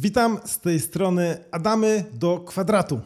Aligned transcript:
Witam 0.00 0.38
z 0.44 0.60
tej 0.60 0.80
strony 0.80 1.44
Adamy 1.50 2.04
do 2.12 2.40
kwadratu. 2.40 3.00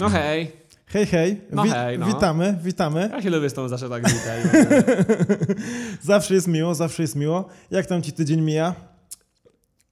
No 0.00 0.08
hej, 0.08 0.52
Hej, 0.86 1.06
hej. 1.06 1.40
No 1.52 1.62
hej, 1.62 1.98
no. 1.98 2.06
Witamy, 2.06 2.58
witamy. 2.62 3.08
ja 3.12 3.22
się 3.22 3.30
lubię 3.30 3.50
z 3.50 3.54
tą 3.54 3.68
zawsze 3.68 3.88
tak 3.88 4.02
witaj. 4.12 4.42
Zawsze 6.02 6.34
jest 6.34 6.48
miło, 6.48 6.74
zawsze 6.74 7.02
jest 7.02 7.16
miło. 7.16 7.48
Jak 7.70 7.86
tam 7.86 8.02
ci 8.02 8.12
tydzień 8.12 8.40
mija? 8.40 8.74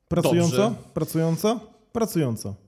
Pracująco? 0.08 0.56
Dobrze. 0.56 0.74
Pracująco? 0.94 1.60
Pracująco. 1.92 2.67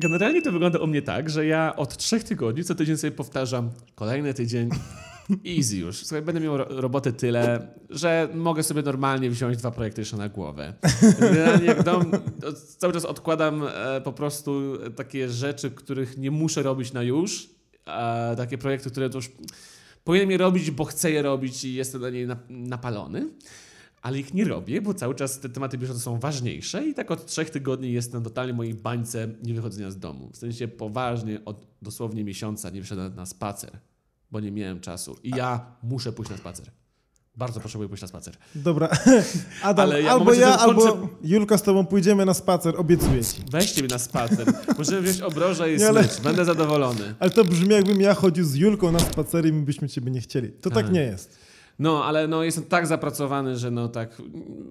Generalnie 0.00 0.42
to 0.42 0.52
wygląda 0.52 0.78
u 0.78 0.86
mnie 0.86 1.02
tak, 1.02 1.30
że 1.30 1.46
ja 1.46 1.76
od 1.76 1.96
trzech 1.96 2.24
tygodni 2.24 2.64
co 2.64 2.74
tydzień 2.74 2.96
sobie 2.96 3.10
powtarzam 3.10 3.70
kolejny 3.94 4.34
tydzień, 4.34 4.68
easy 5.58 5.76
już. 5.76 5.96
Słuchaj, 5.96 6.22
będę 6.22 6.40
miał 6.40 6.56
ro- 6.56 6.66
roboty 6.68 7.12
tyle, 7.12 7.68
że 7.90 8.28
mogę 8.34 8.62
sobie 8.62 8.82
normalnie 8.82 9.30
wziąć 9.30 9.56
dwa 9.56 9.70
projekty 9.70 10.00
jeszcze 10.00 10.16
na 10.16 10.28
głowę. 10.28 10.74
Generalnie 11.20 11.66
jak 11.66 11.82
dom, 11.82 12.10
cały 12.78 12.92
czas 12.92 13.04
odkładam 13.04 13.62
e, 13.74 14.00
po 14.00 14.12
prostu 14.12 14.78
takie 14.96 15.28
rzeczy, 15.28 15.70
których 15.70 16.18
nie 16.18 16.30
muszę 16.30 16.62
robić 16.62 16.92
na 16.92 17.02
już, 17.02 17.50
a 17.86 18.30
takie 18.36 18.58
projekty, 18.58 18.90
które 18.90 19.10
to 19.10 19.18
już 19.18 19.30
powinienem 20.04 20.30
je 20.30 20.38
robić, 20.38 20.70
bo 20.70 20.84
chcę 20.84 21.10
je 21.10 21.22
robić 21.22 21.64
i 21.64 21.74
jestem 21.74 22.00
na 22.00 22.10
nie 22.10 22.26
nap- 22.26 22.36
napalony. 22.48 23.28
Ale 24.02 24.18
ich 24.18 24.34
nie 24.34 24.44
robię, 24.44 24.82
bo 24.82 24.94
cały 24.94 25.14
czas 25.14 25.40
te 25.40 25.48
tematy 25.48 25.78
bieżące 25.78 26.02
są 26.02 26.18
ważniejsze 26.18 26.86
i 26.86 26.94
tak 26.94 27.10
od 27.10 27.26
trzech 27.26 27.50
tygodni 27.50 27.92
jestem 27.92 28.22
totalnie 28.24 28.52
mojej 28.52 28.74
bańce 28.74 29.28
nie 29.42 29.54
wychodzenia 29.54 29.90
z 29.90 29.98
domu. 29.98 30.30
W 30.32 30.36
sensie 30.36 30.68
poważnie 30.68 31.40
od 31.44 31.66
dosłownie 31.82 32.24
miesiąca 32.24 32.70
nie 32.70 32.80
wyszedłem 32.80 33.14
na 33.14 33.26
spacer, 33.26 33.78
bo 34.30 34.40
nie 34.40 34.52
miałem 34.52 34.80
czasu. 34.80 35.16
I 35.22 35.30
ja 35.30 35.76
muszę 35.82 36.12
pójść 36.12 36.30
na 36.30 36.36
spacer. 36.36 36.70
Bardzo 37.36 37.60
potrzebuję 37.60 37.88
pójść 37.88 38.02
na 38.02 38.08
spacer. 38.08 38.34
Dobra. 38.54 38.88
Adam, 39.62 39.88
Ale 39.88 40.02
ja 40.02 40.10
albo 40.10 40.32
ja, 40.34 40.56
kończę- 40.56 40.60
albo 40.60 41.08
Julka 41.22 41.58
z 41.58 41.62
tobą 41.62 41.86
pójdziemy 41.86 42.26
na 42.26 42.34
spacer, 42.34 42.74
obiecuję 42.76 43.24
ci. 43.24 43.42
Weźcie 43.50 43.82
mnie 43.82 43.90
na 43.90 43.98
spacer. 43.98 44.52
Możemy 44.78 45.02
wziąć 45.02 45.20
obroże 45.20 45.74
i 45.74 45.78
Nie, 45.78 45.88
ale-. 45.88 46.08
Będę 46.22 46.44
zadowolony. 46.44 47.14
Ale 47.18 47.30
to 47.30 47.44
brzmi 47.44 47.68
jakbym 47.74 48.00
ja 48.00 48.14
chodził 48.14 48.44
z 48.44 48.54
Julką 48.54 48.92
na 48.92 48.98
spacer 48.98 49.46
i 49.46 49.52
my 49.52 49.62
byśmy 49.62 49.88
ciebie 49.88 50.10
nie 50.10 50.20
chcieli. 50.20 50.52
To 50.52 50.70
tak 50.70 50.84
Aha. 50.84 50.92
nie 50.94 51.02
jest. 51.02 51.38
No, 51.80 52.04
ale 52.04 52.28
no, 52.28 52.42
jestem 52.44 52.64
tak 52.64 52.86
zapracowany, 52.86 53.56
że 53.56 53.70
no 53.70 53.88
tak. 53.88 54.22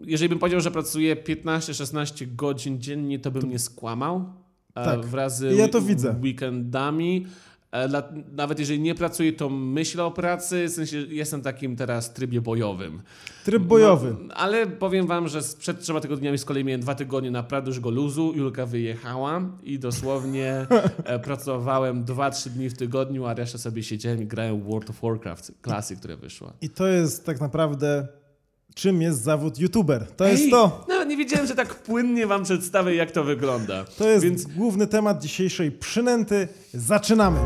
Jeżeli 0.05 0.29
bym 0.29 0.39
powiedział, 0.39 0.61
że 0.61 0.71
pracuję 0.71 1.15
15-16 1.15 2.35
godzin 2.35 2.81
dziennie, 2.81 3.19
to 3.19 3.31
bym 3.31 3.49
nie 3.49 3.59
skłamał. 3.59 4.25
Tak. 4.73 5.05
Wraz 5.05 5.37
z 5.37 5.57
Ja 5.57 5.67
to 5.67 5.81
wi- 5.81 5.87
widzę. 5.87 6.15
weekendami. 6.23 7.25
E, 7.71 8.03
nawet 8.31 8.59
jeżeli 8.59 8.79
nie 8.79 8.95
pracuję, 8.95 9.33
to 9.33 9.49
myślę 9.49 10.05
o 10.05 10.11
pracy. 10.11 10.67
W 10.67 10.71
sensie 10.71 10.97
jestem 10.97 11.41
takim 11.41 11.75
teraz 11.75 12.13
trybie 12.13 12.41
bojowym. 12.41 13.01
Tryb 13.45 13.63
bojowy. 13.63 14.15
No, 14.27 14.33
ale 14.35 14.67
powiem 14.67 15.07
wam, 15.07 15.27
że 15.27 15.41
przed 15.59 15.79
trzema 15.81 15.99
tygodniami 15.99 16.37
z 16.37 16.45
kolei 16.45 16.63
miałem 16.63 16.81
dwa 16.81 16.95
tygodnie 16.95 17.31
naprawdę 17.31 17.69
już 17.69 17.79
go 17.79 17.89
luzu. 17.89 18.33
Julka 18.35 18.65
wyjechała 18.65 19.41
i 19.63 19.79
dosłownie 19.79 20.53
e, 21.03 21.19
pracowałem 21.19 22.05
2-3 22.05 22.49
dni 22.49 22.69
w 22.69 22.77
tygodniu, 22.77 23.25
a 23.25 23.33
resztę 23.33 23.57
sobie 23.57 23.83
siedziałem 23.83 24.21
i 24.21 24.25
grałem 24.25 24.61
w 24.61 24.63
World 24.63 24.89
of 24.89 25.01
Warcraft, 25.01 25.51
klasy, 25.61 25.95
które 25.95 26.17
wyszła. 26.17 26.53
I 26.61 26.69
to 26.69 26.87
jest 26.87 27.25
tak 27.25 27.41
naprawdę 27.41 28.07
czym 28.75 29.01
jest 29.01 29.23
zawód 29.23 29.59
youtuber. 29.59 30.07
To 30.17 30.25
Ej, 30.25 30.31
jest 30.31 30.51
to. 30.51 30.85
Nawet 30.89 31.09
nie 31.09 31.17
wiedziałem, 31.17 31.47
że 31.47 31.55
tak 31.55 31.75
płynnie 31.75 32.27
wam 32.27 32.43
przedstawię, 32.43 32.95
jak 32.95 33.11
to 33.11 33.23
wygląda. 33.23 33.85
To 33.97 34.09
jest 34.09 34.25
Więc 34.25 34.45
główny 34.45 34.87
temat 34.87 35.21
dzisiejszej 35.21 35.71
przynęty. 35.71 36.47
Zaczynamy. 36.73 37.39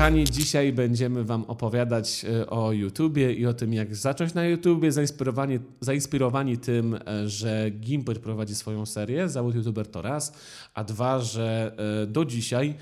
kochani, 0.00 0.24
dzisiaj 0.24 0.72
będziemy 0.72 1.24
wam 1.24 1.44
opowiadać 1.44 2.24
e, 2.24 2.46
o 2.46 2.72
YouTubie 2.72 3.32
i 3.32 3.46
o 3.46 3.54
tym, 3.54 3.74
jak 3.74 3.94
zacząć 3.94 4.34
na 4.34 4.44
YouTubie, 4.44 4.92
zainspirowani, 4.92 5.58
zainspirowani 5.80 6.58
tym, 6.58 6.94
e, 6.94 7.28
że 7.28 7.70
Gimper 7.70 8.20
prowadzi 8.20 8.54
swoją 8.54 8.86
serię, 8.86 9.28
zawód 9.28 9.54
YouTuber 9.54 9.86
to 9.86 10.02
raz, 10.02 10.32
a 10.74 10.84
dwa, 10.84 11.18
że 11.18 11.72
e, 12.02 12.06
do 12.06 12.24
dzisiaj 12.24 12.74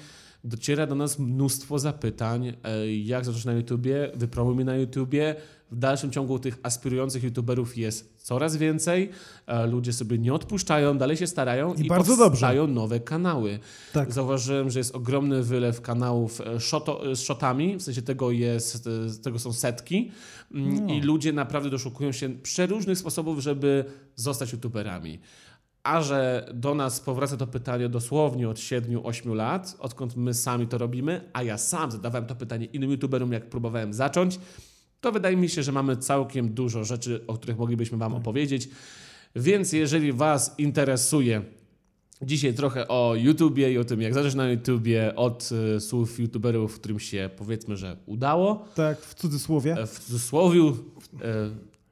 dociera 0.45 0.87
do 0.87 0.95
nas 0.95 1.19
mnóstwo 1.19 1.79
zapytań, 1.79 2.47
e, 2.65 2.95
jak 2.97 3.25
zacząć 3.25 3.45
na 3.45 3.53
YouTubie, 3.53 4.11
wypromuj 4.15 4.55
mnie 4.55 4.65
na 4.65 4.77
YouTubie. 4.77 5.35
W 5.71 5.77
dalszym 5.79 6.11
ciągu 6.11 6.39
tych 6.39 6.59
aspirujących 6.63 7.23
YouTuberów 7.23 7.77
jest 7.79 8.15
coraz 8.17 8.57
więcej. 8.57 9.11
E, 9.47 9.67
Ludzie 9.67 9.93
sobie 9.93 10.19
nie 10.19 10.35
odpuszczają, 10.35 10.99
dalej 10.99 11.17
się 11.17 11.27
starają 11.27 11.75
I 11.75 11.85
i, 11.85 11.89
bardzo 11.89 12.17
dobrze. 12.17 12.31
powstają 12.31 12.67
nowe 12.67 13.01
kanały. 13.01 13.59
Tak. 13.93 14.13
Zauważyłem, 14.13 14.71
że 14.71 14.79
jest 14.81 14.95
ogromny 14.95 15.43
wylew 15.43 15.81
kanałów 15.81 16.41
e, 16.41 16.61
shoto, 16.61 17.17
z 17.17 17.21
shotami, 17.21 17.77
w 17.77 17.83
sensie 17.83 18.03
tego, 18.03 18.31
jest, 18.31 18.89
tego 19.23 19.39
są 19.39 19.53
setki 19.53 20.11
Mm, 20.55 20.87
No. 20.87 20.95
i 20.95 21.01
ludzie 21.01 21.33
naprawdę 21.33 21.71
doszukują 21.71 22.13
się 22.13 22.29
przeróżnych 22.29 22.99
sposobów, 22.99 23.39
żeby 23.39 23.85
zostać 24.17 24.53
youtuberami. 24.53 25.19
A 25.89 26.03
że 26.03 26.49
do 26.55 26.75
nas 26.75 27.01
powraca 27.01 27.37
to 27.37 27.47
pytanie 27.47 27.89
dosłownie 27.89 28.49
od 28.49 28.57
7-8 28.57 29.35
lat, 29.35 29.77
odkąd 29.79 30.17
my 30.17 30.35
sami 30.35 30.67
to 30.67 30.79
robimy, 30.79 31.31
a 31.33 31.43
ja 31.43 31.59
sam 31.59 31.91
zadawałem 31.91 32.27
to 32.27 32.35
pytanie 32.35 32.67
innym 32.67 32.91
youtuberom, 32.91 33.33
jak 33.33 33.49
próbowałem 33.49 33.93
zacząć, 33.93 34.41
to 35.01 35.13
wydaje 35.13 35.37
mi 35.37 35.49
się, 35.49 35.63
że 35.63 35.73
mamy 35.73 35.97
całkiem 35.97 36.55
dużo 36.55 36.85
rzeczy, 36.85 37.25
o 37.27 37.35
których 37.35 37.59
moglibyśmy 37.59 37.99
Wam 37.99 38.15
opowiedzieć. 38.15 38.69
Więc 39.37 39.73
jeżeli 39.73 40.13
Was 40.13 40.55
interesuje 40.59 41.43
Dzisiaj 42.23 42.55
trochę 42.55 42.89
o 42.89 43.15
YouTubie 43.15 43.73
i 43.73 43.79
o 43.79 43.85
tym, 43.85 44.03
jak 44.03 44.15
zacząć 44.15 44.35
na 44.35 44.51
YouTubie 44.51 45.17
od 45.17 45.51
e, 45.77 45.81
słów 45.81 46.21
YouTuberów, 46.21 46.81
którym 46.81 47.01
się 47.01 47.31
powiedzmy, 47.37 47.77
że 47.77 47.97
udało. 48.07 48.65
Tak, 48.75 49.01
w 49.01 49.15
cudzysłowie. 49.15 49.73
E, 49.73 49.87
w 49.87 49.99
cudzysłowie. 49.99 50.61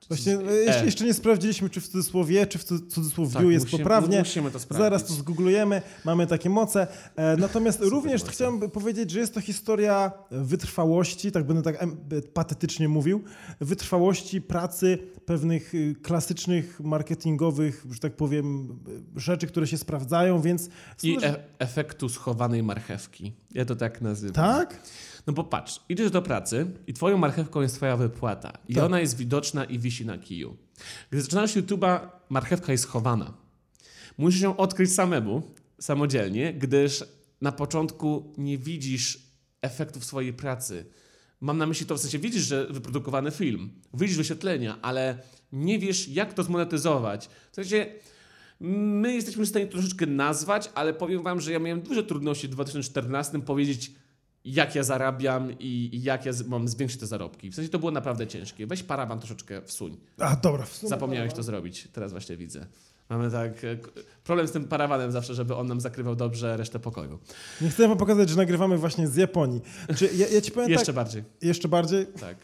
E, 0.06 0.08
Właśnie 0.08 0.32
e, 0.32 0.80
e. 0.80 0.84
jeszcze, 0.84 1.04
nie 1.04 1.14
sprawdziliśmy, 1.14 1.70
czy 1.70 1.80
w 1.80 1.88
cudzysłowie, 1.88 2.46
czy 2.46 2.58
w 2.58 2.64
cu- 2.64 2.78
cudzysłowiu 2.86 3.32
tak, 3.32 3.46
jest 3.46 3.66
musimy, 3.66 3.82
poprawnie. 3.82 4.18
Musimy 4.18 4.50
to 4.50 4.58
sprawdzić. 4.58 4.84
Zaraz 4.84 5.04
to 5.04 5.12
zgooglujemy, 5.12 5.82
mamy 6.04 6.26
takie 6.26 6.50
moce. 6.50 6.86
E, 7.16 7.36
natomiast 7.36 7.80
również 7.80 8.20
moce. 8.20 8.32
chciałem 8.32 8.70
powiedzieć, 8.70 9.10
że 9.10 9.20
jest 9.20 9.34
to 9.34 9.40
historia 9.40 10.12
wytrwałości, 10.30 11.32
tak 11.32 11.44
będę 11.46 11.62
tak 11.62 11.82
em, 11.82 11.96
patetycznie 12.34 12.88
mówił, 12.88 13.24
wytrwałości 13.60 14.40
pracy 14.42 14.98
pewnych 15.26 15.74
y, 15.74 15.94
klasycznych 16.02 16.80
marketingowych, 16.80 17.86
że 17.90 18.00
tak 18.00 18.16
powiem, 18.16 18.78
y, 19.16 19.20
rzeczy, 19.20 19.46
które 19.46 19.66
się 19.66 19.78
sprawdzają, 19.78 20.40
więc... 20.40 20.68
I 21.02 21.16
e 21.22 21.36
efektu 21.58 22.08
schowanej 22.08 22.62
marchewki. 22.62 23.32
Ja 23.54 23.64
to 23.64 23.76
tak 23.76 24.00
nazywam. 24.00 24.34
Tak? 24.34 24.80
No 25.26 25.32
bo 25.32 25.44
patrz, 25.44 25.80
idziesz 25.88 26.10
do 26.10 26.22
pracy 26.22 26.66
i 26.86 26.92
twoją 26.92 27.18
marchewką 27.18 27.60
jest 27.62 27.74
twoja 27.76 27.96
wypłata. 27.96 28.58
I 28.68 28.74
Tak. 28.74 28.84
ona 28.84 29.00
jest 29.00 29.16
widoczna 29.16 29.64
i 29.64 29.78
wisi 29.78 30.06
na 30.06 30.18
kiju. 30.18 30.56
Gdy 31.10 31.22
zaczynasz 31.22 31.56
YouTube'a, 31.56 32.00
marchewka 32.28 32.72
jest 32.72 32.86
chowana. 32.86 33.34
Musisz 34.18 34.40
ją 34.40 34.56
odkryć 34.56 34.92
samemu, 34.92 35.42
samodzielnie, 35.80 36.54
gdyż 36.54 37.04
na 37.40 37.52
początku 37.52 38.34
nie 38.38 38.58
widzisz 38.58 39.18
efektów 39.62 40.04
swojej 40.04 40.32
pracy. 40.32 40.86
Mam 41.40 41.58
na 41.58 41.66
myśli 41.66 41.86
to 41.86 41.96
w 41.96 42.00
sensie, 42.00 42.18
widzisz, 42.18 42.42
że 42.42 42.66
wyprodukowany 42.66 43.30
film, 43.30 43.70
widzisz 43.94 44.16
wyświetlenia, 44.16 44.78
ale 44.82 45.18
nie 45.52 45.78
wiesz, 45.78 46.08
jak 46.08 46.34
to 46.34 46.42
zmonetyzować. 46.42 47.28
W 47.52 47.54
sensie, 47.54 47.86
my 48.60 49.14
jesteśmy 49.14 49.44
w 49.44 49.48
stanie 49.48 49.66
troszeczkę 49.66 50.06
nazwać, 50.06 50.70
ale 50.74 50.94
powiem 50.94 51.22
wam, 51.22 51.40
że 51.40 51.52
ja 51.52 51.58
miałem 51.58 51.80
duże 51.80 52.04
trudności 52.04 52.48
w 52.48 52.50
2014 52.50 53.40
powiedzieć, 53.40 53.92
jak 54.46 54.74
ja 54.74 54.82
zarabiam 54.82 55.50
i 55.60 55.90
jak 56.02 56.26
ja 56.26 56.32
mam 56.46 56.68
zwiększyć 56.68 57.00
te 57.00 57.06
zarobki. 57.06 57.50
W 57.50 57.54
sensie 57.54 57.70
to 57.70 57.78
było 57.78 57.90
naprawdę 57.90 58.26
ciężkie. 58.26 58.66
Weź 58.66 58.82
parawan 58.82 59.18
troszeczkę 59.18 59.62
wsuń. 59.62 59.96
A, 60.18 60.36
dobra. 60.36 60.64
w 60.64 60.72
sumie- 60.76 60.88
Zapomniałeś 60.90 61.32
to 61.32 61.42
zrobić. 61.42 61.88
Teraz 61.92 62.12
właśnie 62.12 62.36
widzę. 62.36 62.66
Mamy 63.08 63.30
tak 63.30 63.64
e, 63.64 63.76
problem 64.24 64.48
z 64.48 64.52
tym 64.52 64.64
parawanem 64.64 65.12
zawsze, 65.12 65.34
żeby 65.34 65.54
on 65.54 65.66
nam 65.66 65.80
zakrywał 65.80 66.16
dobrze 66.16 66.56
resztę 66.56 66.78
pokoju. 66.78 67.18
Nie 67.60 67.68
chcę 67.70 67.88
wam 67.88 67.98
pokazać, 67.98 68.28
że 68.28 68.36
nagrywamy 68.36 68.78
właśnie 68.78 69.08
z 69.08 69.16
Japonii. 69.16 69.60
Czy 69.96 70.10
ja, 70.16 70.28
ja 70.28 70.40
ci 70.40 70.50
powiem 70.50 70.70
Jeszcze 70.70 70.86
tak, 70.86 70.94
bardziej. 70.94 71.24
jeszcze 71.42 71.68
bardziej? 71.68 72.06
Tak. 72.20 72.36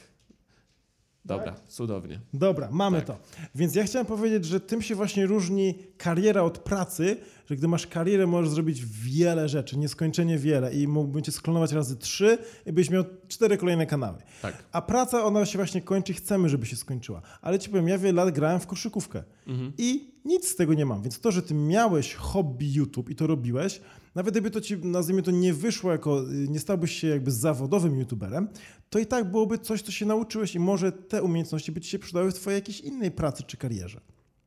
Dobra, 1.24 1.54
cudownie. 1.68 2.20
Dobra, 2.34 2.68
mamy 2.72 2.96
Tak. 2.98 3.06
to. 3.06 3.18
Więc 3.54 3.74
ja 3.74 3.84
chciałem 3.84 4.06
powiedzieć, 4.06 4.44
że 4.44 4.60
tym 4.60 4.82
się 4.82 4.94
właśnie 4.94 5.26
różni 5.26 5.74
kariera 5.96 6.42
od 6.42 6.58
pracy, 6.58 7.16
że 7.46 7.56
gdy 7.56 7.68
masz 7.68 7.86
karierę, 7.86 8.26
możesz 8.26 8.50
zrobić 8.50 8.84
wiele 8.86 9.48
rzeczy, 9.48 9.78
nieskończenie 9.78 10.38
wiele 10.38 10.74
i 10.74 10.88
mógłbym 10.88 11.22
cię 11.22 11.32
sklonować 11.32 11.72
razy 11.72 11.96
trzy 11.96 12.38
i 12.66 12.72
byś 12.72 12.90
miał 12.90 13.04
cztery 13.28 13.56
kolejne 13.58 13.86
kanały. 13.86 14.18
Tak. 14.42 14.64
A 14.72 14.82
praca, 14.82 15.24
ona 15.24 15.46
się 15.46 15.58
właśnie 15.58 15.80
kończy, 15.82 16.12
chcemy, 16.14 16.48
żeby 16.48 16.66
się 16.66 16.76
skończyła. 16.76 17.22
Ale 17.42 17.58
ci 17.58 17.70
powiem, 17.70 17.88
ja 17.88 17.98
wiele 17.98 18.24
lat 18.24 18.34
grałem 18.34 18.60
w 18.60 18.66
koszykówkę 18.66 19.22
Mhm. 19.46 19.72
i 19.78 20.11
nic 20.24 20.48
z 20.48 20.56
tego 20.56 20.74
nie 20.74 20.86
mam. 20.86 21.02
Więc 21.02 21.20
to, 21.20 21.30
że 21.30 21.42
ty 21.42 21.54
miałeś 21.54 22.14
hobby 22.14 22.72
YouTube 22.72 23.10
i 23.10 23.14
to 23.14 23.26
robiłeś, 23.26 23.80
Nawet 24.14 24.34
gdyby 24.34 24.50
to 24.50 24.60
ci, 24.60 24.76
nazwijmy 24.76 25.22
to, 25.22 25.30
nie 25.30 25.54
wyszło 25.54 25.92
jako, 25.92 26.30
y, 26.32 26.48
nie 26.48 26.60
stałbyś 26.60 26.92
się 26.92 27.06
jakby 27.08 27.30
zawodowym 27.30 27.98
youtuberem, 27.98 28.48
to 28.90 28.98
i 28.98 29.06
tak 29.06 29.30
byłoby 29.30 29.58
coś, 29.58 29.82
co 29.82 29.92
się 29.92 30.06
nauczyłeś 30.06 30.54
i 30.54 30.58
może 30.58 30.92
te 30.92 31.22
umiejętności 31.22 31.72
by 31.72 31.80
ci 31.80 31.90
się 31.90 31.98
przydały 31.98 32.30
w 32.30 32.34
twojej 32.34 32.58
jakiejś 32.58 32.80
innej 32.80 33.10
pracy 33.10 33.42
czy 33.42 33.56
karierze. 33.56 34.00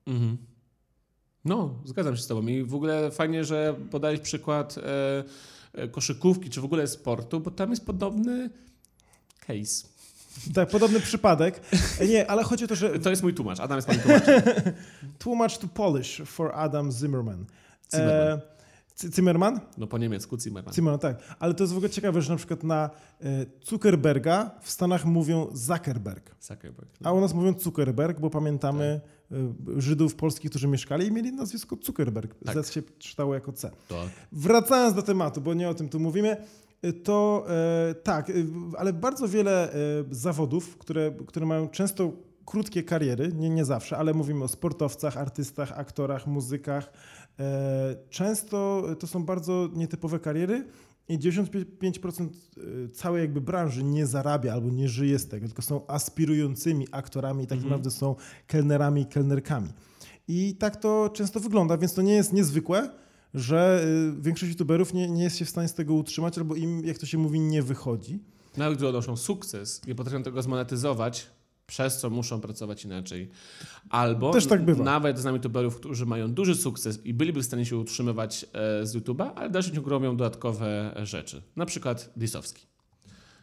Mhm. 0.07 0.37
No, 1.45 1.81
zgadzam 1.85 2.15
się 2.15 2.21
z 2.21 2.27
tobą 2.27 2.47
i 2.47 2.63
w 2.63 2.75
ogóle 2.75 3.11
fajnie, 3.11 3.43
że 3.43 3.75
podałeś 3.91 4.19
przykład 4.19 4.77
e, 4.77 5.23
e, 5.73 5.87
koszykówki, 5.87 6.49
czy 6.49 6.61
w 6.61 6.65
ogóle 6.65 6.87
sportu, 6.87 7.39
bo 7.39 7.51
tam 7.51 7.69
jest 7.69 7.85
podobny 7.85 8.49
case. 9.39 9.87
Tak, 10.53 10.69
podobny 10.69 10.99
przypadek. 10.99 11.61
E, 11.99 12.07
Nie, 12.07 12.29
ale 12.31 12.43
chodzi 12.43 12.65
o 12.65 12.67
to, 12.67 12.75
że 12.75 12.99
To 12.99 13.09
jest 13.09 13.23
mój 13.23 13.33
tłumacz, 13.33 13.59
Adam 13.59 13.77
jest 13.77 13.87
moim 13.87 13.99
tłumaczem. 13.99 14.41
tłumacz 15.19 15.57
to 15.57 15.67
Polish 15.67 16.21
for 16.25 16.51
Adam 16.53 16.91
Zimmerman. 16.91 17.45
Zimmerman. 17.95 18.39
E, 18.39 19.11
Zimmerman? 19.15 19.59
No 19.77 19.87
po 19.87 19.97
niemiecku 19.97 20.39
Zimmerman. 20.39 20.73
Zimmerman, 20.73 20.99
tak. 20.99 21.35
Ale 21.39 21.53
to 21.53 21.63
jest 21.63 21.73
w 21.73 21.77
ogóle 21.77 21.89
ciekawe, 21.89 22.21
że 22.21 22.31
na 22.31 22.37
przykład 22.37 22.63
na 22.63 22.89
e, 23.21 23.45
Zuckerberga 23.65 24.51
w 24.61 24.71
Stanach 24.71 25.05
mówią 25.05 25.47
Zuckerberg, 25.53 26.35
Zuckerberg. 26.39 26.89
a 27.03 27.11
u 27.11 27.21
nas 27.21 27.33
mówią 27.33 27.53
Zuckerberg, 27.59 28.19
bo 28.19 28.29
pamiętamy 28.29 29.01
e, 29.31 29.35
Żydów 29.81 30.15
polskich, 30.15 30.49
którzy 30.49 30.67
mieszkali 30.67 31.07
i 31.07 31.11
mieli 31.11 31.33
nazwisko 31.33 31.77
Zuckerberg. 31.83 32.35
Tak. 32.45 32.65
Z 32.65 32.71
się 32.71 32.81
czytało 32.99 33.33
jako 33.33 33.51
C. 33.53 33.71
Tak. 33.89 34.07
Wracając 34.31 34.95
do 34.95 35.01
tematu, 35.01 35.41
bo 35.41 35.53
nie 35.53 35.69
o 35.69 35.73
tym 35.73 35.89
tu 35.89 35.99
mówimy, 35.99 36.37
to 37.03 37.45
e, 37.49 37.95
tak, 37.95 38.29
y, 38.29 38.45
ale 38.77 38.93
bardzo 38.93 39.27
wiele 39.27 39.73
e, 39.73 39.75
zawodów, 40.11 40.77
które, 40.77 41.11
które 41.27 41.45
mają 41.45 41.67
często 41.69 42.11
krótkie 42.45 42.83
kariery, 42.83 43.31
nie, 43.33 43.49
nie 43.49 43.65
zawsze, 43.65 43.97
ale 43.97 44.13
mówimy 44.13 44.43
o 44.43 44.47
sportowcach, 44.47 45.17
artystach, 45.17 45.79
aktorach, 45.79 46.27
muzykach. 46.27 46.91
E, 47.39 47.95
często 48.09 48.83
to 48.99 49.07
są 49.07 49.23
bardzo 49.25 49.69
nietypowe 49.73 50.19
kariery 50.19 50.65
i 51.09 51.19
95% 51.19 52.27
całej 52.93 53.21
jakby 53.21 53.41
branży 53.41 53.83
nie 53.83 54.05
zarabia 54.05 54.53
albo 54.53 54.69
nie 54.69 54.89
żyje 54.89 55.19
z 55.19 55.27
tego, 55.27 55.47
tylko 55.47 55.61
są 55.61 55.87
aspirującymi 55.87 56.87
aktorami 56.91 57.43
i 57.43 57.47
tak 57.47 57.55
Mhm. 57.57 57.69
naprawdę 57.69 57.91
są 57.91 58.15
kelnerami 58.47 59.01
i 59.01 59.05
kelnerkami. 59.05 59.69
I 60.27 60.55
tak 60.59 60.75
to 60.75 61.09
często 61.13 61.39
wygląda, 61.39 61.77
więc 61.77 61.93
to 61.93 62.01
nie 62.01 62.13
jest 62.13 62.33
niezwykłe, 62.33 62.89
że 63.35 63.85
y, 64.17 64.21
większość 64.21 64.51
youtuberów 64.51 64.93
nie, 64.93 65.09
nie 65.09 65.23
jest 65.23 65.37
się 65.37 65.45
w 65.45 65.49
stanie 65.49 65.67
z 65.67 65.73
tego 65.73 65.93
utrzymać, 65.93 66.37
albo 66.37 66.55
im, 66.55 66.85
jak 66.85 66.97
to 66.97 67.05
się 67.05 67.17
mówi, 67.17 67.39
nie 67.39 67.63
wychodzi. 67.63 68.19
Nawet 68.57 68.77
gdy 68.77 68.87
odnoszą 68.87 69.17
sukces, 69.17 69.81
nie 69.87 69.95
potrafią 69.95 70.23
tego 70.23 70.41
zmonetyzować, 70.41 71.27
przez 71.67 71.97
co 71.97 72.09
muszą 72.09 72.41
pracować 72.41 72.85
inaczej. 72.85 73.29
Albo 73.89 74.31
Też 74.33 74.45
tak 74.47 74.65
bywa. 74.65 74.83
nawet 74.83 75.19
znam 75.19 75.35
youtuberów, 75.35 75.75
którzy 75.75 76.05
mają 76.05 76.33
duży 76.33 76.55
sukces 76.55 77.05
i 77.05 77.13
byliby 77.13 77.41
w 77.41 77.45
stanie 77.45 77.65
się 77.65 77.77
utrzymywać 77.77 78.45
e, 78.53 78.85
z 78.85 78.95
YouTube'a, 78.95 79.31
ale 79.35 79.49
w 79.49 79.51
dalszym 79.51 79.75
ciągu 79.75 79.89
robią 79.89 80.17
dodatkowe 80.17 80.95
rzeczy. 81.03 81.41
Na 81.55 81.65
przykład 81.65 82.13
Disowski. 82.15 82.65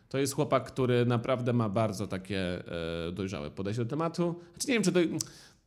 To 0.09 0.19
jest 0.19 0.35
chłopak, 0.35 0.65
który 0.73 1.07
naprawdę 1.07 1.53
ma 1.53 1.69
bardzo 1.69 2.07
takie 2.07 2.63
e, 3.09 3.13
dojrzałe 3.13 3.51
podejście 3.51 3.85
do 3.85 3.91
tematu. 3.91 4.35
Znaczy 4.53 4.69
nie 4.69 4.75
wiem, 4.75 4.83
czy 4.83 4.93
doj... 4.93 5.11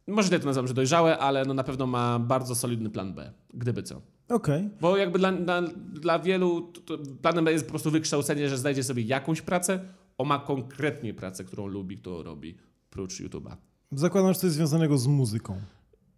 może 0.07 0.30
nie 0.30 0.39
to 0.39 0.45
nazywam, 0.45 0.68
że 0.68 0.74
dojrzałe, 0.74 1.18
ale 1.18 1.45
no 1.45 1.54
na 1.54 1.63
pewno 1.63 1.88
ma 1.88 2.19
bardzo 2.19 2.56
solidny 2.56 2.89
plan 2.89 3.13
B, 3.13 3.31
gdyby 3.54 3.83
co. 3.83 4.01
Okej, 4.30 4.69
Bo 4.81 4.98
jakby 4.98 5.19
dla, 5.19 5.31
dla, 5.31 5.62
dla 5.94 6.19
wielu 6.19 6.62
to, 6.62 6.81
to 6.81 7.04
planem 7.22 7.45
jest 7.45 7.66
po 7.66 7.69
prostu 7.69 7.92
wykształcenie, 7.92 8.50
że 8.50 8.57
znajdzie 8.57 8.83
sobie 8.83 9.04
jakąś 9.04 9.42
pracę, 9.42 9.80
on 10.18 10.27
ma 10.27 10.39
konkretnie 10.39 11.13
pracę, 11.13 11.44
którą 11.44 11.68
lubi, 11.68 11.98
którą 11.98 12.24
robi, 12.24 12.57
prócz 12.89 13.22
YouTube'a. 13.22 13.56
zakładam, 13.92 14.33
że 14.33 14.39
to 14.39 14.48
jest 14.48 14.56
związanego 14.56 14.98
z 14.98 15.07
muzyką. 15.07 15.62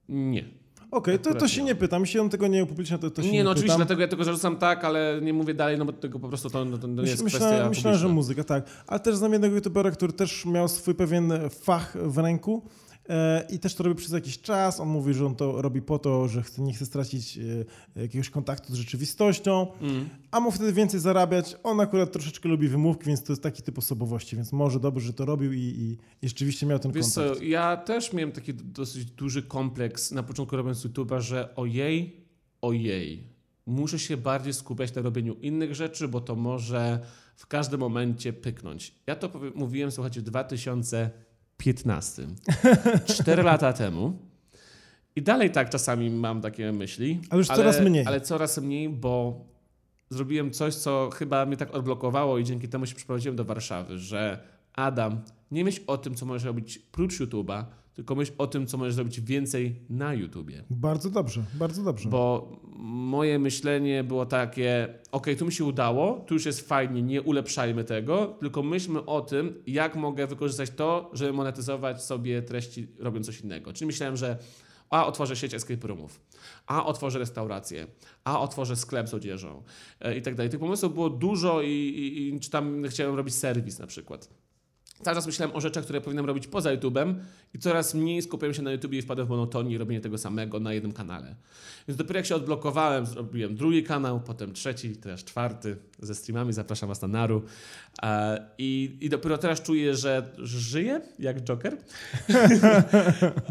Nie. 0.09 0.45
Okej, 0.91 1.17
to, 1.17 1.23
to 1.23 1.29
Akurat 1.29 1.51
się 1.51 1.63
nie. 1.63 1.75
pytam, 1.75 2.01
jeśli 2.01 2.19
on 2.19 2.29
tego 2.29 2.47
nie 2.47 2.63
upublicznia, 2.63 2.97
to, 2.97 3.09
to 3.11 3.21
się 3.21 3.27
nie, 3.27 3.33
nie, 3.33 3.43
no 3.43 3.51
oczywiście, 3.51 3.73
pytam. 3.73 3.79
dlatego 3.79 4.01
ja 4.01 4.07
tylko 4.07 4.23
zarzucam 4.23 4.57
tak, 4.57 4.85
ale 4.85 5.19
nie 5.21 5.33
mówię 5.33 5.53
dalej, 5.53 5.77
no 5.77 5.85
bo 5.85 5.93
tego 5.93 6.19
po 6.19 6.27
prostu 6.27 6.49
to, 6.49 6.65
no, 6.65 6.77
to 6.77 6.87
nie 6.87 7.01
jest 7.01 7.23
Myślę, 7.23 7.39
kwestia 7.39 7.69
myślę, 7.69 7.95
że 7.97 8.07
muzyka, 8.07 8.43
tak. 8.43 8.65
Ale 8.87 8.99
też 8.99 9.15
znam 9.15 9.33
jednego 9.33 9.55
youtubera, 9.55 9.91
który 9.91 10.13
też 10.13 10.45
miał 10.45 10.67
swój 10.67 10.95
pewien 10.95 11.33
fach 11.49 11.97
w 11.97 12.17
ręku 12.17 12.61
i 13.49 13.59
też 13.59 13.75
to 13.75 13.83
robi 13.83 13.95
przez 13.95 14.11
jakiś 14.11 14.41
czas. 14.41 14.79
On 14.79 14.87
mówi, 14.87 15.13
że 15.13 15.25
on 15.25 15.35
to 15.35 15.61
robi 15.61 15.81
po 15.81 15.99
to, 15.99 16.27
że 16.27 16.41
chce, 16.43 16.61
nie 16.61 16.73
chce 16.73 16.85
stracić 16.85 17.37
e, 17.95 18.01
jakiegoś 18.01 18.29
kontaktu 18.29 18.73
z 18.73 18.75
rzeczywistością, 18.75 19.67
Mm. 19.81 20.09
a 20.31 20.39
mógł 20.39 20.55
wtedy 20.55 20.73
więcej 20.73 20.99
zarabiać. 20.99 21.55
On 21.63 21.79
akurat 21.79 22.11
troszeczkę 22.11 22.49
lubi 22.49 22.67
wymówki, 22.67 23.05
więc 23.05 23.23
to 23.23 23.31
jest 23.33 23.43
taki 23.43 23.63
typ 23.63 23.77
osobowości, 23.77 24.35
więc 24.35 24.51
może 24.53 24.79
dobrze, 24.79 25.07
że 25.07 25.13
to 25.13 25.25
robił 25.25 25.53
i, 25.53 25.59
i, 25.59 25.97
i 26.21 26.27
rzeczywiście 26.27 26.65
miał 26.65 26.79
ten 26.79 26.91
Wiesz 26.91 27.05
kontakt. 27.05 27.37
co, 27.39 27.43
ja 27.43 27.77
też 27.77 28.13
miałem 28.13 28.31
taki 28.31 28.53
dosyć 28.53 29.05
duży 29.05 29.43
kompleks 29.43 30.11
na 30.11 30.23
początku 30.23 30.55
robiąc 30.57 30.85
YouTube'a, 30.85 31.21
że 31.21 31.55
ojej, 31.55 32.25
ojej, 32.61 33.23
muszę 33.65 33.99
się 33.99 34.17
bardziej 34.17 34.53
skupiać 34.53 34.95
na 34.95 35.01
robieniu 35.01 35.33
innych 35.33 35.75
rzeczy, 35.75 36.07
bo 36.07 36.21
to 36.21 36.35
może 36.35 36.99
w 37.35 37.47
każdym 37.47 37.79
momencie 37.79 38.33
pyknąć. 38.33 38.95
Ja 39.07 39.15
to 39.15 39.29
powie- 39.29 39.51
mówiłem, 39.55 39.91
słuchajcie, 39.91 40.21
w 40.21 40.23
2015, 41.57 42.27
4 43.05 43.43
lata 43.51 43.73
temu. 43.73 44.19
I 45.15 45.21
dalej 45.21 45.51
tak 45.51 45.69
czasami 45.69 46.09
mam 46.09 46.41
takie 46.41 46.71
myśli. 46.71 47.21
Ale 47.29 47.37
już 47.37 47.47
coraz 47.47 47.81
mniej. 47.81 48.05
Ale 48.05 48.21
coraz 48.21 48.57
mniej, 48.57 48.89
bo 48.89 49.45
zrobiłem 50.09 50.51
coś, 50.51 50.75
co 50.75 51.09
chyba 51.13 51.45
mnie 51.45 51.57
tak 51.57 51.75
odblokowało 51.75 52.37
i 52.37 52.43
dzięki 52.43 52.69
temu 52.69 52.85
się 52.85 52.95
przeprowadziłem 52.95 53.35
do 53.35 53.45
Warszawy, 53.45 53.97
że 53.97 54.39
Adam, 54.73 55.21
nie 55.51 55.63
myśl 55.63 55.81
o 55.87 55.97
tym, 55.97 56.15
co 56.15 56.25
możesz 56.25 56.43
robić 56.43 56.79
prócz 56.79 57.19
YouTube'a, 57.19 57.65
tylko 57.97 58.15
myśl 58.15 58.31
o 58.37 58.47
tym, 58.47 58.67
co 58.67 58.77
możesz 58.77 58.93
zrobić 58.93 59.21
więcej 59.21 59.75
na 59.89 60.13
YouTubie. 60.13 60.63
Bardzo 60.69 61.09
dobrze, 61.09 61.43
bardzo 61.53 61.83
dobrze. 61.83 62.09
Bo 62.09 62.51
moje 62.85 63.39
myślenie 63.39 64.03
było 64.03 64.25
takie, 64.25 64.93
ok, 65.11 65.27
tu 65.39 65.45
mi 65.45 65.51
się 65.51 65.65
udało, 65.65 66.23
tu 66.27 66.33
już 66.33 66.45
jest 66.45 66.67
fajnie, 66.67 67.01
nie 67.01 67.21
ulepszajmy 67.21 67.83
tego, 67.83 68.37
tylko 68.39 68.63
myślmy 68.63 69.05
o 69.05 69.21
tym, 69.21 69.63
jak 69.67 69.95
mogę 69.95 70.27
wykorzystać 70.27 70.69
to, 70.69 71.09
żeby 71.13 71.33
monetyzować 71.33 72.03
sobie 72.03 72.41
treści 72.41 72.87
robiąc 72.99 73.25
coś 73.25 73.41
innego. 73.41 73.73
Czyli 73.73 73.85
myślałem, 73.85 74.17
że 74.17 74.37
a 74.89 75.05
otworzę 75.07 75.35
sieć 75.35 75.53
escape 75.53 75.87
roomów, 75.87 76.21
a 76.67 76.85
otworzę 76.85 77.19
restaurację, 77.19 77.87
a 78.23 78.39
otworzę 78.39 78.75
sklep 78.75 79.09
z 79.09 79.13
odzieżą 79.13 79.63
e, 79.99 80.17
i 80.17 80.21
tak 80.21 80.35
dalej. 80.35 80.49
Tych 80.49 80.59
pomysłów 80.59 80.93
było 80.93 81.09
dużo 81.09 81.61
i, 81.61 81.69
i, 81.69 82.27
i 82.27 82.39
czy 82.39 82.49
tam 82.49 82.83
chciałem 82.89 83.15
robić 83.15 83.35
serwis 83.35 83.79
na 83.79 83.87
przykład. 83.87 84.29
Cały 85.01 85.15
czas 85.15 85.27
myślałem 85.27 85.55
o 85.55 85.61
rzeczach, 85.61 85.83
które 85.83 86.01
powinienem 86.01 86.25
robić 86.25 86.47
poza 86.47 86.75
YouTube'em 86.75 87.15
i 87.53 87.59
coraz 87.59 87.93
mniej 87.93 88.21
skupiałem 88.21 88.53
się 88.53 88.61
na 88.61 88.71
YouTube 88.71 88.93
i 88.93 89.01
wpadłem 89.01 89.27
w 89.27 89.29
monotonię 89.29 89.75
i 89.75 89.77
robienie 89.77 90.01
tego 90.01 90.17
samego 90.17 90.59
na 90.59 90.73
jednym 90.73 90.93
kanale. 90.93 91.35
Więc 91.87 91.97
dopiero 91.97 92.17
jak 92.17 92.25
się 92.25 92.35
odblokowałem, 92.35 93.05
zrobiłem 93.05 93.55
drugi 93.55 93.83
kanał, 93.83 94.19
potem 94.19 94.53
trzeci, 94.53 94.95
teraz 94.95 95.23
czwarty 95.23 95.77
ze 95.99 96.15
streamami, 96.15 96.53
zapraszam 96.53 96.89
Was 96.89 97.01
na 97.01 97.07
Naru. 97.07 97.43
E, 98.03 98.45
I, 98.57 98.97
I 99.01 99.09
dopiero 99.09 99.37
teraz 99.37 99.61
czuję, 99.61 99.95
że 99.95 100.29
żyję 100.37 101.01
jak 101.19 101.41
Joker. 101.41 101.77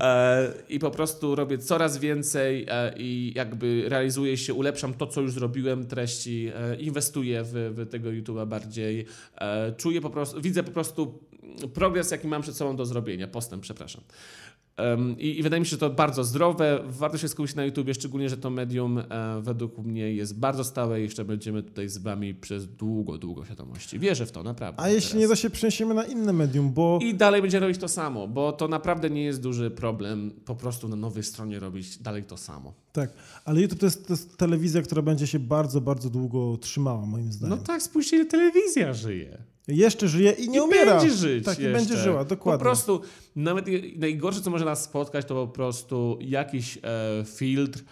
e, 0.01 0.53
I 0.69 0.79
po 0.79 0.91
prostu 0.91 1.35
robię 1.35 1.59
coraz 1.59 1.99
więcej 1.99 2.67
e, 2.69 2.95
i 2.99 3.33
jakby 3.35 3.85
realizuję 3.89 4.37
się, 4.37 4.55
ulepszam 4.55 4.95
to, 4.95 5.07
co 5.07 5.21
już 5.21 5.33
zrobiłem, 5.33 5.87
treści, 5.87 6.51
inwestuję 6.79 7.43
w, 7.45 7.53
w 7.53 7.89
tego 7.91 8.09
YouTube'a 8.09 8.47
bardziej. 8.47 9.07
Czuję 9.77 10.01
po 10.01 10.11
prostu, 10.11 10.41
widzę 10.41 10.63
po 10.63 10.71
prostu 10.71 11.19
progres, 11.75 12.11
jaki 12.11 12.29
mam 12.29 12.43
przed 12.43 12.57
sobą 12.57 12.77
do 12.77 12.87
zrobienia, 12.87 13.29
postęp, 13.29 13.63
przepraszam. 13.63 14.03
I, 15.19 15.39
I 15.39 15.43
wydaje 15.43 15.61
mi 15.61 15.67
się, 15.67 15.71
że 15.71 15.79
to 15.79 15.91
bardzo 15.91 16.25
zdrowe. 16.25 16.81
Warto 16.89 17.19
się 17.19 17.29
skupić 17.29 17.55
na 17.55 17.65
YouTubie, 17.65 17.95
szczególnie, 17.95 18.29
że 18.29 18.37
to 18.37 18.51
medium 18.51 18.99
e, 18.99 19.05
według 19.43 19.79
mnie 19.79 20.13
jest 20.15 20.39
bardzo 20.39 20.65
stałe 20.65 21.01
i 21.01 21.03
jeszcze 21.03 21.25
będziemy 21.25 21.63
tutaj 21.63 21.89
z 21.89 21.99
Wami 21.99 22.35
przez 22.35 22.67
długo, 22.67 23.19
długo 23.19 23.45
świadomości. 23.45 23.99
Wierzę 23.99 24.27
w 24.27 24.33
to, 24.33 24.43
naprawdę. 24.43 24.83
A 24.83 24.89
jeśli 24.89 25.09
teraz. 25.11 25.21
nie, 25.23 25.29
to 25.29 25.37
się 25.37 25.51
przeniesiemy 25.51 25.95
na 25.95 26.05
inne 26.05 26.33
medium, 26.33 26.73
bo 26.73 26.99
I 27.03 27.15
dalej 27.15 27.43
będzie 27.43 27.61
robić 27.61 27.79
to 27.79 27.89
samo, 27.89 28.29
bo 28.29 28.53
to 28.53 28.69
naprawdę 28.69 29.11
nie 29.11 29.25
jest 29.25 29.41
duży 29.43 29.71
problem 29.71 30.31
po 30.45 30.55
prostu 30.55 30.89
na 30.89 30.97
nowej 30.97 31.23
stronie 31.23 31.59
robić 31.59 31.99
dalej 31.99 32.25
to 32.25 32.37
samo. 32.37 32.75
tak, 32.93 33.11
ale 33.45 33.61
YouTube 33.61 33.81
to 33.81 33.87
jest, 33.87 34.07
to 34.07 34.13
jest 34.13 34.37
telewizja, 34.37 34.83
która 34.83 35.03
będzie 35.03 35.27
się 35.27 35.39
bardzo, 35.39 35.81
bardzo 35.81 36.11
długo 36.11 36.57
trzymała, 36.61 37.07
moim 37.07 37.27
No 37.27 37.33
zdaniem. 37.33 37.59
tak, 37.59 37.83
spójrzcie, 37.83 38.25
telewizja 38.27 38.93
żyje. 38.95 39.39
Jeszcze 39.69 40.09
żyje 40.09 40.31
i 40.33 40.49
nie 40.49 40.59
I 40.59 40.61
umiera. 40.61 40.99
będzie 41.01 41.17
żyć 41.17 41.45
Tak, 41.45 41.59
i 41.59 41.63
jeszcze. 41.63 41.79
będzie 41.79 41.97
żyła, 41.97 42.25
dokładnie. 42.25 42.59
Po 42.59 42.63
prostu, 42.65 43.01
nawet 43.37 43.67
najgorsze, 43.97 44.41
co 44.41 44.51
może 44.51 44.65
nas 44.65 44.85
spotkać, 44.85 45.27
to 45.27 45.47
po 45.47 45.53
prostu 45.53 46.19
jakiś 46.21 46.79
e, 46.83 47.25
filtr, 47.25 47.85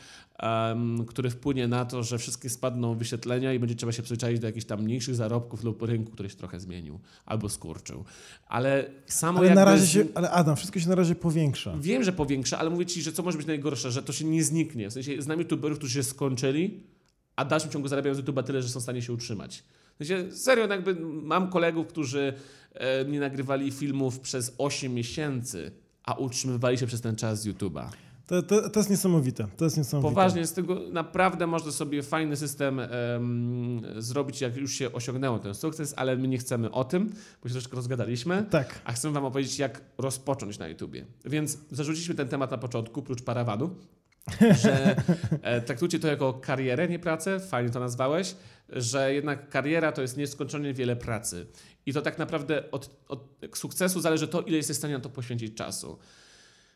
który 1.07 1.31
wpłynie 1.31 1.69
na 1.69 1.85
to, 1.85 2.03
że 2.03 2.19
wszystkie 2.19 2.51
spadną 2.51 2.95
wyświetlenia 2.95 3.53
i 3.53 3.59
będzie 3.59 3.75
trzeba 3.75 3.93
się 3.93 4.03
przyzwyczaić 4.03 4.41
do 4.41 4.47
jakichś 4.47 4.67
tam 4.67 4.83
mniejszych 4.83 5.15
zarobków 5.15 5.65
lub 5.65 5.83
rynku, 5.83 6.13
który 6.13 6.31
się 6.31 6.37
trochę 6.37 6.61
zmienił 6.61 6.99
albo 7.27 7.49
skurczył. 7.49 8.05
Ale 8.47 8.91
samo 9.07 9.39
Ale 9.39 9.55
na 9.55 9.65
razie 9.65 9.87
się, 9.87 10.07
ale 10.15 10.31
Adam, 10.31 10.57
wszystko 10.57 10.81
się 10.81 10.89
na 10.89 10.95
razie 10.95 11.15
powiększa. 11.15 11.75
Wiem, 11.81 12.05
że 12.05 12.13
powiększa, 12.13 12.59
ale 12.59 12.71
mówię 12.71 12.87
ci, 12.87 13.03
że 13.03 13.13
co 13.13 13.23
może 13.23 13.39
być 13.39 13.47
najgorsze, 13.47 13.91
że 13.91 14.03
to 14.03 14.13
się 14.13 14.25
nie 14.25 14.45
zniknie. 14.45 14.91
W 14.91 14.93
sensie 14.93 15.23
znam 15.23 15.39
youtuberów, 15.39 15.79
którzy 15.79 15.95
się 15.95 16.03
skończyli, 16.03 16.81
a 17.37 17.45
w 17.45 17.49
dalszym 17.49 17.71
ciągu 17.71 17.89
zarabiają 17.89 18.15
z 18.15 18.19
YouTube'a 18.21 18.43
tyle, 18.43 18.63
że 18.63 18.69
są 18.69 18.81
w 18.81 18.83
stanie 18.83 19.03
się 19.03 19.13
utrzymać. 19.13 19.63
W 20.01 20.07
sensie, 20.07 20.37
serio, 20.37 20.67
no 20.67 20.75
jakby 20.75 20.95
mam 21.05 21.51
kolegów, 21.51 21.87
którzy 21.87 22.33
e, 22.75 23.05
nie 23.05 23.21
nagrywali 23.21 23.71
filmów 23.71 24.21
przez 24.21 24.55
8 24.59 24.95
miesięcy, 24.95 25.73
a 26.05 26.15
utrzymywali 26.15 26.79
się 26.79 26.87
przez 26.87 27.01
ten 27.01 27.17
czas 27.17 27.43
z 27.43 27.47
YouTube'a. 27.47 27.89
To, 28.27 28.43
to, 28.43 28.71
to 28.71 28.81
jest 28.81 28.91
niesamowite. 28.91 29.47
To 29.57 29.65
jest 29.65 29.77
niesamowite. 29.77 30.11
Poważnie, 30.11 30.47
z 30.47 30.53
tego 30.53 30.81
naprawdę 30.93 31.47
można 31.47 31.73
sobie 31.73 32.03
fajny 32.03 32.37
system 32.37 32.81
em, 32.81 33.83
zrobić, 33.97 34.41
jak 34.41 34.57
już 34.57 34.73
się 34.73 34.93
osiągnęło 34.93 35.39
ten 35.39 35.55
sukces, 35.55 35.95
ale 35.97 36.17
my 36.17 36.29
nie 36.29 36.39
chcemy 36.39 36.71
o 36.71 36.85
tym, 36.85 37.13
bo 37.43 37.49
się 37.49 37.53
troszkę 37.53 37.77
rozgadaliśmy. 37.77 38.47
Tak. 38.51 38.81
A 38.85 38.93
chcę 38.93 39.13
Wam 39.13 39.25
opowiedzieć, 39.25 39.59
jak 39.59 39.81
rozpocząć 39.99 40.59
na 40.59 40.69
YouTubie. 40.69 41.05
Więc 41.25 41.59
zarzuciliśmy 41.71 42.15
ten 42.15 42.29
temat 42.29 42.51
na 42.51 42.59
początku, 42.59 43.03
prócz 43.03 43.23
parawanu, 43.23 43.71
że 44.63 44.97
e, 45.43 45.61
traktujcie 45.61 45.99
to 45.99 46.09
jako 46.09 46.33
karierę, 46.33 46.89
nie 46.89 46.99
pracę, 46.99 47.41
fajnie 47.41 47.71
to 47.71 47.81
nazwałeś, 47.81 48.35
że 48.69 49.15
jednak 49.15 49.49
kariera 49.49 49.93
to 49.93 50.03
jest 50.03 50.17
nieskończenie 50.17 50.75
wiele 50.75 50.97
pracy. 50.97 51.47
I 51.87 51.93
to 51.93 52.03
tak 52.03 52.19
naprawdę 52.19 52.71
od, 52.71 53.05
od 53.09 53.39
sukcesu 53.55 54.01
zależy 54.01 54.29
to, 54.29 54.41
ile 54.41 54.57
jesteś 54.57 54.77
w 54.77 54.79
stanie 54.79 54.95
na 54.95 55.01
to 55.01 55.11
poświęcić 55.11 55.55
czasu. 55.57 55.99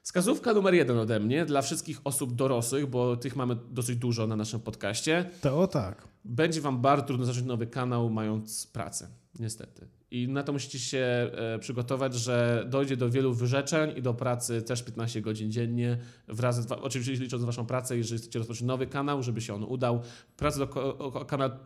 Wskazówka 0.02 0.54
numer 0.54 0.74
jeden 0.74 0.98
ode 0.98 1.20
mnie 1.20 1.46
dla 1.46 1.62
wszystkich 1.62 2.00
osób 2.04 2.34
dorosłych, 2.34 2.86
bo 2.86 3.16
tych 3.16 3.36
mamy 3.36 3.56
dosyć 3.70 3.96
dużo 3.96 4.26
na 4.26 4.36
naszym 4.36 4.60
podcaście. 4.60 5.30
To 5.40 5.60
o 5.60 5.66
tak. 5.66 6.08
Będzie 6.24 6.60
Wam 6.60 6.80
bardzo 6.80 7.06
trudno 7.06 7.26
zacząć 7.26 7.46
nowy 7.46 7.66
kanał, 7.66 8.10
mając 8.10 8.66
pracę. 8.66 9.08
Niestety. 9.38 9.97
I 10.10 10.28
na 10.28 10.42
to 10.42 10.52
musicie 10.52 10.78
się 10.78 10.98
e, 10.98 11.58
przygotować, 11.58 12.14
że 12.14 12.64
dojdzie 12.68 12.96
do 12.96 13.10
wielu 13.10 13.34
wyrzeczeń 13.34 13.98
i 13.98 14.02
do 14.02 14.14
pracy 14.14 14.62
też 14.62 14.82
15 14.82 15.20
godzin 15.20 15.52
dziennie, 15.52 15.98
wraz 16.28 16.68
z, 16.68 16.72
oczywiście 16.72 17.12
licząc 17.12 17.44
Waszą 17.44 17.66
pracę, 17.66 17.96
jeżeli 17.96 18.20
chcecie 18.20 18.38
rozpocząć 18.38 18.62
nowy 18.62 18.86
kanał, 18.86 19.22
żeby 19.22 19.40
się 19.40 19.54
on 19.54 19.64
udał. 19.64 20.02
Pracy 20.36 20.58
do 20.58 20.68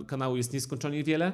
kanału 0.07 0.37
jest 0.37 0.53
nieskończenie 0.53 1.05
wiele. 1.05 1.33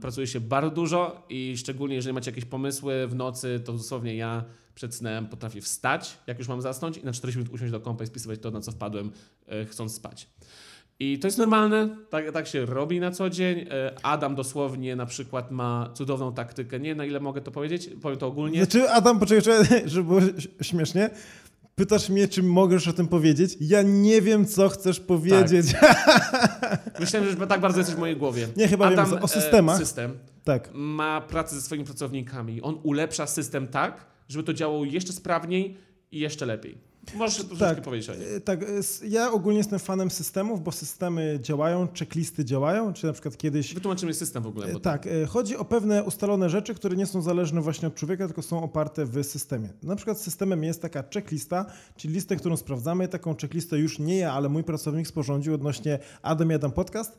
Pracuje 0.00 0.26
się 0.26 0.40
bardzo 0.40 0.70
dużo 0.70 1.26
i 1.28 1.56
szczególnie 1.56 1.94
jeżeli 1.94 2.14
macie 2.14 2.30
jakieś 2.30 2.44
pomysły 2.44 3.06
w 3.06 3.14
nocy, 3.14 3.60
to 3.64 3.72
dosłownie 3.72 4.16
ja 4.16 4.44
przed 4.74 4.94
snem 4.94 5.26
potrafię 5.26 5.60
wstać, 5.60 6.18
jak 6.26 6.38
już 6.38 6.48
mam 6.48 6.62
zasnąć 6.62 6.96
i 6.96 7.04
na 7.04 7.12
40 7.12 7.38
minut 7.38 7.54
usiąść 7.54 7.72
do 7.72 7.80
kąpa 7.80 8.04
i 8.04 8.06
spisywać 8.06 8.38
to, 8.40 8.50
na 8.50 8.60
co 8.60 8.72
wpadłem, 8.72 9.10
e, 9.46 9.64
chcąc 9.64 9.94
spać. 9.94 10.28
I 11.00 11.18
to 11.18 11.26
jest 11.26 11.38
normalne, 11.38 11.96
tak, 12.10 12.32
tak 12.32 12.46
się 12.46 12.66
robi 12.66 13.00
na 13.00 13.10
co 13.10 13.30
dzień. 13.30 13.58
E, 13.58 13.94
Adam 14.02 14.34
dosłownie 14.34 14.96
na 14.96 15.06
przykład 15.06 15.50
ma 15.50 15.90
cudowną 15.94 16.34
taktykę. 16.34 16.80
Nie 16.80 16.88
wiem, 16.88 16.98
na 16.98 17.04
ile 17.04 17.20
mogę 17.20 17.40
to 17.40 17.50
powiedzieć, 17.50 17.90
powiem 18.02 18.18
to 18.18 18.26
ogólnie. 18.26 18.64
Znaczy, 18.64 18.90
Adam, 18.90 19.18
poczekaj, 19.18 19.42
czekaj, 19.42 19.82
żeby 19.90 20.08
było 20.08 20.20
śmiesznie. 20.62 21.10
Pytasz 21.74 22.08
mnie, 22.08 22.28
czy 22.28 22.42
możesz 22.42 22.88
o 22.88 22.92
tym 22.92 23.08
powiedzieć? 23.08 23.56
Ja 23.60 23.82
nie 23.82 24.22
wiem, 24.22 24.46
co 24.46 24.68
chcesz 24.68 25.00
powiedzieć. 25.00 25.66
Myślałem, 27.00 27.30
że 27.30 27.46
tak 27.46 27.60
bardzo 27.60 27.78
jesteś 27.78 27.96
w 27.96 27.98
mojej 27.98 28.16
głowie. 28.16 28.48
Nie, 28.56 28.68
chyba 28.68 28.90
wiem, 28.90 28.98
Adam, 28.98 29.22
o 29.22 29.28
systemach. 29.28 29.76
E, 29.76 29.78
system 29.78 30.18
tak. 30.44 30.70
ma 30.74 31.20
pracę 31.20 31.54
ze 31.54 31.62
swoimi 31.62 31.84
pracownikami. 31.84 32.62
On 32.62 32.78
ulepsza 32.82 33.26
system 33.26 33.68
tak, 33.68 34.06
żeby 34.28 34.44
to 34.44 34.54
działało 34.54 34.84
jeszcze 34.84 35.12
sprawniej 35.12 35.76
i 36.12 36.18
jeszcze 36.18 36.46
lepiej. 36.46 36.87
Możesz 37.14 37.36
troszeczkę 37.36 37.74
Tak. 37.74 37.84
powiedzieć 37.84 38.10
o. 38.10 38.12
E, 38.36 38.40
Tak, 38.40 38.62
e, 38.62 38.66
ja 39.08 39.32
ogólnie 39.32 39.58
jestem 39.58 39.78
fanem 39.78 40.10
systemów, 40.10 40.62
bo 40.64 40.72
systemy 40.72 41.38
działają, 41.42 41.88
checklisty 41.98 42.44
działają, 42.44 42.92
czy 42.92 43.06
na 43.06 43.12
przykład 43.12 43.36
kiedyś... 43.36 43.74
Wytłumaczymy 43.74 44.14
system 44.14 44.42
w 44.42 44.46
ogóle. 44.46 44.66
E, 44.66 44.72
Bo 44.72 44.80
Tak, 44.80 45.08
chodzi 45.28 45.56
o 45.56 45.64
pewne 45.64 46.04
ustalone 46.04 46.50
rzeczy, 46.50 46.74
które 46.74 46.96
nie 46.96 47.06
są 47.06 47.22
zależne 47.22 47.60
właśnie 47.60 47.88
od 47.88 47.94
człowieka, 47.94 48.26
tylko 48.26 48.42
są 48.42 48.62
oparte 48.62 49.04
w 49.04 49.24
systemie. 49.24 49.68
Na 49.82 49.96
przykład 49.96 50.20
systemem 50.20 50.64
jest 50.64 50.82
taka 50.82 51.04
checklista, 51.14 51.66
czyli 51.96 52.14
listę, 52.14 52.36
którą 52.36 52.56
sprawdzamy. 52.56 53.08
Taką 53.08 53.36
checklistę 53.36 53.78
już 53.78 53.98
nie 53.98 54.18
ja, 54.18 54.32
ale 54.32 54.48
mój 54.48 54.64
pracownik 54.64 55.08
sporządził 55.08 55.54
odnośnie 55.54 55.98
Adam 56.22 56.50
Jadam 56.50 56.72
Podcast. 56.72 57.18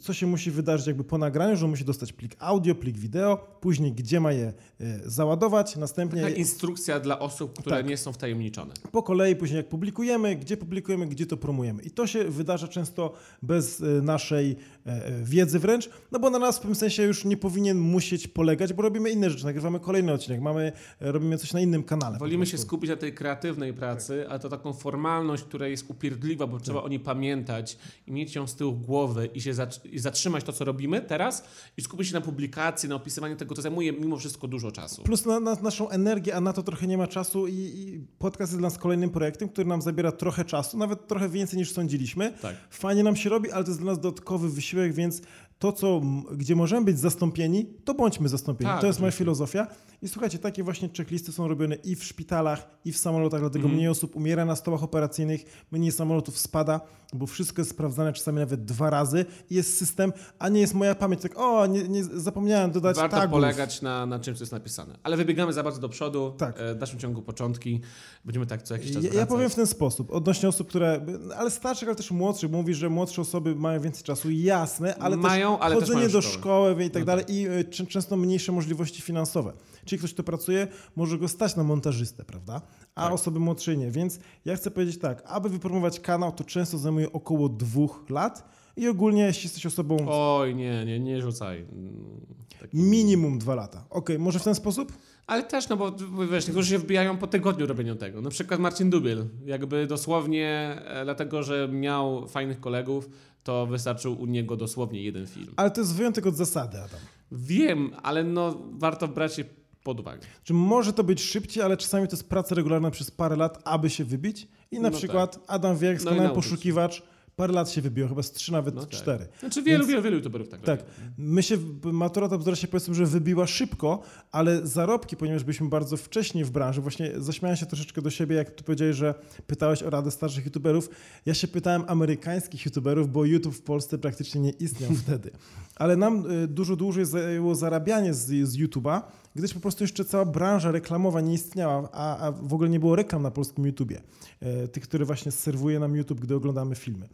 Co 0.00 0.12
się 0.12 0.26
musi 0.26 0.50
wydarzyć 0.50 0.86
jakby 0.86 1.04
po 1.04 1.18
nagraniu, 1.18 1.56
że 1.56 1.66
musi 1.66 1.84
dostać 1.84 2.12
plik 2.12 2.36
audio, 2.38 2.74
plik 2.74 2.98
wideo, 2.98 3.36
później 3.60 3.92
gdzie 3.92 4.20
ma 4.20 4.32
je 4.32 4.52
e, 4.80 5.10
załadować, 5.10 5.76
następnie 5.76 6.22
Taka 6.22 6.34
instrukcja 6.34 7.00
dla 7.00 7.18
osób, 7.18 7.58
które 7.58 7.76
Tak. 7.76 7.86
nie 7.86 7.96
są 7.96 8.12
wtajemniczone. 8.12 8.74
po 8.92 9.02
kolei, 9.02 9.36
później 9.36 9.56
jak 9.56 9.68
publikujemy, 9.68 10.36
gdzie 10.36 10.56
publikujemy, 10.56 11.06
gdzie 11.06 11.26
to 11.26 11.36
promujemy. 11.36 11.82
I 11.82 11.90
to 11.90 12.06
się 12.06 12.24
wydarza 12.24 12.68
często 12.68 13.12
bez 13.42 13.80
e, 13.80 13.84
naszej 13.84 14.56
e, 14.86 15.22
wiedzy 15.24 15.58
wręcz, 15.58 15.90
no 16.12 16.18
bo 16.18 16.30
na 16.30 16.38
nas 16.38 16.56
w 16.56 16.60
pewnym 16.60 16.74
sensie 16.76 17.02
już 17.02 17.24
nie 17.24 17.36
powinien 17.36 17.78
musieć 17.78 18.28
polegać, 18.28 18.72
bo 18.72 18.82
robimy 18.82 19.10
inne 19.10 19.30
rzeczy, 19.30 19.44
nagrywamy 19.44 19.80
kolejny 19.80 20.12
odcinek, 20.12 20.40
mamy, 20.40 20.72
robimy 21.00 21.38
coś 21.38 21.52
na 21.52 21.60
innym 21.60 21.82
kanale. 21.82 22.18
Wolimy 22.18 22.46
się 22.46 22.58
skupić 22.58 22.90
na 22.90 22.96
tej 22.96 23.14
kreatywnej 23.14 23.74
pracy, 23.74 24.28
ale 24.28 24.38
to 24.38 24.48
taką 24.48 24.72
formalność, 24.72 25.42
która 25.44 25.68
jest 25.68 25.90
upierdliwa, 25.90 26.46
bo 26.46 26.60
trzeba 26.60 26.82
o 26.82 26.88
niej 26.88 27.00
pamiętać 27.00 27.78
i 28.06 28.12
mieć 28.12 28.34
ją 28.34 28.46
z 28.46 28.54
tyłu 28.54 28.72
głowy 28.72 29.29
i 29.34 29.40
się 29.40 29.52
i 29.84 29.98
zatrzymać 29.98 30.44
to, 30.44 30.52
co 30.52 30.64
robimy 30.64 31.00
teraz 31.00 31.44
i 31.76 31.82
skupić 31.82 32.08
się 32.08 32.14
na 32.14 32.20
publikacji, 32.20 32.88
na 32.88 32.94
opisywaniu 32.94 33.36
tego, 33.36 33.54
to 33.54 33.62
zajmuje 33.62 33.92
mimo 33.92 34.16
wszystko 34.16 34.48
dużo 34.48 34.72
czasu. 34.72 35.02
Plus 35.02 35.26
na, 35.26 35.40
na 35.40 35.54
naszą 35.54 35.88
energię, 35.88 36.36
a 36.36 36.40
na 36.40 36.52
to 36.52 36.62
trochę 36.62 36.86
nie 36.86 36.98
ma 36.98 37.06
czasu 37.06 37.46
i, 37.46 37.54
i 37.54 38.06
podcast 38.18 38.52
jest 38.52 38.60
dla 38.60 38.68
nas 38.68 38.78
kolejnym 38.78 39.10
projektem, 39.10 39.48
który 39.48 39.68
nam 39.68 39.82
zabiera 39.82 40.12
trochę 40.12 40.44
czasu, 40.44 40.78
nawet 40.78 41.06
trochę 41.06 41.28
więcej 41.28 41.58
niż 41.58 41.72
sądziliśmy. 41.72 42.32
Tak. 42.42 42.56
Fajnie 42.70 43.02
nam 43.02 43.16
się 43.16 43.30
robi, 43.30 43.50
ale 43.50 43.64
to 43.64 43.70
jest 43.70 43.80
dla 43.80 43.92
nas 43.92 44.00
dodatkowy 44.00 44.50
wysiłek, 44.50 44.92
więc 44.92 45.22
to, 45.58 45.72
co, 45.72 46.00
gdzie 46.36 46.56
możemy 46.56 46.84
być 46.84 46.98
zastąpieni, 46.98 47.66
to 47.84 47.94
bądźmy 47.94 48.28
zastąpieni. 48.28 48.70
Tak, 48.70 48.80
to 48.80 48.86
jest 48.86 48.98
moja 48.98 49.08
oczywiście. 49.08 49.24
filozofia. 49.24 49.66
I 50.02 50.08
słuchajcie, 50.08 50.38
takie 50.38 50.62
właśnie 50.62 50.88
checklisty 50.96 51.32
są 51.32 51.48
robione 51.48 51.74
i 51.74 51.96
w 51.96 52.04
szpitalach, 52.04 52.68
i 52.84 52.92
w 52.92 52.98
samolotach, 52.98 53.40
dlatego 53.40 53.62
Mhm. 53.64 53.74
mniej 53.76 53.88
osób 53.88 54.16
umiera 54.16 54.44
na 54.44 54.56
stołach 54.56 54.82
operacyjnych, 54.82 55.64
mniej 55.70 55.92
samolotów 55.92 56.38
spada, 56.38 56.80
bo 57.12 57.26
wszystko 57.26 57.60
jest 57.60 57.70
sprawdzane 57.70 58.12
czasami 58.12 58.38
nawet 58.38 58.64
dwa 58.64 58.90
razy 58.90 59.24
i 59.50 59.54
jest 59.54 59.78
system, 59.78 60.12
a 60.38 60.48
nie 60.48 60.60
jest 60.60 60.74
moja 60.74 60.94
pamięć. 60.94 61.22
Tak, 61.22 61.32
o, 61.38 61.66
nie, 61.66 61.88
nie 61.88 62.04
zapomniałem 62.04 62.70
dodać 62.70 62.96
Warto 62.96 63.16
tagów. 63.16 63.32
polegać 63.32 63.82
na, 63.82 64.06
na 64.06 64.18
czymś, 64.18 64.38
co 64.38 64.42
jest 64.42 64.52
napisane. 64.52 64.98
Ale 65.02 65.16
wybiegamy 65.16 65.52
za 65.52 65.62
bardzo 65.62 65.80
do 65.80 65.88
przodu. 65.88 66.34
Tak. 66.38 66.60
E, 66.60 66.74
W 66.74 66.78
dalszym 66.78 66.98
ciągu 66.98 67.22
początki. 67.22 67.80
Będziemy 68.24 68.46
tak 68.46 68.62
co 68.62 68.74
jakiś 68.74 68.92
czas 68.92 69.04
Ja, 69.04 69.14
ja 69.14 69.26
powiem 69.26 69.50
w 69.50 69.54
ten 69.54 69.66
sposób, 69.66 70.10
odnośnie 70.10 70.48
osób, 70.48 70.68
które, 70.68 71.06
ale 71.36 71.50
starszych, 71.50 71.88
ale 71.88 71.96
też 71.96 72.10
młodszych, 72.10 72.50
mówi, 72.50 72.74
że 72.74 72.88
młodsze 72.90 73.22
osoby 73.22 73.54
mają 73.54 73.80
więcej 73.80 74.02
czasu, 74.04 74.30
jasne, 74.30 74.94
ale 74.96 75.16
Mają, 75.16 75.52
też 75.56 75.64
ale 75.66 75.74
też 75.74 75.80
chodzenie 75.84 76.00
mają 76.00 76.12
do 76.12 76.22
szkoły 76.22 76.84
i 76.84 76.90
tak 76.90 77.02
No 77.02 77.06
dalej 77.06 77.24
i 77.28 77.48
y, 77.48 77.64
czę- 77.64 77.86
często 77.86 78.16
mniejsze 78.16 78.52
możliwości 78.52 79.02
finansowe. 79.02 79.52
Czyli 79.90 79.98
ktoś, 79.98 80.14
kto 80.14 80.22
pracuje, 80.22 80.68
może 80.96 81.18
go 81.18 81.28
stać 81.28 81.56
na 81.56 81.64
montażystę, 81.64 82.24
prawda? 82.24 82.60
A 82.94 83.02
Tak. 83.04 83.12
osoby 83.12 83.40
młodsze 83.40 83.76
nie, 83.76 83.90
więc 83.90 84.18
ja 84.44 84.56
chcę 84.56 84.70
powiedzieć 84.70 84.98
tak, 84.98 85.22
aby 85.26 85.48
wypromować 85.48 86.00
kanał, 86.00 86.32
to 86.32 86.44
często 86.44 86.78
zajmuje 86.78 87.12
około 87.12 87.48
dwóch 87.48 88.04
lat 88.10 88.48
i 88.76 88.88
ogólnie, 88.88 89.22
jeśli 89.22 89.42
jesteś 89.44 89.66
osobą 89.66 89.96
Oj, 90.08 90.54
nie, 90.54 90.84
nie, 90.84 91.00
nie 91.00 91.20
rzucaj. 91.22 91.58
Mm, 91.72 92.20
tak. 92.60 92.74
minimum 92.74 93.38
dwa 93.38 93.54
lata. 93.54 93.84
Okej, 93.90 94.18
może 94.18 94.38
w 94.38 94.44
ten 94.44 94.54
sposób? 94.54 94.92
Ale 95.26 95.42
też, 95.42 95.68
no 95.68 95.76
bo 95.76 95.92
wiesz, 96.32 96.46
niektórzy 96.46 96.70
się 96.70 96.78
wbijają 96.78 97.18
po 97.18 97.26
tygodniu 97.26 97.66
robienia 97.66 97.94
tego. 97.94 98.20
Na 98.20 98.30
przykład 98.30 98.60
Marcin 98.60 98.90
Dubiel. 98.90 99.28
Jakby 99.46 99.86
dosłownie 99.86 100.76
e, 100.86 101.04
dlatego, 101.04 101.42
że 101.42 101.68
miał 101.68 102.28
fajnych 102.28 102.60
kolegów, 102.60 103.08
to 103.42 103.66
wystarczył 103.66 104.20
u 104.20 104.26
niego 104.26 104.56
dosłownie 104.56 105.02
jeden 105.02 105.26
film. 105.26 105.52
Ale 105.56 105.70
to 105.70 105.80
jest 105.80 105.94
wyjątek 105.94 106.26
od 106.26 106.36
zasady, 106.36 106.78
Adam. 106.78 107.00
Wiem, 107.32 107.90
ale 108.02 108.24
no 108.24 108.54
warto 108.72 109.08
brać 109.08 109.40
pod 109.84 110.00
uwagę. 110.00 110.20
Czy 110.44 110.54
może 110.54 110.92
to 110.92 111.04
być 111.04 111.22
szybciej, 111.22 111.62
ale 111.62 111.76
czasami 111.76 112.08
to 112.08 112.16
jest 112.16 112.28
praca 112.28 112.54
regularna 112.54 112.90
przez 112.90 113.10
parę 113.10 113.36
lat, 113.36 113.60
aby 113.64 113.90
się 113.90 114.04
wybić. 114.04 114.48
I 114.70 114.80
na 114.80 114.90
No 114.90 114.96
przykład 114.96 115.38
Adam 115.46 115.76
Wiek 115.78 116.04
No 116.04 116.30
i. 116.30 116.34
Poszukiwacz 116.34 117.02
parę 117.36 117.52
lat 117.52 117.70
się 117.70 117.80
wybiło, 117.82 118.08
chyba 118.08 118.22
z 118.22 118.32
trzy 118.32 118.52
nawet 118.52 118.74
No 118.74 118.80
tak. 118.80 118.90
cztery. 118.90 119.28
Znaczy 119.40 119.62
wielu, 119.62 119.78
Więc- 119.78 119.90
wielu, 119.90 120.02
wielu 120.02 120.16
youtuberów 120.16 120.48
tak 120.48 120.60
Tak, 120.60 120.84
my 121.18 121.42
się, 121.42 121.58
matura 121.84 122.28
to 122.28 122.38
bzdura 122.38 122.56
się 122.56 122.68
powiedzmy, 122.68 122.94
że 122.94 123.06
wybiła 123.06 123.46
szybko, 123.46 124.02
ale 124.32 124.66
zarobki, 124.66 125.16
ponieważ 125.16 125.44
byliśmy 125.44 125.68
bardzo 125.68 125.96
wcześnie 125.96 126.44
w 126.44 126.50
branży, 126.50 126.80
właśnie 126.80 127.12
zaśmiałem 127.16 127.56
się 127.56 127.66
troszeczkę 127.66 128.02
do 128.02 128.10
siebie, 128.10 128.36
jak 128.36 128.50
tu 128.50 128.64
powiedziałeś, 128.64 128.96
że 128.96 129.14
pytałeś 129.46 129.82
o 129.82 129.90
radę 129.90 130.10
starszych 130.10 130.44
youtuberów. 130.44 130.90
Ja 131.26 131.34
się 131.34 131.48
pytałem 131.48 131.84
amerykańskich 131.86 132.64
youtuberów, 132.64 133.12
bo 133.12 133.24
YouTube 133.24 133.54
w 133.54 133.62
Polsce 133.62 133.98
praktycznie 133.98 134.40
nie 134.40 134.50
istniał 134.50 134.90
wtedy. 135.04 135.30
Ale 135.76 135.96
nam 135.96 136.30
y, 136.30 136.48
dużo 136.48 136.76
dłużej 136.76 137.04
zajęło 137.06 137.54
zarabianie 137.54 138.14
z, 138.14 138.26
z 138.48 138.56
YouTube'a, 138.56 139.02
gdyż 139.34 139.54
po 139.54 139.60
prostu 139.60 139.84
jeszcze 139.84 140.04
cała 140.04 140.24
branża 140.24 140.70
reklamowa 140.70 141.20
nie 141.20 141.34
istniała, 141.34 141.88
a, 141.92 142.18
a 142.18 142.32
w 142.32 142.54
ogóle 142.54 142.68
nie 142.68 142.80
było 142.80 142.96
reklam 142.96 143.22
na 143.22 143.30
polskim 143.30 143.66
YouTubie. 143.66 144.00
E, 144.40 144.68
Tych, 144.68 144.82
które 144.82 145.04
właśnie 145.04 145.32
serwuje 145.32 145.78
nam 145.78 145.96
YouTube, 145.96 146.20
gdy 146.20 146.34
oglądamy 146.34 146.74
filmy. 146.74 147.08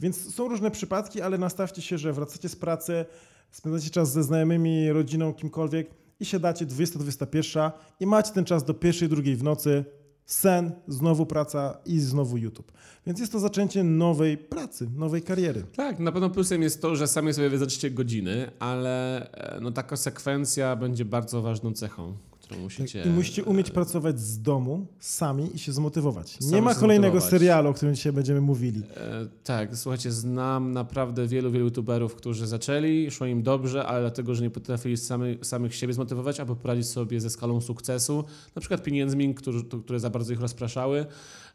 Więc 0.00 0.34
są 0.34 0.48
różne 0.48 0.70
przypadki, 0.70 1.20
ale 1.20 1.38
nastawcie 1.38 1.82
się, 1.82 1.98
że 1.98 2.12
wracacie 2.12 2.48
z 2.48 2.56
pracy, 2.56 3.04
spędzacie 3.50 3.90
czas 3.90 4.12
ze 4.12 4.22
znajomymi, 4.22 4.92
rodziną, 4.92 5.34
kimkolwiek 5.34 5.90
i 6.20 6.24
siadacie 6.24 6.66
20-21 6.66 7.70
i 8.00 8.06
macie 8.06 8.32
ten 8.32 8.44
czas 8.44 8.64
do 8.64 8.74
pierwszej, 8.74 9.08
drugiej 9.08 9.36
w 9.36 9.42
nocy, 9.42 9.84
sen, 10.28 10.72
znowu 10.88 11.26
praca 11.26 11.78
i 11.86 12.00
znowu 12.00 12.36
YouTube. 12.36 12.72
Więc 13.06 13.20
jest 13.20 13.32
to 13.32 13.38
zaczęcie 13.38 13.84
nowej 13.84 14.38
pracy, 14.38 14.88
nowej 14.96 15.22
kariery. 15.22 15.62
Tak, 15.76 15.98
na 15.98 16.12
pewno 16.12 16.30
plusem 16.30 16.62
jest 16.62 16.82
to, 16.82 16.96
że 16.96 17.06
sami 17.06 17.34
sobie 17.34 17.50
wyznaczycie 17.50 17.90
godziny, 17.90 18.50
ale 18.58 19.26
e, 19.32 19.60
no, 19.60 19.70
ta 19.70 19.82
konsekwencja 19.82 20.76
będzie 20.76 21.04
bardzo 21.04 21.42
ważną 21.42 21.72
cechą, 21.72 22.16
którą 22.48 22.60
musicie... 22.60 23.02
Tak, 23.02 23.12
I 23.12 23.14
musicie 23.14 23.44
umieć 23.44 23.70
pracować 23.70 24.20
z 24.20 24.42
domu 24.42 24.86
sami 24.98 25.56
i 25.56 25.58
się 25.58 25.72
zmotywować. 25.72 26.36
Sami 26.40 26.52
Nie 26.52 26.62
ma 26.62 26.74
kolejnego 26.74 27.20
serialu, 27.20 27.70
o 27.70 27.74
którym 27.74 27.94
dzisiaj 27.94 28.12
będziemy 28.12 28.40
mówili. 28.40 28.82
E, 28.96 29.26
tak, 29.44 29.76
słuchajcie, 29.76 30.12
znam 30.12 30.72
naprawdę 30.72 31.26
wielu, 31.26 31.50
wielu 31.50 31.64
youtuberów, 31.64 32.14
którzy 32.14 32.46
zaczęli, 32.46 33.10
szło 33.10 33.26
im 33.26 33.42
dobrze, 33.42 33.86
ale 33.86 34.00
dlatego, 34.00 34.34
że 34.34 34.42
nie 34.42 34.50
potrafili 34.50 34.96
samy, 34.96 35.38
samych 35.42 35.74
siebie 35.74 35.92
zmotywować, 35.92 36.40
albo 36.40 36.56
poradzić 36.56 36.86
sobie 36.86 37.20
ze 37.20 37.30
skalą 37.30 37.60
sukcesu, 37.60 38.24
na 38.54 38.60
przykład 38.60 38.82
pieniędzmi, 38.82 39.34
którzy, 39.34 39.64
które 39.84 40.00
za 40.00 40.10
bardzo 40.10 40.32
ich 40.32 40.40
rozpraszały, 40.40 41.06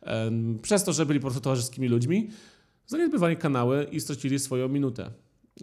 em, 0.01 0.59
przez 0.61 0.83
to, 0.83 0.93
że 0.93 1.05
byli 1.05 1.19
po 1.19 1.27
prostu 1.27 1.41
towarzyskimi 1.41 1.87
ludźmi, 1.87 2.29
zaniedbywali 2.87 3.37
kanały 3.37 3.87
i 3.91 4.01
stracili 4.01 4.39
swoją 4.39 4.69
minutę. 4.69 5.11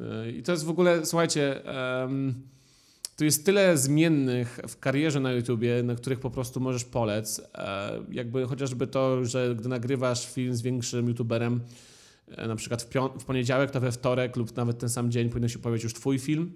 E, 0.00 0.30
I 0.30 0.42
to 0.42 0.52
jest 0.52 0.64
w 0.64 0.70
ogóle, 0.70 1.06
słuchajcie, 1.06 1.64
em, 2.02 2.34
tu 3.20 3.24
jest 3.24 3.46
tyle 3.46 3.78
zmiennych 3.78 4.60
w 4.68 4.78
karierze 4.78 5.20
na 5.20 5.32
YouTubie, 5.32 5.82
na 5.82 5.94
których 5.94 6.20
po 6.20 6.30
prostu 6.30 6.60
możesz 6.60 6.84
polec. 6.84 7.42
E, 7.54 8.04
jakby 8.10 8.46
chociażby 8.46 8.86
to, 8.86 9.24
że 9.24 9.54
gdy 9.58 9.68
nagrywasz 9.68 10.32
film 10.32 10.54
z 10.54 10.62
większym 10.62 11.08
YouTuberem, 11.08 11.60
e, 12.28 12.48
na 12.48 12.56
przykład 12.56 12.82
w, 12.82 12.88
w 13.20 13.24
poniedziałek, 13.24 13.70
to 13.70 13.80
we 13.80 13.92
wtorek 13.92 14.36
lub 14.36 14.56
nawet 14.56 14.78
ten 14.78 14.88
sam 14.88 15.10
dzień 15.10 15.28
powinien 15.28 15.48
się 15.48 15.58
pojawić 15.58 15.84
już 15.84 15.94
twój 15.94 16.18
film 16.18 16.52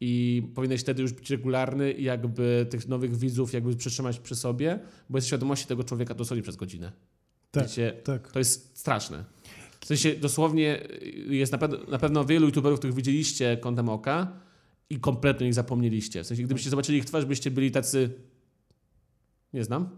i 0.00 0.42
powinieneś 0.54 0.80
wtedy 0.80 1.02
już 1.02 1.12
być 1.12 1.30
regularny 1.30 1.92
i 1.92 2.04
jakby 2.04 2.66
tych 2.70 2.88
nowych 2.88 3.16
widzów 3.16 3.52
jakby 3.52 3.76
przytrzymać 3.76 4.18
przy 4.18 4.34
sobie, 4.34 4.78
bo 5.10 5.18
jest 5.18 5.26
świadomości 5.26 5.66
tego 5.66 5.84
człowieka 5.84 6.14
dosłownie 6.14 6.42
przez 6.42 6.56
godzinę. 6.56 6.92
Tak, 7.50 7.62
Wiecie, 7.62 7.92
tak. 8.04 8.32
to 8.32 8.38
jest 8.38 8.78
straszne. 8.78 9.24
W 9.80 9.86
sensie 9.86 10.14
dosłownie 10.14 10.88
jest 11.28 11.52
na, 11.52 11.58
pe- 11.58 11.88
na 11.88 11.98
pewno 11.98 12.24
wielu 12.24 12.46
youtuberów, 12.46 12.78
których 12.78 12.96
widzieliście 12.96 13.56
kątem 13.56 13.88
oka 13.88 14.43
i 14.90 15.00
kompletnie 15.00 15.46
ich 15.46 15.54
zapomnieliście. 15.54 16.24
W 16.24 16.26
sensie 16.26 16.42
gdybyście 16.42 16.70
zobaczyli 16.70 16.98
ich 16.98 17.04
twarz, 17.04 17.24
byście 17.24 17.50
byli 17.50 17.70
tacy... 17.70 18.10
Nie 19.52 19.64
znam. 19.64 19.88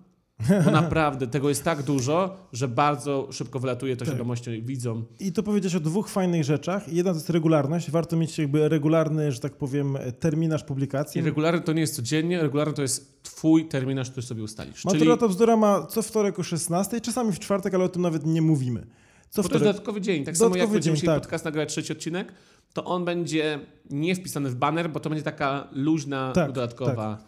Bo 0.64 0.70
naprawdę 0.82 1.26
tego 1.26 1.48
jest 1.48 1.64
tak 1.64 1.82
dużo, 1.82 2.36
że 2.52 2.68
bardzo 2.68 3.28
szybko 3.32 3.58
wylatuje 3.60 3.96
to 3.96 4.04
Tak. 4.04 4.08
świadomością 4.08 4.52
i 4.52 4.62
widzą. 4.62 5.04
I 5.20 5.32
to 5.32 5.42
powiedziałeś 5.42 5.74
o 5.74 5.80
dwóch 5.80 6.08
fajnych 6.08 6.44
rzeczach. 6.44 6.92
Jedna 6.92 7.10
to 7.12 7.16
jest 7.16 7.30
regularność. 7.30 7.90
Warto 7.90 8.16
mieć 8.16 8.38
jakby 8.38 8.68
regularny, 8.68 9.32
że 9.32 9.40
tak 9.40 9.52
powiem, 9.56 9.98
terminarz 10.20 10.64
publikacji. 10.64 11.20
I 11.20 11.24
regularny 11.24 11.60
to 11.60 11.72
nie 11.72 11.80
jest 11.80 11.96
codziennie, 11.96 12.42
regularny 12.42 12.74
to 12.74 12.82
jest 12.82 13.22
twój 13.22 13.68
terminarz, 13.68 14.10
który 14.10 14.26
sobie 14.26 14.42
ustalisz. 14.42 14.82
Czyli, 14.82 14.94
Matura 14.94 15.16
to 15.16 15.28
bzdura 15.28 15.56
ma 15.56 15.86
co 15.86 16.02
wtorek 16.02 16.38
o 16.38 16.42
16, 16.42 17.00
czasami 17.00 17.32
w 17.32 17.38
czwartek, 17.38 17.74
ale 17.74 17.84
o 17.84 17.88
tym 17.88 18.02
nawet 18.02 18.26
nie 18.26 18.42
mówimy. 18.42 18.80
Co 18.80 19.42
bo 19.42 19.48
to 19.48 19.54
jest 19.54 19.62
wtorek? 19.62 19.62
dodatkowy 19.62 20.00
dzień. 20.00 20.24
Tak 20.24 20.36
samo 20.36 20.48
jak 20.48 20.52
Dodatkowy 20.52 20.74
będziemy 20.74 20.96
dzień, 20.96 21.06
tak. 21.06 21.20
podcast 21.20 21.44
nagrywać 21.44 21.68
trzeci 21.68 21.92
odcinek, 21.92 22.32
to 22.72 22.84
on 22.84 23.04
będzie 23.04 23.60
nie 23.90 24.14
wpisany 24.14 24.50
w 24.50 24.54
banner, 24.54 24.90
bo 24.90 25.00
to 25.00 25.10
będzie 25.10 25.24
taka 25.24 25.68
luźna, 25.72 26.32
Tak, 26.32 26.46
dodatkowa 26.52 27.18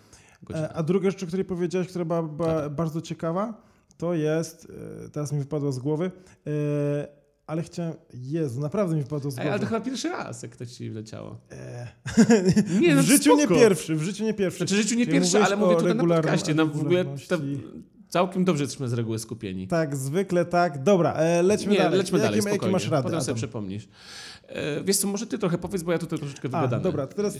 godzina. 0.42 0.68
E, 0.68 0.72
A 0.72 0.82
druga 0.82 1.10
rzecz, 1.10 1.22
o 1.22 1.26
której 1.26 1.44
powiedziałeś, 1.44 1.88
która 1.88 2.04
była, 2.04 2.60
Tak. 2.60 2.74
bardzo 2.74 3.00
ciekawa, 3.00 3.62
to 3.96 4.14
jest, 4.14 4.72
e, 5.04 5.08
teraz 5.08 5.32
mi 5.32 5.38
wypadło 5.38 5.72
z 5.72 5.78
głowy, 5.78 6.10
e, 6.46 6.50
ale 7.46 7.62
chciałem, 7.62 7.94
Jezu, 8.14 8.60
naprawdę 8.60 8.96
mi 8.96 9.02
wypadło 9.02 9.30
z 9.30 9.34
głowy. 9.34 9.50
ale 9.50 9.60
to 9.60 9.66
chyba 9.66 9.80
pierwszy 9.80 10.08
raz, 10.08 10.42
jak 10.42 10.56
to 10.56 10.66
ci 10.66 10.90
wleciało. 10.90 11.40
Nie, 12.80 12.94
no 12.94 13.02
w 13.02 13.06
życiu 13.06 13.36
spoko. 13.38 13.54
nie 13.54 13.60
pierwszy, 13.60 13.96
w 13.96 14.02
życiu 14.02 14.24
nie 14.24 14.34
pierwszy. 14.34 14.58
Znaczy 14.58 14.74
w 14.74 14.78
życiu 14.78 14.94
nie 14.94 15.04
Czyli 15.06 15.18
pierwszy, 15.18 15.44
ale 15.44 15.56
mówię 15.56 15.76
tutaj 15.76 15.94
na 15.94 16.04
podcaście. 16.04 16.54
No, 16.54 16.66
w 16.66 16.80
ogóle. 16.80 17.04
Całkiem 18.08 18.44
dobrze 18.44 18.64
jesteśmy 18.64 18.88
z 18.88 18.92
reguły 18.92 19.18
skupieni. 19.18 19.68
Tak, 19.68 19.96
zwykle 19.96 20.44
tak. 20.44 20.82
Dobra, 20.82 21.12
e, 21.12 21.42
lećmy 21.42 21.72
nie, 21.72 21.78
dalej. 21.78 21.98
lećmy 21.98 22.18
dalej, 22.18 22.36
jakie 22.36 22.50
spokojnie. 22.50 22.72
masz 22.72 22.88
rady, 22.88 23.02
Potem 23.04 23.20
sobie 23.20 23.34
przypomnisz. 23.36 23.88
E, 24.48 24.84
wiesz 24.84 24.96
co, 24.96 25.08
może 25.08 25.26
ty 25.26 25.38
trochę 25.38 25.58
powiedz, 25.58 25.82
bo 25.82 25.92
ja 25.92 25.98
tutaj 25.98 26.18
troszeczkę 26.18 26.48
A, 26.48 26.50
wygadany. 26.50 26.82
dobra, 26.82 27.06
to 27.06 27.14
teraz 27.16 27.36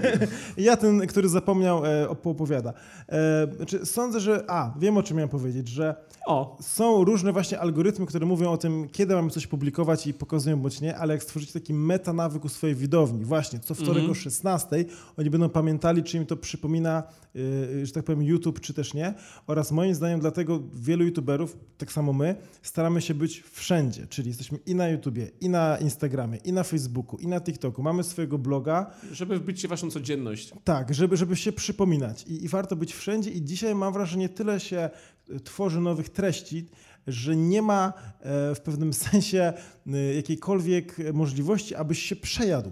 ja 0.56 0.76
ten, 0.76 1.06
który 1.06 1.28
zapomniał, 1.28 1.86
e, 1.86 2.08
opowiada. 2.08 2.72
E, 3.08 3.46
znaczy, 3.56 3.86
sądzę, 3.86 4.20
że, 4.20 4.44
a, 4.48 4.74
wiem 4.78 4.96
o 4.96 5.02
czym 5.02 5.16
miałem 5.16 5.28
powiedzieć, 5.30 5.68
że 5.68 5.94
O, 6.26 6.56
są 6.60 7.04
różne 7.04 7.32
właśnie 7.32 7.60
algorytmy, 7.60 8.06
które 8.06 8.26
mówią 8.26 8.50
o 8.52 8.56
tym, 8.56 8.88
kiedy 8.88 9.14
mamy 9.14 9.30
coś 9.30 9.46
publikować 9.46 10.06
i 10.06 10.14
pokazują 10.14 10.60
bądź 10.60 10.80
nie, 10.80 10.96
ale 10.98 11.14
jak 11.14 11.22
stworzycie 11.22 11.52
taki 11.52 11.74
metanawyk 11.74 12.44
u 12.44 12.48
swojej 12.48 12.76
widowni, 12.76 13.24
właśnie 13.24 13.58
co 13.60 13.74
wtorek 13.74 13.92
Mhm. 13.96 14.10
o 14.10 14.14
16, 14.14 14.84
oni 15.18 15.30
będą 15.30 15.48
pamiętali, 15.48 16.02
czy 16.02 16.16
im 16.16 16.26
to 16.26 16.36
przypomina, 16.36 17.02
że 17.82 17.92
tak 17.92 18.04
powiem, 18.04 18.22
YouTube, 18.22 18.60
czy 18.60 18.74
też 18.74 18.94
nie. 18.94 19.14
Oraz 19.46 19.72
moim 19.72 19.94
zdaniem 19.94 20.20
dlatego 20.20 20.62
wielu 20.74 21.04
YouTuberów, 21.04 21.56
tak 21.78 21.92
samo 21.92 22.12
my, 22.12 22.36
staramy 22.62 23.00
się 23.00 23.14
być 23.14 23.40
wszędzie, 23.40 24.06
czyli 24.06 24.28
jesteśmy 24.28 24.58
i 24.66 24.74
na 24.74 24.88
YouTubie, 24.88 25.30
i 25.40 25.48
na 25.48 25.78
Instagramie, 25.78 26.38
i 26.44 26.52
na 26.52 26.62
Facebooku, 26.62 27.18
i 27.18 27.26
na 27.26 27.40
TikToku. 27.40 27.82
Mamy 27.82 28.04
swojego 28.04 28.38
bloga, 28.38 28.90
żeby 29.12 29.38
wbić 29.38 29.60
się 29.60 29.68
w 29.68 29.70
waszą 29.70 29.90
codzienność. 29.90 30.52
tak, 30.64 30.94
żeby, 30.94 31.16
żeby 31.16 31.36
się 31.36 31.52
przypominać 31.52 32.24
I, 32.28 32.44
i 32.44 32.48
warto 32.48 32.76
być 32.76 32.94
wszędzie 32.94 33.30
i 33.30 33.42
dzisiaj 33.42 33.74
mam 33.74 33.92
wrażenie, 33.92 34.28
tyle 34.28 34.60
się 34.60 34.90
e, 35.30 35.40
tworzy 35.40 35.80
nowych 35.80 36.08
treści, 36.08 36.66
że 37.06 37.36
nie 37.36 37.62
ma 37.62 37.92
e, 38.20 38.54
w 38.54 38.60
pewnym 38.60 38.92
sensie 39.04 39.52
jakiejkolwiek 40.16 40.96
możliwości, 41.12 41.74
abyś 41.74 42.02
się 42.02 42.16
przejadł. 42.16 42.70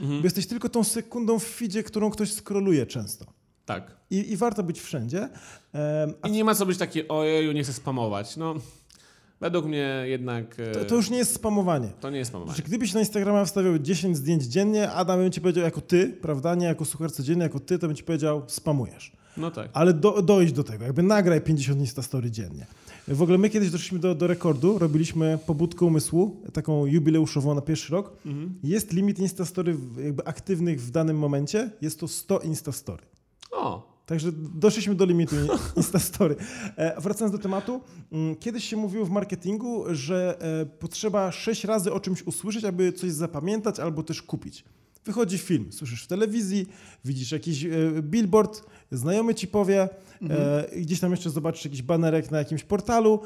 Mhm. 0.00 0.20
Bo 0.20 0.26
jesteś 0.26 0.46
tylko 0.46 0.68
tą 0.68 0.84
sekundą 0.84 1.38
w 1.38 1.44
feedzie, 1.44 1.82
którą 1.82 2.10
ktoś 2.10 2.32
skroluje 2.32 2.86
często. 2.86 3.41
Tak. 3.66 3.96
I, 4.10 4.32
i 4.32 4.36
warto 4.36 4.62
być 4.62 4.80
wszędzie. 4.80 5.28
A 6.22 6.28
I 6.28 6.32
nie 6.32 6.44
ma 6.44 6.54
co 6.54 6.66
być 6.66 6.78
takie, 6.78 7.08
ojeju, 7.08 7.52
nie 7.52 7.62
chcę 7.62 7.72
spamować. 7.72 8.36
No, 8.36 8.54
według 9.40 9.66
mnie 9.66 10.02
jednak 10.06 10.56
e, 10.60 10.72
to, 10.72 10.84
to 10.84 10.94
już 10.94 11.10
nie 11.10 11.18
jest 11.18 11.34
spamowanie. 11.34 11.88
to 12.00 12.10
nie 12.10 12.18
jest 12.18 12.28
spamowanie. 12.28 12.54
Znaczy, 12.54 12.68
gdybyś 12.68 12.92
na 12.94 13.00
Instagrama 13.00 13.44
wstawiał 13.44 13.78
10 13.78 14.16
zdjęć 14.16 14.44
dziennie, 14.44 14.90
Adam 14.90 15.20
bym 15.20 15.32
ci 15.32 15.40
powiedział 15.40 15.64
jako 15.64 15.80
ty, 15.80 16.08
prawda, 16.22 16.54
nie 16.54 16.66
jako 16.66 16.84
słuchacz 16.84 17.12
codziennie, 17.12 17.42
jako 17.42 17.60
ty, 17.60 17.78
to 17.78 17.86
bym 17.86 17.96
ci 17.96 18.04
powiedział 18.04 18.42
spamujesz. 18.46 19.12
No 19.36 19.50
tak. 19.50 19.70
Ale 19.72 19.94
do, 19.94 20.22
dojść 20.22 20.52
do 20.52 20.64
tego, 20.64 20.84
jakby 20.84 21.02
nagraj 21.02 21.40
50 21.40 21.80
Instastory 21.80 22.30
dziennie. 22.30 22.66
W 23.08 23.22
ogóle 23.22 23.38
my 23.38 23.50
kiedyś 23.50 23.70
doszliśmy 23.70 23.98
do, 23.98 24.14
do 24.14 24.26
rekordu, 24.26 24.78
robiliśmy 24.78 25.38
pobudkę 25.46 25.84
umysłu, 25.86 26.42
taką 26.52 26.86
jubileuszową 26.86 27.54
na 27.54 27.60
pierwszy 27.60 27.92
rok. 27.92 28.12
Mhm. 28.26 28.54
Jest 28.62 28.92
limit 28.92 29.18
Instastory 29.18 29.74
w- 29.74 30.04
jakby 30.04 30.24
aktywnych 30.24 30.80
w 30.82 30.90
danym 30.90 31.18
momencie, 31.18 31.70
jest 31.80 32.00
to 32.00 32.08
100 32.08 32.38
Instastory. 32.38 33.02
O, 33.52 33.92
Także 34.06 34.32
doszliśmy 34.54 34.94
do 34.94 35.04
limitu 35.04 35.36
Instastory. 35.76 36.36
E, 36.76 37.00
wracając 37.00 37.36
do 37.36 37.42
tematu, 37.42 37.80
mm, 38.12 38.36
kiedyś 38.36 38.64
się 38.64 38.76
mówiło 38.76 39.04
w 39.04 39.10
marketingu, 39.10 39.84
że 39.90 40.38
e, 40.40 40.66
potrzeba 40.66 41.32
6 41.32 41.64
razy 41.64 41.92
o 41.92 42.00
czymś 42.00 42.22
usłyszeć, 42.22 42.64
aby 42.64 42.92
coś 42.92 43.12
zapamiętać 43.12 43.80
albo 43.80 44.02
też 44.02 44.22
kupić. 44.22 44.64
Wychodzi 45.04 45.38
film, 45.38 45.72
słyszysz 45.72 46.04
w 46.04 46.06
telewizji, 46.06 46.66
widzisz 47.04 47.32
jakiś 47.32 47.64
e, 47.64 47.68
billboard, 48.02 48.62
znajomy 48.90 49.34
ci 49.34 49.48
powie, 49.48 49.88
e, 50.30 50.68
gdzieś 50.76 51.00
tam 51.00 51.10
jeszcze 51.10 51.30
zobaczysz 51.30 51.64
jakiś 51.64 51.82
banerek 51.82 52.30
na 52.30 52.38
jakimś 52.38 52.64
portalu 52.64 53.20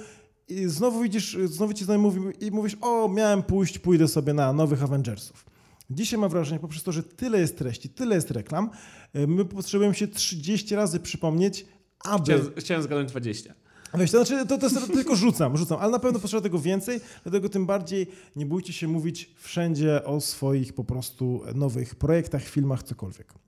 i 0.48 0.66
znowu 0.66 1.00
widzisz, 1.00 1.38
znowu 1.44 1.72
ci 1.72 1.84
znajomy 1.84 2.02
mówi 2.02 2.20
i 2.40 2.50
mówisz, 2.50 2.76
o 2.80 3.08
miałem 3.08 3.42
pójść, 3.42 3.78
pójdę 3.78 4.08
sobie 4.08 4.34
na 4.34 4.52
nowych 4.52 4.82
Avengersów. 4.82 5.46
Dzisiaj 5.90 6.20
mam 6.20 6.30
wrażenie, 6.30 6.60
poprzez 6.60 6.82
to, 6.82 6.92
że 6.92 7.02
tyle 7.02 7.40
jest 7.40 7.58
treści, 7.58 7.88
tyle 7.88 8.14
jest 8.14 8.30
reklam, 8.30 8.70
my 9.14 9.44
potrzebujemy 9.44 9.94
się 9.94 10.08
30 10.08 10.74
razy 10.74 11.00
przypomnieć, 11.00 11.66
aby... 12.00 12.24
chciałem, 12.24 12.52
chciałem 12.56 12.82
zgadnąć 12.82 13.10
20. 13.10 13.54
Wiesz, 13.94 14.10
to 14.10 14.24
znaczy, 14.24 14.46
to, 14.46 14.58
to, 14.58 14.70
to 14.70 14.86
tylko 14.86 15.16
rzucam, 15.16 15.56
rzucam, 15.56 15.78
ale 15.80 15.92
na 15.92 15.98
pewno 15.98 16.18
potrzeba 16.18 16.40
tego 16.40 16.58
więcej, 16.58 17.00
dlatego 17.22 17.48
tym 17.48 17.66
bardziej 17.66 18.06
nie 18.36 18.46
bójcie 18.46 18.72
się 18.72 18.88
mówić 18.88 19.30
wszędzie 19.36 20.04
o 20.04 20.20
swoich 20.20 20.72
po 20.72 20.84
prostu 20.84 21.42
nowych 21.54 21.94
projektach, 21.94 22.42
filmach, 22.42 22.82
cokolwiek. 22.82 23.45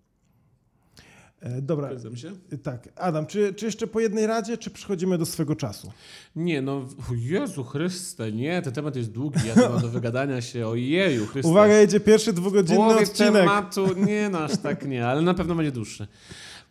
E, 1.41 1.63
Dobra, 1.63 1.89
Zgadzam 1.89 2.17
się. 2.17 2.33
tak. 2.63 2.89
Adam, 2.97 3.27
czy, 3.27 3.55
czy 3.55 3.67
jeszcze 3.67 3.87
po 3.87 4.01
jednej 4.01 4.27
radzie, 4.27 4.59
czy 4.59 4.71
przechodzimy 4.71 5.19
do 5.19 5.27
swego 5.27 5.57
czasu? 5.57 5.93
Nie, 6.37 6.63
no, 6.63 6.89
Jezu 7.17 7.65
Chryste, 7.65 8.33
nie, 8.33 8.63
ten 8.63 8.73
temat 8.73 8.97
jest 8.97 9.13
długi, 9.13 9.41
ja 9.49 9.69
mam 9.69 9.81
do 9.81 9.89
wygadania 9.89 10.41
się, 10.41 10.67
ojeju 10.69 11.27
Chryste. 11.27 11.51
Uwaga, 11.51 11.75
jedzie 11.75 12.01
pierwszy 12.01 12.33
dwugodzinny 12.33 12.77
połowie 12.77 13.03
odcinek. 13.03 13.33
tematu, 13.33 13.87
nie 13.97 14.29
no, 14.29 14.39
aż 14.39 14.57
tak 14.57 14.87
nie, 14.89 15.07
ale 15.07 15.23
na 15.23 15.35
pewno 15.35 15.55
będzie 15.55 15.73
dłuższy. 15.73 16.07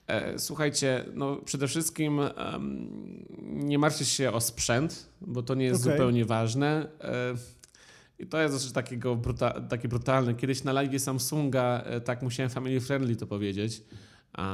E, 0.08 0.40
Słuchajcie, 0.40 1.06
no 1.14 1.36
przede 1.36 1.68
wszystkim 1.68 2.20
em, 2.20 2.90
nie 3.42 3.80
martwcie 3.80 4.06
się 4.06 4.32
o 4.32 4.42
sprzęt, 4.42 5.10
bo 5.22 5.44
to 5.44 5.56
nie 5.56 5.66
jest 5.66 5.82
Okej. 5.82 5.94
zupełnie 5.94 6.26
ważne. 6.26 6.88
E, 7.02 7.34
I 8.20 8.28
to 8.28 8.42
jest 8.42 8.56
dosyć 8.56 8.72
takiego 8.72 9.16
bruta 9.16 9.62
takie 9.62 9.88
brutalne. 9.88 10.34
Kiedyś 10.36 10.64
na 10.64 10.72
live 10.72 11.02
Samsunga 11.02 11.82
e, 11.86 12.02
tak 12.02 12.22
musiałem 12.22 12.50
family 12.50 12.80
friendly 12.82 13.16
to 13.16 13.28
powiedzieć, 13.28 13.82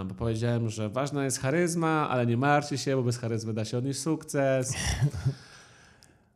bo 0.05 0.15
powiedziałem, 0.15 0.69
że 0.69 0.89
ważna 0.89 1.25
jest 1.25 1.39
charyzma, 1.39 2.09
ale 2.09 2.25
nie 2.25 2.37
martwcie 2.37 2.77
się, 2.77 2.95
bo 2.95 3.03
bez 3.03 3.17
charyzmy 3.17 3.53
da 3.53 3.65
się 3.65 3.77
odnieść 3.77 3.99
sukces. 3.99 4.73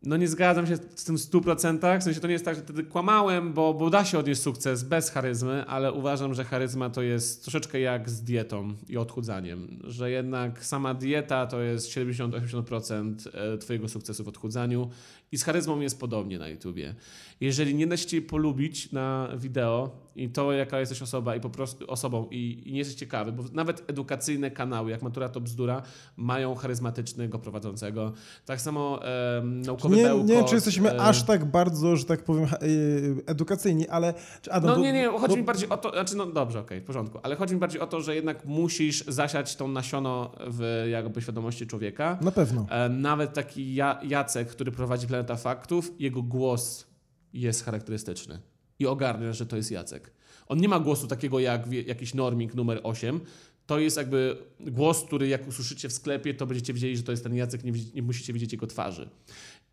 No 0.03 0.17
nie 0.17 0.27
zgadzam 0.27 0.67
się 0.67 0.75
z 0.95 1.03
tym 1.03 1.17
w 1.17 1.21
100%. 1.21 1.99
W 1.99 2.03
sensie 2.03 2.19
to 2.19 2.27
nie 2.27 2.33
jest 2.33 2.45
tak, 2.45 2.55
że 2.55 2.61
wtedy 2.61 2.83
kłamałem, 2.83 3.53
bo, 3.53 3.73
bo 3.73 3.89
da 3.89 4.05
się 4.05 4.19
odnieść 4.19 4.41
sukces 4.41 4.83
bez 4.83 5.09
charyzmy, 5.09 5.65
ale 5.65 5.93
uważam, 5.93 6.33
że 6.33 6.43
charyzma 6.43 6.89
to 6.89 7.01
jest 7.01 7.43
troszeczkę 7.43 7.79
jak 7.79 8.09
z 8.09 8.21
dietą 8.21 8.73
i 8.89 8.97
odchudzaniem. 8.97 9.79
Że 9.83 10.11
jednak 10.11 10.65
sama 10.65 10.93
dieta 10.93 11.47
to 11.47 11.61
jest 11.61 11.89
70-80% 11.89 13.13
e, 13.33 13.57
twojego 13.57 13.89
sukcesu 13.89 14.23
w 14.23 14.27
odchudzaniu 14.27 14.89
i 15.31 15.37
z 15.37 15.43
charyzmą 15.43 15.79
jest 15.79 15.99
podobnie 15.99 16.39
na 16.39 16.47
YouTubie. 16.47 16.95
Jeżeli 17.41 17.75
nie 17.75 17.87
da 17.87 17.97
się 17.97 18.05
cię 18.05 18.21
polubić 18.21 18.91
na 18.91 19.29
wideo 19.37 19.89
i 20.15 20.29
to, 20.29 20.51
jaka 20.51 20.79
jesteś 20.79 21.01
osoba 21.01 21.35
i 21.35 21.39
po 21.39 21.49
prostu 21.49 21.91
osobą 21.91 22.27
i, 22.31 22.63
i 22.65 22.71
nie 22.71 22.77
jesteś 22.79 22.97
ciekawy, 22.97 23.31
bo 23.31 23.43
nawet 23.53 23.83
edukacyjne 23.89 24.51
kanały, 24.51 24.91
jak 24.91 25.01
Matura 25.01 25.29
to 25.29 25.41
bzdura, 25.41 25.81
mają 26.17 26.55
charyzmatycznego 26.55 27.39
prowadzącego. 27.39 28.13
Tak 28.45 28.61
samo 28.61 28.99
e, 29.05 29.41
naukowy 29.43 29.95
Nie, 29.95 30.03
bełkot, 30.03 30.27
nie 30.27 30.35
wiem, 30.35 30.45
czy 30.45 30.55
jesteśmy 30.55 30.91
e, 30.91 31.01
aż 31.01 31.23
tak 31.23 31.45
bardzo, 31.45 31.95
że 31.95 32.05
tak 32.05 32.23
powiem, 32.23 32.45
y, 32.63 33.15
edukacyjni, 33.25 33.87
ale... 33.87 34.13
Adam, 34.51 34.69
No 34.71 34.83
nie, 34.83 34.93
nie, 34.93 35.07
chodzi 35.07 35.27
bo- 35.27 35.35
mi 35.35 35.43
bardziej 35.43 35.69
o 35.69 35.77
to, 35.77 35.89
znaczy 35.89 36.17
no 36.17 36.25
dobrze, 36.25 36.59
okej, 36.59 36.81
w 36.81 36.83
porządku, 36.83 37.19
ale 37.23 37.35
chodzi 37.35 37.53
mi 37.53 37.59
bardziej 37.59 37.81
o 37.81 37.87
to, 37.87 38.01
że 38.01 38.15
jednak 38.15 38.45
musisz 38.45 39.03
zasiać 39.07 39.55
tą 39.55 39.67
nasiono 39.67 40.31
w 40.47 40.85
jakby 40.91 41.21
świadomości 41.21 41.67
człowieka. 41.67 42.17
Na 42.21 42.31
pewno. 42.31 42.65
E, 42.69 42.89
Nawet 42.89 43.33
taki 43.33 43.75
ja, 43.75 43.99
Jacek, 44.03 44.47
który 44.47 44.71
prowadzi 44.71 45.07
Planeta 45.17 45.35
Faktów, 45.35 45.91
jego 45.99 46.23
głos 46.23 46.87
jest 47.33 47.65
charakterystyczny 47.65 48.39
i 48.79 48.85
ogarniasz, 48.85 49.37
że 49.37 49.45
to 49.45 49.57
jest 49.57 49.71
Jacek. 49.71 50.11
On 50.47 50.57
nie 50.57 50.69
ma 50.69 50.79
głosu 50.79 51.07
takiego 51.07 51.39
jak 51.39 51.71
jakiś 51.71 52.13
norming 52.13 52.55
numer 52.55 52.79
8. 52.83 53.19
To 53.65 53.79
jest 53.79 53.97
jakby 53.97 54.37
głos, 54.59 55.03
który 55.03 55.27
jak 55.27 55.47
usłyszycie 55.47 55.89
w 55.89 55.93
sklepie, 55.93 56.33
to 56.33 56.45
będziecie 56.45 56.73
wiedzieli, 56.73 56.97
że 56.97 57.03
to 57.03 57.11
jest 57.11 57.23
ten 57.23 57.35
Jacek, 57.35 57.63
nie, 57.63 57.71
nie 57.93 58.01
musicie 58.01 58.33
widzieć 58.33 58.51
jego 58.51 58.67
twarzy. 58.67 59.09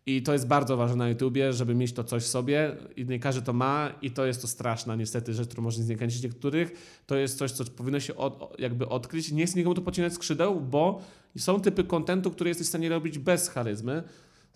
I 0.05 0.23
to 0.23 0.33
jest 0.33 0.47
bardzo 0.47 0.77
ważne 0.77 0.95
na 0.95 1.09
YouTubie, 1.09 1.53
żeby 1.53 1.75
mieć 1.75 1.93
to 1.93 2.03
coś 2.03 2.23
w 2.23 2.27
sobie 2.27 2.75
i 2.95 3.05
nie 3.05 3.19
każdy 3.19 3.41
to 3.41 3.53
ma 3.53 3.91
i 4.01 4.11
to 4.11 4.25
jest 4.25 4.41
to 4.41 4.47
straszna 4.47 4.95
niestety 4.95 5.33
rzecz, 5.33 5.47
którą 5.47 5.63
może 5.63 5.83
zniechęcić 5.83 6.23
niektórych. 6.23 6.71
To 7.05 7.15
jest 7.15 7.37
coś, 7.37 7.51
co 7.51 7.65
powinno 7.65 7.99
się 7.99 8.15
od, 8.15 8.59
jakby 8.59 8.89
odkryć. 8.89 9.31
Nie 9.31 9.45
chcę 9.45 9.57
nikomu 9.57 9.75
tu 9.75 9.81
pocinać 9.81 10.13
skrzydeł, 10.13 10.61
bo 10.61 11.01
są 11.37 11.61
typy 11.61 11.83
kontentu, 11.83 12.31
które 12.31 12.49
jesteś 12.49 12.67
w 12.67 12.69
stanie 12.69 12.89
robić 12.89 13.19
bez 13.19 13.49
charyzmy. 13.49 14.03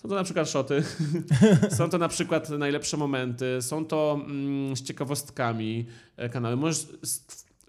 Są 0.02 0.10
to 0.10 0.16
na 0.16 0.24
przykład 0.24 0.50
szoty, 0.50 0.84
są 1.78 1.90
to 1.90 1.98
na 1.98 2.08
przykład 2.08 2.50
najlepsze 2.50 2.98
momenty, 2.98 3.62
są 3.62 3.86
to 3.86 4.22
mm, 4.26 4.76
z 4.76 4.82
ciekawostkami 4.82 5.86
e, 6.18 6.30
kanały. 6.30 6.56
Możesz 6.56 6.88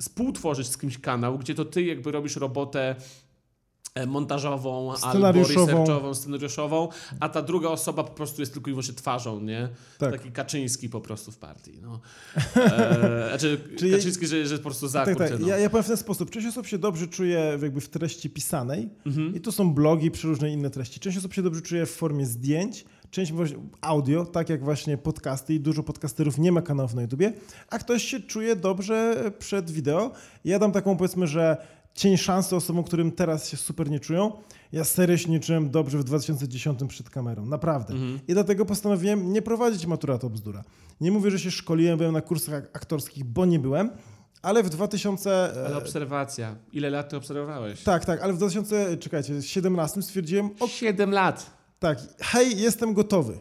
współtworzyć 0.00 0.68
z 0.68 0.78
kimś 0.78 0.98
kanał, 0.98 1.38
gdzie 1.38 1.54
to 1.54 1.64
ty 1.64 1.82
jakby 1.82 2.12
robisz 2.12 2.36
robotę 2.36 2.96
e, 3.94 4.06
montażową 4.06 4.92
albo 4.92 4.96
Scenariuszową. 5.10 5.66
researchową, 5.66 6.14
scenariuszową, 6.14 6.88
a 7.20 7.28
ta 7.28 7.42
druga 7.42 7.68
osoba 7.68 8.04
po 8.04 8.10
prostu 8.14 8.42
jest 8.42 8.52
tylko 8.52 8.70
i 8.70 8.72
wyłącznie 8.72 8.94
twarzą, 8.94 9.40
nie? 9.40 9.68
Tak. 9.98 10.12
Taki 10.12 10.32
Kaczyński 10.32 10.88
po 10.88 11.00
prostu 11.00 11.32
w 11.32 11.38
partii, 11.38 11.78
no. 11.82 12.00
E, 12.56 13.28
znaczy, 13.28 13.60
Czyli- 13.78 13.92
Kaczyński, 13.92 14.26
że, 14.26 14.46
że 14.46 14.56
po 14.56 14.62
prostu 14.64 14.88
za, 14.88 15.04
Tak, 15.04 15.14
kurczę, 15.16 15.30
tak. 15.30 15.40
no. 15.40 15.46
Ja, 15.48 15.58
ja 15.58 15.70
powiem 15.70 15.84
w 15.84 15.88
ten 15.88 15.96
sposób. 15.96 16.30
Część 16.30 16.46
osób 16.46 16.66
się 16.66 16.78
dobrze 16.78 17.06
czuje 17.08 17.58
jakby 17.62 17.80
w 17.80 17.88
treści 17.88 18.30
pisanej 18.30 18.88
Mhm. 19.06 19.34
i 19.34 19.40
to 19.40 19.52
są 19.52 19.74
blogi, 19.74 20.10
przeróżne 20.10 20.50
inne 20.52 20.70
treści. 20.70 21.00
Część 21.00 21.18
osób 21.18 21.34
się 21.34 21.42
dobrze 21.42 21.62
czuje 21.62 21.86
w 21.86 21.90
formie 21.90 22.26
zdjęć, 22.26 22.84
część 23.10 23.32
audio, 23.80 24.26
tak 24.26 24.48
jak 24.48 24.64
właśnie 24.64 24.98
podcasty 24.98 25.54
i 25.54 25.60
dużo 25.60 25.82
podcasterów 25.82 26.38
nie 26.38 26.52
ma 26.52 26.62
kanałów 26.62 26.94
na 26.94 27.02
YouTubie, 27.02 27.32
a 27.68 27.78
ktoś 27.78 28.04
się 28.04 28.20
czuje 28.20 28.56
dobrze 28.56 29.16
przed 29.38 29.70
wideo. 29.70 30.10
Ja 30.44 30.58
dam 30.58 30.72
taką 30.72 30.96
powiedzmy, 30.96 31.26
że 31.26 31.56
cień 31.94 32.16
szansy 32.16 32.56
osobom, 32.56 32.84
którym 32.84 33.12
teraz 33.12 33.48
się 33.48 33.56
super 33.56 33.90
nie 33.90 34.00
czują. 34.00 34.32
Ja 34.72 34.84
serio 34.84 35.16
się 35.16 35.30
nie 35.30 35.40
czułem 35.40 35.70
dobrze 35.70 35.98
w 35.98 36.04
2010 36.04 36.80
przed 36.88 37.10
kamerą, 37.10 37.46
naprawdę. 37.46 37.94
Mhm. 37.94 38.20
I 38.28 38.32
dlatego 38.32 38.66
postanowiłem 38.66 39.32
nie 39.32 39.42
prowadzić 39.42 39.86
matura 39.86 40.18
to 40.18 40.30
bzdura. 40.30 40.62
Nie 41.00 41.10
mówię, 41.12 41.30
że 41.30 41.38
się 41.38 41.50
szkoliłem, 41.50 41.98
byłem 41.98 42.12
na 42.12 42.20
kursach 42.20 42.54
ak- 42.54 42.76
aktorskich, 42.76 43.24
bo 43.24 43.46
nie 43.46 43.58
byłem, 43.58 43.90
ale 44.42 44.62
w 44.62 44.70
2000... 44.70 45.52
Ale 45.66 45.74
e, 45.74 45.78
obserwacja. 45.78 46.56
Ile 46.72 46.90
lat 46.90 47.08
ty 47.08 47.16
obserwowałeś? 47.16 47.82
tak, 47.82 48.04
tak, 48.04 48.22
ale 48.22 48.32
w 48.32 48.36
2000, 48.36 48.96
czekajcie, 48.96 49.42
17 49.42 50.02
stwierdziłem, 50.02 50.50
o, 50.60 50.68
7 50.68 51.10
lat. 51.10 51.50
tak, 51.78 51.98
hej, 52.20 52.60
jestem 52.60 52.94
gotowy. 52.94 53.38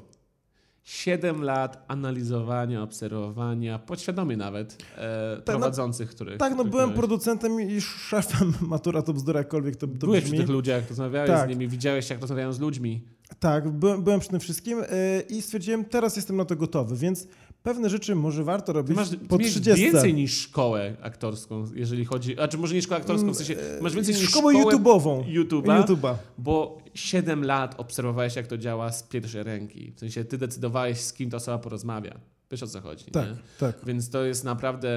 7 0.89 1.43
lat 1.43 1.85
analizowania, 1.87 2.83
obserwowania, 2.83 3.79
podświadomie 3.79 4.37
nawet, 4.37 4.77
e, 4.97 5.33
no- 5.35 5.41
prowadzących, 5.41 6.09
których... 6.09 6.37
Tak, 6.37 6.49
no 6.51 6.55
których 6.55 6.71
byłem 6.71 6.85
miałeś. 6.89 6.99
producentem 6.99 7.61
i 7.61 7.81
szefem 7.81 8.53
Matura 8.61 9.01
to 9.01 9.13
bzdura, 9.13 9.37
jakkolwiek 9.39 9.75
to, 9.75 9.87
to 9.87 9.93
Byłeś 9.93 10.19
przy 10.23 10.31
brzmi. 10.31 10.39
tych 10.45 10.49
ludziach, 10.49 10.89
rozmawiałeś 10.89 11.29
Tak. 11.31 11.45
z 11.47 11.49
nimi, 11.49 11.67
widziałeś 11.67 12.09
jak 12.09 12.21
rozmawiają 12.21 12.53
z 12.53 12.59
ludźmi. 12.59 13.03
Tak, 13.39 13.69
byłem, 13.69 14.03
byłem 14.03 14.19
przy 14.19 14.29
tym 14.29 14.39
wszystkim 14.39 14.79
e, 14.89 15.21
i 15.21 15.41
stwierdziłem, 15.41 15.85
teraz 15.85 16.15
jestem 16.15 16.37
na 16.37 16.45
to 16.45 16.55
gotowy, 16.55 16.95
więc 16.95 17.27
pewne 17.63 17.89
rzeczy 17.89 18.15
może 18.15 18.43
warto 18.43 18.73
robić 18.73 18.95
masz 18.95 19.09
po 19.09 19.37
ty 19.37 19.43
miałeś 19.43 19.51
30. 19.51 19.85
więcej 19.85 20.13
niż 20.13 20.41
szkołę 20.41 20.95
aktorską, 21.01 21.65
jeżeli 21.73 22.05
chodzi... 22.05 22.39
A 22.39 22.47
czy 22.47 22.57
może 22.57 22.75
nie 22.75 22.81
szkołę 22.81 23.01
aktorską, 23.01 23.31
w 23.31 23.35
sensie 23.37 23.55
masz 23.81 23.95
więcej 23.95 24.15
niż 24.15 24.29
Szkołę 24.29 24.53
szkołę 24.53 24.75
YouTube'ową. 24.75 25.23
YouTube'a, 25.33 25.83
YouTube'a. 25.83 26.15
bo 26.37 26.77
7 26.93 27.45
lat 27.45 27.75
obserwowałeś 27.77 28.35
jak 28.35 28.47
to 28.47 28.57
działa 28.57 28.91
z 28.91 29.03
pierwszej 29.03 29.43
ręki. 29.43 29.91
W 29.95 29.99
sensie 29.99 30.25
ty 30.25 30.37
decydowałeś 30.37 30.99
z 30.99 31.13
kim 31.13 31.29
ta 31.29 31.37
osoba 31.37 31.57
porozmawia. 31.57 32.19
Wiesz 32.51 32.63
o 32.63 32.67
co 32.67 32.81
chodzi, 32.81 33.05
Tak, 33.05 33.29
nie? 33.29 33.35
tak. 33.59 33.85
Więc 33.85 34.09
to 34.09 34.23
jest 34.23 34.43
naprawdę 34.43 34.89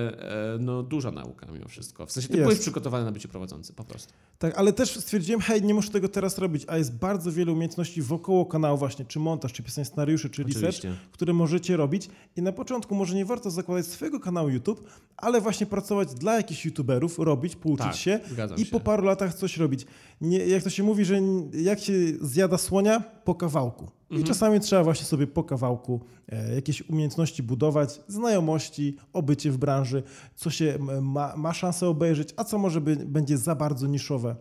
e, 0.54 0.58
no, 0.60 0.82
duża 0.82 1.10
nauka 1.10 1.46
mimo 1.52 1.68
wszystko. 1.68 2.06
W 2.06 2.12
sensie 2.12 2.28
ty 2.28 2.34
Jest. 2.34 2.44
byłeś 2.44 2.58
przygotowany 2.58 3.04
na 3.04 3.12
bycie 3.12 3.28
prowadzący, 3.28 3.72
po 3.72 3.84
prostu. 3.84 4.12
Tak, 4.38 4.58
ale 4.58 4.72
też 4.72 4.96
stwierdziłem, 5.00 5.40
hej, 5.40 5.62
nie 5.62 5.74
muszę 5.74 5.90
tego 5.90 6.08
teraz 6.08 6.38
robić, 6.38 6.64
a 6.66 6.76
jest 6.78 6.94
bardzo 6.98 7.32
wiele 7.32 7.52
umiejętności 7.52 8.02
wokoło 8.02 8.46
kanału 8.46 8.78
właśnie, 8.78 9.04
czy 9.04 9.18
montaż, 9.18 9.52
czy 9.52 9.62
pisanie 9.62 9.84
scenariuszy, 9.84 10.30
czy 10.30 10.42
research, 10.42 10.66
Oczywiście. 10.78 10.94
które 11.12 11.32
możecie 11.32 11.76
robić 11.76 12.08
i 12.36 12.42
na 12.42 12.52
początku 12.52 12.94
może 12.94 13.14
nie 13.14 13.24
warto 13.24 13.50
zakładać 13.50 13.86
swojego 13.86 14.20
kanału 14.20 14.48
YouTube, 14.48 14.84
ale 15.16 15.40
właśnie 15.40 15.66
pracować 15.66 16.14
dla 16.14 16.36
jakichś 16.36 16.64
YouTuberów, 16.64 17.18
robić, 17.18 17.56
pouczyć 17.56 17.86
Tak, 17.86 17.96
się 17.96 18.20
i 18.56 18.64
się. 18.64 18.70
po 18.70 18.80
paru 18.80 19.04
latach 19.04 19.34
coś 19.34 19.56
robić. 19.56 19.86
Nie, 20.20 20.38
jak 20.38 20.62
to 20.62 20.70
się 20.70 20.82
mówi, 20.82 21.04
że 21.04 21.20
jak 21.52 21.80
się 21.80 21.92
zjada 22.20 22.58
słonia? 22.58 23.00
Po 23.24 23.34
kawałku. 23.34 23.90
I 24.12 24.14
Mhm. 24.14 24.24
czasami 24.34 24.60
trzeba 24.60 24.84
właśnie 24.84 25.06
sobie 25.06 25.26
po 25.26 25.44
kawałku 25.44 26.00
e, 26.28 26.54
jakieś 26.54 26.82
umiejętności 26.90 27.42
budować, 27.42 28.00
znajomości, 28.08 28.96
obycie 29.12 29.50
w 29.50 29.58
branży, 29.58 30.02
co 30.34 30.50
się 30.50 30.78
ma, 31.02 31.36
ma 31.36 31.54
szansę 31.54 31.88
obejrzeć, 31.88 32.28
a 32.36 32.44
co 32.44 32.58
może 32.58 32.80
by, 32.80 32.96
będzie 32.96 33.38
za 33.38 33.54
bardzo 33.54 33.86
niszowe. 33.86 34.36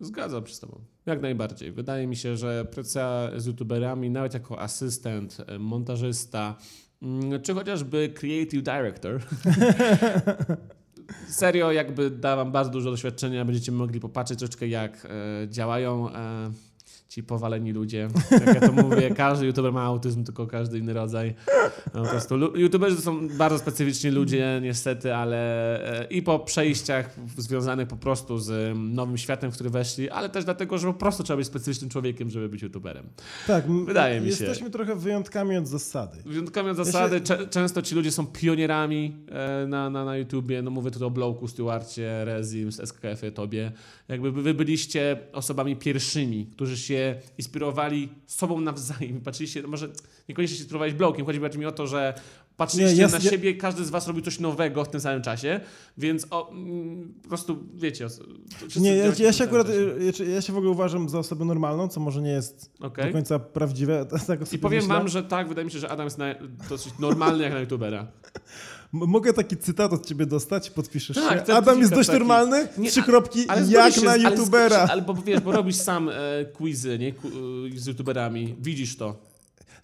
Zgadzam 0.00 0.46
się 0.46 0.54
z 0.54 0.60
tobą. 0.60 0.80
Jak 1.06 1.22
najbardziej. 1.22 1.72
Wydaje 1.72 2.06
mi 2.06 2.16
się, 2.16 2.36
że 2.36 2.64
praca 2.64 3.30
z 3.36 3.46
youtuberami, 3.46 4.10
nawet 4.10 4.34
jako 4.34 4.60
asystent, 4.60 5.36
e, 5.46 5.58
montażysta, 5.58 6.54
mm, 7.02 7.42
czy 7.42 7.54
chociażby 7.54 8.08
creative 8.14 8.62
director, 8.62 9.20
serio 11.28 11.72
jakby 11.72 12.10
da 12.10 12.36
wam 12.36 12.52
bardzo 12.52 12.70
dużo 12.70 12.90
doświadczenia, 12.90 13.44
będziecie 13.44 13.72
mogli 13.72 14.00
popatrzeć 14.00 14.38
troszeczkę 14.38 14.68
jak 14.68 15.06
e, 15.44 15.48
działają 15.48 16.08
ci 17.16 17.22
powaleni 17.22 17.72
ludzie. 17.72 18.08
Jak 18.30 18.54
ja 18.54 18.60
to 18.60 18.72
mówię, 18.72 19.10
każdy 19.24 19.46
youtuber 19.46 19.72
ma 19.72 19.82
autyzm, 19.82 20.24
tylko 20.24 20.46
każdy 20.46 20.78
inny 20.78 20.92
rodzaj. 20.92 21.34
No, 21.94 22.02
po 22.02 22.08
prostu 22.08 22.56
youtuberzy 22.58 22.96
to 22.96 23.02
są 23.02 23.28
bardzo 23.28 23.58
specyficzni 23.58 24.10
ludzie 24.10 24.60
niestety, 24.62 25.14
ale 25.14 25.38
e, 26.00 26.04
i 26.04 26.22
po 26.22 26.38
przejściach 26.38 27.16
związanych 27.38 27.88
po 27.88 27.96
prostu 27.96 28.38
z 28.38 28.50
mm, 28.50 28.94
nowym 28.94 29.18
światem, 29.18 29.50
w 29.50 29.54
który 29.54 29.70
weszli, 29.70 30.10
ale 30.10 30.28
też 30.28 30.44
dlatego, 30.44 30.78
że 30.78 30.86
po 30.86 30.94
prostu 30.94 31.22
trzeba 31.22 31.36
być 31.36 31.46
specyficznym 31.46 31.90
człowiekiem, 31.90 32.30
żeby 32.30 32.48
być 32.48 32.62
youtuberem. 32.62 33.06
Tak, 33.46 33.64
Wydaje 33.86 34.20
mi 34.20 34.32
się. 34.32 34.44
Jesteśmy 34.44 34.70
trochę 34.70 34.96
wyjątkami 34.96 35.56
od 35.56 35.68
zasady. 35.68 36.18
Wyjątkami 36.26 36.70
od 36.70 36.78
Ja 36.78 36.84
zasady, 36.84 37.16
się- 37.16 37.24
cze- 37.24 37.46
często 37.46 37.82
ci 37.82 37.94
ludzie 37.94 38.12
są 38.12 38.26
pionierami 38.26 39.16
e, 39.28 39.66
na, 39.66 39.90
na, 39.90 40.04
na 40.04 40.16
YouTubie. 40.16 40.62
No 40.62 40.70
mówię 40.70 40.90
tu 40.90 41.06
o 41.06 41.10
Blowku, 41.10 41.48
Stewarcie, 41.48 42.24
Rezim, 42.24 42.72
SKF-ie, 42.72 43.32
tobie. 43.32 43.72
Jakby 44.08 44.32
wy 44.32 44.54
byliście 44.54 45.18
osobami 45.32 45.76
pierwszymi, 45.76 46.46
którzy 46.46 46.76
się 46.76 47.05
inspirowali 47.38 48.08
sobą 48.26 48.60
nawzajem. 48.60 49.20
Patrzyliście, 49.20 49.62
no 49.62 49.68
może 49.68 49.88
niekoniecznie 50.28 50.56
się 50.56 50.62
inspirowałeś 50.62 50.94
Blowkiem, 50.94 51.26
chodzi 51.26 51.40
bardziej 51.40 51.60
mi 51.60 51.66
o 51.66 51.72
to, 51.72 51.86
że 51.86 52.14
patrzyliście 52.56 52.96
Nie, 52.96 53.08
na 53.08 53.20
siebie, 53.20 53.54
każdy 53.54 53.84
z 53.84 53.90
was 53.90 54.06
robił 54.06 54.22
coś 54.22 54.40
nowego 54.40 54.84
w 54.84 54.88
tym 54.88 55.00
samym 55.00 55.22
czasie, 55.22 55.60
więc 55.98 56.26
o, 56.30 56.50
mm, 56.50 57.14
po 57.22 57.28
prostu 57.28 57.64
wiecie. 57.74 58.06
Nie, 58.76 58.96
ja, 58.96 59.12
ja 59.18 59.32
się 59.32 59.44
akurat, 59.44 59.68
ja, 60.18 60.26
ja 60.26 60.42
się 60.42 60.52
w 60.52 60.56
ogóle 60.56 60.70
uważam 60.70 61.08
za 61.08 61.18
osobę 61.18 61.44
normalną, 61.44 61.88
co 61.88 62.00
może 62.00 62.22
nie 62.22 62.30
jest 62.30 62.70
Okej. 62.80 63.06
do 63.06 63.12
końca 63.12 63.38
prawdziwe. 63.38 64.06
Tak 64.26 64.52
I 64.52 64.58
powiem 64.58 64.82
myślę. 64.82 64.94
wam, 64.94 65.08
że 65.08 65.22
tak, 65.22 65.48
wydaje 65.48 65.64
mi 65.64 65.70
się, 65.70 65.78
że 65.78 65.88
Adam 65.88 66.06
jest 66.06 66.18
na, 66.18 66.34
dosyć 66.68 66.98
normalny 66.98 67.44
jak 67.44 67.52
na 67.52 67.60
YouTubera. 67.60 68.06
Mogę 68.92 69.32
taki 69.32 69.56
cytat 69.56 69.92
od 69.92 70.06
ciebie 70.06 70.26
dostać? 70.26 70.70
Podpiszesz 70.70 71.16
Tak, 71.16 71.46
się? 71.46 71.54
Adam 71.54 71.78
jest 71.80 71.92
dość 71.94 72.06
taki. 72.06 72.18
normalny? 72.18 72.68
Nie, 72.78 72.90
Trzy 72.90 73.02
kropki, 73.02 73.48
Ale 73.48 73.66
jak 73.66 73.94
się 73.94 74.02
na 74.02 74.10
ale 74.10 74.22
youtubera. 74.30 74.76
zgodzisz- 74.76 74.90
Ale 74.92 75.02
bo 75.02 75.14
wiesz, 75.14 75.40
bo 75.40 75.52
robisz 75.52 75.76
sam 75.76 76.08
e, 76.08 76.12
quizy, 76.52 76.98
nie? 76.98 77.08
E, 77.08 77.78
z 77.78 77.86
youtuberami. 77.86 78.56
Widzisz 78.60 78.96
to. 78.96 79.16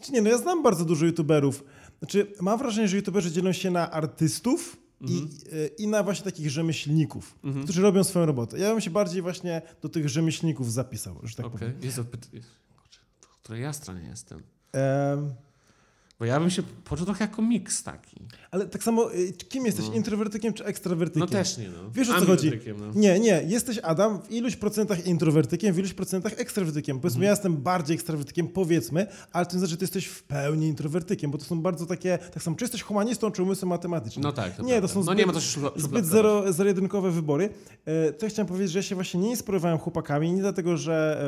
Czy 0.03 0.13
nie, 0.13 0.23
no 0.23 0.31
ja 0.31 0.39
znam 0.39 0.63
bardzo 0.63 0.85
dużo 0.85 1.07
youtuberów. 1.07 1.65
Znaczy, 1.99 2.27
mam 2.41 2.59
wrażenie, 2.59 2.89
że 2.89 2.97
youtuberzy 2.97 3.31
dzielą 3.33 3.53
się 3.53 3.71
na 3.71 3.91
artystów 3.91 4.77
i, 5.01 5.05
Mhm. 5.19 5.31
e, 5.53 5.67
i 5.67 5.87
na 5.89 6.03
właśnie 6.03 6.25
takich 6.25 6.51
rzemieślników, 6.51 7.39
którzy 7.65 7.83
robią 7.83 8.05
swoją 8.05 8.27
robotę. 8.27 8.59
Ja 8.59 8.71
bym 8.71 8.81
się 8.81 8.91
bardziej 8.91 9.23
właśnie 9.23 9.63
do 9.83 9.89
tych 9.89 10.09
rzemieślników 10.09 10.73
zapisał, 10.73 11.17
że 11.23 11.35
tak 11.37 11.47
Okej. 11.47 11.59
powiem. 11.59 11.75
Kurczę. 12.77 13.01
której 13.43 13.63
ja 13.63 13.73
stronie 13.73 14.09
jestem? 14.09 14.43
Em, 14.73 15.35
Bo 16.19 16.25
ja 16.25 16.41
bym 16.41 16.51
się 16.51 16.63
poczuł 16.85 17.07
trochę 17.07 17.25
jako 17.25 17.43
miks 17.43 17.83
taki. 17.83 18.17
Ale 18.53 18.67
tak 18.67 18.83
samo, 18.83 19.15
y, 19.15 19.33
kim 19.33 19.67
jesteś, 19.67 19.89
No. 19.89 19.95
introwertykiem 19.95 20.53
czy 20.53 20.65
ekstrawertykiem? 20.65 21.21
No 21.21 21.27
też 21.27 21.59
nie, 21.59 21.69
no. 21.69 21.91
Wiesz, 21.95 22.11
o 22.11 22.21
co 22.21 22.27
chodzi? 22.27 22.51
No. 22.79 22.87
Nie, 22.95 23.21
nie. 23.21 23.43
Jesteś 23.49 23.79
Adam 23.79 24.23
w 24.23 24.31
iluś 24.31 24.57
procentach 24.57 25.07
introwertykiem, 25.07 25.75
w 25.75 25.79
iluś 25.79 25.93
procentach 25.93 26.33
ekstrawertykiem. 26.41 27.01
Powiedzmy, 27.01 27.17
Mhm. 27.19 27.25
ja 27.25 27.31
jestem 27.31 27.57
bardziej 27.57 27.95
ekstrawertykiem, 27.95 28.49
powiedzmy, 28.49 29.07
ale 29.33 29.47
to 29.47 29.53
nie 29.53 29.59
znaczy, 29.59 29.71
że 29.71 29.77
ty 29.77 29.85
jesteś 29.85 30.07
w 30.07 30.23
pełni 30.23 30.67
introwertykiem, 30.67 31.31
bo 31.31 31.39
to 31.39 31.45
są 31.45 31.63
bardzo 31.63 31.87
takie, 31.87 32.19
tak 32.19 32.43
samo, 32.43 32.57
czy 32.57 32.65
jesteś 32.65 32.83
humanistą, 32.83 33.31
czy 33.31 33.43
umysłem 33.43 33.69
matematycznym. 33.69 34.23
No 34.23 34.33
tak, 34.33 34.57
to 34.57 34.63
Nie, 34.63 34.81
to 34.81 34.89
są 34.89 34.99
No 35.01 35.03
zbyt, 35.05 35.19
nie 35.19 35.27
ma 35.27 35.33
to 35.33 35.41
zbyt 35.77 36.07
zero, 36.07 36.53
zero-jedynkowe 36.53 37.11
wybory. 37.11 37.49
E, 37.85 38.13
to 38.13 38.27
ja 38.27 38.31
chciałem 38.31 38.47
powiedzieć, 38.49 38.71
że 38.73 38.79
ja 38.79 38.83
się 38.83 38.95
właśnie 38.95 39.21
nie 39.21 39.31
inspirowałem 39.31 39.79
chłopakami, 39.79 40.33
nie 40.33 40.41
dlatego, 40.43 40.77
że, 40.77 41.23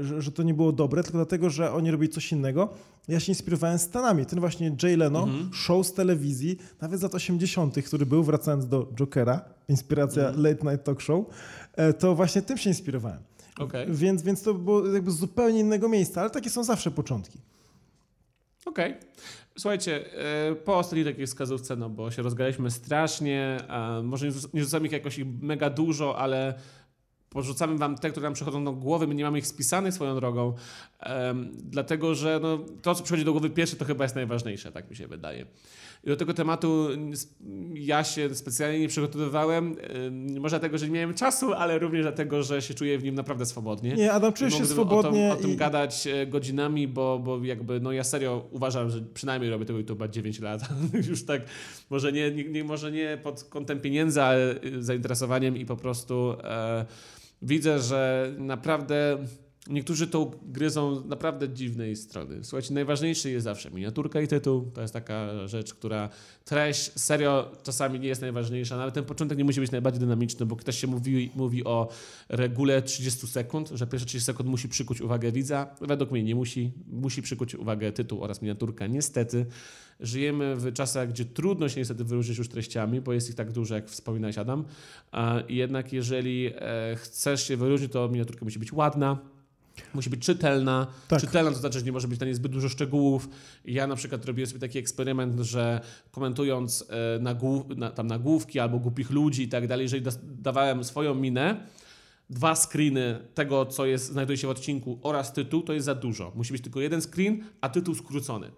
e, 0.00 0.04
że, 0.04 0.22
że 0.22 0.32
to 0.32 0.42
nie 0.42 0.54
było 0.54 0.72
dobre, 0.72 1.02
tylko 1.02 1.18
dlatego, 1.18 1.50
że 1.50 1.72
oni 1.72 1.90
robili 1.90 2.12
coś 2.12 2.32
innego. 2.32 2.68
Ja 3.08 3.20
się 3.20 3.32
inspirowałem 3.32 3.78
Stanami. 3.78 4.26
Ten 4.26 4.40
właśnie 4.40 4.76
Jay 4.82 4.96
Leno, 4.96 5.22
Mhm. 5.22 5.50
show 5.52 5.86
z 5.86 5.92
telewizji, 5.92 6.56
nawet 6.80 7.00
z 7.00 7.02
lat 7.02 7.14
80., 7.14 7.82
który 7.86 8.06
był, 8.06 8.24
wracając 8.24 8.68
do 8.68 8.86
Jokera, 8.94 9.44
inspiracja 9.68 10.28
Mhm. 10.28 10.44
Late 10.44 10.70
Night 10.70 10.84
Talk 10.84 11.00
Show, 11.00 11.24
e, 11.76 11.92
to 11.92 12.14
właśnie 12.14 12.42
tym 12.42 12.58
się 12.58 12.70
inspirowałem. 12.70 13.18
Okej. 13.58 13.86
Więc, 13.90 14.22
więc 14.22 14.42
to 14.42 14.54
było 14.54 14.86
jakby 14.86 15.10
z 15.10 15.16
zupełnie 15.16 15.60
innego 15.60 15.88
miejsca, 15.88 16.20
ale 16.20 16.30
takie 16.30 16.50
są 16.50 16.64
zawsze 16.64 16.90
początki. 16.90 17.38
Okej. 18.66 18.94
Słuchajcie, 19.58 20.04
e, 20.50 20.54
po 20.54 20.78
ostatniej 20.78 21.04
takiej 21.04 21.26
wskazówce, 21.26 21.76
no 21.76 21.90
bo 21.90 22.10
się 22.10 22.22
rozgraliśmy 22.22 22.70
strasznie, 22.70 23.58
może 24.02 24.26
nie 24.26 24.32
rzuc- 24.32 24.48
nie 24.54 24.64
rzucamy 24.64 24.86
ich 24.86 24.92
jakoś 24.92 25.20
mega 25.42 25.70
dużo, 25.70 26.18
ale 26.18 26.54
porzucamy 27.30 27.78
wam 27.78 27.98
te, 27.98 28.10
które 28.10 28.24
nam 28.24 28.34
przychodzą 28.34 28.64
do 28.64 28.72
głowy, 28.72 29.06
my 29.06 29.14
nie 29.14 29.24
mamy 29.24 29.38
ich 29.38 29.46
spisanych 29.46 29.94
swoją 29.94 30.14
drogą, 30.14 30.54
em, 31.00 31.50
dlatego 31.54 32.14
że 32.14 32.40
no, 32.42 32.58
to, 32.82 32.94
co 32.94 33.02
przychodzi 33.02 33.24
do 33.24 33.32
głowy 33.32 33.50
pierwsze, 33.50 33.76
to 33.76 33.84
chyba 33.84 34.04
jest 34.04 34.14
najważniejsze, 34.14 34.72
tak 34.72 34.90
mi 34.90 34.96
się 34.96 35.06
wydaje. 35.06 35.46
I 36.04 36.08
do 36.08 36.16
tego 36.16 36.34
tematu 36.34 36.88
ja 37.74 38.04
się 38.04 38.34
specjalnie 38.34 38.80
nie 38.80 38.88
przygotowywałem, 38.88 39.76
em, 39.80 40.40
może 40.40 40.58
dlatego, 40.58 40.78
że 40.78 40.86
nie 40.86 40.92
miałem 40.92 41.14
czasu, 41.14 41.52
ale 41.52 41.78
również 41.78 42.02
dlatego, 42.02 42.42
że 42.42 42.62
się 42.62 42.74
czuję 42.74 42.98
w 42.98 43.04
nim 43.04 43.14
naprawdę 43.14 43.46
swobodnie. 43.46 43.94
Nie, 43.94 44.12
Adam, 44.12 44.32
czujesz 44.32 44.54
się 44.54 44.66
swobodnie 44.66 45.32
O 45.32 45.36
tym, 45.36 45.38
o 45.38 45.42
tym 45.42 45.50
i... 45.50 45.56
gadać 45.56 46.06
e, 46.06 46.26
godzinami, 46.26 46.88
bo, 46.88 47.18
bo 47.18 47.44
jakby, 47.44 47.80
no 47.80 47.92
ja 47.92 48.04
serio 48.04 48.48
uważam, 48.50 48.90
że 48.90 49.00
przynajmniej 49.14 49.50
robię 49.50 49.64
tego 49.64 49.78
YouTube'a 49.78 50.10
9 50.10 50.40
lat. 50.40 50.60
Już 51.10 51.24
tak, 51.24 51.42
może 51.90 52.12
nie, 52.12 52.30
nie, 52.30 52.64
może 52.64 52.92
nie 52.92 53.18
pod 53.22 53.44
kątem 53.44 53.80
pieniędzy, 53.80 54.22
ale 54.22 54.62
y, 54.64 54.82
zainteresowaniem 54.82 55.56
i 55.56 55.66
po 55.66 55.76
prostu 55.76 56.34
e, 56.44 56.86
widzę, 57.42 57.78
że 57.78 58.32
naprawdę 58.38 59.18
niektórzy 59.70 60.06
tą 60.06 60.30
gryzą 60.42 61.04
naprawdę 61.04 61.48
dziwnej 61.48 61.96
strony. 61.96 62.44
Słuchajcie, 62.44 62.74
najważniejszy 62.74 63.30
jest 63.30 63.44
zawsze 63.44 63.70
miniaturka 63.70 64.20
i 64.20 64.28
tytuł. 64.28 64.70
To 64.74 64.80
jest 64.80 64.94
taka 64.94 65.48
rzecz, 65.48 65.74
która 65.74 66.08
treść 66.44 66.92
serio 67.00 67.52
czasami 67.62 68.00
nie 68.00 68.08
jest 68.08 68.20
najważniejsza. 68.20 68.76
Nawet 68.76 68.94
ten 68.94 69.04
początek 69.04 69.38
nie 69.38 69.44
musi 69.44 69.60
być 69.60 69.70
najbardziej 69.70 70.00
dynamiczny, 70.00 70.46
bo 70.46 70.56
ktoś 70.56 70.78
się 70.78 70.86
mówi, 70.86 71.30
mówi 71.34 71.64
o 71.64 71.88
regule 72.28 72.82
30 72.82 73.26
sekund, 73.26 73.70
że 73.74 73.86
pierwsze 73.86 74.06
30 74.06 74.26
sekund 74.26 74.48
musi 74.48 74.68
przykuć 74.68 75.00
uwagę 75.00 75.32
widza. 75.32 75.66
Według 75.80 76.10
mnie 76.10 76.22
nie 76.22 76.34
musi. 76.34 76.72
Musi 76.86 77.22
przykuć 77.22 77.54
uwagę 77.54 77.92
tytuł 77.92 78.24
oraz 78.24 78.42
miniaturka. 78.42 78.86
Niestety 78.86 79.46
żyjemy 80.00 80.56
w 80.56 80.72
czasach, 80.72 81.08
gdzie 81.08 81.24
trudno 81.24 81.68
się 81.68 81.80
niestety 81.80 82.04
wyróżnić 82.04 82.38
już 82.38 82.48
treściami, 82.48 83.00
bo 83.00 83.12
jest 83.12 83.28
ich 83.28 83.34
tak 83.34 83.52
dużo, 83.52 83.74
jak 83.74 83.88
wspominałeś 83.88 84.38
Adam. 84.38 84.64
Jednak 85.48 85.92
jeżeli 85.92 86.50
e, 86.54 86.96
chcesz 86.96 87.48
się 87.48 87.56
wyróżnić, 87.56 87.92
to 87.92 88.08
miniaturka 88.08 88.44
musi 88.44 88.58
być 88.58 88.72
ładna, 88.72 89.18
Musi 89.94 90.10
być 90.10 90.20
czytelna. 90.20 90.86
Tak. 91.08 91.20
Czytelna 91.20 91.50
to 91.50 91.56
znaczy, 91.56 91.78
że 91.78 91.84
nie 91.84 91.92
może 91.92 92.08
być 92.08 92.20
na 92.20 92.26
zbyt 92.34 92.52
dużo 92.52 92.68
szczegółów. 92.68 93.28
Ja 93.64 93.86
na 93.86 93.96
przykład 93.96 94.24
robiłem 94.24 94.48
sobie 94.48 94.60
taki 94.60 94.78
eksperyment, 94.78 95.40
że 95.40 95.80
komentując 96.10 96.84
e, 96.88 97.18
nagłów, 97.18 97.62
na, 97.76 97.90
tam 97.90 98.06
nagłówki 98.06 98.58
albo 98.58 98.78
głupich 98.78 99.10
ludzi 99.10 99.42
i 99.42 99.48
tak 99.48 99.66
dalej, 99.66 99.84
jeżeli 99.84 100.04
dawałem 100.22 100.84
swoją 100.84 101.14
minę, 101.14 101.66
dwa 102.30 102.54
screeny 102.54 103.18
tego, 103.34 103.66
co 103.66 103.86
jest, 103.86 104.06
znajduje 104.06 104.36
się 104.36 104.46
w 104.46 104.50
odcinku 104.50 104.98
oraz 105.02 105.32
tytuł, 105.32 105.62
to 105.62 105.72
jest 105.72 105.86
za 105.86 105.94
dużo. 105.94 106.32
Musi 106.34 106.52
być 106.52 106.62
tylko 106.62 106.80
jeden 106.80 107.02
screen, 107.02 107.44
a 107.60 107.68
tytuł 107.68 107.94
skrócony. 107.94 108.50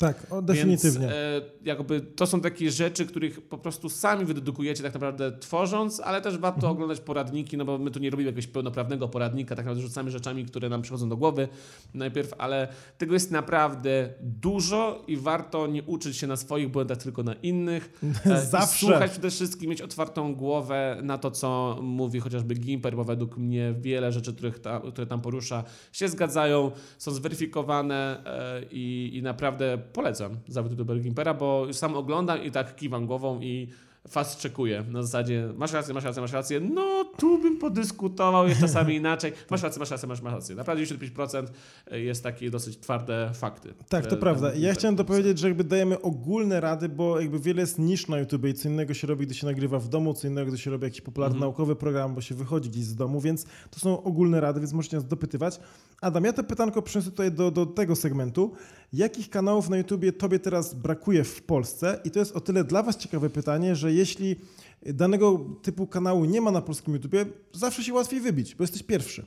Tak, 0.00 0.26
o, 0.30 0.42
definitywnie. 0.42 1.00
Więc 1.00 1.12
e, 1.12 1.40
jakby 1.64 2.00
to 2.00 2.26
są 2.26 2.40
takie 2.40 2.70
rzeczy, 2.70 3.06
których 3.06 3.48
po 3.48 3.58
prostu 3.58 3.88
sami 3.88 4.24
wydedukujecie 4.24 4.82
tak 4.82 4.94
naprawdę 4.94 5.38
tworząc, 5.38 6.00
ale 6.00 6.20
też 6.20 6.38
warto 6.38 6.56
Mhm. 6.56 6.72
oglądać 6.72 7.00
poradniki, 7.00 7.56
no 7.56 7.64
bo 7.64 7.78
my 7.78 7.90
tu 7.90 7.98
nie 7.98 8.10
robimy 8.10 8.26
jakiegoś 8.26 8.46
pełnoprawnego 8.46 9.08
poradnika, 9.08 9.56
tak 9.56 9.64
naprawdę 9.64 9.82
rzucamy 9.82 10.10
rzeczami, 10.10 10.44
które 10.44 10.68
nam 10.68 10.82
przychodzą 10.82 11.08
do 11.08 11.16
głowy 11.16 11.48
najpierw, 11.94 12.34
ale 12.38 12.68
tego 12.98 13.14
jest 13.14 13.30
naprawdę 13.30 14.14
dużo 14.20 15.04
i 15.06 15.16
warto 15.16 15.66
nie 15.66 15.82
uczyć 15.82 16.16
się 16.16 16.26
na 16.26 16.36
swoich 16.36 16.68
błędach, 16.68 16.98
tylko 16.98 17.22
na 17.22 17.34
innych. 17.34 18.00
E, 18.26 18.40
Zawsze. 18.46 18.86
Słuchać 18.86 19.10
przede 19.10 19.30
wszystkim, 19.30 19.70
mieć 19.70 19.82
otwartą 19.82 20.34
głowę 20.34 20.98
na 21.02 21.18
to, 21.18 21.30
co 21.30 21.78
mówi 21.82 22.20
chociażby 22.20 22.54
Gimper, 22.54 22.96
bo 22.96 23.04
według 23.04 23.36
mnie 23.36 23.74
wiele 23.80 24.12
rzeczy, 24.12 24.34
których 24.34 24.58
ta, 24.58 24.80
które 24.80 25.06
tam 25.06 25.20
porusza, 25.20 25.64
się 25.92 26.08
zgadzają, 26.08 26.70
są 26.98 27.10
zweryfikowane 27.10 28.22
e, 28.26 28.62
i, 28.70 29.10
i 29.14 29.22
naprawdę 29.22 29.78
polecam 29.92 30.36
zawód 30.48 30.70
youtuber 30.70 31.00
Gimpera, 31.00 31.34
bo 31.34 31.66
sam 31.72 31.96
oglądam 31.96 32.42
i 32.44 32.50
tak 32.50 32.76
kiwam 32.76 33.06
głową 33.06 33.40
i 33.40 33.68
fast 34.08 34.38
czekuję. 34.40 34.84
Na 34.90 35.02
zasadzie 35.02 35.48
masz 35.56 35.72
rację, 35.72 35.94
masz 35.94 36.04
rację, 36.04 36.22
masz 36.22 36.32
rację. 36.32 36.60
No, 36.60 37.04
tu 37.18 37.38
bym 37.38 37.58
podyskutował, 37.58 38.48
jest 38.48 38.60
czasami 38.60 38.94
inaczej. 39.02 39.32
Masz 39.50 39.62
rację, 39.62 39.80
masz 39.80 39.90
rację, 39.90 40.08
masz, 40.08 40.22
masz 40.22 40.32
rację. 40.32 40.54
Naprawdę 40.56 40.84
95% 40.84 41.46
jest 41.92 42.22
takie 42.22 42.50
dosyć 42.50 42.78
twarde 42.78 43.30
fakty. 43.34 43.74
Tak, 43.88 44.06
to 44.06 44.16
prawda. 44.16 44.54
Ja 44.54 44.72
chciałem 44.74 44.96
dopowiedzieć, 44.96 45.38
że 45.38 45.48
jakby 45.48 45.64
dajemy 45.64 46.00
ogólne 46.02 46.60
rady, 46.60 46.88
bo 46.88 47.20
jakby 47.20 47.38
wiele 47.38 47.60
jest 47.60 47.78
nisz 47.78 48.08
na 48.08 48.18
YouTube 48.18 48.44
i 48.44 48.54
co 48.54 48.68
innego 48.68 48.94
się 48.94 49.06
robi, 49.06 49.26
gdy 49.26 49.34
się 49.34 49.46
nagrywa 49.46 49.78
w 49.78 49.88
domu, 49.88 50.14
co 50.14 50.28
innego, 50.28 50.48
gdy 50.48 50.58
się 50.58 50.70
robi 50.70 50.84
jakiś 50.84 51.00
popularny 51.00 51.34
Mhm. 51.36 51.48
naukowy 51.50 51.76
program, 51.76 52.14
bo 52.14 52.20
się 52.20 52.34
wychodzi 52.34 52.70
gdzieś 52.70 52.84
z 52.84 52.94
domu, 52.94 53.20
więc 53.20 53.44
to 53.70 53.80
są 53.80 54.02
ogólne 54.02 54.40
rady, 54.40 54.60
więc 54.60 54.72
możecie 54.72 54.96
nas 54.96 55.06
dopytywać. 55.06 55.60
Adam, 56.00 56.24
ja 56.24 56.32
to 56.32 56.44
pytanko 56.44 56.82
przyniosę 56.82 57.10
tutaj 57.10 57.32
do, 57.32 57.50
do 57.50 57.66
tego 57.66 57.96
segmentu. 57.96 58.52
Jakich 58.92 59.30
kanałów 59.30 59.68
na 59.68 59.76
YouTubie 59.76 60.12
tobie 60.12 60.38
teraz 60.38 60.74
brakuje 60.74 61.24
w 61.24 61.42
Polsce? 61.42 62.00
I 62.04 62.10
to 62.10 62.18
jest 62.18 62.36
o 62.36 62.40
tyle 62.40 62.64
dla 62.64 62.82
was 62.82 62.96
ciekawe 62.96 63.30
pytanie, 63.30 63.76
że 63.76 63.92
jeśli 63.92 64.36
danego 64.82 65.38
typu 65.62 65.86
kanału 65.86 66.24
nie 66.24 66.40
ma 66.40 66.50
na 66.50 66.62
polskim 66.62 66.94
YouTubie, 66.94 67.26
zawsze 67.52 67.84
się 67.84 67.92
łatwiej 67.92 68.20
wybić, 68.20 68.54
bo 68.54 68.64
jesteś 68.64 68.82
pierwszy. 68.82 69.26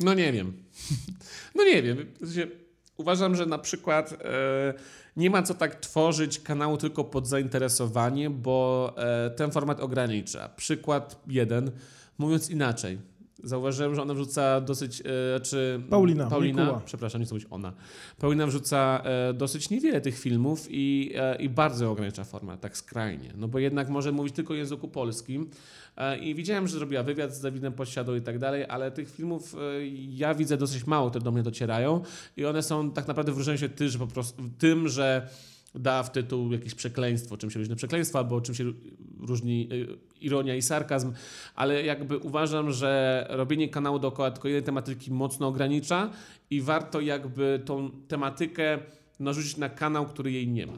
No 0.00 0.14
nie 0.14 0.32
wiem. 0.32 0.52
No 1.54 1.64
nie 1.64 1.82
wiem. 1.82 1.98
Uważam, 2.96 3.36
że 3.36 3.46
na 3.46 3.58
przykład 3.58 4.12
e, 4.12 4.74
nie 5.16 5.30
ma 5.30 5.42
co 5.42 5.54
tak 5.54 5.80
tworzyć 5.80 6.40
kanału 6.40 6.76
tylko 6.76 7.04
pod 7.04 7.26
zainteresowanie, 7.28 8.30
bo 8.30 8.92
e, 8.96 9.30
ten 9.30 9.50
format 9.50 9.80
ogranicza. 9.80 10.48
Przykład 10.48 11.22
jeden, 11.26 11.70
mówiąc 12.18 12.50
inaczej. 12.50 12.98
Zauważyłem, 13.42 13.94
że 13.94 14.02
ona 14.02 14.14
wrzuca 14.14 14.60
dosyć, 14.60 15.00
e, 15.36 15.40
czy 15.40 15.80
Paulina, 15.90 16.26
Paulina, 16.26 16.62
Mikuła. 16.62 16.82
przepraszam, 16.84 17.20
nie 17.20 17.24
chcę 17.26 17.34
mówić 17.34 17.48
ona. 17.50 17.72
Paulina 18.18 18.46
wrzuca 18.46 19.02
e, 19.04 19.34
dosyć 19.34 19.70
niewiele 19.70 20.00
tych 20.00 20.18
filmów 20.18 20.66
i, 20.70 21.12
e, 21.16 21.36
i 21.36 21.48
bardzo 21.48 21.90
ogranicza 21.90 22.24
format, 22.24 22.60
tak 22.60 22.76
skrajnie. 22.76 23.32
No 23.36 23.48
bo 23.48 23.58
jednak 23.58 23.88
może 23.88 24.12
mówić 24.12 24.34
tylko 24.34 24.54
języku 24.54 24.88
polskim. 24.88 25.50
E, 25.96 26.18
I 26.18 26.34
widziałem, 26.34 26.68
że 26.68 26.78
zrobiła 26.78 27.02
wywiad 27.02 27.34
z 27.34 27.40
Dawidem 27.40 27.72
Podsiadą 27.72 28.14
i 28.14 28.20
tak 28.20 28.38
dalej, 28.38 28.64
ale 28.68 28.90
tych 28.90 29.10
filmów 29.10 29.54
e, 29.54 29.58
ja 30.08 30.34
widzę 30.34 30.56
dosyć 30.56 30.86
mało, 30.86 31.10
które 31.10 31.24
do 31.24 31.32
mnie 31.32 31.42
docierają 31.42 32.02
i 32.36 32.44
one 32.44 32.62
są 32.62 32.90
tak 32.90 33.08
naprawdę 33.08 33.32
wyróżniają 33.32 33.58
się 33.58 33.68
tym, 33.68 33.88
że 33.88 33.98
po 33.98 34.06
prostu 34.06 34.42
tym, 34.58 34.88
że 34.88 35.28
da 35.74 36.02
w 36.02 36.12
tytuł 36.12 36.52
jakieś 36.52 36.74
przekleństwo, 36.74 37.36
czym 37.36 37.50
się 37.50 37.58
różni 37.58 37.76
przekleństwo, 37.76 38.18
albo 38.18 38.40
czym 38.40 38.54
się 38.54 38.72
różni 39.20 39.68
y, 39.72 39.86
ironia 40.20 40.54
i 40.54 40.62
sarkazm, 40.62 41.12
ale 41.54 41.82
jakby 41.84 42.18
uważam, 42.18 42.72
że 42.72 43.26
robienie 43.30 43.68
kanału 43.68 43.98
dookoła 43.98 44.30
tylko 44.30 44.48
jednej 44.48 44.62
tematyki 44.62 45.10
mocno 45.12 45.46
ogranicza 45.48 46.10
i 46.50 46.60
warto 46.60 47.00
jakby 47.00 47.62
tą 47.64 47.90
tematykę 48.08 48.78
narzucić 49.20 49.56
na 49.56 49.68
kanał, 49.68 50.06
który 50.06 50.32
jej 50.32 50.48
nie 50.48 50.66
ma. 50.66 50.72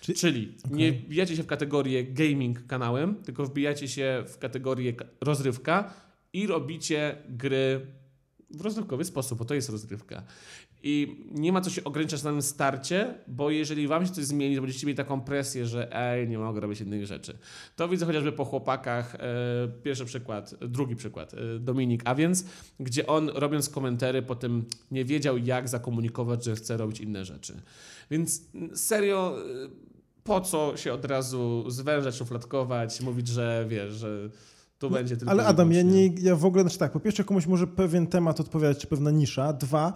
Czy- 0.00 0.14
Czyli 0.14 0.54
nie 0.70 0.92
wbijacie 0.92 1.36
się 1.36 1.42
w 1.42 1.46
kategorię 1.46 2.04
gaming 2.04 2.66
kanałem, 2.66 3.14
tylko 3.14 3.44
wbijacie 3.46 3.88
się 3.88 4.24
w 4.28 4.38
kategorię 4.38 4.92
ka- 4.92 5.04
rozrywka 5.20 5.92
i 6.32 6.46
robicie 6.46 7.16
gry 7.28 7.86
w 8.50 8.60
rozrywkowy 8.60 9.04
sposób, 9.04 9.38
bo 9.38 9.44
to 9.44 9.54
jest 9.54 9.68
rozrywka. 9.68 10.22
I 10.82 11.24
nie 11.30 11.52
ma 11.52 11.60
co 11.60 11.70
się 11.70 11.84
ograniczać 11.84 12.22
na 12.22 12.30
tym 12.30 12.42
starcie, 12.42 13.14
bo 13.26 13.50
jeżeli 13.50 13.88
wam 13.88 14.06
się 14.06 14.12
coś 14.12 14.24
zmieni, 14.24 14.56
to 14.56 14.62
będziecie 14.62 14.86
mieli 14.86 14.96
taką 14.96 15.20
presję, 15.20 15.66
że 15.66 15.96
ej, 15.96 16.28
nie 16.28 16.38
mogę 16.38 16.60
robić 16.60 16.80
innych 16.80 17.06
rzeczy. 17.06 17.38
To 17.76 17.88
widzę 17.88 18.06
chociażby 18.06 18.32
po 18.32 18.44
chłopakach. 18.44 19.14
E, 19.14 19.18
pierwszy 19.82 20.04
przykład, 20.04 20.54
drugi 20.60 20.96
przykład, 20.96 21.34
e, 21.34 21.58
Dominik 21.58 22.02
A 22.04 22.14
więc, 22.14 22.44
gdzie 22.80 23.06
on 23.06 23.28
robiąc 23.28 23.68
komentary 23.68 24.22
potem 24.22 24.64
nie 24.90 25.04
wiedział 25.04 25.38
jak 25.38 25.68
zakomunikować, 25.68 26.44
że 26.44 26.56
chce 26.56 26.76
robić 26.76 27.00
inne 27.00 27.24
rzeczy. 27.24 27.60
Więc 28.10 28.42
serio, 28.74 29.36
e, 29.38 29.88
po 30.24 30.40
co 30.40 30.76
się 30.76 30.92
od 30.92 31.04
razu 31.04 31.64
zwężać, 31.70 32.14
szufladkować, 32.16 33.00
mówić, 33.00 33.28
że 33.28 33.66
wiesz, 33.68 33.92
że 33.92 34.30
to 34.78 34.90
będzie 34.90 35.16
tylko 35.16 35.30
Ale 35.30 35.46
Adam, 35.46 35.72
ja, 35.72 35.82
nie, 35.82 36.06
ja 36.06 36.36
w 36.36 36.44
ogóle, 36.44 36.62
znaczy 36.62 36.78
tak, 36.78 36.92
po 36.92 37.00
pierwsze 37.00 37.24
komuś 37.24 37.46
może 37.46 37.66
pewien 37.66 38.06
temat 38.06 38.40
odpowiadać, 38.40 38.78
czy 38.78 38.86
pewna 38.86 39.10
nisza. 39.10 39.52
Dwa, 39.52 39.92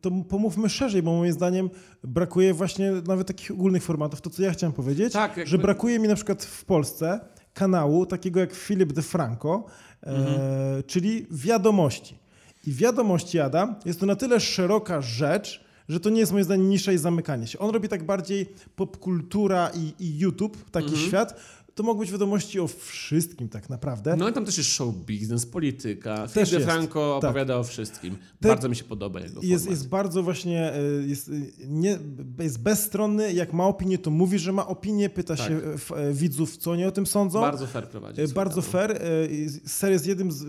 to 0.00 0.10
pomówmy 0.28 0.68
szerzej, 0.68 1.02
bo 1.02 1.16
moim 1.16 1.32
zdaniem 1.32 1.70
brakuje 2.04 2.54
właśnie 2.54 2.92
nawet 3.06 3.26
takich 3.26 3.50
ogólnych 3.50 3.82
formatów. 3.82 4.20
To, 4.20 4.30
co 4.30 4.42
ja 4.42 4.50
chciałem 4.50 4.72
powiedzieć, 4.72 5.12
Tak, 5.12 5.36
jakby- 5.36 5.50
że 5.50 5.58
brakuje 5.58 5.98
mi 5.98 6.08
na 6.08 6.14
przykład 6.14 6.44
w 6.44 6.64
Polsce 6.64 7.20
kanału 7.54 8.06
takiego 8.06 8.40
jak 8.40 8.52
Filip 8.54 8.92
de 8.92 9.02
Franco, 9.02 9.64
e, 10.02 10.82
czyli 10.86 11.26
wiadomości. 11.30 12.18
I 12.66 12.72
wiadomości, 12.72 13.40
Adam, 13.40 13.74
jest 13.84 14.00
to 14.00 14.06
na 14.06 14.16
tyle 14.16 14.40
szeroka 14.40 15.00
rzecz, 15.02 15.64
że 15.88 16.00
to 16.00 16.10
nie 16.10 16.20
jest 16.20 16.32
moim 16.32 16.44
zdaniem 16.44 16.68
nisza 16.68 16.92
i 16.92 16.98
zamykanie 16.98 17.46
się. 17.46 17.58
On 17.58 17.70
robi 17.70 17.88
tak 17.88 18.04
bardziej 18.06 18.46
popkultura 18.76 19.70
i, 19.74 19.94
i 20.04 20.18
YouTube, 20.18 20.70
taki 20.70 20.96
świat. 20.96 21.40
To 21.80 21.84
mogą 21.84 22.00
być 22.00 22.12
wiadomości 22.12 22.60
o 22.60 22.66
wszystkim 22.68 23.48
tak 23.48 23.70
naprawdę. 23.70 24.16
No 24.16 24.28
i 24.28 24.32
tam 24.32 24.44
też 24.44 24.58
jest 24.58 24.70
show 24.70 24.94
business, 24.94 25.46
polityka. 25.46 26.26
Też 26.28 26.52
jest, 26.52 26.64
Franco 26.66 27.18
tak. 27.20 27.30
opowiada 27.30 27.56
o 27.56 27.64
wszystkim. 27.64 28.16
Te- 28.40 28.48
Bardzo 28.48 28.68
mi 28.68 28.76
się 28.76 28.84
podoba 28.84 29.20
jego 29.20 29.40
Jest, 29.42 29.64
format. 29.64 29.78
jest 29.78 29.88
bardzo 29.88 30.22
właśnie, 30.22 30.72
e, 30.74 30.82
jest, 31.06 31.28
e, 31.28 31.32
nie, 31.66 31.98
jest 32.38 32.58
bezstronny, 32.58 33.32
jak 33.32 33.52
ma 33.52 33.66
opinię, 33.66 33.98
to 33.98 34.10
mówi, 34.10 34.38
że 34.38 34.52
ma 34.52 34.66
opinię, 34.66 35.10
pyta 35.10 35.36
Tak. 35.36 35.48
się 35.48 35.60
e, 35.96 36.12
widzów, 36.12 36.56
co 36.56 36.70
oni 36.70 36.84
o 36.84 36.92
tym 36.92 37.06
sądzą. 37.06 37.40
Bardzo 37.40 37.66
fair 37.66 37.88
prowadzi. 37.88 38.22
Bardzo 38.34 38.62
fair. 38.62 39.00
Ser 39.66 39.92
jest 39.92 40.06
jednym 40.06 40.32
z, 40.32 40.46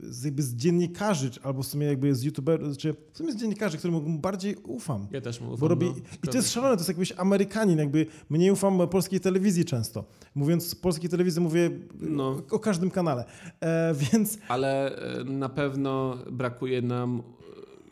z, 0.00 0.40
z 0.40 0.54
dziennikarzy, 0.54 1.30
albo 1.42 1.62
w 1.62 1.66
sumie 1.66 1.86
jakby 1.86 2.14
z 2.14 2.22
youtuberów, 2.22 2.76
czy 2.78 2.94
w 3.12 3.18
sumie 3.18 3.32
z 3.32 3.36
dziennikarzy, 3.36 3.78
którym 3.78 4.18
bardziej 4.18 4.56
ufam. 4.56 5.06
Ja 5.10 5.20
też 5.20 5.40
mu 5.40 5.46
ufam. 5.46 5.60
Bo 5.60 5.68
robi, 5.68 5.86
no, 5.86 5.92
I 6.24 6.28
to 6.28 6.36
jest 6.36 6.52
szalone, 6.52 6.74
to 6.74 6.80
jest 6.80 6.88
jakbyś 6.88 7.12
Amerykanin, 7.16 7.78
jakby 7.78 8.06
mniej 8.30 8.50
ufam 8.50 8.88
polskiej 8.88 9.20
telewizji 9.20 9.64
często. 9.64 10.04
Mówiąc 10.34 10.73
polskiej 10.74 11.10
telewizji 11.10 11.40
mówię 11.40 11.70
No. 12.00 12.42
o 12.50 12.58
każdym 12.58 12.90
kanale. 12.90 13.24
E, 13.60 13.94
więc 13.94 14.38
Ale 14.48 14.96
e, 15.20 15.24
na 15.24 15.48
pewno 15.48 16.18
brakuje 16.32 16.82
nam 16.82 17.18
e, 17.20 17.22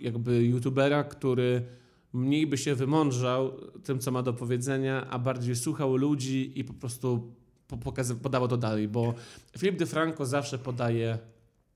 jakby 0.05 0.45
youtubera, 0.47 1.05
który 1.05 1.63
mniej 2.13 2.47
by 2.47 2.59
się 2.59 2.75
wymądrzał 2.75 3.53
tym, 3.85 3.99
co 3.99 4.11
ma 4.11 4.23
do 4.23 4.33
powiedzenia, 4.33 5.07
a 5.11 5.19
bardziej 5.19 5.57
słuchał 5.57 5.97
ludzi 5.97 6.53
i 6.61 6.65
po 6.65 6.73
prostu 6.73 7.33
podawał 8.23 8.49
to 8.49 8.57
dalej, 8.57 8.89
bo 8.89 9.15
Filip 9.59 9.79
de 9.79 9.87
Franco 9.87 10.27
zawsze 10.27 10.59
podaje 10.59 11.19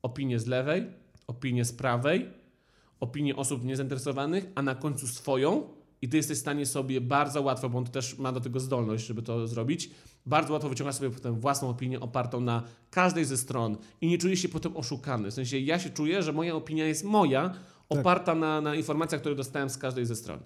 opinię 0.02 0.38
z 0.38 0.46
lewej, 0.46 0.86
opinię 1.26 1.64
z 1.64 1.72
prawej, 1.72 2.26
opinię 3.00 3.36
osób 3.36 3.64
niezainteresowanych, 3.64 4.46
a 4.54 4.62
na 4.62 4.74
końcu 4.74 5.06
swoją 5.06 5.68
i 6.02 6.08
ty 6.08 6.16
jesteś 6.16 6.38
w 6.38 6.40
stanie 6.40 6.66
sobie 6.66 7.00
bardzo 7.00 7.42
łatwo, 7.42 7.68
bo 7.68 7.78
on 7.78 7.84
też 7.84 8.18
ma 8.18 8.32
do 8.32 8.40
tego 8.40 8.60
zdolność, 8.60 9.06
żeby 9.06 9.22
to 9.22 9.46
zrobić, 9.46 9.90
bardzo 10.26 10.52
łatwo 10.52 10.68
wyciągasz 10.68 10.94
sobie 10.94 11.10
potem 11.10 11.40
własną 11.40 11.68
opinię 11.68 12.00
opartą 12.00 12.40
na 12.40 12.62
każdej 12.90 13.24
ze 13.24 13.36
stron 13.36 13.76
i 14.00 14.08
nie 14.08 14.18
czujesz 14.18 14.40
się 14.40 14.48
potem 14.48 14.76
oszukany. 14.76 15.30
W 15.30 15.34
sensie 15.34 15.58
ja 15.58 15.78
się 15.78 15.90
czuję, 15.90 16.22
że 16.22 16.32
moja 16.32 16.54
opinia 16.54 16.86
jest 16.86 17.04
moja, 17.04 17.54
oparta 17.88 18.34
na, 18.34 18.60
na 18.60 18.74
informacjach, 18.74 19.20
które 19.20 19.34
dostałem 19.34 19.70
z 19.70 19.78
każdej 19.78 20.06
ze 20.06 20.16
stron. 20.16 20.38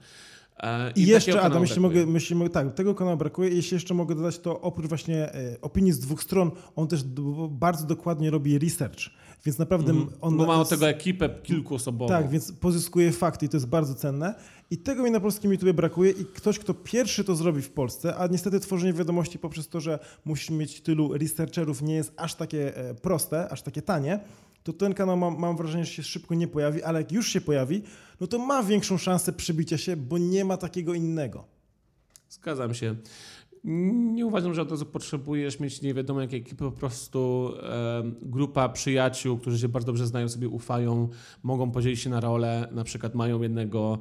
E, 0.58 0.88
I 0.88 0.92
takiego 0.92 1.12
jeszcze, 1.12 1.40
Adam, 1.40 1.62
jeśli 1.62 1.80
brakuje. 1.80 2.00
mogę, 2.00 2.12
jeśli 2.12 2.36
mogę, 2.36 2.50
tak, 2.50 2.74
tego 2.74 2.94
kanału 2.94 3.16
brakuje. 3.16 3.50
Jeśli 3.50 3.74
jeszcze 3.74 3.94
mogę 3.94 4.14
dodać, 4.14 4.38
to 4.38 4.60
oprócz 4.60 4.86
właśnie 4.86 5.34
e, 5.34 5.60
opinii 5.62 5.92
z 5.92 5.98
dwóch 5.98 6.22
stron, 6.22 6.50
on 6.76 6.88
też 6.88 7.04
bardzo 7.50 7.86
dokładnie 7.86 8.30
robi 8.30 8.58
research. 8.58 9.00
Więc 9.44 9.58
naprawdę 9.58 10.06
on... 10.20 10.36
Bo 10.36 10.46
ma 10.46 10.60
od 10.60 10.68
tego 10.68 10.88
ekipę 10.88 11.28
kilkuosobową. 11.42 12.08
Tak, 12.08 12.28
więc 12.28 12.52
pozyskuje 12.52 13.12
fakty 13.12 13.46
i 13.46 13.48
to 13.48 13.56
jest 13.56 13.66
bardzo 13.66 13.94
cenne. 13.94 14.34
I 14.70 14.78
tego 14.78 15.02
mi 15.02 15.10
na 15.10 15.20
polskim 15.20 15.52
YouTube 15.52 15.72
brakuje 15.72 16.10
i 16.10 16.24
ktoś, 16.24 16.58
kto 16.58 16.74
pierwszy 16.74 17.24
to 17.24 17.34
zrobi 17.34 17.62
w 17.62 17.70
Polsce, 17.70 18.16
a 18.16 18.26
niestety 18.26 18.60
tworzenie 18.60 18.92
wiadomości 18.92 19.38
poprzez 19.38 19.68
to, 19.68 19.80
że 19.80 19.98
musisz 20.24 20.50
mieć 20.50 20.80
tylu 20.80 21.12
researcherów 21.18 21.82
nie 21.82 21.94
jest 21.94 22.12
aż 22.16 22.34
takie 22.34 22.76
e, 22.76 22.94
proste, 22.94 23.48
aż 23.48 23.62
takie 23.62 23.82
tanie, 23.82 24.20
to 24.62 24.72
ten 24.72 24.94
kanał 24.94 25.16
mam, 25.16 25.38
mam 25.38 25.56
wrażenie, 25.56 25.84
że 25.84 25.92
się 25.92 26.02
szybko 26.02 26.34
nie 26.34 26.48
pojawi, 26.48 26.82
ale 26.82 27.00
jak 27.00 27.12
już 27.12 27.28
się 27.28 27.40
pojawi, 27.40 27.82
no 28.20 28.26
to 28.26 28.38
ma 28.38 28.62
większą 28.62 28.98
szansę 28.98 29.32
przebicia 29.32 29.78
się, 29.78 29.96
bo 29.96 30.18
nie 30.18 30.44
ma 30.44 30.56
takiego 30.56 30.94
innego. 30.94 31.44
Zgadzam 32.28 32.74
się. 32.74 32.96
Nie 33.64 34.26
uważam, 34.26 34.54
że 34.54 34.62
od 34.62 34.70
razu 34.70 34.86
potrzebujesz 34.86 35.60
mieć 35.60 35.82
nie 35.82 35.94
wiadomo 35.94 36.20
jakiej 36.20 36.40
ekipy, 36.40 36.64
po 36.64 36.72
prostu 36.72 37.52
grupa 38.22 38.68
przyjaciół, 38.68 39.38
którzy 39.38 39.58
się 39.58 39.68
bardzo 39.68 39.86
dobrze 39.86 40.06
znają, 40.06 40.28
sobie 40.28 40.48
ufają, 40.48 41.08
mogą 41.42 41.70
podzielić 41.70 42.00
się 42.00 42.10
na 42.10 42.20
role, 42.20 42.68
na 42.72 42.84
przykład 42.84 43.14
mają 43.14 43.42
jednego 43.42 43.98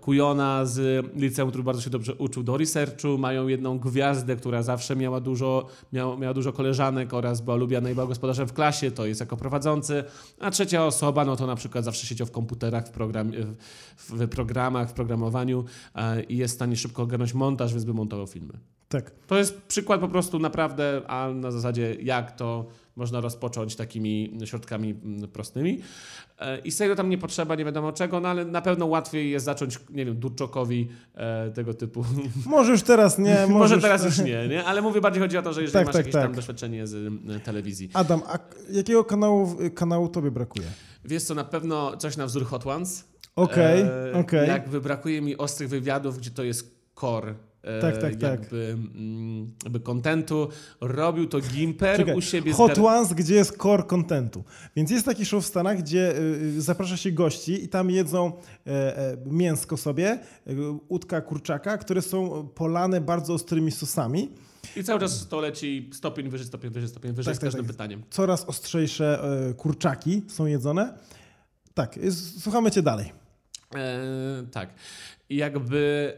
kujona 0.00 0.66
z 0.66 1.06
liceum, 1.16 1.48
który 1.48 1.64
bardzo 1.64 1.82
się 1.82 1.90
dobrze 1.90 2.14
uczył 2.14 2.42
do 2.42 2.56
researchu, 2.56 3.18
mają 3.18 3.48
jedną 3.48 3.78
gwiazdę, 3.78 4.36
która 4.36 4.62
zawsze 4.62 4.96
miała 4.96 5.20
dużo, 5.20 5.66
miała, 5.92 6.16
miała 6.16 6.34
dużo 6.34 6.52
koleżanek 6.52 7.14
oraz 7.14 7.40
była 7.40 7.56
lubiana 7.56 7.90
i 7.90 7.94
była 7.94 8.06
gospodarzem 8.06 8.48
w 8.48 8.52
klasie, 8.52 8.90
to 8.90 9.06
jest 9.06 9.20
jako 9.20 9.36
prowadzący, 9.36 10.04
a 10.40 10.50
trzecia 10.50 10.86
osoba, 10.86 11.24
no 11.24 11.36
to 11.36 11.46
na 11.46 11.56
przykład 11.56 11.84
zawsze 11.84 12.06
siedział 12.06 12.26
w 12.26 12.30
komputerach, 12.30 12.86
w, 12.86 12.90
program, 12.90 13.32
w, 13.96 14.12
w 14.12 14.28
programach, 14.28 14.90
w 14.90 14.92
programowaniu 14.92 15.64
e, 15.94 16.22
i 16.22 16.36
jest 16.36 16.54
w 16.54 16.56
stanie 16.56 16.76
szybko 16.76 17.02
ogarnąć 17.02 17.34
montaż, 17.34 17.72
więc 17.72 17.84
by 17.84 17.94
montował 17.94 18.26
filmy. 18.26 18.52
Tak. 18.88 19.10
To 19.26 19.38
jest 19.38 19.62
przykład 19.62 20.00
po 20.00 20.08
prostu 20.08 20.38
naprawdę, 20.38 21.02
a 21.06 21.28
na 21.28 21.50
zasadzie 21.50 21.94
jak 21.94 22.36
to 22.36 22.66
można 22.96 23.20
rozpocząć 23.20 23.76
takimi 23.76 24.38
środkami 24.44 24.90
mm, 24.90 25.28
prostymi. 25.28 25.80
E, 26.38 26.58
I 26.58 26.70
z 26.70 26.76
tego 26.76 26.96
tam 26.96 27.08
nie 27.10 27.18
potrzeba 27.18 27.54
nie 27.54 27.64
wiadomo 27.64 27.92
czego, 27.92 28.20
no 28.20 28.28
ale 28.28 28.44
na 28.44 28.62
pewno 28.62 28.86
łatwiej 28.86 29.30
jest 29.30 29.44
zacząć, 29.44 29.78
nie 29.90 30.04
wiem, 30.04 30.16
Durczokowi 30.16 30.88
e, 31.14 31.50
tego 31.50 31.74
typu. 31.74 32.04
Może 32.46 32.72
już 32.72 32.82
teraz 32.82 33.18
nie. 33.18 33.46
Może, 33.48 33.78
teraz 33.80 34.04
już 34.04 34.18
nie, 34.18 34.48
nie? 34.48 34.64
Ale 34.64 34.82
mówię 34.82 35.00
bardziej 35.00 35.22
chodzi 35.22 35.38
o 35.38 35.42
to, 35.42 35.52
że 35.52 35.62
jeżeli 35.62 35.72
Tak, 35.72 35.86
masz 35.86 35.92
tak, 35.92 36.00
jakieś 36.00 36.12
tam 36.12 36.22
tak. 36.22 36.36
doświadczenie 36.36 36.86
z 36.86 36.94
e, 37.30 37.40
telewizji. 37.40 37.90
Adam, 37.94 38.22
a 38.26 38.38
jakiego 38.70 39.04
kanału, 39.04 39.56
kanału 39.74 40.08
tobie 40.08 40.30
brakuje? 40.30 40.66
Wiesz 41.04 41.22
co, 41.22 41.34
na 41.34 41.44
pewno 41.44 41.96
coś 41.96 42.16
na 42.16 42.26
wzór 42.26 42.44
Hot 42.44 42.66
Ones. 42.66 43.04
Okej, 43.36 43.80
E, 43.80 44.12
okej. 44.18 44.48
Jakby 44.48 44.80
brakuje 44.80 45.20
mi 45.22 45.36
ostrych 45.36 45.68
wywiadów, 45.68 46.18
gdzie 46.18 46.30
to 46.30 46.42
jest 46.44 46.74
core. 47.00 47.34
E, 47.62 47.80
Tak, 47.80 47.96
tak, 47.98 48.16
tak. 48.16 48.22
jakby, 48.40 48.76
mm, 48.94 49.46
jakby 49.64 49.80
contentu. 49.80 50.48
Robił 50.80 51.26
to 51.26 51.40
Gimper 51.40 51.96
Czekaj, 51.96 52.16
u 52.16 52.20
siebie. 52.20 52.52
Hot 52.52 52.72
gar- 52.78 52.84
Ones, 52.84 53.12
gdzie 53.12 53.34
jest 53.34 53.56
core 53.56 53.82
contentu. 53.82 54.44
Więc 54.76 54.90
jest 54.90 55.04
taki 55.06 55.24
show 55.24 55.44
w 55.44 55.46
Stanach, 55.46 55.78
gdzie 55.78 56.18
y, 56.18 56.20
y, 56.56 56.62
zaprasza 56.62 56.96
się 56.96 57.12
gości 57.12 57.64
i 57.64 57.68
tam 57.68 57.90
jedzą 57.90 58.32
e, 58.66 58.98
e, 58.98 59.16
mięsko 59.26 59.76
sobie, 59.76 60.18
udka 60.88 61.20
kurczaka, 61.20 61.78
które 61.78 62.02
są 62.02 62.48
polane 62.54 63.00
bardzo 63.00 63.34
ostrymi 63.34 63.70
sosami. 63.70 64.30
I 64.76 64.84
cały 64.84 65.00
czas 65.00 65.28
to 65.28 65.40
leci 65.40 65.90
stopień 65.92 66.28
wyżej, 66.28 66.46
stopień 66.46 66.70
wyżej, 66.70 66.88
stopień 66.88 67.12
wyżej 67.12 67.32
Tak, 67.32 67.36
z 67.36 67.40
tak, 67.40 67.46
każdym 67.46 67.64
tak. 67.64 67.72
pytaniem. 67.72 68.02
Coraz 68.10 68.44
ostrzejsze 68.44 69.22
kurczaki 69.56 70.22
są 70.28 70.46
jedzone. 70.46 70.94
Tak, 71.74 71.96
y, 71.96 72.12
słuchamy 72.12 72.70
cię 72.70 72.82
dalej. 72.82 73.12
E, 73.74 73.98
tak. 74.52 74.70
I 75.30 75.36
jakby 75.36 76.12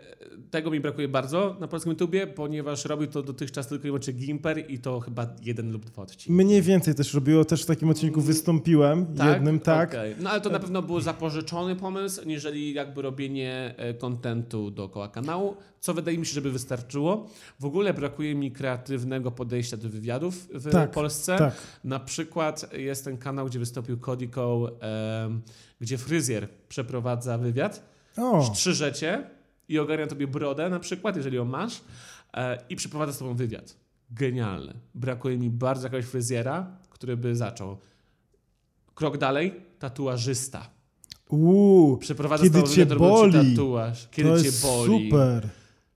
tego 0.51 0.71
mi 0.71 0.81
brakuje 0.81 1.09
bardzo 1.09 1.57
na 1.61 1.69
polskim 1.69 1.91
YouTubie, 1.93 2.27
ponieważ 2.27 2.85
robił 2.85 3.07
to 3.07 3.23
dotychczas 3.23 3.69
tylko 3.69 3.83
i 3.83 3.89
wyłącznie 3.89 4.13
Gimper 4.13 4.71
i 4.71 4.79
to 4.79 5.01
chyba 5.01 5.27
jeden 5.43 5.73
lub 5.73 5.85
dwa 5.85 6.03
odcinki. 6.03 6.33
Mniej 6.33 6.63
więcej 6.63 6.95
też 6.95 7.15
robiło, 7.15 7.45
też 7.45 7.63
w 7.63 7.67
takim 7.67 7.91
odcinku 7.91 8.21
wystąpiłem, 8.21 9.07
jednym 9.33 9.61
tak. 9.61 9.89
Okej. 9.91 10.15
No 10.21 10.31
ale 10.31 10.41
to 10.41 10.51
na 10.51 10.59
pewno 10.59 10.83
był 10.83 11.01
zapożyczony 11.01 11.77
pomysł, 11.77 12.29
niżeli 12.29 12.75
jakby 12.75 13.03
robienie 13.03 13.75
e, 13.77 13.95
kontentu 13.95 14.71
dookoła 14.71 15.09
kanału, 15.09 15.57
co 15.81 15.95
wydaje 15.95 16.19
mi 16.19 16.27
się, 16.27 16.35
żeby 16.35 16.51
wystarczyło. 16.51 17.27
W 17.61 17.65
ogóle 17.65 17.95
brakuje 17.95 18.35
mi 18.35 18.53
kreatywnego 18.53 19.31
podejścia 19.31 19.77
do 19.77 19.89
wywiadów 19.89 20.49
w 20.55 20.71
Tak, 20.71 20.91
Polsce. 20.91 21.39
Tak. 21.39 21.55
Na 21.85 22.01
przykład 22.01 22.73
jest 22.73 23.05
ten 23.05 23.19
kanał, 23.19 23.47
gdzie 23.47 23.59
wystąpił 23.59 23.99
em, 24.81 25.43
gdzie 25.81 25.99
fryzjer 25.99 26.49
przeprowadza 26.69 27.39
wywiad, 27.39 27.92
O, 28.17 28.45
strzyże 28.55 28.93
cię 28.93 29.25
i 29.69 29.79
ogarnia 29.79 30.07
tobie 30.07 30.27
brodę 30.27 30.69
na 30.71 30.79
przykład, 30.81 31.17
jeżeli 31.17 31.37
ją 31.37 31.45
masz 31.45 31.81
e, 32.35 32.59
i 32.69 32.77
przeprowadza 32.77 33.13
z 33.13 33.19
tobą 33.19 33.35
wywiad. 33.35 33.77
Genialne. 34.11 34.75
Brakuje 34.95 35.39
mi 35.39 35.51
bardzo 35.51 35.87
jakiegoś 35.87 36.05
fryzjera, 36.05 36.67
który 36.91 37.17
by 37.17 37.37
zaczął. 37.37 37.77
Krok 38.95 39.19
dalej, 39.19 39.55
tatuażysta. 39.79 40.71
uuu, 41.29 41.97
Przeprowadza 41.97 42.45
Kiedy 42.45 42.59
z 42.59 42.63
tobą 42.63 42.75
cię 42.75 42.87
boli. 42.87 43.33
tatuaż. 43.57 44.09
Kiedy 44.11 44.29
to 44.31 44.39
cię 44.39 44.45
jest 44.45 44.63
boli. 44.63 45.05
super. 45.07 45.49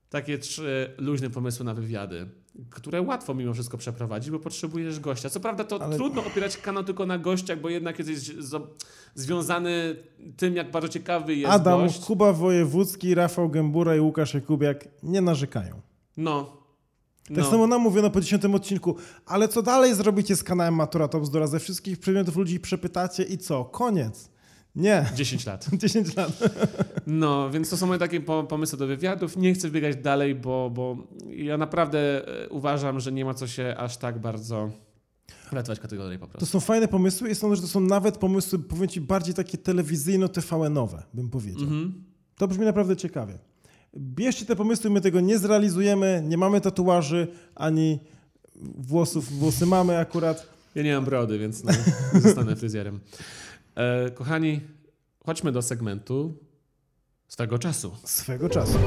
Takie 0.09 0.37
trzy 0.37 0.93
luźne 0.97 1.29
pomysły 1.29 1.65
na 1.65 1.73
wywiady, 1.73 2.27
które 2.69 3.01
łatwo 3.01 3.33
mimo 3.33 3.53
wszystko 3.53 3.77
przeprowadzić, 3.77 4.31
bo 4.31 4.39
potrzebujesz 4.39 4.99
gościa. 4.99 5.29
Co 5.29 5.39
prawda 5.39 5.63
to 5.63 5.81
Ale- 5.81 5.95
trudno 5.95 6.25
opierać 6.25 6.57
kanał 6.57 6.83
tylko 6.83 7.05
na 7.05 7.17
gościach, 7.17 7.61
bo 7.61 7.69
jednak 7.69 7.99
jesteś 7.99 8.35
związany 9.15 9.95
tym, 10.37 10.55
jak 10.55 10.71
bardzo 10.71 10.89
ciekawy 10.89 11.35
jest 11.35 11.51
Adam, 11.53 11.79
gość. 11.79 12.05
Kuba 12.05 12.33
Wojewódzki, 12.33 13.15
Rafał 13.15 13.49
Gębura 13.49 13.95
i 13.95 13.99
Łukasz 13.99 14.33
Jakubiak 14.33 14.87
nie 15.03 15.21
narzekają. 15.21 15.81
No. 16.17 16.57
Tak 17.27 17.37
no. 17.37 17.51
samo 17.51 17.67
nam 17.67 17.81
mówiono 17.81 18.09
po 18.09 18.21
dziesiątym 18.21 18.55
odcinku, 18.55 18.95
ale 19.25 19.47
co 19.47 19.61
dalej 19.61 19.95
zrobicie 19.95 20.35
z 20.35 20.43
kanałem 20.43 20.75
Matura 20.75 21.07
Top? 21.07 21.23
Ze 21.45 21.59
wszystkich 21.59 21.99
przedmiotów 21.99 22.35
ludzi 22.35 22.59
przepytacie 22.59 23.23
i 23.23 23.37
co? 23.37 23.65
Koniec. 23.65 24.29
Nie. 24.77 25.05
10 25.15 25.45
lat. 25.45 25.67
10 25.83 26.15
lat. 26.15 26.39
No, 27.07 27.49
więc 27.51 27.69
to 27.69 27.77
są 27.77 27.87
moje 27.87 27.99
takie 27.99 28.19
po- 28.21 28.43
pomysły 28.43 28.77
do 28.79 28.87
wywiadów. 28.87 29.37
Nie 29.37 29.53
chcę 29.53 29.71
biegać 29.71 29.95
dalej, 29.95 30.35
bo, 30.35 30.69
bo 30.69 30.97
ja 31.29 31.57
naprawdę 31.57 32.27
e, 32.43 32.49
uważam, 32.49 32.99
że 32.99 33.11
nie 33.11 33.25
ma 33.25 33.33
co 33.33 33.47
się 33.47 33.75
aż 33.77 33.97
tak 33.97 34.19
bardzo 34.19 34.69
Ratować 35.51 35.79
kategorię 35.79 36.19
po 36.19 36.25
To 36.27 36.31
prostu. 36.31 36.45
są 36.45 36.59
fajne 36.59 36.87
pomysły 36.87 37.29
i 37.29 37.35
sądzę, 37.35 37.55
że 37.55 37.61
to 37.61 37.67
są 37.67 37.79
nawet 37.79 38.17
pomysły, 38.17 38.59
powiem 38.59 38.87
Ci, 38.87 39.01
bardziej 39.01 39.33
takie 39.33 39.57
telewizyjno-TVN-owe, 39.57 41.03
bym 41.13 41.29
powiedział. 41.29 41.63
Mhm. 41.63 42.03
To 42.37 42.47
brzmi 42.47 42.65
naprawdę 42.65 42.95
ciekawie. 42.95 43.33
Bierzcie 43.97 44.45
te 44.45 44.55
pomysły, 44.55 44.89
my 44.89 45.01
tego 45.01 45.19
nie 45.19 45.37
zrealizujemy, 45.39 46.23
nie 46.25 46.37
mamy 46.37 46.61
tatuaży, 46.61 47.27
ani 47.55 47.99
włosów, 48.77 49.39
włosy 49.39 49.65
mamy 49.65 49.97
akurat. 49.97 50.47
Ja 50.75 50.83
nie 50.83 50.95
mam 50.95 51.05
brody, 51.05 51.39
więc 51.39 51.63
no, 51.63 51.71
zostanę 52.21 52.55
fryzjerem. 52.55 52.99
E, 53.77 54.11
kochani, 54.11 54.61
chodźmy 55.25 55.51
do 55.51 55.61
segmentu 55.61 56.37
swego 57.27 57.59
czasu. 57.59 57.91
Swego 58.03 58.49
czasu. 58.49 58.77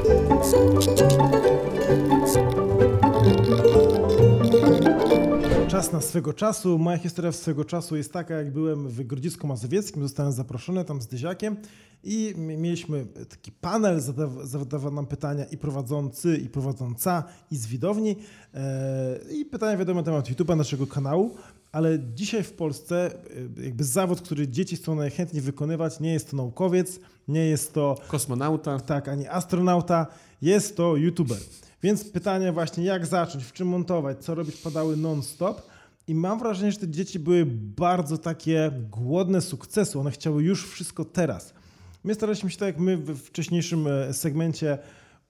Czas 5.68 5.92
na 5.92 6.00
swego 6.00 6.32
czasu. 6.32 6.78
Moja 6.78 6.98
historia 6.98 7.32
swego 7.32 7.64
czasu 7.64 7.96
jest 7.96 8.12
taka, 8.12 8.34
jak 8.34 8.52
byłem 8.52 8.88
w 8.88 9.02
Grodzisku 9.02 9.46
Mazowieckim, 9.46 10.02
zostałem 10.02 10.32
zaproszony 10.32 10.84
tam 10.84 11.02
z 11.02 11.06
Dyziakiem 11.06 11.56
i 12.04 12.34
mieliśmy 12.36 13.06
taki 13.06 13.52
panel, 13.52 13.98
zadaw- 14.00 14.44
zadawał 14.46 14.92
nam 14.92 15.06
pytania 15.06 15.44
i 15.44 15.58
prowadzący, 15.58 16.36
i 16.36 16.48
prowadząca, 16.48 17.24
i 17.50 17.56
z 17.56 17.66
widowni. 17.66 18.16
E, 18.54 19.18
I 19.32 19.44
pytania 19.44 19.76
wiadomo 19.76 20.00
na 20.00 20.04
temat 20.04 20.28
YouTube'a, 20.30 20.56
naszego 20.56 20.86
kanału. 20.86 21.36
Ale 21.72 21.98
dzisiaj 22.14 22.42
w 22.42 22.52
Polsce 22.52 23.10
e, 23.58 23.62
jakby 23.64 23.84
zawód, 23.84 24.20
który 24.20 24.48
dzieci 24.48 24.76
chcą 24.76 24.94
najchętniej 24.94 25.42
wykonywać, 25.42 26.00
nie 26.00 26.12
jest 26.12 26.30
to 26.30 26.36
naukowiec, 26.36 27.00
nie 27.28 27.46
jest 27.46 27.74
to 27.74 27.96
Kosmonauta. 28.08 28.80
tak, 28.80 29.08
ani 29.08 29.28
astronauta, 29.28 30.06
jest 30.42 30.76
to 30.76 30.96
youtuber. 30.96 31.38
Więc 31.82 32.04
pytanie 32.04 32.52
właśnie, 32.52 32.84
jak 32.84 33.06
zacząć, 33.06 33.44
w 33.44 33.52
czym 33.52 33.68
montować, 33.68 34.24
co 34.24 34.34
robić, 34.34 34.56
padały 34.56 34.96
non-stop. 34.96 35.62
I 36.08 36.14
mam 36.14 36.38
wrażenie, 36.38 36.72
że 36.72 36.78
te 36.78 36.88
dzieci 36.88 37.18
były 37.18 37.46
bardzo 37.76 38.18
takie 38.18 38.70
głodne 38.90 39.40
sukcesu. 39.40 40.00
One 40.00 40.10
chciały 40.10 40.42
już 40.42 40.68
wszystko 40.68 41.04
teraz. 41.04 41.54
My 42.04 42.14
staraliśmy 42.14 42.50
się, 42.50 42.56
tak 42.56 42.66
jak 42.66 42.78
my 42.78 42.96
w 42.96 43.18
wcześniejszym 43.18 43.86
e, 43.86 44.14
segmencie, 44.14 44.78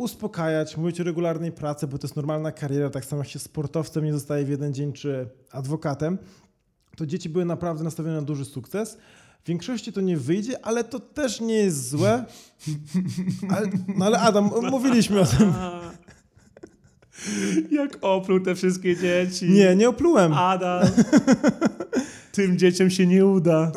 uspokajać, 0.00 0.76
mówić 0.76 1.00
o 1.00 1.04
regularnej 1.04 1.52
pracy, 1.52 1.86
bo 1.86 1.98
to 1.98 2.06
jest 2.06 2.16
normalna 2.16 2.52
kariera, 2.52 2.90
tak 2.90 3.04
samo 3.04 3.22
jak 3.22 3.28
się 3.28 3.38
sportowcem 3.38 4.04
nie 4.04 4.12
zostaje 4.12 4.44
w 4.44 4.48
jeden 4.48 4.74
dzień, 4.74 4.92
czy 4.92 5.28
adwokatem. 5.50 6.18
To 6.96 7.06
dzieci 7.06 7.28
były 7.28 7.44
naprawdę 7.44 7.84
nastawione 7.84 8.16
na 8.16 8.22
duży 8.22 8.44
sukces. 8.44 8.98
W 9.44 9.48
większości 9.48 9.92
to 9.92 10.00
nie 10.00 10.16
wyjdzie, 10.16 10.66
ale 10.66 10.84
to 10.84 11.00
też 11.00 11.40
nie 11.40 11.54
jest 11.54 11.88
złe. 11.88 12.24
Ale, 13.56 13.68
no 13.96 14.04
ale 14.04 14.20
Adam, 14.20 14.50
mówiliśmy 14.70 15.20
o 15.20 15.26
tym. 15.26 15.52
Jak 17.80 17.98
opluł 18.00 18.40
te 18.40 18.54
wszystkie 18.54 18.96
dzieci. 18.96 19.50
Nie, 19.50 19.76
nie 19.76 19.88
oplułem. 19.88 20.34
Adam. 20.34 20.88
Tym 22.32 22.58
dzieciom 22.58 22.90
się 22.90 23.06
nie 23.06 23.26
uda. 23.26 23.72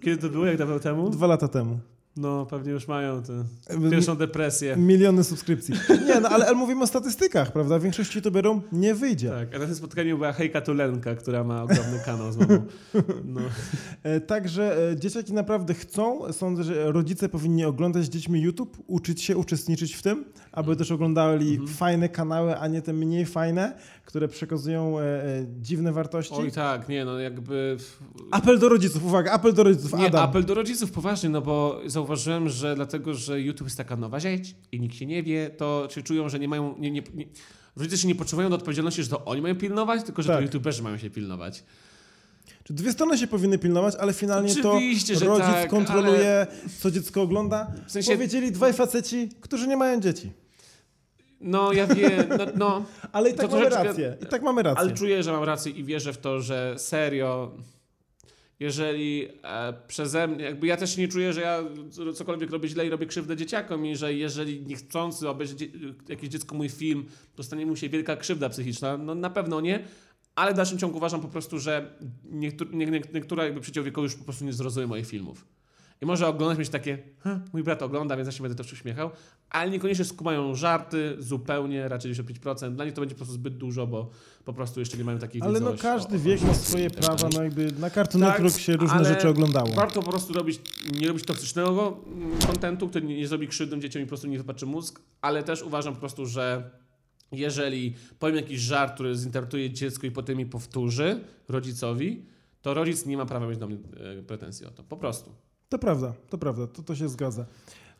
Kiedy 0.00 0.16
to 0.16 0.28
było? 0.28 0.46
Jak 0.46 0.58
dawno 0.58 0.78
temu? 0.78 1.10
Dwa 1.10 1.26
lata 1.26 1.48
temu. 1.48 1.78
No, 2.16 2.46
pewnie 2.46 2.72
już 2.72 2.88
mają 2.88 3.22
tę 3.22 3.44
pierwszą 3.90 4.16
depresję. 4.16 4.76
Miliony 4.76 5.24
subskrypcji. 5.24 5.74
Nie, 6.06 6.20
no 6.20 6.28
ale, 6.28 6.46
ale 6.46 6.54
mówimy 6.54 6.82
o 6.82 6.86
statystykach, 6.86 7.52
prawda? 7.52 7.78
W 7.78 7.82
większości 7.82 8.18
youtuberom 8.18 8.62
nie 8.72 8.94
wyjdzie. 8.94 9.30
Tak, 9.30 9.54
a 9.54 9.58
na 9.58 9.66
tym 9.66 9.74
spotkaniu 9.74 10.16
była 10.16 10.32
Hejka 10.32 10.60
Tulenka, 10.60 11.14
która 11.14 11.44
ma 11.44 11.62
ogromny 11.62 11.98
kanał 12.06 12.32
z 12.32 12.36
mamą. 12.36 12.62
No. 13.24 13.40
E, 14.02 14.20
Także 14.20 14.90
e, 14.90 14.96
dzieciaki 14.96 15.32
naprawdę 15.32 15.74
chcą. 15.74 16.32
Sądzę, 16.32 16.64
że 16.64 16.92
rodzice 16.92 17.28
powinni 17.28 17.64
oglądać 17.64 18.04
z 18.04 18.08
dziećmi 18.08 18.40
YouTube, 18.40 18.76
uczyć 18.86 19.22
się, 19.22 19.36
uczestniczyć 19.36 19.94
w 19.94 20.02
tym, 20.02 20.24
aby 20.52 20.76
też 20.76 20.90
oglądali 20.90 21.50
Mhm. 21.50 21.68
fajne 21.68 22.08
kanały, 22.08 22.58
a 22.58 22.68
nie 22.68 22.82
te 22.82 22.92
mniej 22.92 23.26
fajne, 23.26 23.74
które 24.04 24.28
przekazują 24.28 24.98
e, 24.98 25.02
e, 25.02 25.46
dziwne 25.60 25.92
wartości. 25.92 26.34
Oj 26.34 26.52
tak, 26.52 26.88
nie 26.88 27.04
no 27.04 27.18
jakby... 27.18 27.76
Apel 28.30 28.58
do 28.58 28.68
rodziców, 28.68 29.04
uwaga, 29.04 29.32
apel 29.32 29.52
do 29.54 29.62
rodziców. 29.62 29.98
Nie, 29.98 30.06
Adam. 30.06 30.24
apel 30.24 30.44
do 30.44 30.54
rodziców 30.54 30.90
poważnie, 30.90 31.28
no 31.28 31.40
bo 31.42 31.80
zauważyłem, 32.06 32.48
że 32.48 32.74
dlatego, 32.74 33.14
że 33.14 33.40
YouTube 33.40 33.66
jest 33.66 33.76
taka 33.76 33.96
nowa 33.96 34.20
rzecz 34.20 34.54
i 34.72 34.80
nikt 34.80 34.94
się 34.94 35.06
nie 35.06 35.22
wie, 35.22 35.50
to 35.50 35.88
się 35.90 36.02
czują, 36.02 36.28
że 36.28 36.38
nie 36.38 36.48
mają... 36.48 36.74
Nie, 36.78 36.90
nie, 36.90 37.02
nie, 37.14 37.24
rodzice 37.76 37.98
się 37.98 38.08
nie 38.08 38.14
poczuwają 38.14 38.50
do 38.50 38.56
odpowiedzialności, 38.56 39.02
że 39.02 39.08
to 39.08 39.24
oni 39.24 39.42
mają 39.42 39.56
pilnować, 39.56 40.02
tylko 40.04 40.22
że 40.22 40.28
Tak. 40.28 40.36
to 40.36 40.42
YouTuberzy 40.42 40.82
mają 40.82 40.98
się 40.98 41.10
pilnować. 41.10 41.64
Czy 42.64 42.72
Dwie 42.74 42.92
strony 42.92 43.18
się 43.18 43.26
powinny 43.26 43.58
pilnować, 43.58 43.94
ale 43.96 44.12
finalnie 44.12 44.52
Oczywiście, 44.52 45.16
to 45.16 45.24
rodzic 45.24 45.44
tak, 45.46 45.70
kontroluje, 45.70 46.46
co 46.80 46.90
dziecko 46.90 47.22
ogląda. 47.22 47.72
W 47.86 47.90
sensie- 47.92 48.12
Powiedzieli 48.12 48.52
dwaj 48.52 48.72
faceci, 48.72 49.28
którzy 49.40 49.66
nie 49.68 49.76
mają 49.76 50.00
dzieci. 50.00 50.32
No 51.40 51.72
ja 51.72 51.86
wiem, 51.86 52.28
no, 52.38 52.46
no 52.56 52.84
Ale 53.12 53.30
i 53.30 53.34
To 53.34 53.38
tak 53.42 53.50
mamy 53.50 53.62
troszeczkę- 53.62 53.88
rację. 53.88 54.16
I 54.22 54.26
tak 54.26 54.42
mamy 54.42 54.62
rację. 54.62 54.80
ale 54.80 54.92
czuję, 54.92 55.22
że 55.22 55.32
mam 55.32 55.44
rację 55.44 55.72
i 55.72 55.84
wierzę 55.84 56.12
w 56.12 56.18
to, 56.18 56.40
że 56.40 56.74
serio... 56.78 57.52
Jeżeli 58.62 59.28
e, 59.42 59.72
przeze 59.88 60.28
mnie, 60.28 60.44
jakby 60.44 60.66
ja 60.66 60.76
też 60.76 60.96
nie 60.96 61.08
czuję, 61.08 61.32
że 61.32 61.40
ja 61.40 61.58
cokolwiek 62.14 62.50
robię 62.50 62.68
źle 62.68 62.86
i 62.86 62.90
robię 62.90 63.06
krzywdę 63.06 63.36
dzieciakom 63.36 63.86
i 63.86 63.96
że 63.96 64.14
jeżeli 64.14 64.60
niechcący 64.66 65.28
obejrzeć 65.28 65.58
dzie- 65.58 65.68
jakieś 66.08 66.28
dziecko 66.28 66.54
mój 66.54 66.68
film, 66.68 67.04
dostanie 67.36 67.66
mu 67.66 67.76
się 67.76 67.88
wielka 67.88 68.16
krzywda 68.16 68.48
psychiczna, 68.48 68.96
no 68.96 69.14
na 69.14 69.30
pewno 69.30 69.60
nie, 69.60 69.84
ale 70.34 70.52
w 70.52 70.56
dalszym 70.56 70.78
ciągu 70.78 70.96
uważam 70.96 71.20
po 71.20 71.28
prostu, 71.28 71.58
że 71.58 71.98
niektó- 72.32 72.72
nie, 72.72 72.86
nie, 72.86 73.02
niektóra 73.14 73.44
jakby 73.44 73.60
przedział 73.60 73.84
wiekowy 73.84 74.04
już 74.04 74.14
po 74.14 74.24
prostu 74.24 74.44
nie 74.44 74.52
zrozumie 74.52 74.86
moich 74.86 75.06
filmów. 75.06 75.46
I 76.02 76.06
może 76.06 76.26
oglądać 76.28 76.58
mieć 76.58 76.68
takie, 76.68 76.98
"Ha, 77.20 77.40
mój 77.52 77.62
brat 77.62 77.82
ogląda, 77.82 78.16
więc 78.16 78.26
ja 78.26 78.32
się 78.32 78.42
będę 78.42 78.56
też 78.64 78.72
uśmiechał, 78.72 79.10
ale 79.50 79.70
niekoniecznie 79.70 80.04
skumają 80.04 80.54
żarty 80.54 81.16
zupełnie, 81.18 81.88
raczej 81.88 82.10
95%. 82.10 82.74
Dla 82.76 82.84
nich 82.84 82.94
to 82.94 83.00
będzie 83.00 83.14
po 83.14 83.18
prostu 83.18 83.34
zbyt 83.34 83.56
dużo, 83.56 83.86
bo 83.86 84.10
po 84.44 84.52
prostu 84.52 84.80
jeszcze 84.80 84.98
nie 84.98 85.04
mają 85.04 85.18
takiej 85.18 85.42
Ale 85.42 85.60
no 85.60 85.72
każdy 85.82 86.16
o- 86.16 86.18
wiek 86.20 86.42
ma 86.42 86.54
swoje 86.54 86.90
prawa, 86.90 87.28
no 87.34 87.42
jakby 87.42 87.72
na 87.72 87.90
Cartoon 87.90 88.24
Tak, 88.24 88.32
Network 88.32 88.58
się 88.64 88.76
różne 88.76 89.04
rzeczy 89.04 89.28
oglądało. 89.28 89.68
Warto 89.68 90.02
po 90.02 90.10
prostu 90.10 90.32
robić, 90.32 90.60
nie 91.00 91.08
robić 91.08 91.24
toksycznego 91.24 91.96
mm, 92.06 92.38
kontentu, 92.38 92.88
który 92.88 93.06
nie, 93.06 93.16
nie 93.16 93.28
zrobi 93.28 93.48
krzywdy 93.48 93.78
dzieciom 93.78 94.02
i 94.02 94.04
po 94.04 94.08
prostu 94.08 94.26
nie 94.28 94.38
wypaczy 94.38 94.66
mózg, 94.66 95.00
ale 95.20 95.42
też 95.42 95.62
uważam 95.62 95.94
po 95.94 96.00
prostu, 96.00 96.26
że 96.26 96.70
jeżeli 97.32 97.94
powiem 98.18 98.36
jakiś 98.36 98.60
żart, 98.60 98.94
który 98.94 99.14
zinterpretuje 99.14 99.70
dziecko 99.70 100.06
i 100.06 100.10
potem 100.10 100.36
mi 100.38 100.46
powtórzy 100.46 101.20
rodzicowi, 101.48 102.26
to 102.62 102.74
rodzic 102.74 103.06
nie 103.06 103.16
ma 103.16 103.26
prawa 103.26 103.46
mieć 103.46 103.58
do 103.58 103.66
mnie 103.66 103.76
e, 104.18 104.22
pretensji 104.22 104.66
o 104.66 104.70
to. 104.70 104.82
Po 104.82 104.96
prostu. 104.96 105.34
To 105.72 105.78
prawda, 105.78 106.12
to 106.28 106.38
prawda, 106.38 106.66
to, 106.66 106.82
to 106.82 106.94
się 106.96 107.08
zgadza. 107.08 107.46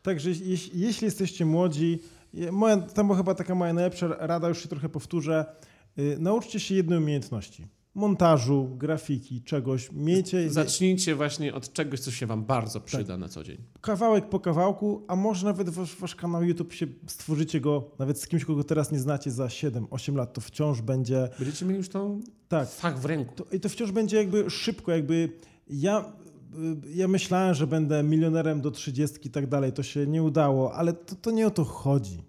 Także 0.03 0.31
jeś, 0.31 0.70
jeśli 0.75 1.05
jesteście 1.05 1.45
młodzi, 1.47 1.99
moja, 2.53 2.77
to 2.77 3.05
była 3.05 3.16
chyba 3.16 3.35
taka 3.35 3.55
moja 3.55 3.73
najlepsza 3.73 4.09
rada, 4.09 4.49
już 4.49 4.62
się 4.62 4.68
trochę 4.68 4.89
powtórzę, 4.89 5.47
y, 5.99 6.16
nauczcie 6.20 6.61
się 6.61 6.75
jednej 6.75 6.99
umiejętności. 6.99 7.66
Montażu, 7.95 8.68
grafiki, 8.77 9.43
czegoś. 9.43 9.93
Miejcie 9.93 10.51
Zacznijcie 10.51 11.14
właśnie 11.14 11.55
od 11.55 11.73
czegoś, 11.73 12.01
co 12.01 12.11
się 12.11 12.27
wam 12.27 12.45
bardzo 12.45 12.81
Tak. 12.81 12.87
przyda 12.87 13.16
na 13.18 13.29
co 13.29 13.45
dzień. 13.45 13.59
kawałek 13.81 14.29
po 14.29 14.41
kawałku, 14.41 15.05
a 15.09 15.16
może 15.16 15.47
nawet 15.47 15.68
wasz, 15.70 15.97
wasz 15.97 16.14
kanał 16.14 16.45
YouTube 16.45 16.73
się 16.73 16.87
stworzycie 17.07 17.61
go 17.61 17.91
nawet 17.99 18.20
z 18.20 18.27
kimś, 18.29 18.45
kogo 18.45 18.64
teraz 18.64 18.93
nie 18.93 18.99
znacie 18.99 19.31
za 19.31 19.47
7-8 19.47 20.16
lat, 20.16 20.33
to 20.33 20.41
wciąż 20.41 20.81
będzie 20.83 21.29
Będziecie 21.39 21.64
mieli 21.66 21.77
już 21.79 21.89
tą 21.89 22.20
tak. 22.49 22.70
fach 22.70 22.99
w 23.01 23.05
ręku. 23.05 23.35
To, 23.35 23.45
I 23.57 23.61
to 23.61 23.68
wciąż 23.68 23.91
będzie 23.93 24.16
jakby 24.16 24.51
szybko, 24.51 24.93
jakby 24.93 25.29
ja, 25.70 26.12
ja 26.94 27.09
myślałem, 27.09 27.55
że 27.55 27.66
będę 27.66 28.03
milionerem 28.03 28.61
do 28.61 28.70
30 28.70 29.16
i 29.28 29.30
tak 29.30 29.46
dalej, 29.46 29.72
to 29.72 29.82
się 29.82 30.07
nie 30.07 30.22
udało, 30.22 30.74
ale 30.74 30.92
to, 30.92 31.14
to 31.14 31.30
nie 31.30 31.46
o 31.46 31.50
to 31.50 31.64
chodzi. 31.64 32.22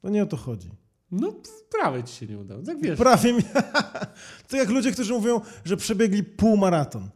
To 0.00 0.08
nie 0.08 0.22
o 0.22 0.26
to 0.26 0.36
chodzi. 0.36 0.70
No, 1.10 1.32
prawie 1.70 2.04
ci 2.04 2.14
się 2.14 2.26
nie 2.26 2.38
udało. 2.38 2.62
Tak 2.62 2.82
wiesz. 2.82 2.98
Prawie 2.98 3.32
mi... 3.32 3.42
To 4.48 4.56
jak 4.56 4.68
ludzie, 4.68 4.92
którzy 4.92 5.12
mówią, 5.12 5.40
że 5.64 5.76
przebiegli 5.76 6.24
półmaraton. 6.24 7.08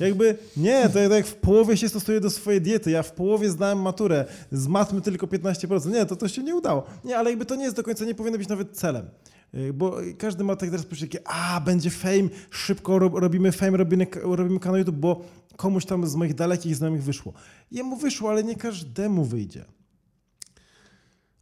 Jakby 0.00 0.36
nie, 0.56 0.88
to 0.88 0.98
jak 0.98 1.26
w 1.26 1.34
połowie 1.34 1.76
się 1.76 1.88
stosuje 1.88 2.20
do 2.20 2.30
swojej 2.30 2.60
diety. 2.60 2.90
Ja 2.90 3.02
w 3.02 3.12
połowie 3.12 3.50
zdałem 3.50 3.82
maturę, 3.82 4.24
z 4.52 4.66
matmy 4.68 5.00
tylko 5.00 5.26
15%. 5.26 5.92
Nie, 5.92 6.06
to 6.06 6.16
to 6.16 6.28
się 6.28 6.42
nie 6.42 6.54
udało. 6.56 6.84
Nie, 7.04 7.18
ale 7.18 7.30
jakby 7.30 7.46
to 7.46 7.54
nie 7.54 7.64
jest 7.64 7.76
do 7.76 7.82
końca, 7.82 8.04
nie 8.04 8.14
powinno 8.14 8.38
być 8.38 8.48
nawet 8.48 8.76
celem. 8.76 9.10
Yy, 9.52 9.72
Bo 9.72 9.96
każdy 10.18 10.44
ma 10.44 10.56
tak 10.56 10.70
teraz 10.70 10.86
poczucie, 10.86 11.18
a 11.24 11.60
będzie 11.60 11.90
fame, 11.90 12.28
szybko 12.50 12.98
rob, 12.98 13.14
robimy 13.14 13.52
fame, 13.52 13.76
robimy, 13.76 14.06
robimy 14.22 14.60
kanał 14.60 14.78
YouTube, 14.78 14.96
bo 14.96 15.20
komuś 15.56 15.84
tam 15.84 16.06
z 16.06 16.14
moich 16.14 16.34
dalekich 16.34 16.76
znajomych 16.76 17.02
wyszło. 17.02 17.32
Jemu 17.70 17.96
wyszło, 17.96 18.30
ale 18.30 18.44
nie 18.44 18.56
każdemu 18.56 19.24
wyjdzie. 19.24 19.64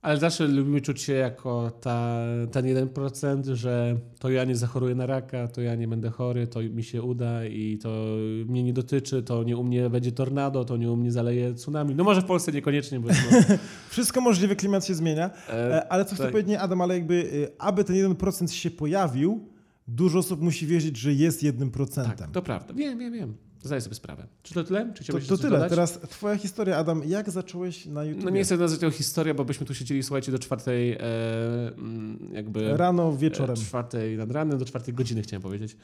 Ale 0.02 0.16
zawsze 0.20 0.46
lubimy 0.48 0.80
czuć 0.80 1.00
się 1.02 1.12
jako 1.12 1.70
ta, 1.80 2.16
ten 2.52 2.64
1%, 2.66 3.54
że 3.54 3.96
to 4.18 4.30
ja 4.30 4.44
nie 4.44 4.56
zachoruję 4.56 4.94
na 4.94 5.06
raka, 5.06 5.48
to 5.48 5.60
ja 5.60 5.74
nie 5.74 5.88
będę 5.88 6.10
chory, 6.10 6.46
to 6.46 6.60
mi 6.62 6.82
się 6.84 7.02
uda 7.02 7.44
i 7.46 7.78
to 7.78 7.88
mnie 8.46 8.62
nie 8.62 8.72
dotyczy, 8.72 9.22
to 9.22 9.44
nie 9.44 9.56
u 9.56 9.64
mnie 9.64 9.90
będzie 9.90 10.12
tornado, 10.12 10.64
to 10.64 10.76
nie 10.76 10.90
u 10.92 10.96
mnie 10.96 11.12
zaleje 11.12 11.54
tsunami. 11.54 11.94
No 11.94 12.04
może 12.04 12.20
w 12.22 12.24
Polsce 12.24 12.52
niekoniecznie, 12.52 13.00
bo 13.00 13.08
no, 13.08 13.14
Wszystko 13.90 14.20
możliwe, 14.20 14.56
klimat 14.56 14.86
się 14.86 14.94
zmienia. 14.94 15.30
e, 15.48 15.52
E, 15.74 15.92
Ale 15.92 16.04
co 16.04 16.14
chcę 16.14 16.24
tak. 16.24 16.32
powiedzieć, 16.32 16.50
nie, 16.50 16.60
Adam, 16.60 16.80
ale 16.80 16.94
jakby, 16.94 17.14
y, 17.14 17.48
aby 17.58 17.84
ten 17.84 17.96
1% 17.96 18.48
się 18.52 18.70
pojawił, 18.70 19.48
dużo 19.88 20.18
osób 20.18 20.40
musi 20.40 20.66
wierzyć, 20.66 20.96
że 20.96 21.12
jest 21.12 21.42
1%. 21.42 21.94
tak, 22.16 22.30
to 22.30 22.42
prawda. 22.42 22.74
Wiem, 22.74 22.98
wiem, 22.98 23.12
wiem. 23.12 23.34
Zdaję 23.62 23.80
sobie 23.80 23.94
sprawę. 23.94 24.26
Czy 24.42 24.54
to 24.54 24.64
tyle? 24.64 24.92
Czy 24.94 25.04
To, 25.12 25.18
to 25.28 25.36
tyle. 25.38 25.50
dodać? 25.50 25.70
Teraz 25.70 25.92
twoja 25.92 26.36
historia, 26.36 26.76
Adam. 26.76 27.02
Jak 27.06 27.30
zacząłeś 27.30 27.86
na 27.86 28.04
YouTube? 28.04 28.24
No 28.24 28.30
nie 28.30 28.44
chcę 28.44 28.56
nazwać 28.56 28.80
tego 28.80 28.92
historia, 28.92 29.34
bo 29.34 29.44
byśmy 29.44 29.66
tu 29.66 29.74
siedzieli, 29.74 30.02
słuchajcie, 30.02 30.32
do 30.32 30.38
czwartej 30.38 30.92
e, 30.92 30.98
mm, 31.78 32.18
jakby... 32.32 32.76
Rano, 32.76 33.16
wieczorem. 33.16 33.56
E, 33.56 33.58
Czwartej 33.58 34.16
nad 34.16 34.30
ranem 34.30 34.58
do 34.58 34.64
czwartej 34.64 34.94
godziny 34.94 35.22
chciałem 35.22 35.42
powiedzieć. 35.42 35.76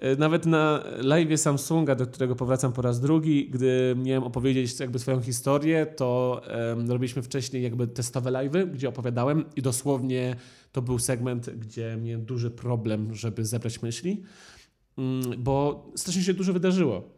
E, 0.00 0.16
Nawet 0.16 0.46
na 0.46 0.82
live 0.98 1.40
Samsunga, 1.40 1.94
do 1.94 2.06
którego 2.06 2.36
powracam 2.36 2.72
po 2.72 2.82
raz 2.82 3.00
drugi, 3.00 3.50
gdy 3.50 3.96
miałem 4.04 4.24
opowiedzieć 4.24 4.80
jakby 4.80 4.98
swoją 4.98 5.20
historię, 5.20 5.86
to 5.86 6.40
um, 6.76 6.90
robiliśmy 6.90 7.22
wcześniej 7.22 7.62
jakby 7.62 7.86
testowe 7.86 8.30
live'y, 8.30 8.70
gdzie 8.70 8.88
opowiadałem 8.88 9.44
i 9.56 9.62
dosłownie 9.62 10.36
to 10.72 10.82
był 10.82 10.98
segment, 10.98 11.50
gdzie 11.50 11.96
miałem 12.02 12.24
duży 12.24 12.50
problem, 12.50 13.14
żeby 13.14 13.44
zebrać 13.44 13.82
myśli, 13.82 14.22
Mm, 14.98 15.42
bo 15.42 15.86
strasznie 15.96 16.22
się 16.22 16.34
dużo 16.34 16.52
wydarzyło 16.52 17.13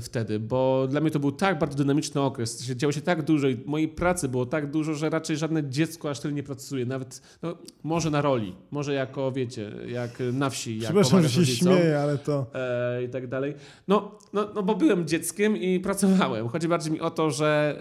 wtedy, 0.00 0.40
bo 0.40 0.86
dla 0.90 1.00
mnie 1.00 1.10
to 1.10 1.18
był 1.18 1.32
tak 1.32 1.58
bardzo 1.58 1.76
dynamiczny 1.76 2.20
okres, 2.20 2.60
że 2.60 2.76
działo 2.76 2.92
się 2.92 3.00
tak 3.00 3.22
dużo 3.22 3.48
i 3.48 3.56
mojej 3.66 3.88
pracy 3.88 4.28
było 4.28 4.46
tak 4.46 4.70
dużo, 4.70 4.94
że 4.94 5.10
raczej 5.10 5.36
żadne 5.36 5.70
dziecko 5.70 6.10
aż 6.10 6.20
tyle 6.20 6.34
nie 6.34 6.42
pracuje, 6.42 6.86
nawet 6.86 7.22
no, 7.42 7.56
może 7.82 8.10
na 8.10 8.22
roli, 8.22 8.54
może 8.70 8.94
jako, 8.94 9.32
wiecie, 9.32 9.72
jak 9.86 10.18
na 10.32 10.50
wsi, 10.50 10.78
jak 10.78 10.84
Przepraszam, 10.84 11.22
że 11.22 11.28
się 11.28 11.40
rodzicom, 11.40 11.76
śmieję, 11.76 11.98
ale 11.98 12.18
to... 12.18 12.46
e, 12.54 13.04
i 13.04 13.08
tak 13.08 13.26
dalej. 13.26 13.54
No, 13.88 14.18
no, 14.32 14.48
no 14.54 14.62
bo 14.62 14.74
byłem 14.74 15.08
dzieckiem 15.08 15.56
i 15.56 15.80
pracowałem. 15.80 16.48
Chodzi 16.48 16.68
bardziej 16.68 16.92
mi 16.92 17.00
o 17.00 17.10
to, 17.10 17.30
że 17.30 17.78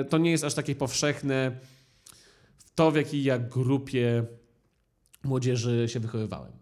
e, 0.00 0.04
to 0.04 0.18
nie 0.18 0.30
jest 0.30 0.44
aż 0.44 0.54
takie 0.54 0.74
powszechne 0.74 1.52
w 2.58 2.74
to, 2.74 2.90
w 2.90 2.96
jakiej 2.96 3.22
ja 3.22 3.38
grupie 3.38 4.24
młodzieży 5.24 5.88
się 5.88 6.00
wychowywałem. 6.00 6.52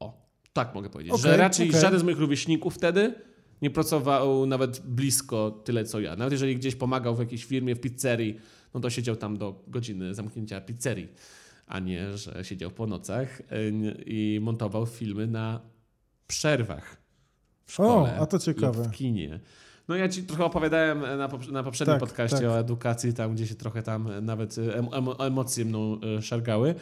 O, 0.00 0.28
tak 0.52 0.74
mogę 0.74 0.90
powiedzieć. 0.90 1.20
że 1.20 1.28
Okej, 1.28 1.40
raczej 1.40 1.68
okej. 1.68 1.80
żaden 1.80 2.00
z 2.00 2.02
moich 2.02 2.18
rówieśników 2.18 2.74
wtedy 2.74 3.27
nie 3.62 3.70
pracował 3.70 4.46
nawet 4.46 4.80
blisko 4.86 5.50
tyle, 5.64 5.84
co 5.84 6.00
ja. 6.00 6.16
Nawet 6.16 6.32
jeżeli 6.32 6.56
gdzieś 6.56 6.74
pomagał 6.74 7.16
w 7.16 7.18
jakiejś 7.18 7.44
firmie, 7.44 7.74
w 7.74 7.80
pizzerii, 7.80 8.38
no 8.74 8.80
to 8.80 8.90
siedział 8.90 9.16
tam 9.16 9.36
do 9.38 9.64
godziny 9.68 10.14
zamknięcia 10.14 10.60
pizzerii, 10.60 11.08
a 11.66 11.78
nie, 11.78 12.16
że 12.18 12.44
siedział 12.44 12.70
po 12.70 12.86
nocach 12.86 13.40
e, 13.40 13.44
i 14.06 14.38
montował 14.42 14.86
filmy 14.86 15.26
na 15.26 15.60
przerwach 16.26 16.96
w 17.66 17.72
szkole 17.72 17.88
O, 18.18 18.22
a 18.22 18.26
to 18.26 18.36
lub 18.36 18.44
ciekawe. 18.44 18.84
w 18.84 18.90
kinie. 18.90 19.40
No 19.88 19.96
ja 19.96 20.08
ci 20.08 20.22
trochę 20.22 20.44
opowiadałem 20.44 21.00
na, 21.00 21.28
poprze- 21.28 21.52
na 21.52 21.62
poprzednim 21.62 21.94
Tak, 21.94 22.00
podcaście 22.00 22.36
tak. 22.36 22.46
o 22.46 22.58
edukacji, 22.58 23.14
tam 23.14 23.34
gdzie 23.34 23.46
się 23.46 23.54
trochę 23.54 23.82
tam 23.82 24.08
nawet 24.22 24.58
em, 24.58 24.88
em, 24.92 25.06
emocje 25.18 25.64
mną 25.64 25.98
e, 26.18 26.22
szargały, 26.22 26.74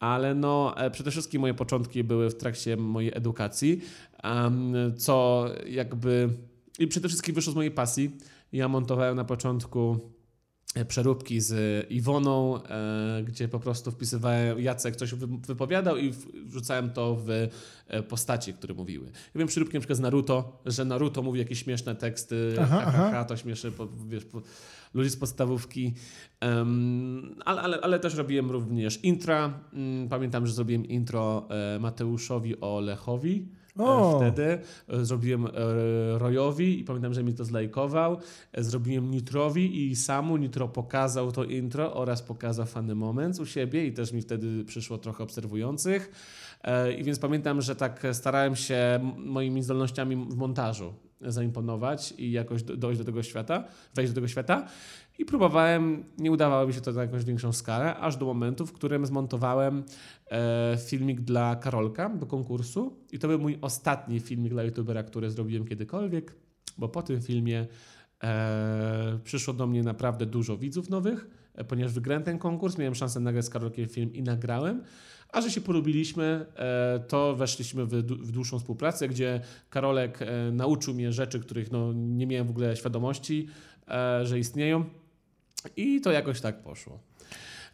ale 0.00 0.34
no 0.34 0.74
e, 0.76 0.90
przede 0.90 1.10
wszystkim 1.10 1.40
moje 1.40 1.54
początki 1.54 2.04
były 2.04 2.30
w 2.30 2.34
trakcie 2.36 2.76
mojej 2.76 3.12
edukacji, 3.16 3.80
co 4.96 5.46
jakby 5.66 6.28
i 6.78 6.86
przede 6.86 7.08
wszystkim 7.08 7.34
wyszło 7.34 7.52
z 7.52 7.56
mojej 7.56 7.70
pasji. 7.70 8.16
Ja 8.52 8.68
montowałem 8.68 9.16
na 9.16 9.24
początku 9.24 9.98
e, 10.74 10.84
przeróbki 10.84 11.40
z 11.40 11.86
Iwoną, 11.90 12.62
e, 12.64 13.22
gdzie 13.24 13.48
po 13.48 13.60
prostu 13.60 13.90
wpisywałem, 13.90 14.60
Jacek 14.60 14.96
coś 14.96 15.14
wy- 15.14 15.26
wypowiadał 15.46 15.96
i 15.96 16.12
wrzucałem 16.46 16.90
to 16.90 17.16
w 17.16 17.30
e, 17.86 18.02
postacie, 18.02 18.52
które 18.52 18.74
mówiły. 18.74 19.06
Ja 19.06 19.38
wiem 19.38 19.48
przeróbki 19.48 19.74
na 19.74 19.80
przykład 19.80 19.96
z 19.96 20.00
Naruto, 20.00 20.62
że 20.66 20.84
Naruto 20.84 21.22
mówi 21.22 21.38
jakieś 21.38 21.62
śmieszne 21.64 21.94
teksty, 21.96 22.54
Aha, 22.60 22.76
ha, 22.84 22.90
ha, 22.90 22.98
aha. 22.98 23.10
ha, 23.12 23.24
to 23.24 23.36
śmieszy 23.36 23.72
po, 23.72 23.88
wiesz, 24.08 24.24
po, 24.24 24.42
ludzi 24.94 25.10
z 25.10 25.16
podstawówki, 25.16 25.94
ale, 27.44 27.60
ale, 27.62 27.80
ale 27.80 27.98
też 28.00 28.14
robiłem 28.14 28.50
również 28.50 29.04
intra. 29.04 29.60
Mm, 29.72 30.08
Pamiętam, 30.08 30.46
że 30.46 30.52
zrobiłem 30.52 30.86
intro 30.86 31.48
e, 31.50 31.78
Mateuszowi 31.78 32.60
o 32.60 32.80
Lechowi. 32.80 33.48
e, 33.52 33.57
O. 33.78 34.18
Wtedy 34.18 34.58
E, 34.88 35.04
zrobiłem 35.04 35.46
e, 35.46 35.50
Royowi 36.18 36.80
i 36.80 36.84
pamiętam, 36.84 37.14
że 37.14 37.22
mi 37.22 37.34
to 37.34 37.44
zlajkował. 37.44 38.18
E, 38.52 38.62
Zrobiłem 38.62 39.10
Nitrowi 39.10 39.90
i 39.90 39.96
samu 39.96 40.36
Nitro 40.36 40.68
pokazał 40.68 41.32
to 41.32 41.44
intro 41.44 41.94
oraz 41.94 42.22
pokazał 42.22 42.66
Funny 42.66 42.94
Moments 42.94 43.40
u 43.40 43.46
siebie 43.46 43.86
i 43.86 43.92
też 43.92 44.12
mi 44.12 44.22
wtedy 44.22 44.64
przyszło 44.64 44.98
trochę 44.98 45.24
obserwujących. 45.24 46.10
E, 46.62 46.92
I 46.92 47.04
więc 47.04 47.18
pamiętam, 47.18 47.62
że 47.62 47.76
tak 47.76 48.06
starałem 48.12 48.56
się 48.56 49.00
moimi 49.16 49.62
zdolnościami 49.62 50.16
w 50.16 50.36
montażu 50.36 50.94
zaimponować 51.20 52.14
i 52.18 52.32
jakoś 52.32 52.62
do- 52.62 52.76
dojść 52.76 52.98
do 52.98 53.04
tego 53.04 53.22
świata, 53.22 53.64
wejść 53.94 54.12
do 54.12 54.14
tego 54.14 54.28
świata. 54.28 54.66
I 55.18 55.24
próbowałem, 55.24 56.04
nie 56.18 56.32
udawało 56.32 56.66
mi 56.66 56.74
się 56.74 56.80
to 56.80 56.92
na 56.92 57.02
jakąś 57.02 57.24
większą 57.24 57.52
skalę, 57.52 57.96
aż 57.96 58.16
do 58.16 58.26
momentu, 58.26 58.66
w 58.66 58.72
którym 58.72 59.06
zmontowałem 59.06 59.84
e, 60.30 60.78
filmik 60.86 61.20
dla 61.20 61.56
Karolka 61.56 62.08
do 62.08 62.26
konkursu. 62.26 62.96
I 63.12 63.18
to 63.18 63.28
był 63.28 63.38
mój 63.38 63.58
ostatni 63.60 64.20
filmik 64.20 64.52
dla 64.52 64.62
youtubera, 64.62 65.02
który 65.02 65.30
zrobiłem 65.30 65.66
kiedykolwiek, 65.66 66.34
bo 66.78 66.88
po 66.88 67.02
tym 67.02 67.22
filmie 67.22 67.66
e, 68.22 69.18
przyszło 69.24 69.54
do 69.54 69.66
mnie 69.66 69.82
naprawdę 69.82 70.26
dużo 70.26 70.56
widzów 70.56 70.90
nowych, 70.90 71.28
e, 71.54 71.64
ponieważ 71.64 71.92
wygrałem 71.92 72.22
ten 72.22 72.38
konkurs, 72.38 72.78
miałem 72.78 72.94
szansę 72.94 73.20
nagrać 73.20 73.44
z 73.44 73.50
Karolkiem 73.50 73.88
film 73.88 74.14
i 74.14 74.22
nagrałem. 74.22 74.82
A 75.32 75.40
że 75.40 75.50
się 75.50 75.60
polubiliśmy, 75.60 76.46
e, 76.56 77.00
to 77.08 77.36
weszliśmy 77.36 77.86
w, 77.86 77.90
dłu- 77.90 78.22
w 78.22 78.32
dłuższą 78.32 78.58
współpracę, 78.58 79.08
gdzie 79.08 79.40
Karolek 79.70 80.22
e, 80.22 80.52
nauczył 80.52 80.94
mnie 80.94 81.12
rzeczy, 81.12 81.40
których 81.40 81.72
no, 81.72 81.92
nie 81.92 82.26
miałem 82.26 82.46
w 82.46 82.50
ogóle 82.50 82.76
świadomości, 82.76 83.48
e, 83.88 84.26
że 84.26 84.38
istnieją. 84.38 84.84
I 85.76 86.00
to 86.00 86.12
jakoś 86.12 86.40
tak 86.40 86.62
poszło. 86.62 86.98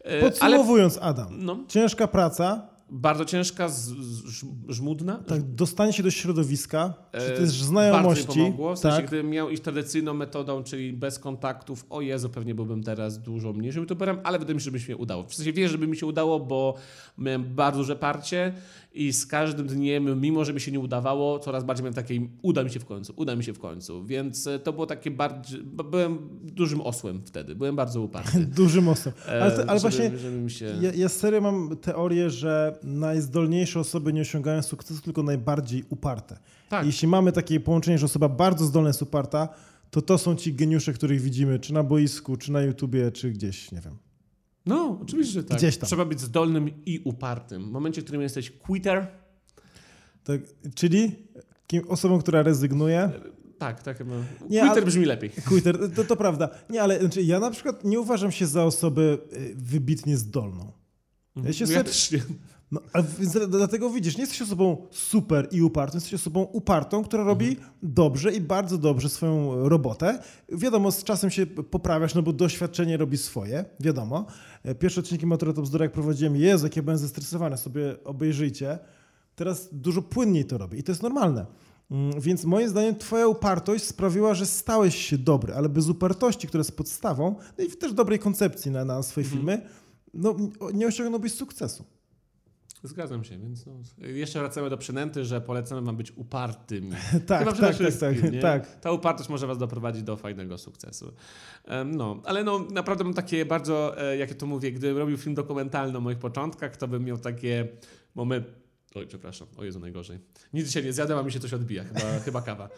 E, 0.05 0.09
Ale 0.11 0.21
Podsumowując, 0.21 0.99
Adam, 1.01 1.27
no, 1.45 1.59
ciężka 1.67 2.07
praca, 2.07 2.67
bardzo 2.89 3.25
ciężka, 3.25 3.69
z, 3.69 3.75
z, 3.85 4.25
żm- 4.25 4.55
żmudna. 4.69 5.23
tak, 5.27 5.41
dostanie 5.41 5.93
się 5.93 6.03
do 6.03 6.11
środowiska, 6.11 6.93
czy 7.11 7.17
E, 7.17 7.29
też 7.29 7.37
Bardzo 7.37 7.65
znajomości. 7.65 8.27
mi 8.39 8.45
pomogło. 8.45 8.75
W 8.75 8.79
sensie, 8.79 8.97
tak. 8.97 9.07
gdybym 9.07 9.29
miał 9.29 9.49
iść 9.49 9.63
tradycyjną 9.63 10.13
metodą, 10.13 10.63
czyli 10.63 10.93
bez 10.93 11.19
kontaktów, 11.19 11.85
o 11.89 12.01
Jezu, 12.01 12.29
pewnie 12.29 12.55
byłbym 12.55 12.83
teraz 12.83 13.19
dużo 13.21 13.53
mniejszym 13.53 13.81
youtuberem, 13.81 14.19
ale 14.23 14.39
wydaje 14.39 14.55
mi 14.55 14.61
się, 14.61 14.65
że 14.65 14.71
by 14.71 14.77
mi 14.77 14.83
się 14.83 14.97
udało. 14.97 15.23
W 15.23 15.35
sensie 15.35 15.53
wierzę, 15.53 15.71
żeby 15.71 15.87
mi 15.87 15.97
się 15.97 16.05
udało, 16.05 16.39
bo 16.39 16.75
miałem 17.17 17.55
bardzo 17.55 17.79
duże 17.79 17.95
parcie 17.95 18.53
i 18.95 19.13
z 19.13 19.25
każdym 19.25 19.67
dniem, 19.67 20.21
mimo 20.21 20.45
że 20.45 20.53
mi 20.53 20.61
się 20.61 20.71
nie 20.71 20.79
udawało, 20.79 21.39
coraz 21.39 21.63
bardziej 21.63 21.83
miałem 21.83 21.93
takie, 21.93 22.21
uda 22.41 22.63
mi 22.63 22.69
się 22.69 22.79
w 22.79 22.85
końcu, 22.85 23.13
uda 23.15 23.35
mi 23.35 23.43
się 23.43 23.53
w 23.53 23.59
końcu. 23.59 24.05
Więc 24.05 24.47
e, 24.47 24.59
to 24.59 24.73
było 24.73 24.85
takie 24.85 25.11
bardziej, 25.11 25.61
byłem 25.63 26.29
dużym 26.43 26.81
osłem 26.81 27.21
wtedy, 27.25 27.55
byłem 27.55 27.75
bardzo 27.75 28.01
uparty. 28.01 28.45
Duży 28.61 28.81
mocno. 28.81 29.11
E, 29.27 29.41
Ale, 29.41 29.51
to, 29.51 29.69
ale 29.69 29.79
żeby, 29.79 29.79
właśnie 29.79 30.17
żeby 30.17 30.49
się... 30.49 30.65
ja, 30.81 30.91
ja 30.93 31.09
serio 31.09 31.41
mam 31.41 31.77
teorię, 31.77 32.29
że 32.29 32.79
najzdolniejsze 32.83 33.79
osoby 33.79 34.13
nie 34.13 34.21
osiągają 34.21 34.61
sukcesu, 34.61 35.01
tylko 35.01 35.23
najbardziej 35.23 35.83
uparte. 35.89 36.37
Tak. 36.69 36.85
Jeśli 36.85 37.07
mamy 37.07 37.31
takie 37.31 37.59
połączenie, 37.59 37.97
że 37.97 38.05
osoba 38.05 38.29
bardzo 38.29 38.65
zdolna 38.65 38.89
jest 38.89 39.01
uparta, 39.01 39.49
to 39.91 40.01
to 40.01 40.17
są 40.17 40.35
ci 40.35 40.53
geniusze, 40.53 40.93
których 40.93 41.21
widzimy, 41.21 41.59
czy 41.59 41.73
na 41.73 41.83
boisku, 41.83 42.37
czy 42.37 42.51
na 42.51 42.61
YouTubie, 42.61 43.11
czy 43.11 43.31
gdzieś, 43.31 43.71
nie 43.71 43.81
wiem. 43.81 43.97
No, 44.65 44.99
oczywiście, 45.01 45.33
że 45.33 45.43
tak. 45.43 45.57
Gdzieś 45.57 45.77
tam. 45.77 45.87
Trzeba 45.87 46.05
być 46.05 46.21
zdolnym 46.21 46.85
i 46.85 46.99
upartym. 47.03 47.63
W 47.69 47.71
momencie, 47.71 48.01
w 48.01 48.03
którym 48.03 48.21
jesteś 48.21 48.51
quitter, 48.51 49.07
Tak, 50.23 50.41
czyli 50.75 51.15
kim, 51.67 51.83
osobą, 51.87 52.19
która 52.19 52.43
rezygnuje. 52.43 53.11
tak, 53.57 53.83
tak 53.83 53.97
chyba. 53.97 54.15
Nie, 54.15 54.59
quitter 54.59 54.69
ale- 54.69 54.81
brzmi 54.81 55.05
lepiej. 55.05 55.29
Quitter, 55.47 55.77
to, 55.95 56.03
to 56.03 56.15
prawda. 56.15 56.49
Nie, 56.69 56.81
ale 56.81 56.99
znaczy, 56.99 57.23
ja 57.23 57.39
na 57.39 57.51
przykład 57.51 57.83
nie 57.83 57.99
uważam 57.99 58.31
się 58.31 58.45
za 58.47 58.63
osobę 58.63 59.01
y, 59.03 59.17
wybitnie 59.55 60.17
zdolną. 60.17 60.71
Ja 61.43 61.53
się 61.53 61.65
No 61.65 61.71
ja 61.71 61.77
nie. 61.77 62.23
No, 62.75 62.81
a 62.93 63.01
więc 63.01 63.37
dlatego 63.47 63.89
widzisz, 63.89 64.17
nie 64.17 64.21
jesteś 64.21 64.41
osobą 64.41 64.87
super 64.91 65.47
i 65.51 65.61
upartą, 65.61 65.97
jesteś 65.97 66.13
osobą 66.13 66.41
upartą, 66.43 67.03
która 67.03 67.23
robi 67.23 67.57
dobrze 67.83 68.33
i 68.33 68.41
bardzo 68.41 68.77
dobrze 68.77 69.09
swoją 69.09 69.69
robotę. 69.69 70.19
Wiadomo, 70.49 70.91
z 70.91 71.03
czasem 71.03 71.29
się 71.29 71.45
poprawiasz, 71.45 72.15
no 72.15 72.21
bo 72.21 72.33
doświadczenie 72.33 72.97
robi 72.97 73.17
swoje, 73.17 73.65
wiadomo. 73.79 74.25
E, 74.63 74.75
Pierwsze 74.75 74.99
odcinki 74.99 75.25
Zero, 75.63 75.83
jak 75.83 75.91
prowadziłem, 75.91 76.35
Jezu, 76.35 76.65
jak 76.65 76.75
ja 76.75 76.83
byłem 76.83 76.97
zestresowany, 76.97 77.57
sobie 77.57 78.03
obejrzyjcie. 78.03 78.79
Teraz 79.35 79.69
dużo 79.71 80.01
płynniej 80.01 80.45
to 80.45 80.57
robię 80.57 80.77
i 80.77 80.83
to 80.83 80.91
jest 80.91 81.03
normalne. 81.03 81.45
Mm, 81.91 82.21
Więc 82.21 82.45
moim 82.45 82.69
zdaniem 82.69 82.95
twoja 82.95 83.27
upartość 83.27 83.83
sprawiła, 83.83 84.33
że 84.33 84.45
stałeś 84.45 84.95
się 84.95 85.17
dobry, 85.17 85.53
ale 85.53 85.69
bez 85.69 85.89
upartości, 85.89 86.47
która 86.47 86.59
jest 86.59 86.77
podstawą, 86.77 87.35
no 87.57 87.63
i 87.63 87.67
też 87.67 87.93
dobrej 87.93 88.19
koncepcji 88.19 88.71
na, 88.71 88.85
na 88.85 89.03
swoje 89.03 89.27
filmy, 89.27 89.61
no 90.13 90.35
nie 90.73 90.87
osiągnąłbyś 90.87 91.33
sukcesu. 91.33 91.94
Zgadzam 92.85 93.23
się, 93.23 93.37
więc 93.37 93.65
no, 93.65 93.73
jeszcze 93.97 94.39
wracamy 94.39 94.69
do 94.69 94.77
przynęty, 94.77 95.25
że 95.25 95.41
polecamy 95.41 95.81
wam 95.81 95.97
być 95.97 96.11
upartymi. 96.11 96.91
tak, 97.27 97.45
tak, 97.45 97.57
tak, 97.57 97.93
tak, 97.99 98.31
nie? 98.31 98.39
tak. 98.39 98.79
Ta 98.79 98.91
upartość 98.91 99.29
może 99.29 99.47
was 99.47 99.57
doprowadzić 99.57 100.03
do 100.03 100.17
fajnego 100.17 100.57
sukcesu. 100.57 101.13
No, 101.85 102.21
ale 102.25 102.43
no 102.43 102.59
naprawdę 102.59 103.03
mam 103.03 103.13
takie 103.13 103.45
bardzo, 103.45 104.01
e, 104.01 104.17
jak 104.17 104.29
ja 104.29 104.35
to 104.35 104.45
mówię, 104.45 104.71
gdybym 104.71 104.97
robił 104.97 105.17
film 105.17 105.35
dokumentalny 105.35 105.97
o 105.97 106.01
moich 106.01 106.19
początkach, 106.19 106.77
to 106.77 106.87
bym 106.87 107.05
miał 107.05 107.17
takie 107.17 107.67
momenty... 108.15 108.51
Oj, 108.95 109.07
przepraszam, 109.07 109.47
o 109.57 109.63
Jezu, 109.63 109.79
najgorzej. 109.79 110.19
Nic 110.53 110.67
dzisiaj 110.67 110.83
nie 110.83 110.93
zjadłem, 110.93 111.19
a 111.19 111.23
mi 111.23 111.31
się 111.31 111.39
coś 111.39 111.53
odbija, 111.53 111.83
chyba, 111.83 112.19
chyba 112.25 112.41
kawa. 112.41 112.69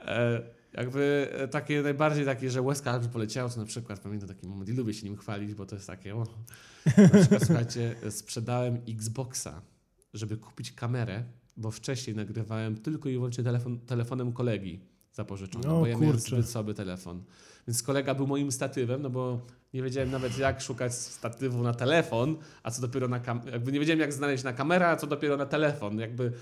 E, 0.00 0.42
jakby 0.78 1.28
e, 1.32 1.48
takie 1.48 1.82
najbardziej 1.82 2.24
takie, 2.24 2.50
że 2.50 2.62
łezka 2.62 2.90
aż 2.90 3.08
poleciało, 3.08 3.50
to 3.50 3.60
na 3.60 3.66
przykład 3.66 4.00
pamiętam 4.00 4.28
taki 4.28 4.46
moment 4.48 4.68
i 4.70 4.72
lubię 4.72 4.94
się 4.94 5.06
nim 5.06 5.16
chwalić, 5.16 5.54
bo 5.54 5.66
to 5.66 5.74
jest 5.74 5.86
takie, 5.86 6.16
o. 6.16 6.26
Na 6.98 7.08
przykład, 7.18 7.46
słuchajcie, 7.46 7.94
sprzedałem 8.10 8.78
Xboxa, 8.88 9.62
żeby 10.14 10.36
kupić 10.36 10.72
kamerę, 10.72 11.24
bo 11.56 11.70
wcześniej 11.70 12.16
nagrywałem 12.16 12.76
tylko 12.76 13.08
i 13.08 13.12
wyłącznie 13.12 13.44
telefon, 13.44 13.78
telefonem 13.80 14.32
kolegi 14.32 14.80
zapożyczona, 15.12 15.74
O 15.74 15.80
bo 15.80 15.86
ja 15.86 15.96
miałem 15.98 16.12
kurczę. 16.12 16.36
zbyt 16.36 16.48
słaby 16.50 16.74
telefon. 16.74 17.22
Więc 17.68 17.82
kolega 17.82 18.14
był 18.14 18.26
moim 18.26 18.52
statywem, 18.52 19.02
no 19.02 19.10
bo 19.10 19.46
nie 19.74 19.82
wiedziałem 19.82 20.10
nawet 20.10 20.38
jak 20.38 20.60
szukać 20.60 20.94
statywu 20.94 21.62
na 21.62 21.74
telefon, 21.74 22.36
a 22.62 22.70
co 22.70 22.82
dopiero 22.82 23.08
na 23.08 23.20
kam- 23.20 23.42
jakby 23.52 23.72
nie 23.72 23.80
wiedziałem 23.80 24.00
jak 24.00 24.12
znaleźć 24.12 24.44
na 24.44 24.52
kamerę, 24.52 24.88
a 24.88 24.96
co 24.96 25.06
dopiero 25.06 25.36
na 25.36 25.46
telefon. 25.46 25.98
Jakby 25.98 26.32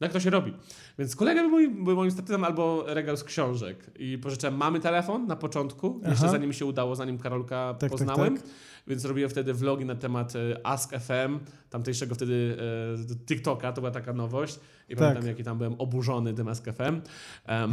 jak 0.00 0.12
to 0.12 0.20
się 0.20 0.30
robi? 0.30 0.54
Więc 0.98 1.16
kolega 1.16 1.40
był 1.42 1.50
moim, 1.50 1.84
był 1.84 1.96
moim 1.96 2.10
statywem 2.10 2.44
albo 2.44 2.84
regał 2.86 3.16
z 3.16 3.24
książek. 3.24 3.90
I 3.98 4.18
pożyczyłem 4.18 4.56
mamy 4.56 4.80
telefon 4.80 5.26
na 5.26 5.36
początku, 5.36 6.00
jeszcze 6.08 6.24
Aha. 6.24 6.32
zanim 6.32 6.48
mi 6.48 6.54
się 6.54 6.66
udało, 6.66 6.96
zanim 6.96 7.18
Karolka 7.18 7.74
tak, 7.78 7.90
poznałem. 7.90 8.36
tak. 8.36 8.46
Więc 8.86 9.04
robiłem 9.04 9.30
wtedy 9.30 9.54
vlogi 9.54 9.84
na 9.84 9.94
temat 9.94 10.36
e, 10.36 10.66
Ask 10.66 10.90
FM, 10.98 11.38
tamtejszego 11.70 12.14
wtedy 12.14 12.56
e, 13.12 13.26
TikToka, 13.26 13.72
to 13.72 13.80
była 13.80 13.90
taka 13.90 14.12
nowość. 14.12 14.60
I 14.88 14.96
Tak. 14.96 14.98
pamiętam, 14.98 15.26
jaki 15.26 15.44
tam 15.44 15.58
byłem 15.58 15.74
oburzony 15.74 16.34
tym 16.34 16.48
Ask 16.48 16.64
FM 16.64 16.80
em, 16.82 17.02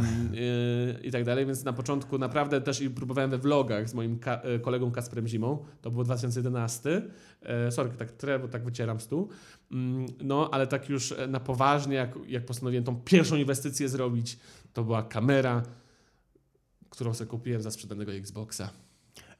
e, 0.94 1.00
i 1.02 1.10
tak 1.10 1.24
dalej. 1.24 1.46
Więc 1.46 1.64
na 1.64 1.72
początku 1.72 2.18
naprawdę 2.18 2.60
też 2.60 2.80
i 2.80 2.90
próbowałem 2.90 3.30
we 3.30 3.38
vlogach 3.38 3.88
z 3.88 3.94
moim 3.94 4.18
ka- 4.18 4.42
kolegą 4.62 4.90
Kasprem 4.92 5.26
Zimą. 5.28 5.64
To 5.82 5.90
było 5.90 6.04
2011. 6.04 7.02
E, 7.42 7.70
sorry, 7.70 7.90
tak 7.90 8.12
trę, 8.12 8.38
bo 8.38 8.48
tak 8.48 8.64
wycieram 8.64 9.00
stół. 9.00 9.28
Mm, 9.72 10.06
No, 10.24 10.48
ale 10.52 10.66
tak 10.66 10.88
już 10.88 11.14
na 11.28 11.40
poważnie, 11.40 11.94
jak, 11.96 12.18
jak 12.26 12.44
postanowiłem 12.46 12.84
tą 12.84 12.96
pierwszą 12.96 13.36
inwestycję 13.36 13.88
zrobić, 13.88 14.38
to 14.72 14.84
była 14.84 15.02
kamera, 15.02 15.62
którą 16.90 17.14
sobie 17.14 17.30
kupiłem 17.30 17.62
za 17.62 17.70
sprzedanego 17.70 18.12
Xboxa. 18.12 18.70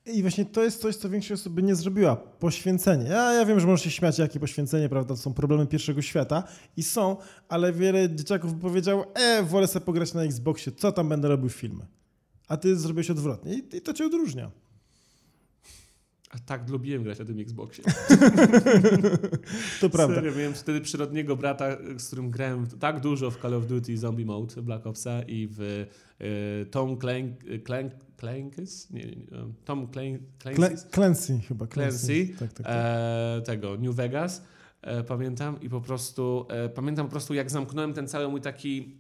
I 0.07 0.23
właśnie 0.23 0.45
to 0.45 0.65
jest 0.65 0.81
coś, 0.81 0.97
co 0.97 1.11
większość 1.11 1.41
osób 1.41 1.53
by 1.53 1.63
nie 1.63 1.75
zrobiła. 1.75 2.17
Poświęcenie. 2.17 3.05
Ja, 3.05 3.33
ja 3.33 3.47
wiem, 3.47 3.61
że 3.61 3.67
możesz 3.67 3.85
się 3.85 3.91
śmiać, 3.91 4.19
jakie 4.19 4.41
poświęcenie, 4.41 4.89
prawda? 4.89 5.15
To 5.15 5.21
są 5.21 5.35
problemy 5.35 5.67
pierwszego 5.67 6.03
świata 6.03 6.45
i 6.77 6.83
są, 6.83 7.17
ale 7.49 7.73
wiele 7.73 8.15
dzieciaków 8.15 8.55
powiedział, 8.55 9.05
e, 9.15 9.43
wolę 9.43 9.67
sobie 9.67 9.87
pograć 9.87 10.15
na 10.15 10.23
Xboxie, 10.23 10.73
co 10.73 10.93
tam 10.93 11.09
będę 11.09 11.29
robił 11.29 11.49
filmy. 11.49 11.87
A 12.49 12.57
ty 12.57 12.77
zrobiłeś 12.77 13.11
odwrotnie 13.11 13.55
i, 13.55 13.77
i 13.77 13.81
to 13.81 13.93
cię 13.93 14.07
odróżnia. 14.07 14.51
A 16.31 16.39
tak 16.39 16.69
lubiłem 16.69 17.03
grać 17.03 17.19
na 17.19 17.25
tym 17.25 17.41
Xboxie. 17.41 17.85
To 19.81 19.91
prawda. 19.91 20.15
Serio, 20.15 20.33
miałem 20.37 20.55
wtedy 20.55 20.81
przyrodniego 20.81 21.37
brata, 21.37 21.77
z 21.99 22.07
którym 22.07 22.31
grałem 22.31 22.67
tak 22.67 23.01
dużo 23.01 23.31
w 23.31 23.41
Call 23.43 23.55
of 23.55 23.67
Duty 23.67 23.99
Zombie 23.99 24.25
Mode 24.25 24.63
Black 24.63 24.87
Opsa 24.87 25.23
i 25.23 25.49
w 25.51 25.61
y, 25.61 26.67
Tom 26.71 26.99
Clank, 26.99 27.31
Clank, 27.67 27.93
Clankys? 28.23 28.91
Nie, 28.91 29.07
Tom? 29.65 29.89
Clancy 30.95 31.39
chyba. 31.49 31.67
Clancy, 31.67 32.29
Tak, 32.39 32.53
tak, 32.53 32.67
tak. 32.67 32.77
e, 32.77 33.43
tego 33.45 33.77
New 33.77 33.95
Vegas. 33.95 34.43
E, 34.83 35.05
pamiętam 35.05 35.61
i 35.61 35.69
po 35.69 35.81
prostu 35.81 36.47
e, 36.51 36.69
pamiętam 36.69 37.07
po 37.07 37.11
prostu 37.11 37.35
jak 37.35 37.51
zamknąłem 37.51 37.95
ten 37.95 38.09
cały 38.09 38.29
mój 38.29 38.41
taki 38.41 38.97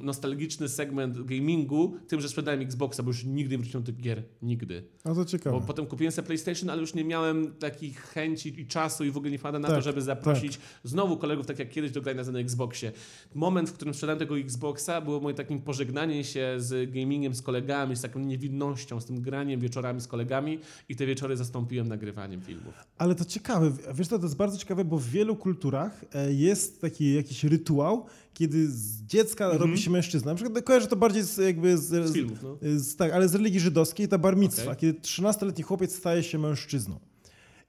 nostalgiczny 0.00 0.68
segment 0.68 1.24
gamingu 1.24 1.96
tym, 2.08 2.20
że 2.20 2.28
sprzedałem 2.28 2.60
Xboxa, 2.60 3.02
bo 3.02 3.10
już 3.10 3.24
nigdy 3.24 3.54
nie 3.54 3.58
wróciłem 3.58 3.82
do 3.82 3.92
tych 3.92 4.00
gier. 4.00 4.22
Nigdy. 4.42 4.82
A 5.04 5.14
to 5.14 5.24
ciekawe. 5.24 5.60
Bo 5.60 5.66
potem 5.66 5.86
kupiłem 5.86 6.12
sobie 6.12 6.26
PlayStation, 6.26 6.70
ale 6.70 6.80
już 6.80 6.94
nie 6.94 7.04
miałem 7.04 7.54
takich 7.54 8.00
chęci 8.00 8.60
i 8.60 8.66
czasu 8.66 9.04
i 9.04 9.10
w 9.10 9.16
ogóle 9.16 9.30
nie 9.30 9.38
wpada 9.38 9.58
na 9.58 9.68
Tak, 9.68 9.76
to, 9.76 9.82
żeby 9.82 10.02
zaprosić 10.02 10.58
znowu 10.84 11.16
kolegów, 11.16 11.46
tak 11.46 11.58
jak 11.58 11.70
kiedyś 11.70 11.90
do 11.90 12.02
grania 12.02 12.22
na 12.24 12.38
Xboxie. 12.38 12.92
Moment, 13.34 13.70
w 13.70 13.72
którym 13.72 13.94
sprzedałem 13.94 14.18
tego 14.18 14.38
Xboxa, 14.38 15.00
było 15.00 15.20
moim 15.20 15.36
takim 15.36 15.60
pożegnaniem 15.60 16.24
się 16.24 16.54
z 16.58 16.90
gamingiem, 16.92 17.34
z 17.34 17.42
kolegami, 17.42 17.96
z 17.96 18.00
taką 18.00 18.20
niewinnością, 18.20 19.00
z 19.00 19.04
tym 19.04 19.20
graniem 19.20 19.60
wieczorami 19.60 20.00
z 20.00 20.06
kolegami 20.06 20.58
i 20.88 20.96
te 20.96 21.06
wieczory 21.06 21.36
zastąpiłem 21.36 21.88
nagrywaniem 21.88 22.40
filmów. 22.42 22.74
Ale 22.98 23.14
to 23.14 23.24
ciekawe, 23.24 23.72
wiesz 23.94 24.08
co, 24.08 24.18
to 24.18 24.24
jest 24.24 24.36
bardzo 24.36 24.58
ciekawe, 24.58 24.84
bo 24.84 24.98
w 24.98 25.06
wielu 25.06 25.36
kulturach 25.36 26.04
e, 26.14 26.32
jest 26.32 26.80
taki 26.80 27.14
jakiś 27.14 27.44
rytuał, 27.44 28.06
kiedy 28.34 28.68
z 28.68 29.02
dziecka 29.02 29.44
Mhm. 29.44 29.62
robi 29.62 29.78
się 29.82 29.90
mężczyzna. 29.90 30.30
Na 30.32 30.34
przykład 30.36 30.64
kojarzę 30.64 30.86
to 30.86 30.96
bardziej 30.96 31.22
z, 31.22 31.36
jakby 31.36 31.78
z, 31.78 32.08
Z 32.10 32.14
filmów, 32.14 32.38
no. 32.42 32.58
z, 32.76 32.96
tak, 32.96 33.12
ale 33.12 33.28
z 33.28 33.34
religii 33.34 33.60
żydowskiej, 33.60 34.08
ta 34.08 34.18
bar 34.18 34.36
mitzwa, 34.36 34.62
Okej. 34.62 34.76
kiedy 34.76 35.00
13-letni 35.00 35.62
chłopiec 35.64 35.94
staje 35.96 36.22
się 36.22 36.38
mężczyzną. 36.38 37.00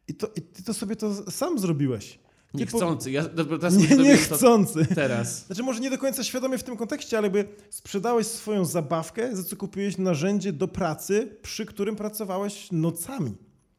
I, 0.07 0.13
to, 0.13 0.27
I 0.35 0.41
ty 0.41 0.63
to 0.63 0.73
sobie 0.73 0.95
to 0.95 1.31
sam 1.31 1.59
zrobiłeś. 1.59 2.19
Niechcący. 2.53 3.11
Ja 3.11 3.25
teraz 3.25 3.77
Nie, 3.77 3.97
niechcący. 3.97 4.85
Teraz. 4.95 5.37
Znaczy 5.47 5.63
może 5.63 5.79
nie 5.79 5.89
do 5.89 5.97
końca 5.97 6.23
świadomie 6.23 6.57
w 6.57 6.63
tym 6.63 6.77
kontekście, 6.77 7.17
ale 7.17 7.25
jakby 7.27 7.45
sprzedałeś 7.69 8.27
swoją 8.27 8.65
zabawkę, 8.65 9.35
za 9.35 9.43
co 9.43 9.55
kupiłeś 9.55 9.97
narzędzie 9.97 10.53
do 10.53 10.67
pracy, 10.67 11.37
przy 11.41 11.65
którym 11.65 11.95
pracowałeś 11.95 12.71
nocami. 12.71 13.33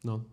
No. 0.05 0.25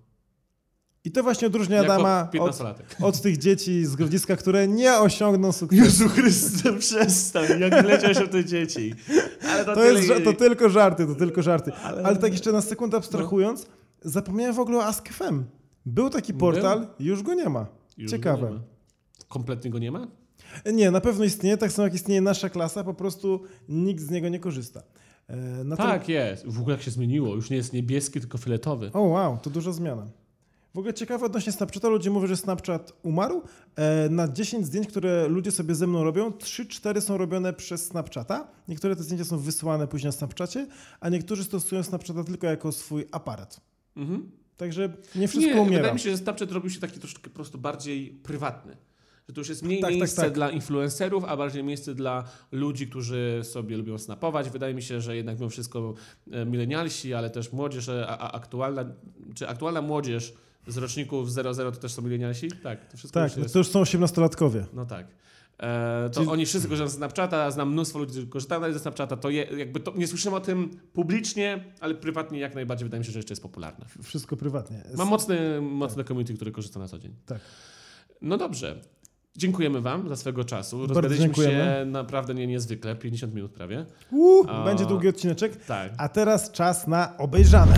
I 1.05 1.11
to 1.11 1.23
właśnie 1.23 1.47
odróżnia 1.47 1.77
Jako 1.77 1.93
Adama 1.93 2.21
od, 2.39 2.51
15-latek. 2.51 2.83
od 3.05 3.21
tych 3.21 3.37
dzieci 3.37 3.85
z 3.85 3.95
grodziska, 3.95 4.35
które 4.35 4.67
nie 4.67 4.93
osiągną 4.99 5.51
sukcesu. 5.51 5.83
Jezu 5.83 6.09
Chryste, 6.09 6.73
przestań, 6.77 7.59
jak 7.59 7.85
leciał 7.85 8.13
się 8.13 8.27
te 8.27 8.45
dzieci. 8.45 8.93
Ale 9.49 9.65
to, 9.65 9.75
To, 9.75 9.81
tyle... 9.81 9.99
jest, 10.03 10.23
to 10.23 10.33
tylko 10.33 10.69
żarty, 10.69 11.07
to 11.07 11.15
tylko 11.15 11.41
żarty. 11.41 11.71
Ale- 11.73 12.03
Ale, 12.03 12.15
tak 12.17 12.31
jeszcze 12.31 12.51
na 12.51 12.61
sekundę 12.61 12.97
abstrahując, 12.97 13.65
zapomniałem 14.01 14.55
w 14.55 14.59
ogóle 14.59 14.77
o 14.77 14.85
AskFM. 14.85 15.43
Był 15.85 16.09
taki 16.09 16.33
Był? 16.33 16.39
portal, 16.39 16.87
już 16.99 17.23
go 17.23 17.33
nie 17.33 17.49
ma. 17.49 17.65
Już 17.97 18.11
Ciekawe. 18.11 18.47
nie 18.47 18.53
ma. 18.53 18.59
Kompletnie 19.27 19.71
go 19.71 19.79
nie 19.79 19.91
ma? 19.91 20.07
Nie, 20.73 20.91
na 20.91 21.01
pewno 21.01 21.25
istnieje, 21.25 21.57
tak 21.57 21.71
samo 21.71 21.85
jak 21.85 21.93
istnieje 21.93 22.21
nasza 22.21 22.49
klasa, 22.49 22.83
po 22.83 22.93
prostu 22.93 23.43
nikt 23.69 24.01
z 24.03 24.09
niego 24.09 24.29
nie 24.29 24.39
korzysta. 24.39 24.83
E, 25.27 25.35
na 25.63 25.75
tym- 25.75 25.85
Tak, 25.85 26.09
jest. 26.09 26.45
W 26.47 26.59
ogóle 26.59 26.75
jak 26.75 26.83
się 26.83 26.91
zmieniło. 26.91 27.35
Już 27.35 27.49
nie 27.49 27.57
jest 27.57 27.73
niebieski, 27.73 28.19
tylko 28.19 28.37
fioletowy. 28.37 28.89
O 28.93 29.01
wow, 29.01 29.37
to 29.37 29.49
duża 29.49 29.71
zmiana. 29.71 30.07
W 30.79 30.81
ogóle 30.81 30.93
ciekawe 30.93 31.25
odnośnie 31.25 31.51
Snapchata, 31.51 31.89
ludzie 31.89 32.09
mówią, 32.09 32.27
że 32.27 32.37
Snapchat 32.37 32.93
umarł. 33.03 33.41
E, 33.75 34.09
na 34.09 34.27
10 34.27 34.65
zdjęć, 34.65 34.87
które 34.87 35.27
ludzie 35.27 35.51
sobie 35.51 35.75
ze 35.75 35.87
mną 35.87 36.03
robią, 36.03 36.29
3-4 36.29 37.01
są 37.01 37.17
robione 37.17 37.53
przez 37.53 37.85
Snapchata. 37.85 38.47
Niektóre 38.67 38.95
te 38.95 39.03
zdjęcia 39.03 39.25
są 39.25 39.37
wysyłane 39.37 39.87
później 39.87 40.07
na 40.07 40.11
Snapchacie, 40.11 40.67
a 40.99 41.09
niektórzy 41.09 41.43
stosują 41.43 41.83
Snapchata 41.83 42.23
tylko 42.23 42.47
jako 42.47 42.71
swój 42.71 43.05
aparat. 43.11 43.61
Mhm. 43.97 44.31
Także 44.57 44.93
nie 45.15 45.27
wszystko 45.27 45.53
nie, 45.55 45.61
umiera. 45.61 45.77
wydaje 45.77 45.93
mi 45.93 45.99
się, 45.99 46.11
że 46.11 46.17
Snapchat 46.17 46.51
robił 46.51 46.69
się 46.69 46.79
taki 46.79 46.99
troszkę 46.99 47.29
po 47.29 47.35
prostu 47.35 47.57
bardziej 47.57 48.09
prywatny. 48.09 48.77
Że 49.27 49.33
to 49.33 49.41
już 49.41 49.49
jest 49.49 49.63
mniej 49.63 49.81
Tak, 49.81 49.89
tak, 49.89 49.99
miejsce 49.99 50.21
tak. 50.21 50.33
dla 50.33 50.49
influencerów, 50.49 51.23
a 51.23 51.37
bardziej 51.37 51.63
miejsce 51.63 51.95
dla 51.95 52.23
ludzi, 52.51 52.87
którzy 52.87 53.41
sobie 53.43 53.77
lubią 53.77 53.97
snapować. 53.97 54.49
Wydaje 54.49 54.73
mi 54.73 54.81
się, 54.81 55.01
że 55.01 55.15
jednak 55.15 55.39
mimo 55.39 55.49
wszystko 55.49 55.93
e, 56.31 56.45
milenialsi, 56.45 57.13
ale 57.13 57.29
też 57.29 57.53
młodzież, 57.53 57.89
e, 57.89 58.07
a, 58.07 58.17
a 58.17 58.31
aktualna, 58.31 58.85
czy 59.35 59.47
aktualna 59.47 59.81
młodzież 59.81 60.33
z 60.67 60.77
roczników 60.77 61.31
00 61.31 61.71
to 61.71 61.79
też 61.79 61.91
są 61.91 62.01
milenialsi? 62.01 62.47
Tak, 62.63 62.85
to 62.91 62.97
wszystko 62.97 63.19
Tak, 63.19 63.31
już 63.31 63.43
jest. 63.43 63.53
to 63.53 63.59
już 63.59 63.67
są 63.67 63.81
18-latkowie. 63.83 64.63
No 64.73 64.85
tak. 64.85 65.07
E, 65.59 66.09
to 66.13 66.19
Czyli- 66.19 66.31
oni 66.31 66.45
wszyscy 66.45 66.67
korzystają 66.67 66.89
z 66.89 66.93
Snapchata, 66.93 67.51
znam 67.51 67.71
mnóstwo 67.71 67.99
ludzi, 67.99 68.11
którzy 68.11 68.27
korzystają 68.27 68.73
ze 68.73 68.79
Snapchata, 68.79 69.17
to 69.17 69.29
je, 69.29 69.43
jakby 69.43 69.79
to, 69.79 69.93
nie 69.95 70.07
słyszymy 70.07 70.35
o 70.35 70.39
tym 70.39 70.69
publicznie, 70.93 71.63
ale 71.79 71.95
prywatnie 71.95 72.39
jak 72.39 72.55
najbardziej 72.55 72.85
wydaje 72.85 72.99
mi 72.99 73.05
się, 73.05 73.11
że 73.11 73.19
jeszcze 73.19 73.31
jest 73.31 73.41
popularne. 73.41 73.85
Wszystko 74.03 74.37
prywatnie. 74.37 74.83
Mam 74.97 75.07
mocne, 75.07 75.61
mocne 75.61 76.03
community, 76.03 76.33
które 76.33 76.51
korzysta 76.51 76.79
na 76.79 76.87
co 76.87 76.99
dzień. 76.99 77.15
Tak. 77.25 77.39
No 78.21 78.37
dobrze. 78.37 78.81
Dziękujemy 79.37 79.81
Wam 79.81 80.09
za 80.09 80.15
swego 80.15 80.43
czasu. 80.43 80.87
Rozgadaliśmy 80.87 81.35
się 81.35 81.83
naprawdę 81.85 82.33
nie, 82.33 82.47
niezwykle, 82.47 82.95
50 82.95 83.33
minut 83.33 83.51
prawie. 83.51 83.85
Uuu, 84.11 84.45
A- 84.49 84.63
Będzie 84.65 84.85
długi 84.85 85.07
odcineczek. 85.07 85.65
Tak. 85.65 85.91
A 85.97 86.09
teraz 86.09 86.51
czas 86.51 86.87
na 86.87 87.17
obejrzane. 87.17 87.75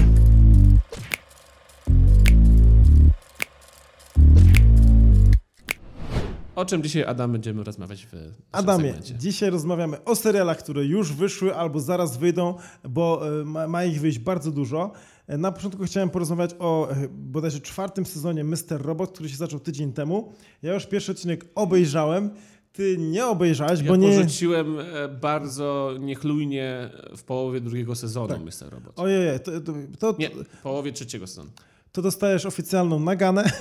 O 6.56 6.66
czym 6.66 6.84
dzisiaj, 6.84 7.04
Adam, 7.04 7.32
będziemy 7.32 7.64
rozmawiać 7.64 8.06
w 8.06 8.14
Adamie, 8.52 8.84
segmencie? 8.84 9.16
dzisiaj 9.16 9.50
rozmawiamy 9.50 10.04
o 10.04 10.16
serialach, 10.16 10.58
które 10.58 10.86
już 10.86 11.14
wyszły 11.14 11.56
albo 11.56 11.80
zaraz 11.80 12.18
wyjdą, 12.18 12.56
bo 12.90 13.22
e, 13.42 13.46
ma, 13.46 13.68
ma 13.68 13.84
ich 13.84 14.02
wyjść 14.02 14.20
bardzo 14.20 14.52
dużo. 14.52 14.92
E, 15.28 15.38
Na 15.38 15.52
początku 15.52 15.84
chciałem 15.84 16.10
porozmawiać 16.10 16.52
o 16.60 16.90
e, 16.92 17.08
bodajże 17.12 17.60
czwartym 17.60 18.06
sezonie 18.06 18.44
Mr. 18.44 18.82
Robot, 18.82 19.12
który 19.12 19.30
się 19.30 19.36
zaczął 19.36 19.60
tydzień 19.60 19.94
temu. 19.94 20.34
Ja 20.62 20.74
już 20.74 20.86
pierwszy 20.86 21.12
odcinek 21.12 21.46
obejrzałem. 21.56 22.30
Ty 22.74 22.98
nie 22.98 23.26
obejrzałeś, 23.26 23.82
Ja 23.82 23.88
bo 23.88 23.96
nie... 23.96 24.08
porzuciłem 24.18 24.80
e, 24.80 25.08
bardzo 25.08 25.92
niechlujnie 26.00 26.90
w 27.18 27.24
połowie 27.24 27.62
drugiego 27.62 27.96
sezonu 27.96 28.28
Tak. 28.28 28.42
Mr. 28.42 28.70
Robot. 28.72 29.00
Ojej, 29.00 29.40
to, 29.40 29.52
to, 29.62 29.74
to, 30.00 30.16
Nie, 30.20 30.30
w 30.30 30.62
połowie 30.64 30.92
trzeciego 30.92 31.28
sezonu. 31.28 31.50
To 31.92 32.02
dostajesz 32.02 32.46
oficjalną 32.46 33.00
naganę. 33.00 33.44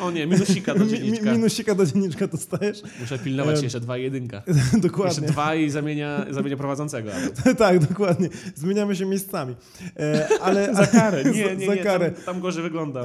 O 0.00 0.10
nie, 0.10 0.26
minusika 0.26 0.74
do 0.74 0.86
dzienniczka. 0.86 1.32
Minusika 1.32 1.74
do 1.74 1.86
dzienniczka 1.86 2.26
dostajesz. 2.26 2.82
Muszę 3.00 3.18
pilnować 3.18 3.62
jeszcze 3.62 3.80
dwa 3.80 3.98
i 3.98 4.02
jedynka. 4.02 4.42
Jeszcze 4.46 4.78
Dokładnie. 4.78 5.28
dwa 5.28 5.54
i 5.54 5.70
zamienia, 5.70 6.26
zamienia 6.30 6.56
prowadzącego. 6.56 7.10
Tak, 7.58 7.78
dokładnie. 7.78 8.28
Zmieniamy 8.54 8.96
się 8.96 9.06
miejscami. 9.06 9.56
E, 9.98 10.28
ale, 10.42 10.74
Za 10.74 10.86
karę. 10.86 11.24
Nie, 11.24 11.44
za, 11.44 11.54
nie, 11.54 11.66
za 11.66 11.74
nie, 11.74 11.82
karę. 11.82 12.10
tam, 12.10 12.24
tam 12.24 12.40
gorzej 12.40 12.62
wygląda. 12.62 13.02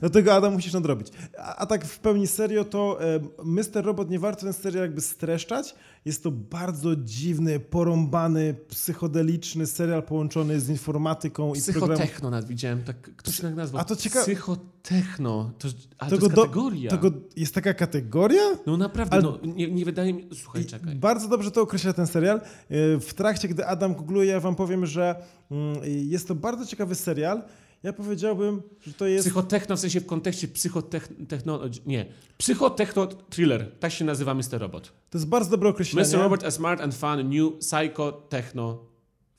Dlatego 0.00 0.34
Adam 0.34 0.52
musisz 0.52 0.72
nadrobić. 0.72 1.08
A, 1.38 1.56
a 1.56 1.66
tak 1.66 1.84
w 1.84 1.98
pełni 1.98 2.26
serio, 2.26 2.64
to 2.64 2.98
Mr. 3.44 3.84
Robot 3.84 4.10
nie 4.10 4.18
warto 4.18 4.42
ten 4.42 4.52
serial 4.52 4.84
jakby 4.84 5.00
streszczać. 5.00 5.74
Jest 6.04 6.22
to 6.22 6.30
bardzo 6.30 6.96
dziwny, 6.96 7.60
porąbany, 7.60 8.54
psychodeliczny 8.68 9.66
serial 9.66 10.02
połączony 10.02 10.60
z 10.60 10.68
informatyką 10.68 11.54
i 11.54 11.62
programem. 11.62 11.96
Psychotechno 11.96 12.30
nawet 12.30 12.48
widziałem. 12.48 12.84
Tak, 12.84 12.96
ktoś 13.16 13.40
tak 13.40 13.54
A 13.74 13.84
to 13.84 13.94
cieka- 13.96 14.22
Psychotechno. 14.22 15.50
To, 15.58 15.68
a 15.98 16.04
to 16.04 16.10
Tego 16.10 16.26
jest 16.26 16.36
do- 16.36 16.42
kategoria. 16.42 16.90
Tego 16.90 17.10
jest 17.36 17.54
taka 17.54 17.74
kategoria? 17.74 18.42
No 18.66 18.76
naprawdę, 18.76 19.14
Ale- 19.14 19.22
no, 19.22 19.38
nie, 19.54 19.70
nie 19.70 19.84
wydaje 19.84 20.12
mi... 20.14 20.28
Słuchaj, 20.34 20.64
czekaj. 20.64 20.94
Bardzo 20.96 21.28
dobrze 21.28 21.50
to 21.50 21.62
określa 21.62 21.92
ten 21.92 22.06
serial. 22.06 22.40
Yy, 22.70 23.00
W 23.00 23.14
trakcie, 23.14 23.48
gdy 23.48 23.66
Adam 23.66 23.94
googluje, 23.94 24.30
ja 24.32 24.40
wam 24.40 24.54
powiem, 24.56 24.86
że 24.86 25.14
mm, 25.50 25.76
jest 25.84 26.28
to 26.28 26.34
bardzo 26.34 26.66
ciekawy 26.66 26.94
serial. 26.94 27.42
Ja 27.82 27.92
powiedziałbym, 27.92 28.62
że 28.86 28.92
to 28.92 29.06
jest... 29.06 29.24
Psychotechno 29.26 29.76
w 29.76 29.80
sensie 29.80 30.00
w 30.00 30.06
kontekście 30.06 30.48
psychotechno... 30.48 31.60
Nie. 31.86 32.06
Psychotechno 32.38 33.06
thriller. 33.06 33.72
Tak 33.80 33.92
się 33.92 34.04
nazywa 34.04 34.34
Mr. 34.34 34.42
Robot. 34.52 34.92
To 35.10 35.18
jest 35.18 35.28
bardzo 35.28 35.50
dobre 35.50 35.68
określenie. 35.68 36.08
Mr. 36.08 36.18
Robot, 36.18 36.44
a 36.44 36.50
smart 36.50 36.80
and 36.80 36.94
fun 36.94 37.28
new 37.30 37.52
psychotechno 37.58 38.78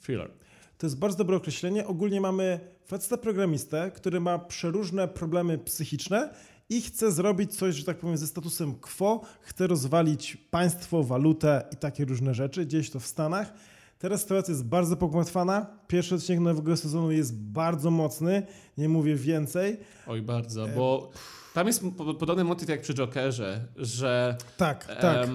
thriller. 0.03 0.31
To 0.77 0.85
jest 0.85 0.97
bardzo 0.99 1.17
dobre 1.17 1.35
określenie. 1.37 1.87
Ogólnie 1.87 2.21
mamy 2.21 2.59
faceta 2.85 3.17
programistę, 3.17 3.91
który 3.95 4.19
ma 4.19 4.39
przeróżne 4.39 5.07
problemy 5.07 5.57
psychiczne 5.57 6.29
i 6.69 6.81
chce 6.81 7.11
zrobić 7.11 7.55
coś, 7.57 7.75
że 7.75 7.83
tak 7.83 7.97
powiem, 7.97 8.17
ze 8.17 8.27
statusem 8.27 8.75
quo. 8.75 9.21
Chce 9.41 9.67
rozwalić 9.67 10.37
państwo, 10.51 11.03
walutę 11.03 11.63
i 11.73 11.75
takie 11.75 12.05
różne 12.05 12.33
rzeczy. 12.33 12.65
Gdzieś 12.65 12.89
to 12.89 12.99
w 12.99 13.07
Stanach. 13.07 13.53
Teraz 13.99 14.21
sytuacja 14.21 14.51
jest 14.51 14.65
bardzo 14.65 14.97
pogmatwana. 14.97 15.65
Pierwszy 15.87 16.15
odcinek 16.15 16.39
nowego 16.41 16.77
sezonu 16.77 17.11
jest 17.11 17.35
bardzo 17.35 17.91
mocny. 17.91 18.43
Nie 18.77 18.89
mówię 18.89 19.15
więcej. 19.15 19.77
Oj, 20.07 20.21
bardzo, 20.21 20.67
bo 20.75 21.11
tam 21.53 21.67
jest 21.67 21.83
po- 21.97 22.13
podobny 22.13 22.43
motyw 22.43 22.69
jak 22.69 22.81
przy 22.81 22.93
Jokerze, 22.93 23.65
że 23.75 24.37
Tak, 24.57 24.85
tak. 25.01 25.29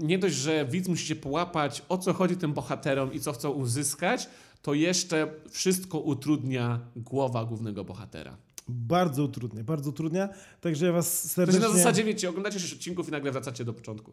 nie 0.00 0.18
dość, 0.18 0.34
że 0.34 0.66
widz 0.66 0.88
musi 0.88 1.06
się 1.06 1.16
połapać, 1.16 1.82
o 1.88 1.98
co 1.98 2.12
chodzi 2.12 2.36
tym 2.36 2.52
bohaterom 2.52 3.12
i 3.12 3.20
co 3.20 3.32
chcą 3.32 3.50
uzyskać, 3.50 4.28
to 4.64 4.74
jeszcze 4.74 5.34
wszystko 5.50 5.98
utrudnia 5.98 6.80
głowa 6.96 7.44
głównego 7.44 7.84
bohatera. 7.84 8.36
Bardzo 8.68 9.24
utrudnia, 9.24 9.64
bardzo 9.64 9.90
utrudnia. 9.90 10.28
Także 10.60 10.86
ja 10.86 10.92
was 10.92 11.22
To 11.22 11.28
serdecznie... 11.28 11.60
na 11.60 11.70
zasadzie, 11.70 12.04
wiecie, 12.04 12.28
oglądacie 12.28 12.60
6 12.60 12.72
odcinków 12.72 13.08
i 13.08 13.12
nagle 13.12 13.32
wracacie 13.32 13.64
do 13.64 13.72
początku. 13.72 14.12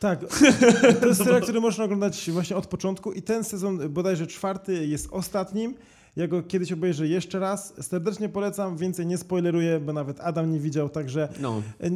Tak, 0.00 0.20
to 1.00 1.06
jest 1.06 1.24
serial, 1.24 1.42
który 1.42 1.60
można 1.60 1.84
oglądać 1.84 2.30
właśnie 2.30 2.56
od 2.56 2.66
początku 2.66 3.12
i 3.12 3.22
ten 3.22 3.44
sezon, 3.44 3.92
bodajże 3.92 4.26
czwarty, 4.26 4.86
jest 4.86 5.08
ostatnim. 5.10 5.74
Ja 6.16 6.28
go 6.28 6.42
kiedyś 6.42 6.72
obejrzę 6.72 7.08
jeszcze 7.08 7.38
raz. 7.38 7.74
Serdecznie 7.80 8.28
polecam, 8.28 8.76
więcej 8.76 9.06
nie 9.06 9.18
spoileruję, 9.18 9.80
bo 9.80 9.92
nawet 9.92 10.20
Adam 10.20 10.52
nie 10.52 10.60
widział, 10.60 10.88
także 10.88 11.28
No, 11.40 11.62
e, 11.80 11.86
e, 11.86 11.90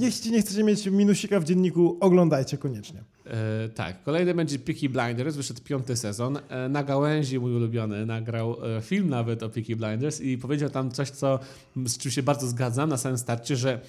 jeśli 0.00 0.30
nie 0.30 0.40
chcecie 0.42 0.64
mieć 0.64 0.86
minusika 0.86 1.40
w 1.40 1.44
dzienniku, 1.44 1.96
oglądajcie 2.00 2.58
koniecznie. 2.58 3.02
e, 3.26 3.68
tak. 3.68 4.02
Kolejny 4.02 4.34
będzie 4.34 4.58
Peaky 4.58 4.88
Blinders, 4.88 5.36
wyszedł 5.36 5.60
piąty 5.62 5.96
sezon. 5.96 6.38
E, 6.48 6.68
na 6.68 6.84
gałęzi 6.84 7.38
mój 7.40 7.54
ulubiony 7.56 8.06
nagrał 8.06 8.56
e, 8.76 8.80
film 8.82 9.08
nawet 9.08 9.42
o 9.42 9.48
Peaky 9.48 9.76
Blinders 9.76 10.20
i 10.20 10.38
powiedział 10.38 10.70
tam 10.70 10.90
coś, 10.90 11.10
co, 11.10 11.38
z 11.86 11.98
czym 11.98 12.10
się 12.10 12.22
bardzo 12.22 12.46
zgadzam 12.46 12.88
na 12.88 12.96
samym 12.96 13.18
starcie, 13.18 13.56
że 13.56 13.80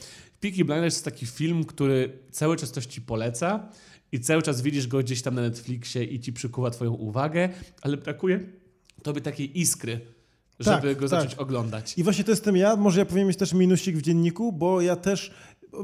Peaky 0.41 0.65
Blinders 0.65 0.95
jest 0.95 1.05
taki 1.05 1.25
film, 1.25 1.63
który 1.65 2.13
cały 2.31 2.57
czas 2.57 2.71
coś 2.71 2.85
ci 2.85 3.01
poleca 3.01 3.69
i 4.11 4.19
cały 4.19 4.41
czas 4.41 4.61
widzisz 4.61 4.87
go 4.87 4.99
gdzieś 4.99 5.21
tam 5.21 5.35
na 5.35 5.41
Netflixie 5.41 6.03
i 6.03 6.19
ci 6.19 6.33
przykuwa 6.33 6.69
twoją 6.69 6.93
uwagę, 6.93 7.49
ale 7.81 7.97
brakuje 7.97 8.39
tobie 9.03 9.21
takiej 9.21 9.59
iskry, 9.59 9.99
Tak, 10.65 10.81
żeby 10.81 10.95
go 10.95 11.01
tak. 11.01 11.09
zacząć 11.09 11.35
oglądać. 11.35 11.97
I 11.97 12.03
właśnie 12.03 12.23
to 12.23 12.31
jestem 12.31 12.57
ja, 12.57 12.75
może 12.75 12.99
ja 12.99 13.05
powinien 13.05 13.27
mieć 13.27 13.37
też 13.37 13.53
minusik 13.53 13.97
w 13.97 14.01
dzienniku, 14.01 14.51
bo 14.51 14.81
ja 14.81 14.95
też 14.95 15.31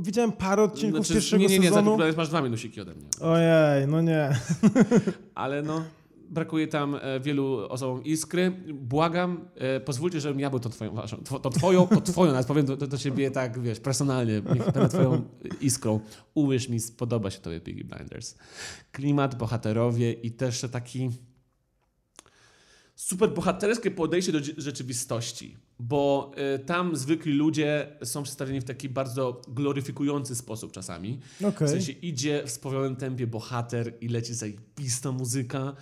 widziałem 0.01 0.31
parę 0.31 0.63
odcinków 0.63 0.99
Znaczy, 0.99 1.13
pierwszego 1.13 1.41
nie, 1.41 1.47
nie, 1.47 1.59
nie, 1.59 1.67
sezonu. 1.67 1.95
Blinders 1.95 2.17
masz 2.17 2.29
dwa 2.29 2.41
minusiki 2.41 2.81
ode 2.81 2.95
mnie. 2.95 3.09
Ojej, 3.21 3.87
no 3.87 4.01
nie. 4.01 4.29
Ale 5.35 5.61
no, 5.61 5.83
brakuje 6.29 6.67
tam 6.67 6.95
e, 7.01 7.19
wielu 7.19 7.67
osobom 7.69 8.03
iskry. 8.03 8.51
Błagam, 8.73 9.45
e, 9.55 9.79
pozwólcie, 9.79 10.21
żebym 10.21 10.39
ja 10.39 10.49
był 10.49 10.59
tą 10.59 10.69
twoją, 10.69 10.95
waszą, 10.95 11.17
to 11.17 11.49
twoją, 11.49 11.87
to 11.87 12.01
twoją, 12.01 12.31
nawet 12.31 12.47
powiem 12.47 12.65
do, 12.65 12.77
do, 12.77 12.97
ciebie 12.97 13.31
tak, 13.31 13.59
wiesz, 13.59 13.79
personalnie, 13.79 14.41
będę 14.41 14.89
twoją 14.89 15.21
iskrą. 15.61 15.99
Uwierz 16.33 16.69
mi, 16.69 16.79
spodoba 16.79 17.31
się 17.31 17.39
tobie 17.39 17.59
Piggy 17.59 17.83
Blinders. 17.83 18.35
Klimat, 18.91 19.35
bohaterowie 19.35 20.13
i 20.13 20.31
też 20.31 20.65
taki 20.71 21.09
super 22.99 23.33
bohaterskie 23.33 23.91
podejście 23.91 24.31
do 24.31 24.39
rzeczywistości, 24.57 25.57
bo 25.79 26.31
y, 26.55 26.59
tam 26.59 26.95
zwykli 26.95 27.33
ludzie 27.33 27.87
są 28.03 28.23
przedstawieni 28.23 28.61
w 28.61 28.63
taki 28.63 28.89
bardzo 28.89 29.41
gloryfikujący 29.47 30.35
sposób 30.35 30.71
czasami. 30.71 31.19
Okej. 31.43 31.67
W 31.67 31.71
sensie 31.71 31.91
idzie 31.91 32.43
w 32.45 32.51
spowolnionym 32.51 32.95
tempie 32.95 33.27
bohater 33.27 33.93
i 34.01 34.07
leci 34.07 34.33
zajebista 34.33 35.11
muzyka. 35.11 35.75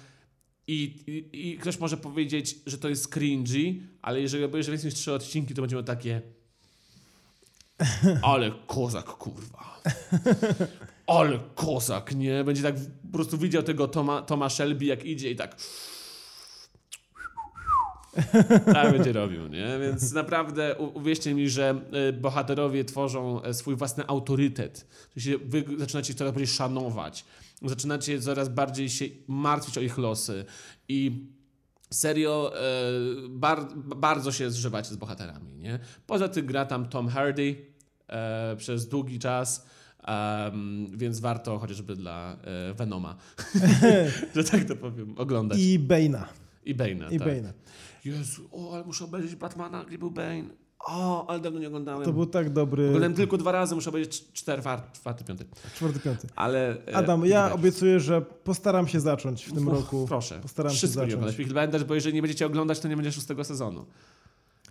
I, 0.67 0.83
i, 1.07 1.51
I 1.51 1.57
ktoś 1.57 1.79
może 1.79 1.97
powiedzieć, 1.97 2.55
że 2.65 2.77
to 2.77 2.89
jest 2.89 3.07
cringy, 3.07 3.75
ale 4.01 4.21
jeżeli 4.21 4.43
obejrzy 4.43 4.71
więcej 4.71 4.87
niż 4.87 4.99
trzy 4.99 5.13
odcinki, 5.13 5.53
to 5.53 5.61
będziemy 5.61 5.83
takie. 5.83 6.21
Ale 8.21 8.51
kozak, 8.67 9.05
kurwa. 9.05 9.81
Ale 11.07 11.39
kozak, 11.55 12.15
nie? 12.15 12.43
Będzie 12.43 12.63
tak 12.63 12.75
po 13.11 13.17
prostu 13.17 13.37
widział 13.37 13.63
tego 13.63 13.87
Toma, 13.87 14.21
Toma 14.21 14.49
Shelby, 14.49 14.85
jak 14.85 15.05
idzie 15.05 15.31
i 15.31 15.35
tak. 15.35 15.57
Tak 18.73 18.91
będzie 18.91 19.13
robił, 19.13 19.47
nie? 19.47 19.79
Więc 19.81 20.11
naprawdę 20.13 20.75
uwierzcie 20.75 21.33
mi, 21.33 21.49
że 21.49 21.81
y, 22.09 22.13
bohaterowie 22.13 22.85
tworzą 22.85 23.41
e, 23.43 23.53
swój 23.53 23.75
własny 23.75 24.07
autorytet. 24.07 24.87
Się 25.17 25.37
wy 25.37 25.63
zaczynacie 25.77 26.11
ich 26.11 26.17
coraz 26.17 26.33
bardziej 26.33 26.47
szanować. 26.47 27.25
Zaczynacie 27.61 28.21
coraz 28.21 28.49
bardziej 28.49 28.89
się 28.89 29.05
martwić 29.27 29.77
o 29.77 29.81
ich 29.81 29.97
losy. 29.97 30.45
I 30.89 31.27
serio 31.93 32.51
e, 32.55 32.61
bar 33.29 33.67
bardzo 33.75 34.31
się 34.31 34.51
zżywacie 34.51 34.89
z 34.89 34.95
bohaterami, 34.95 35.55
nie? 35.55 35.79
Poza 36.07 36.27
tym 36.27 36.45
gra 36.45 36.65
tam 36.65 36.89
Tom 36.89 37.07
Hardy 37.07 37.55
e, 38.07 38.55
przez 38.55 38.87
długi 38.87 39.19
czas. 39.19 39.65
em, 40.07 40.87
więc 40.97 41.19
warto 41.19 41.59
chociażby 41.59 41.95
dla 41.95 42.37
e, 42.43 42.73
Venoma, 42.73 43.15
że 44.35 44.43
tak 44.43 44.63
to 44.63 44.75
powiem, 44.75 45.15
oglądać. 45.17 45.59
I, 45.59 45.73
I 45.73 45.79
Bane'a. 45.79 46.23
I 46.65 46.75
Bane'a, 46.75 47.13
I 47.13 47.19
tak. 47.19 47.27
Bane'a. 47.27 47.51
Jezu, 48.07 48.49
o, 48.51 48.73
ale 48.75 48.83
muszę 48.83 49.05
obejrzeć 49.05 49.35
Batmana, 49.35 49.85
gdzie 49.85 49.97
był 49.97 50.11
Bane. 50.11 50.43
O, 50.79 51.29
ale 51.29 51.39
dawno 51.39 51.59
nie 51.59 51.67
oglądałem. 51.67 52.05
To 52.05 52.13
był 52.13 52.25
tak 52.25 52.49
dobry. 52.49 52.85
Oglądałem 52.87 53.13
tylko 53.13 53.37
dwa 53.37 53.51
razy, 53.51 53.75
muszę 53.75 53.89
obejrzeć 53.89 54.21
cz- 54.21 54.33
cztery, 54.33 54.61
czwarty, 54.93 55.23
piąty. 55.23 55.45
Czwarty, 55.75 55.99
piąty. 55.99 56.27
Ale... 56.35 56.77
e, 56.87 56.95
Adam, 56.95 57.25
ja 57.25 57.53
obiecuję, 57.53 57.99
że 57.99 58.21
postaram 58.21 58.87
się 58.87 58.99
zacząć 58.99 59.45
w 59.45 59.53
tym 59.53 59.67
Och, 59.67 59.73
roku. 59.73 60.05
Proszę, 60.07 60.39
Postaram 60.41 60.71
się 60.71 60.77
wszystko 60.77 60.99
nie 60.99 61.05
zacząć. 61.05 61.13
oglądać 61.13 61.35
Peaky 61.37 61.53
Blinders, 61.53 61.83
bo 61.83 61.95
jeżeli 61.95 62.15
nie 62.15 62.21
będziecie 62.21 62.45
oglądać, 62.45 62.79
to 62.79 62.87
nie 62.87 62.95
będzie 62.95 63.11
szóstego 63.11 63.43
sezonu. 63.43 63.85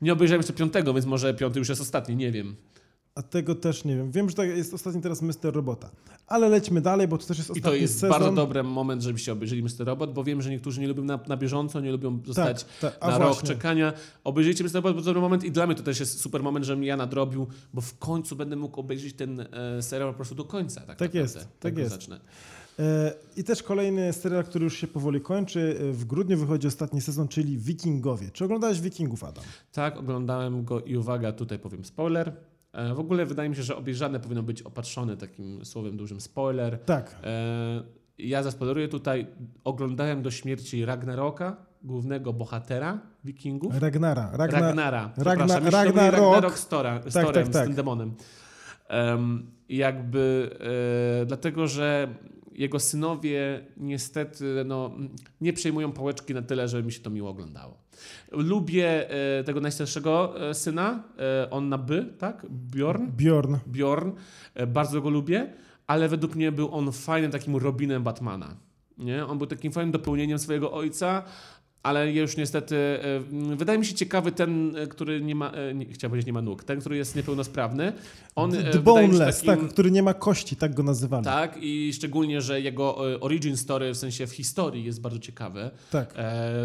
Nie 0.03 0.12
obejrzałem 0.12 0.39
jeszcze 0.41 0.53
piątego, 0.53 0.95
więc 0.95 1.07
może 1.07 1.34
piąty 1.34 1.59
już 1.59 1.68
jest 1.68 1.80
ostatni, 1.80 2.16
nie 2.16 2.32
wiem. 2.32 2.57
A 3.17 3.23
tego 3.23 3.55
też 3.55 3.85
nie 3.85 3.97
wiem. 3.97 4.11
Wiem, 4.11 4.29
że 4.31 4.35
tak 4.37 4.49
jest 4.49 4.75
ostatni 4.75 5.03
teraz 5.03 5.23
Mr. 5.23 5.35
Robota. 5.43 5.91
Ale 6.27 6.49
lećmy 6.49 6.81
dalej, 6.81 7.09
bo 7.09 7.19
to 7.19 7.27
też 7.27 7.39
jest 7.39 7.49
I 7.51 7.53
ostatni 7.53 7.71
to 7.71 7.75
jest 7.83 7.95
sezon. 7.95 8.11
bardzo 8.11 8.33
dobry 8.33 8.62
moment, 8.62 9.03
żebyście 9.03 9.33
obejrzeli 9.33 9.62
Mr. 9.62 9.71
Robot, 9.87 10.12
bo 10.12 10.25
wiem, 10.25 10.43
że 10.43 10.51
niektórzy 10.51 10.81
nie 10.81 10.89
lubią 10.89 11.05
na, 11.05 11.21
na 11.29 11.37
bieżąco, 11.37 11.81
nie 11.81 11.93
lubią 11.93 12.19
zostać 12.27 12.67
tak. 12.81 12.97
A 13.01 13.11
na 13.11 13.19
rok 13.19 13.29
właśnie. 13.29 13.49
czekania. 13.49 13.93
Obejrzyjcie 14.25 14.64
Mr. 14.64 14.75
Robot, 14.75 14.95
bo 14.95 15.01
to 15.01 15.05
dobry 15.05 15.21
moment 15.21 15.45
i 15.45 15.51
dla 15.51 15.67
mnie 15.67 15.75
to 15.77 15.83
też 15.83 16.01
jest 16.01 16.21
super 16.21 16.43
moment, 16.43 16.67
żebym 16.67 16.85
ja 16.85 16.97
nadrobił, 16.97 17.47
bo 17.75 17.81
w 17.81 17.99
końcu 17.99 18.37
będę 18.37 18.57
mógł 18.57 18.81
obejrzeć 18.81 19.14
ten 19.14 19.41
e, 19.41 19.83
serial 19.83 20.09
po 20.09 20.14
prostu 20.17 20.35
do 20.35 20.45
końca. 20.45 20.81
Tak, 20.81 20.99
Tak 20.99 21.14
jest, 21.14 21.49
tak 21.61 21.75
go 21.75 21.81
jest. 21.81 21.93
Zacznę. 21.93 22.21
E, 22.79 23.12
I 23.37 23.45
też 23.45 23.62
kolejny 23.62 24.12
serial, 24.12 24.45
który 24.45 24.64
już 24.64 24.77
się 24.77 24.87
powoli 24.87 25.21
kończy. 25.21 25.77
E, 25.81 25.93
W 25.93 26.05
grudniu 26.05 26.39
wychodzi 26.39 26.67
ostatni 26.67 27.01
sezon, 27.01 27.29
czyli 27.29 27.59
Wikingowie. 27.59 28.31
Czy 28.33 28.45
oglądałeś 28.45 28.81
Wikingów, 28.81 29.25
Adam? 29.25 29.45
Tak, 29.73 29.97
oglądałem 29.97 30.64
go 30.64 30.81
i 30.81 30.97
uwaga, 30.97 31.33
tutaj 31.33 31.59
powiem 31.59 31.85
spoiler. 31.85 32.33
E, 32.77 32.95
w 32.95 33.01
ogóle 33.01 33.27
wydaje 33.27 33.49
mi 33.49 33.57
się, 33.57 33.62
że 33.62 33.77
obejrzane 33.77 34.20
powinno 34.20 34.43
być 34.43 34.62
opatrzone 34.62 35.16
takim 35.16 35.64
słowem 35.64 35.97
dużym 35.97 36.20
spoiler. 36.20 36.79
Tak. 36.79 37.16
E, 37.24 37.83
ja 38.18 38.43
zaspoileruję 38.43 38.89
tutaj, 38.89 39.27
oglądałem 39.64 40.22
do 40.22 40.31
śmierci 40.31 40.85
Ragnaroka, 40.85 41.57
głównego 41.83 42.33
bohatera 42.33 43.01
wikingów. 43.24 43.72
Ragnara. 43.79 44.31
Ragna... 44.33 44.61
Ragnara. 44.61 45.12
Ragna- 45.16 45.61
był 45.61 45.70
Ragnarok. 45.70 46.22
Ragnarok 46.22 46.59
z, 46.59 46.68
Tora, 46.68 47.01
z 47.07 47.14
Tak, 47.14 47.27
Torem, 47.27 47.45
tak, 47.45 47.53
z 47.53 47.57
tak. 47.57 47.66
tym 47.66 47.74
demonem. 47.74 48.14
Em, 48.89 49.51
jakby 49.68 50.51
e, 51.22 51.27
dlatego, 51.27 51.66
że 51.66 52.14
jego 52.53 52.81
synowie 52.81 53.66
niestety 53.77 54.64
no, 54.66 54.91
nie 55.41 55.53
przejmują 55.53 55.93
pałeczki 55.93 56.35
na 56.35 56.43
tyle, 56.43 56.68
żeby 56.68 56.83
mi 56.83 56.93
się 56.93 57.01
to 57.01 57.11
miło 57.11 57.31
oglądało. 57.31 57.86
Lubię 58.32 59.11
e, 59.11 59.44
tego 59.44 59.61
najstarszego 59.61 60.34
e, 60.51 60.55
syna, 60.55 61.03
e, 61.18 61.51
on 61.51 61.68
na 61.68 61.78
by, 61.78 62.05
tak? 62.18 62.47
Bjorn. 62.51 63.07
Bjorn. 63.07 63.57
Bjorn. 63.66 64.12
Bardzo 64.66 65.01
go 65.01 65.11
lubię, 65.11 65.53
ale 65.86 66.09
według 66.09 66.34
mnie 66.34 66.53
był 66.53 66.74
on 66.74 66.92
fajnym 66.92 67.30
takim 67.30 67.57
Robinem 67.57 68.03
Batmana. 68.03 68.57
Nie? 68.99 69.26
On 69.26 69.38
był 69.38 69.47
takim 69.47 69.72
fajnym 69.72 69.92
dopełnieniem 69.92 70.38
swojego 70.38 70.72
ojca, 70.72 71.22
ale 71.87 72.12
już 72.12 72.37
niestety 72.37 72.76
wydaje 73.57 73.78
mi 73.78 73.87
się 73.87 73.95
ciekawy 73.95 74.32
ten, 74.32 74.76
e, 74.76 74.87
który 74.87 75.20
nie 75.20 75.34
ma, 75.34 75.51
e, 75.51 75.74
nie, 75.74 75.87
chciałem 75.87 76.11
powiedzieć 76.11 76.26
nie 76.26 76.32
ma 76.32 76.43
nóg, 76.43 76.64
ten, 76.64 76.80
który 76.80 76.97
jest 76.97 77.16
niepełnosprawny. 77.16 77.93
On 78.37 78.55
e, 78.55 78.70
The 78.70 78.78
Boneless, 78.78 79.43
takim- 79.43 79.62
tak, 79.62 79.72
który 79.72 79.91
nie 79.91 80.03
ma 80.03 80.14
kości, 80.14 80.57
tak 80.57 80.74
go 80.74 80.82
nazywali. 80.82 81.24
tak, 81.24 81.59
i 81.61 81.93
szczególnie, 81.93 82.41
że 82.41 82.61
jego 82.61 82.97
origin 83.20 83.57
story, 83.57 83.95
w 83.95 83.97
sensie 83.97 84.26
w 84.26 84.32
historii 84.32 84.84
jest 84.84 85.01
bardzo 85.01 85.18
ciekawy, 85.18 85.70
Tak. 85.91 86.14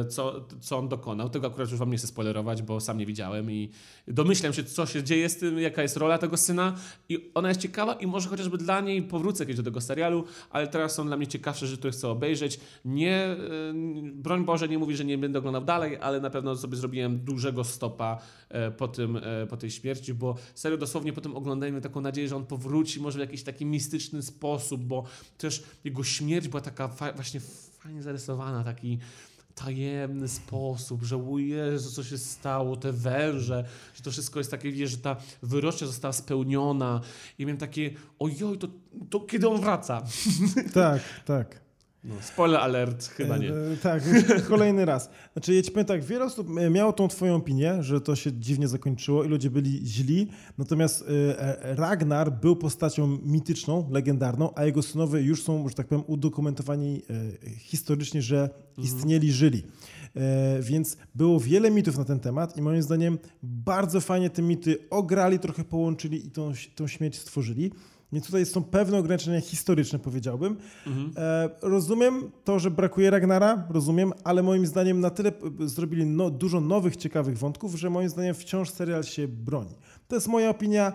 co, 0.10 0.46
co 0.62 0.78
on 0.78 0.88
dokonał. 0.90 1.30
Tego 1.30 1.48
akurat 1.48 1.72
już 1.72 1.80
wam 1.80 1.92
nie 1.92 1.98
chcę 1.98 2.08
spoilerować, 2.08 2.62
bo 2.62 2.80
sam 2.80 2.98
nie 2.98 3.06
widziałem 3.06 3.52
i 3.52 3.70
domyślam 4.08 4.54
się, 4.54 4.64
co 4.64 4.86
się 4.86 5.04
dzieje 5.04 5.30
z 5.30 5.38
tym, 5.38 5.60
jaka 5.60 5.82
jest 5.82 5.98
rola 5.98 6.18
tego 6.18 6.38
syna 6.38 6.76
i 7.10 7.32
ona 7.34 7.50
jest 7.50 7.62
ciekawa 7.62 7.94
i 7.94 8.08
może 8.08 8.30
chociażby 8.30 8.58
dla 8.58 8.82
niej 8.82 9.02
powrócę 9.02 9.46
kiedyś 9.46 9.58
do 9.58 9.64
tego 9.64 9.82
serialu, 9.82 10.24
ale 10.50 10.68
teraz 10.68 10.96
są 10.96 11.08
dla 11.08 11.18
mnie 11.18 11.28
ciekawsze 11.28 11.68
rzeczy, 11.68 11.78
które 11.78 11.92
chcę 11.92 12.10
obejrzeć. 12.10 12.60
Nie, 12.86 13.36
broń 14.14 14.46
Boże, 14.46 14.68
nie 14.68 14.78
mówi, 14.78 14.96
że 14.96 15.06
nie 15.06 15.11
będę 15.18 15.40
oglądał 15.40 15.66
dalej, 15.66 15.98
ale 16.02 16.20
na 16.20 16.30
pewno 16.30 16.56
sobie 16.56 16.78
zrobiłem 16.78 17.20
dużego 17.20 17.64
stopa 17.64 18.22
e, 18.50 18.72
po, 18.72 18.88
tym, 18.88 19.18
e, 19.18 19.48
po 19.48 19.58
tej 19.58 19.72
śmierci, 19.72 20.14
bo 20.14 20.36
serio 20.56 20.78
dosłownie 20.78 21.14
potem 21.14 21.36
oglądajmy 21.36 21.82
taką 21.82 22.02
nadzieję, 22.02 22.28
że 22.28 22.36
on 22.36 22.46
powróci 22.46 23.02
może 23.02 23.18
w 23.18 23.22
jakiś 23.22 23.44
taki 23.44 23.66
mistyczny 23.66 24.22
sposób, 24.22 24.82
bo 24.82 25.04
też 25.38 25.64
jego 25.84 26.04
śmierć 26.04 26.48
była 26.48 26.62
taka 26.62 26.88
fa- 26.88 27.14
właśnie 27.14 27.40
fajnie 27.80 28.04
zarysowana, 28.04 28.64
taki 28.64 29.00
tajemny 29.56 30.28
sposób, 30.28 31.04
że 31.04 31.18
o 31.32 31.38
Jezu, 31.38 31.92
co 31.92 32.04
się 32.04 32.18
stało, 32.18 32.76
te 32.76 32.92
węże, 32.92 33.66
że 33.96 34.04
to 34.04 34.12
wszystko 34.12 34.40
jest 34.40 34.52
takie, 34.52 34.72
wiesz, 34.72 34.92
że 34.92 34.98
ta 34.98 35.16
wyrocznia 35.44 35.88
została 35.88 36.14
spełniona 36.14 37.02
i 37.40 37.46
miałem 37.46 37.58
takie, 37.58 37.92
ojoj, 38.20 38.58
to, 38.58 38.68
to 39.10 39.20
kiedy 39.20 39.50
on 39.50 39.62
wraca? 39.62 40.04
Tak, 40.74 41.02
tak. 41.26 41.62
No, 42.04 42.16
spoiler 42.22 42.60
alert, 42.60 43.08
chyba 43.08 43.38
nie. 43.38 43.50
E, 43.50 43.78
tak, 43.82 44.04
kolejny 44.50 44.86
raz. 44.86 45.10
Znaczy, 45.34 45.54
ja 45.54 45.62
ci 45.62 45.72
powiem 45.72 45.86
tak, 45.86 46.04
wiele 46.04 46.26
osób 46.26 46.48
e, 46.58 46.70
miało 46.70 46.94
tą 46.94 47.08
twoją 47.08 47.36
opinię, 47.36 47.84
że 47.84 48.02
to 48.02 48.16
się 48.16 48.34
dziwnie 48.34 48.68
zakończyło 48.68 49.24
i 49.24 49.28
ludzie 49.28 49.50
byli 49.50 49.88
źli, 49.88 50.28
natomiast 50.58 51.02
e, 51.02 51.40
e, 51.40 51.76
Ragnar 51.76 52.40
był 52.40 52.56
postacią 52.56 53.08
mityczną, 53.24 53.90
legendarną, 53.92 54.50
a 54.56 54.66
jego 54.66 54.82
synowie 54.82 55.22
już 55.22 55.44
są, 55.44 55.70
że 55.70 55.76
tak 55.76 55.88
powiem, 55.88 56.04
udokumentowani 56.08 57.02
e, 57.46 57.50
historycznie, 57.50 58.22
że 58.22 58.50
istnieli, 58.78 59.32
żyli. 59.32 59.64
E, 60.16 60.62
Więc 60.62 60.98
było 61.16 61.40
wiele 61.40 61.72
mitów 61.72 61.98
na 61.98 62.06
ten 62.06 62.20
temat 62.20 62.58
i 62.58 62.62
moim 62.62 62.82
zdaniem 62.82 63.18
bardzo 63.44 64.02
fajnie 64.02 64.30
te 64.30 64.42
mity 64.42 64.78
ograli, 64.90 65.40
trochę 65.40 65.64
połączyli 65.64 66.28
i 66.28 66.32
tą, 66.32 66.52
tą 66.76 66.88
śmierć 66.88 67.20
stworzyli. 67.20 67.72
Więc 68.14 68.26
tutaj 68.26 68.46
są 68.46 68.64
pewne 68.64 68.98
ograniczenia 68.98 69.42
historyczne, 69.42 70.00
powiedziałbym. 70.00 70.58
Mhm. 70.88 71.12
E, 71.18 71.50
rozumiem 71.62 72.32
to, 72.44 72.60
że 72.60 72.72
brakuje 72.72 73.10
Ragnara, 73.10 73.68
rozumiem, 73.70 74.14
ale 74.24 74.44
moim 74.44 74.66
zdaniem 74.66 75.00
na 75.00 75.10
tyle 75.10 75.32
p- 75.32 75.50
zrobili 75.68 76.06
no, 76.06 76.30
dużo 76.30 76.62
nowych, 76.62 76.96
ciekawych 76.96 77.38
wątków, 77.38 77.76
że 77.76 77.90
moim 77.90 78.10
zdaniem 78.10 78.36
wciąż 78.36 78.70
serial 78.70 79.04
się 79.04 79.28
broni. 79.28 79.76
To 80.08 80.16
jest 80.16 80.28
moja 80.28 80.50
opinia. 80.50 80.94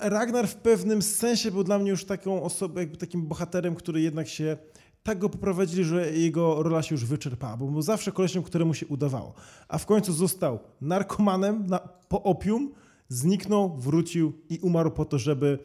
Ragnar 0.00 0.48
w 0.48 0.54
pewnym 0.54 1.02
sensie 1.02 1.50
był 1.50 1.64
dla 1.64 1.78
mnie 1.78 1.90
już 1.90 2.04
taką 2.04 2.42
osobą, 2.42 2.80
jakby 2.80 2.96
takim 2.96 3.26
bohaterem, 3.26 3.74
który 3.74 4.00
jednak 4.00 4.28
się 4.28 4.56
tak 5.02 5.18
go 5.18 5.28
poprowadzili, 5.28 5.84
że 5.84 6.12
jego 6.12 6.62
rola 6.62 6.82
się 6.82 6.94
już 6.94 7.04
wyczerpała, 7.04 7.56
bo 7.56 7.66
był 7.66 7.82
zawsze 7.82 8.12
kolesiem, 8.12 8.42
któremu 8.42 8.74
się 8.74 8.86
udawało. 8.86 9.34
A 9.68 9.78
w 9.78 9.86
końcu 9.86 10.12
został 10.12 10.58
narkomanem 10.80 11.66
na, 11.66 11.78
po 12.08 12.22
opium, 12.22 12.72
zniknął, 13.08 13.76
wrócił 13.76 14.32
i 14.48 14.58
umarł 14.58 14.90
po 14.90 15.04
to, 15.04 15.18
żeby 15.18 15.58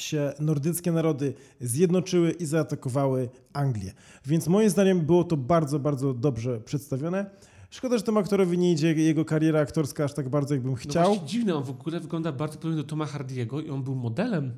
się 0.00 0.32
nordyckie 0.40 0.92
narody 0.92 1.34
zjednoczyły 1.60 2.30
i 2.30 2.46
zaatakowały 2.46 3.28
Anglię. 3.52 3.92
Więc 4.26 4.48
moim 4.48 4.70
zdaniem 4.70 5.00
było 5.00 5.24
to 5.24 5.36
bardzo, 5.36 5.78
bardzo 5.78 6.14
dobrze 6.14 6.60
przedstawione. 6.60 7.26
Szkoda, 7.70 7.96
że 7.98 8.02
temu 8.04 8.18
aktorowi 8.18 8.58
nie 8.58 8.72
idzie 8.72 8.94
jego 8.94 9.24
kariera 9.24 9.60
aktorska 9.60 10.04
aż 10.04 10.14
tak 10.14 10.28
bardzo, 10.28 10.54
jakbym 10.54 10.70
No 10.72 10.76
chciał. 10.76 11.04
właśnie 11.06 11.28
dziwne, 11.28 11.54
on 11.54 11.64
w 11.64 11.70
ogóle 11.70 12.00
wygląda 12.00 12.32
bardzo 12.32 12.58
podobnie 12.58 12.82
do 12.82 12.88
Toma 12.88 13.06
Hardiego 13.06 13.60
i 13.60 13.70
on 13.70 13.82
był 13.82 13.94
modelem. 13.94 14.52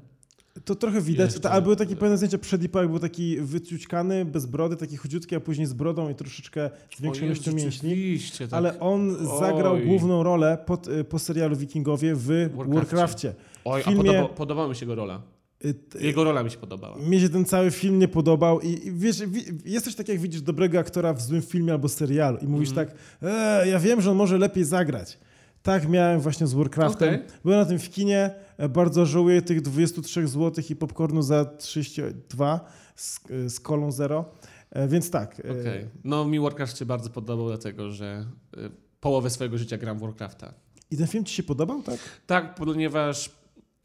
To 0.65 0.75
trochę 0.75 1.01
widać, 1.01 1.33
Jeszcze. 1.33 1.51
ale 1.51 1.63
były 1.63 1.77
takie 1.77 1.97
pewne 1.97 2.17
zdjęcia 2.17 2.39
przed 2.39 2.63
jak 2.63 2.89
był 2.89 2.99
taki 2.99 3.37
wyciućkany, 3.41 4.25
bez 4.25 4.47
brody, 4.47 4.77
taki 4.77 4.97
chudziutki, 4.97 5.35
a 5.37 5.41
później 5.41 5.67
z 5.67 5.73
brodą 5.73 6.09
i 6.11 6.15
troszeczkę 6.15 6.71
z 6.97 7.01
większą 7.01 7.25
ilością 7.25 7.53
mięśni. 7.53 8.19
tak. 8.39 8.53
Ale 8.53 8.81
on 8.81 9.17
zagrał 9.41 9.75
Oj. 9.75 9.87
główną 9.87 10.23
rolę 10.23 10.59
pod, 10.67 10.89
y, 10.89 11.05
po 11.05 11.19
serialu 11.19 11.57
Wikingowie 11.57 12.15
w 12.15 12.27
Warcrafcie. 12.27 12.75
Warcrafcie. 12.75 13.35
Oj, 13.67 13.83
filmie- 13.83 14.11
a 14.11 14.13
podoba, 14.23 14.35
podobała 14.35 14.69
mi 14.69 14.75
się 14.75 14.81
jego 14.87 14.95
rola. 14.95 15.23
Y, 15.65 15.75
t- 15.75 15.99
Jego 16.01 16.25
rola 16.25 16.43
mi 16.43 16.51
się 16.51 16.59
podobała. 16.59 16.97
Mnie 16.97 17.21
się 17.21 17.29
ten 17.29 17.45
cały 17.45 17.71
film 17.71 17.99
nie 17.99 18.09
podobał 18.09 18.61
i, 18.61 18.69
i 18.87 18.93
wiesz, 18.93 19.23
wi, 19.27 19.43
jest 19.65 19.85
coś 19.85 19.95
takiego, 19.95 20.13
jak 20.13 20.23
widzisz 20.23 20.41
dobrego 20.43 20.79
aktora 20.79 21.13
w 21.15 21.23
złym 21.23 21.43
filmie 21.43 21.73
albo 21.73 21.89
serialu 21.89 22.39
i 22.39 22.47
mówisz 22.47 22.69
Mhm. 22.69 22.87
tak, 22.89 22.97
e, 23.23 23.69
ja 23.69 23.79
wiem, 23.79 24.01
że 24.01 24.11
on 24.11 24.17
może 24.17 24.39
lepiej 24.39 24.65
zagrać. 24.65 25.19
Tak 25.63 25.89
miałem 25.89 26.21
właśnie 26.21 26.47
z 26.47 26.55
Warcraftem. 26.55 27.09
Okej. 27.15 27.27
Byłem 27.45 27.59
na 27.59 27.65
tym 27.65 27.79
w 27.79 27.91
kinie, 27.91 28.31
e, 28.59 28.69
bardzo 28.69 29.07
żałuję 29.07 29.43
tych 29.43 29.61
23 29.63 30.29
zł 30.29 30.65
i 30.71 30.77
popcornu 30.77 31.23
za 31.23 31.45
32 31.45 32.61
z, 32.97 33.21
e, 33.31 33.51
z 33.51 33.61
kolą 33.61 33.93
zero. 33.93 34.25
E, 34.71 34.89
Więc 34.89 35.11
tak. 35.11 35.43
Okej. 35.61 35.87
No 36.05 36.25
mi 36.25 36.41
Warcraft 36.41 36.79
się 36.79 36.87
bardzo 36.87 37.11
podobał, 37.11 37.49
dlatego 37.49 37.91
że 37.91 38.27
y, 38.59 38.71
połowę 39.01 39.31
swojego 39.31 39.59
życia 39.59 39.79
gram 39.79 39.99
w 39.99 40.01
Warcrafta. 40.01 40.55
I 40.91 40.97
ten 40.97 41.07
film 41.07 41.25
ci 41.25 41.35
się 41.35 41.43
podobał, 41.43 41.83
tak? 41.83 41.99
Tak, 42.27 42.55
ponieważ 42.55 43.31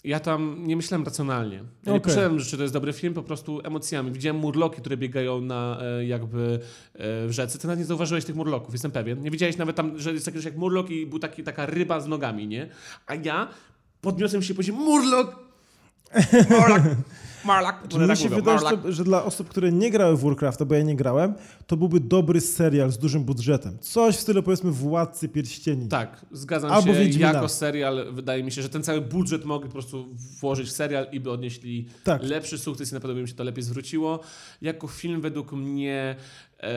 ja 0.04 0.20
tam 0.20 0.68
nie 0.68 0.76
myślałem 0.76 1.06
racjonalnie. 1.06 1.58
Ja 1.58 1.91
nie 1.91 1.97
Okej. 1.97 2.12
myślałem, 2.12 2.39
że 2.39 2.45
czy 2.45 2.58
to 2.58 2.64
jest 2.64 2.74
dobry 2.74 2.93
film, 2.93 3.14
po 3.14 3.24
prostu 3.24 3.62
emocjami. 3.64 4.12
Widziałem 4.12 4.41
murloki, 4.41 4.82
które 4.82 4.97
biegają 4.97 5.41
na 5.41 5.78
e, 5.82 6.06
jakby 6.06 6.60
e, 6.93 7.28
w 7.28 7.32
rzece. 7.32 7.60
Ty 7.60 7.68
nawet 7.68 7.80
nie 7.80 7.86
zauważyłeś 7.86 8.26
tych 8.26 8.36
murloków, 8.36 8.74
jestem 8.74 8.91
pewien. 8.91 9.22
Nie 9.22 9.32
widziałeś 9.32 9.58
nawet 9.58 9.76
tam, 9.76 9.99
że 9.99 10.14
jest 10.14 10.26
taki 10.26 10.45
jak 10.45 10.56
murlok 10.56 10.89
i 10.89 11.06
był 11.06 11.20
taki, 11.20 11.43
taka 11.43 11.66
ryba 11.66 11.99
z 11.99 12.08
nogami, 12.08 12.47
nie? 12.47 12.70
A 13.08 13.16
ja 13.16 13.47
podniosłem 14.02 14.43
się 14.43 14.54
poziom 14.54 14.76
murlok! 14.76 15.36
Murlok! 16.49 16.82
Murlok! 17.46 17.76
Czy 17.88 17.98
mnie 17.98 18.16
się 18.16 18.30
mówią, 18.30 18.36
wydaje, 18.36 18.60
że, 18.84 18.94
że 18.94 19.04
dla 19.04 19.24
osób, 19.24 19.50
które 19.50 19.72
nie 19.72 19.92
grały 19.92 20.18
w 20.18 20.22
Warcrafta, 20.24 20.66
bo 20.66 20.76
ja 20.76 20.84
nie 20.84 20.96
grałem, 20.96 21.34
to 21.68 21.78
byłby 21.78 22.00
dobry 22.00 22.42
serial 22.42 22.92
z 22.92 22.98
dużym 22.98 23.24
budżetem. 23.24 23.78
Coś 23.82 24.16
w 24.16 24.20
stylu 24.20 24.44
powiedzmy 24.44 24.72
Władcy 24.72 25.30
Pierścieni. 25.30 25.88
Tak, 25.88 26.26
zgadzam 26.32 26.72
Albo 26.72 26.94
się. 26.94 27.00
Wiedźmina. 27.00 27.32
Jako 27.34 27.50
serial 27.50 28.14
wydaje 28.14 28.44
mi 28.44 28.52
się, 28.52 28.62
że 28.62 28.70
ten 28.70 28.84
cały 28.84 29.02
budżet 29.02 29.46
mogli 29.46 29.68
po 29.70 29.74
prostu 29.74 30.06
włożyć 30.42 30.68
w 30.68 30.72
serial 30.72 31.08
i 31.12 31.20
by 31.20 31.32
odnieśli 31.32 31.88
Tak. 32.04 32.24
lepszy 32.24 32.58
sukces 32.58 32.92
i 32.92 32.94
na 32.94 33.00
pewno 33.00 33.14
by 33.16 33.22
im 33.22 33.28
się 33.28 33.34
to 33.34 33.44
lepiej 33.44 33.64
zwróciło. 33.64 34.20
Jako 34.62 34.88
film 34.88 35.22
według 35.22 35.52
mnie 35.52 36.16
e, 36.60 36.72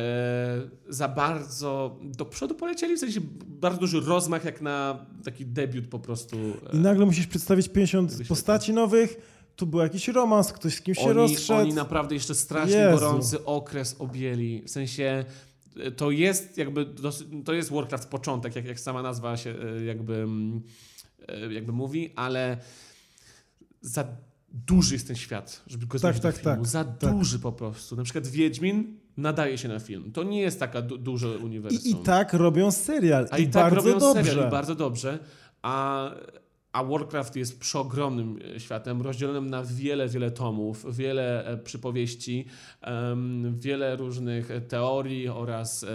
za 0.89 1.09
bardzo 1.09 1.99
do 2.03 2.25
przodu 2.25 2.55
polecieli, 2.55 2.97
w 2.97 3.01
sensie 3.01 3.21
bardzo 3.47 3.81
duży 3.81 4.01
rozmach 4.01 4.45
jak 4.45 4.61
na 4.61 5.07
taki 5.25 5.47
debiut 5.47 5.87
po 5.87 5.99
prostu. 5.99 6.37
I 6.73 6.79
nagle 6.79 7.07
musisz 7.07 7.27
przedstawić 7.27 7.69
50 7.69 8.09
Wyświetlę. 8.09 8.29
postaci 8.29 8.73
nowych, 8.73 9.34
tu 9.57 9.67
był 9.67 9.81
jakiś 9.81 10.09
romans, 10.09 10.53
ktoś 10.53 10.75
z 10.75 10.81
kimś 10.81 10.99
się 10.99 11.13
rozszedł. 11.13 11.61
oni 11.61 11.75
naprawdę 11.75 12.15
jeszcze 12.15 12.35
strasznie 12.35 12.77
Jezu. 12.77 12.99
gorący 13.01 13.45
okres 13.45 13.97
objęli. 13.99 14.63
W 14.67 14.71
sensie 14.71 15.25
e, 15.81 15.91
to 15.91 16.11
jest 16.11 16.59
jakby 16.59 16.85
dosyć, 16.85 17.29
to 17.45 17.53
jest 17.53 17.71
Warcraft 17.73 18.09
początek, 18.09 18.57
jak, 18.57 18.65
jak 18.65 18.81
sama 18.81 19.03
nazwa 19.03 19.37
się 19.37 19.55
e, 19.81 19.85
jakby, 19.85 20.15
mm, 20.15 20.63
e, 21.29 21.53
jakby 21.53 21.73
mówi, 21.73 22.13
ale 22.17 22.57
za 23.81 24.05
duży 24.67 24.95
jest 24.95 25.07
ten 25.07 25.17
świat, 25.17 25.63
żeby 25.67 25.87
go 25.87 25.99
Tak, 25.99 26.19
tak, 26.19 26.35
do 26.35 26.39
filmu. 26.41 26.57
tak, 26.57 26.67
Za 26.67 26.85
tak. 26.85 27.11
duży 27.11 27.39
po 27.39 27.53
prostu. 27.53 27.97
Na 27.97 28.03
przykład 28.03 28.27
Wiedźmin 28.27 28.99
nadaje 29.17 29.59
się 29.59 29.69
na 29.69 29.79
film. 29.81 30.13
To 30.13 30.23
nie 30.23 30.41
jest 30.41 30.61
taka 30.61 30.83
du 30.83 30.99
duże 30.99 31.39
uniwersum. 31.39 31.81
I, 31.85 31.91
I 31.91 31.95
tak 31.95 32.33
robią 32.33 32.71
serial. 32.71 33.29
A 33.31 33.39
I, 33.39 33.43
i, 33.43 33.49
tak 33.49 33.73
robią 33.73 33.99
dobrze. 33.99 34.25
serial 34.25 34.49
i 34.49 34.51
bardzo 34.51 34.75
dobrze. 34.75 35.19
A, 35.63 36.11
a 36.75 36.85
Warcraft 36.85 37.37
jest 37.37 37.61
przeogromnym 37.61 38.39
e, 38.57 38.61
światem, 38.61 39.03
rozdzielonym 39.03 39.51
na 39.51 39.65
wiele, 39.65 40.09
wiele 40.09 40.31
tomów, 40.31 40.97
wiele 40.97 41.47
e, 41.47 41.57
przypowieści, 41.57 42.47
wiele 43.53 43.97
różnych 43.97 44.51
e, 44.51 44.61
teorii 44.61 45.29
oraz 45.29 45.87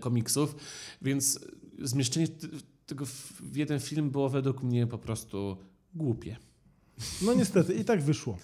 komiksów, 0.00 0.56
więc 1.02 1.40
zmieszczenie 1.82 2.26
tego 2.86 3.06
w 3.06 3.56
jeden 3.56 3.80
film 3.80 4.10
było 4.10 4.28
według 4.28 4.62
mnie 4.62 4.86
po 4.86 4.98
prostu 4.98 5.56
głupie. 5.94 6.36
No 7.22 7.34
niestety, 7.34 7.74
i 7.74 7.84
tak 7.84 8.02
wyszło. 8.02 8.38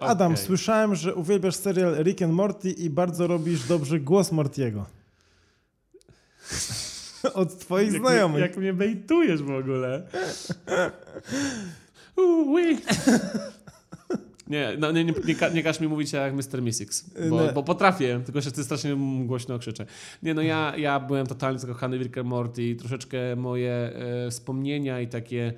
Adam, 0.00 0.32
Okej. 0.32 0.44
słyszałem, 0.44 0.94
że 0.94 1.14
uwielbiasz 1.14 1.56
serial 1.56 1.94
Rick 2.04 2.22
and 2.22 2.32
Morty 2.32 2.70
i 2.70 2.90
bardzo 2.90 3.26
robisz 3.26 3.68
dobrze 3.68 4.00
głos 4.00 4.32
Mortiego. 4.32 4.86
Od 7.34 7.58
twoich 7.58 7.92
znajomych. 7.92 8.40
jak 8.40 8.56
mnie 8.56 8.72
bejtujesz 8.72 9.42
w 9.42 9.50
ogóle. 9.50 10.02
Ui. 12.16 12.78
Nie, 14.46 14.76
no, 14.78 14.92
nie, 14.92 15.04
nie, 15.04 15.12
nie, 15.12 15.50
nie 15.54 15.62
każ 15.62 15.80
mi 15.80 15.88
mówić 15.88 16.12
jak 16.12 16.34
Mr. 16.34 16.62
Mystics, 16.62 17.10
bo, 17.30 17.52
bo 17.52 17.62
potrafię, 17.62 18.20
tylko 18.24 18.40
że 18.40 18.52
ty 18.52 18.64
strasznie 18.64 18.96
głośno 19.26 19.58
krzyczę. 19.58 19.86
Nie, 20.22 20.34
no 20.34 20.42
ja, 20.42 20.72
ja 20.76 21.00
byłem 21.00 21.26
totalnie 21.26 21.58
zakochany 21.58 21.98
w 21.98 22.02
Rick 22.02 22.16
Morty 22.24 22.62
i 22.62 22.76
troszeczkę 22.76 23.36
moje 23.36 23.72
e, 23.72 24.30
wspomnienia 24.30 25.00
i 25.00 25.08
takie 25.08 25.52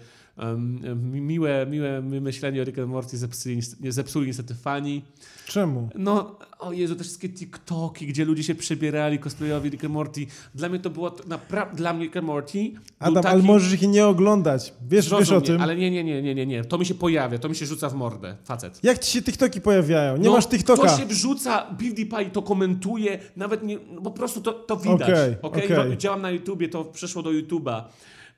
miłe, 1.03 1.67
miłe 1.71 2.03
myślenie 2.03 2.63
o 2.63 2.65
Rick 2.65 2.79
and 2.79 2.89
Morty 2.89 3.19
zepsuli, 3.19 3.61
zepsuli 3.89 4.27
niestety 4.27 4.55
fani. 4.55 5.05
Czemu? 5.47 5.89
No, 5.95 6.39
o 6.59 6.73
Jezu, 6.73 6.97
te 6.97 7.05
wszystkie 7.05 7.29
TikToki, 7.29 8.07
gdzie 8.07 8.25
ludzie 8.25 8.43
się 8.43 8.55
przebierali 8.55 9.19
cosplayowi 9.19 9.71
Rick 9.71 9.85
and 9.85 9.93
Morty. 9.93 10.27
Dla 10.55 10.69
mnie 10.69 10.79
to 10.79 10.91
było 10.91 11.17
naprawdę, 11.27 11.77
dla 11.77 11.93
mnie 11.93 12.05
Rick 12.05 12.17
and 12.17 12.27
Morty 12.27 12.73
Adam, 12.99 13.15
taki... 13.23 13.29
ale 13.29 13.43
możesz 13.43 13.73
ich 13.73 13.89
nie 13.89 14.07
oglądać. 14.07 14.75
Wiesz, 14.89 15.11
wiesz 15.11 15.31
o 15.31 15.41
tym. 15.41 15.61
Ale 15.61 15.77
nie, 15.77 15.91
nie, 15.91 16.05
nie, 16.05 16.23
nie, 16.23 16.35
nie, 16.35 16.47
nie. 16.47 16.65
To 16.65 16.79
mi 16.79 16.87
się 16.87 16.95
pojawia, 16.95 17.39
to 17.39 17.49
mi 17.49 17.57
się 17.57 17.67
rzuca 17.67 17.89
w 17.89 17.95
mordę, 17.95 18.37
facet. 18.45 18.81
Jak 18.83 18.99
ci 18.99 19.13
się 19.13 19.23
TikToki 19.23 19.61
pojawiają? 19.61 20.17
Nie 20.17 20.25
no, 20.25 20.33
masz 20.33 20.47
TikToka. 20.47 20.89
To 20.89 20.99
się 20.99 21.07
wrzuca, 21.07 21.63
PewDiePie 21.63 22.31
to 22.33 22.43
komentuje, 22.43 23.19
nawet 23.37 23.63
nie, 23.63 23.79
po 23.79 24.11
prostu 24.11 24.41
to, 24.41 24.53
to 24.53 24.77
widać. 24.77 25.09
Okay, 25.09 25.37
okej. 25.43 25.65
okay? 25.65 25.97
Działam 25.97 26.23
na 26.23 26.31
YouTubie, 26.31 26.69
to 26.69 26.85
przeszło 26.85 27.23
do 27.23 27.31
YouTube'a. 27.31 27.83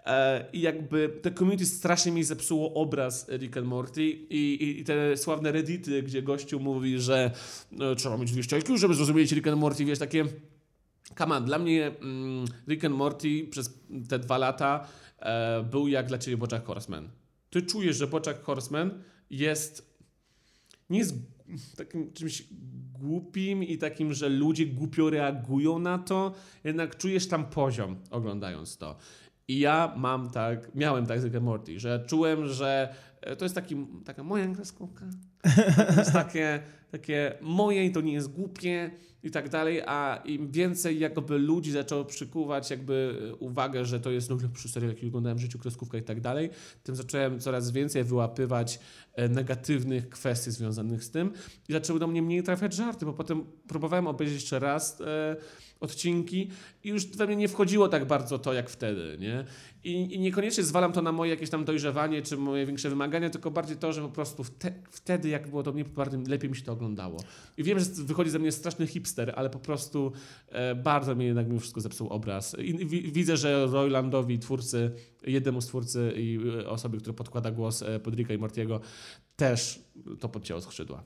E, 0.08 0.44
I 0.52 0.60
jakby 0.60 1.08
te 1.22 1.30
community 1.30 1.66
strasznie 1.66 2.12
mi 2.12 2.24
zepsuło 2.24 2.74
obraz 2.74 3.28
Rick 3.28 3.56
and 3.56 3.66
Morty 3.66 4.04
i, 4.04 4.54
i, 4.54 4.80
i 4.80 4.84
te 4.84 5.16
sławne 5.16 5.52
reddity, 5.52 6.02
gdzie 6.02 6.22
gościu 6.22 6.60
mówi, 6.60 6.98
że 6.98 7.30
e, 7.80 7.96
trzeba 7.96 8.16
mieć 8.16 8.32
200 8.32 8.56
IQ, 8.56 8.76
żeby 8.76 8.94
zrozumieć 8.94 9.32
Rick 9.32 9.46
and 9.46 9.60
Morty, 9.60 9.84
wiesz, 9.84 9.98
takie... 9.98 10.24
On, 11.18 11.44
dla 11.44 11.58
mnie 11.58 11.86
mm, 11.86 12.44
Rick 12.68 12.84
and 12.84 12.94
Morty 12.94 13.46
przez 13.50 13.74
te 14.08 14.18
dwa 14.18 14.38
lata 14.38 14.88
e, 15.18 15.62
był 15.62 15.88
jak 15.88 16.06
dla 16.06 16.18
ciebie 16.18 16.36
Bojack 16.36 16.66
Horseman. 16.66 17.08
Ty 17.50 17.62
czujesz, 17.62 17.96
że 17.96 18.06
Bojack 18.06 18.42
Horseman 18.42 19.02
jest... 19.30 19.98
Nie 20.90 20.98
jest 20.98 21.14
takim 21.76 22.12
czymś 22.12 22.44
głupim 22.92 23.62
i 23.62 23.78
takim, 23.78 24.14
że 24.14 24.28
ludzie 24.28 24.66
głupio 24.66 25.10
reagują 25.10 25.78
na 25.78 25.98
to, 25.98 26.34
jednak 26.64 26.96
czujesz 26.96 27.28
tam 27.28 27.44
poziom 27.44 27.96
oglądając 28.10 28.76
to. 28.76 28.96
I 29.48 29.58
ja 29.58 29.92
mam 29.96 30.30
tak, 30.30 30.74
miałem 30.74 31.06
tak 31.06 31.20
z 31.20 31.24
Rick 31.24 31.40
Morty, 31.40 31.80
że 31.80 32.04
czułem, 32.06 32.46
że 32.46 32.94
e, 33.20 33.36
to 33.36 33.44
jest 33.44 33.54
taki, 33.54 33.86
taka 34.04 34.22
moja 34.22 34.54
kreskówka. 34.54 35.04
To 35.94 36.00
jest 36.00 36.12
takie, 36.12 36.60
takie 36.90 37.38
moje 37.40 37.84
i 37.84 37.92
to 37.92 38.00
nie 38.00 38.12
jest 38.12 38.32
głupie 38.32 38.90
i 39.22 39.30
tak 39.30 39.48
dalej, 39.48 39.82
a 39.86 40.22
im 40.24 40.50
więcej 40.50 40.98
jakby 40.98 41.38
ludzi 41.38 41.70
zaczęło 41.70 42.04
przykuwać 42.04 42.70
jakby 42.70 43.18
uwagę, 43.38 43.84
że 43.84 44.00
to 44.00 44.10
jest 44.10 44.30
najlepszy 44.30 44.68
serial, 44.68 44.90
jaki 44.90 45.06
oglądałem 45.06 45.38
w 45.38 45.40
życiu, 45.40 45.58
kreskówka 45.58 45.98
i 45.98 46.02
tak 46.02 46.20
dalej, 46.20 46.50
tym 46.82 46.96
zacząłem 46.96 47.40
coraz 47.40 47.70
więcej 47.70 48.04
wyłapywać 48.04 48.80
e, 49.14 49.28
negatywnych 49.28 50.08
kwestii 50.08 50.50
związanych 50.50 51.04
z 51.04 51.10
tym 51.10 51.32
i 51.68 51.72
zaczęły 51.72 51.98
do 51.98 52.06
mnie 52.06 52.22
mniej 52.22 52.42
trafiać 52.42 52.74
żarty, 52.74 53.06
bo 53.06 53.12
potem 53.12 53.44
próbowałem 53.68 54.06
obejrzeć 54.06 54.34
jeszcze 54.34 54.58
raz 54.58 55.00
e, 55.00 55.36
odcinki 55.80 56.50
i 56.84 56.88
już 56.88 57.06
we 57.06 57.26
mnie 57.26 57.36
nie 57.36 57.48
wchodziło 57.48 57.88
tak 57.88 58.04
bardzo 58.04 58.38
to 58.38 58.52
jak 58.52 58.70
wtedy, 58.70 59.16
nie? 59.20 59.44
I, 59.84 60.14
I, 60.14 60.18
niekoniecznie 60.20 60.64
zwalam 60.64 60.92
to 60.92 61.02
na 61.02 61.12
moje 61.12 61.30
jakieś 61.30 61.50
tam 61.50 61.64
dojrzewanie 61.64 62.22
czy 62.22 62.36
moje 62.36 62.66
większe 62.66 62.90
wymagania, 62.90 63.30
tylko 63.30 63.50
bardziej 63.50 63.76
to, 63.76 63.92
że 63.92 64.02
po 64.02 64.08
prostu 64.08 64.44
wte, 64.44 64.72
wtedy 64.90 65.28
jak 65.28 65.50
było 65.50 65.62
to 65.62 65.72
mnie 65.72 65.84
lepiej 66.28 66.50
mi 66.50 66.56
się 66.56 66.62
to 66.62 66.72
oglądało. 66.78 67.22
I 67.56 67.62
wiem, 67.62 67.78
że 67.78 67.84
wychodzi 68.04 68.30
ze 68.30 68.38
mnie 68.38 68.52
straszny 68.52 68.86
hipster, 68.86 69.32
ale 69.36 69.50
po 69.50 69.58
prostu 69.58 70.12
e, 70.48 70.74
bardzo 70.74 71.14
mnie 71.14 71.26
jednak 71.26 71.48
mimo 71.48 71.60
wszystko 71.60 71.80
zepsuł 71.80 72.08
obraz. 72.08 72.56
I, 72.58 72.86
widzę, 73.12 73.36
że 73.36 73.66
Roylandowi, 73.66 74.38
twórcy, 74.38 74.90
jednemu 75.26 75.60
z 75.60 75.66
twórcy 75.66 76.12
i 76.16 76.38
e, 76.60 76.68
osoby, 76.68 76.98
która 76.98 77.14
podkłada 77.14 77.50
głos 77.50 77.82
e, 77.82 78.00
pod 78.00 78.14
Ricka 78.14 78.34
i 78.34 78.38
Mortiego, 78.38 78.80
też 79.36 79.80
to 80.20 80.28
podcięło 80.28 80.60
skrzydła. 80.60 81.04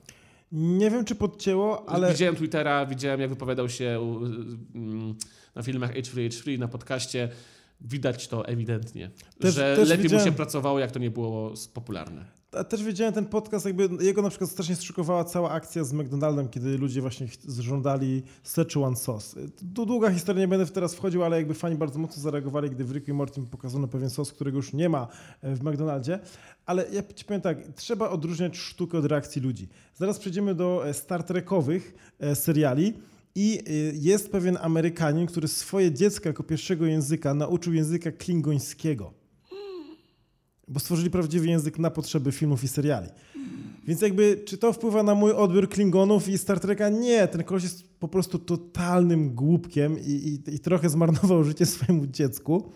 Nie 0.51 0.91
wiem, 0.91 1.05
czy 1.05 1.15
podcięło, 1.15 1.89
ale... 1.89 2.11
Widziałem 2.11 2.35
Twittera, 2.35 2.85
widziałem 2.85 3.21
jak 3.21 3.29
wypowiadał 3.29 3.69
się 3.69 3.99
na 5.55 5.63
filmach 5.63 5.93
H3 5.93 6.29
H3, 6.29 6.59
na 6.59 6.67
podcaście. 6.67 7.29
Widać 7.81 8.27
to 8.27 8.47
ewidentnie, 8.47 9.11
też, 9.39 9.55
że 9.55 9.75
też 9.75 9.89
lepiej 9.89 10.03
widziałem... 10.03 10.25
mu 10.25 10.31
się 10.31 10.35
pracowało, 10.35 10.79
jak 10.79 10.91
to 10.91 10.99
nie 10.99 11.11
było 11.11 11.53
popularne. 11.73 12.42
Też 12.69 12.83
wiedziałem 12.83 13.13
ten 13.13 13.25
podcast, 13.25 13.65
jakby 13.65 13.89
jego 14.03 14.21
na 14.21 14.29
przykład 14.29 14.49
strasznie 14.49 14.75
zszokowała 14.75 15.23
cała 15.23 15.51
akcja 15.51 15.83
z 15.83 15.93
McDonaldem, 15.93 16.49
kiedy 16.49 16.77
ludzie 16.77 17.01
właśnie 17.01 17.27
żądali 17.59 18.23
Szechuan 18.43 18.95
sos. 18.95 19.35
Tu 19.75 19.85
długa 19.85 20.11
historia, 20.11 20.41
nie 20.41 20.47
będę 20.47 20.65
teraz 20.65 20.95
wchodził, 20.95 21.23
ale 21.23 21.37
jakby 21.37 21.53
fani 21.53 21.75
bardzo 21.75 21.99
mocno 21.99 22.21
zareagowali, 22.21 22.69
gdy 22.69 22.85
w 22.85 22.91
Rick 22.91 23.07
i 23.07 23.13
Morty 23.13 23.41
pokazano 23.51 23.87
pewien 23.87 24.09
sos, 24.09 24.31
którego 24.31 24.57
już 24.57 24.73
nie 24.73 24.89
ma 24.89 25.07
w 25.43 25.63
McDonaldzie. 25.63 26.19
Ale 26.65 26.85
ja 26.91 27.03
ci 27.15 27.25
powiem 27.25 27.41
tak, 27.41 27.57
trzeba 27.75 28.09
odróżniać 28.09 28.57
sztukę 28.57 28.97
od 28.97 29.05
reakcji 29.05 29.41
ludzi. 29.41 29.67
Zaraz 29.95 30.19
przejdziemy 30.19 30.55
do 30.55 30.87
e, 30.87 30.93
Star 30.93 31.23
Trekowych 31.23 31.95
e, 32.19 32.35
seriali. 32.35 32.93
I 33.35 33.59
e, 33.59 33.71
jest 33.93 34.31
pewien 34.31 34.57
Amerykanin, 34.61 35.27
który 35.27 35.47
swoje 35.47 35.91
dziecko 35.91 36.29
jako 36.29 36.43
pierwszego 36.43 36.85
języka 36.85 37.33
nauczył 37.33 37.73
języka 37.73 38.11
klingońskiego 38.11 39.22
bo 40.67 40.79
stworzyli 40.79 41.09
prawdziwy 41.09 41.47
język 41.47 41.79
na 41.79 41.91
potrzeby 41.91 42.31
filmów 42.31 42.63
i 42.63 42.67
seriali. 42.67 43.09
Więc 43.87 44.01
jakby, 44.01 44.43
czy 44.45 44.57
to 44.57 44.73
wpływa 44.73 45.03
na 45.03 45.15
mój 45.15 45.31
odbiór 45.31 45.69
Klingonów 45.69 46.29
i 46.29 46.37
Star 46.37 46.59
Treka? 46.59 46.89
Nie, 46.89 47.27
ten 47.27 47.43
koleś 47.43 47.63
jest 47.63 47.99
po 47.99 48.07
prostu 48.07 48.39
totalnym 48.39 49.35
głupkiem 49.35 49.99
i, 49.99 50.11
i, 50.11 50.55
i 50.55 50.59
trochę 50.59 50.89
zmarnował 50.89 51.43
życie 51.49 51.65
swojemu 51.65 52.07
dziecku. 52.07 52.71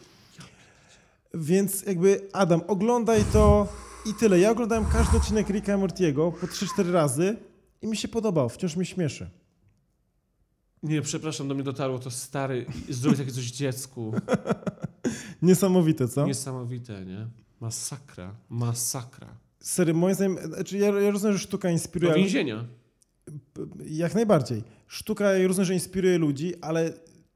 Więc 1.34 1.86
jakby, 1.86 2.30
Adam, 2.34 2.62
oglądaj 2.68 3.24
to 3.34 3.68
i 4.06 4.14
tyle. 4.14 4.40
Ja 4.40 4.52
oglądałem 4.52 4.86
każdy 4.86 5.18
odcinek 5.18 5.50
Ricka 5.50 5.78
Mortiego 5.78 6.32
po 6.32 6.48
3-4 6.48 6.92
razy 6.92 7.38
i 7.82 7.88
mi 7.88 7.98
się 7.98 8.08
podobał, 8.08 8.50
wciąż 8.50 8.76
mi 8.76 8.86
śmieszy. 8.86 9.30
Nie, 10.84 11.02
przepraszam, 11.02 11.48
do 11.48 11.56
mnie 11.56 11.64
dotarło 11.64 12.00
to 12.00 12.12
stary, 12.12 12.66
zrobić 12.90 13.20
takie 13.20 13.32
coś 13.32 13.46
dziecku. 13.46 14.14
Niesamowite, 15.42 16.08
co? 16.08 16.26
Niesamowite, 16.26 17.06
nie? 17.06 17.28
Masakra, 17.60 18.36
masakra. 18.50 19.28
Sery, 19.60 19.94
moim 19.94 20.16
zdaniem, 20.16 20.38
znaczy 20.38 20.78
ja, 20.78 21.00
ja 21.00 21.12
rozumiem, 21.12 21.38
że 21.38 21.44
sztuka 21.44 21.70
inspiruje... 21.70 22.14
Do 22.14 22.20
więzienia. 22.20 22.66
Jak 23.86 24.16
najbardziej. 24.16 24.64
Sztuka, 24.88 25.34
ja 25.34 25.48
rozumiem, 25.48 25.66
że 25.66 25.74
inspiruje 25.74 26.18
ludzi, 26.18 26.54
ale 26.62 26.94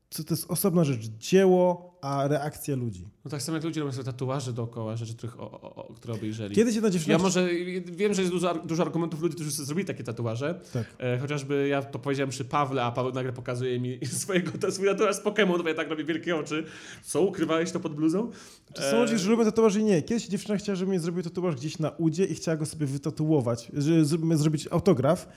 to, 0.09 0.23
to 0.23 0.33
jest 0.33 0.51
osobna 0.51 0.83
rzecz. 0.83 1.05
Dzieło, 1.05 1.90
a 2.01 2.27
reakcja 2.27 2.75
ludzi. 2.75 3.07
No 3.25 3.31
tak 3.31 3.41
samo 3.41 3.55
jak 3.55 3.63
ludzie 3.63 3.79
robią 3.79 3.91
sobie 3.91 4.03
tatuaże 4.03 4.53
dookoła 4.53 4.95
rzeczy, 4.95 5.13
których, 5.13 5.39
o, 5.39 5.51
o, 5.51 5.75
o, 5.75 5.93
które 5.93 6.13
obejrzeli. 6.13 6.55
Kiedy 6.55 6.73
się 6.73 6.81
na 6.81 6.89
dziewczynach... 6.89 7.19
Ja 7.19 7.23
może 7.23 7.49
wiem, 7.85 8.13
że 8.13 8.21
jest 8.21 8.33
dużo, 8.33 8.55
dużo 8.55 8.83
argumentów 8.83 9.21
ludzi, 9.21 9.35
którzy 9.35 9.51
sobie 9.51 9.65
zrobili 9.65 9.87
takie 9.87 10.03
tatuaże. 10.03 10.59
Tak. 10.73 10.85
E, 10.99 11.17
chociażby 11.17 11.67
ja 11.67 11.81
to 11.81 11.99
powiedziałem 11.99 12.29
przy 12.29 12.45
Pawle, 12.45 12.83
a 12.83 12.91
Paweł 12.91 13.13
nagle 13.13 13.33
pokazuje 13.33 13.79
mi 13.79 13.99
swojego, 14.21 14.71
swój 14.71 14.87
tatuaż 14.87 15.15
z 15.15 15.21
Pokémon, 15.23 15.67
ja 15.67 15.73
tak 15.73 15.89
robię 15.89 16.03
wielkie 16.03 16.35
oczy. 16.35 16.65
Co, 17.03 17.21
ukrywałeś 17.21 17.71
to 17.71 17.79
pod 17.79 17.95
bluzą? 17.95 18.31
To 18.73 18.81
są 18.81 19.01
ludzie, 19.01 19.17
że 19.17 19.29
lubią 19.29 19.45
tatuaże 19.45 19.79
i 19.79 19.83
nie. 19.83 20.01
Kiedyś 20.01 20.27
dziewczyna 20.27 20.57
chciała, 20.57 20.75
żebym 20.75 20.93
jej 20.93 21.01
zrobił 21.01 21.23
tatuaż 21.23 21.55
gdzieś 21.55 21.79
na 21.79 21.89
udzie 21.89 22.25
i 22.25 22.35
chciała 22.35 22.57
go 22.57 22.65
sobie 22.65 22.85
wytatuować, 22.85 23.71
żeby 23.73 24.37
zrobić 24.37 24.67
autograf 24.71 25.27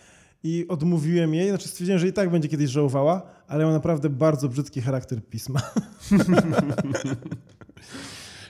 i 0.44 0.66
odmówiłem 0.68 1.34
jej, 1.34 1.48
znaczy 1.48 1.68
stwierdziłem, 1.68 1.98
że 1.98 2.08
i 2.08 2.12
tak 2.12 2.30
będzie 2.30 2.48
kiedyś 2.48 2.70
żałowała, 2.70 3.22
ale 3.48 3.66
ma 3.66 3.72
naprawdę 3.72 4.10
bardzo 4.10 4.48
brzydki 4.48 4.80
charakter 4.80 5.22
pisma. 5.30 5.60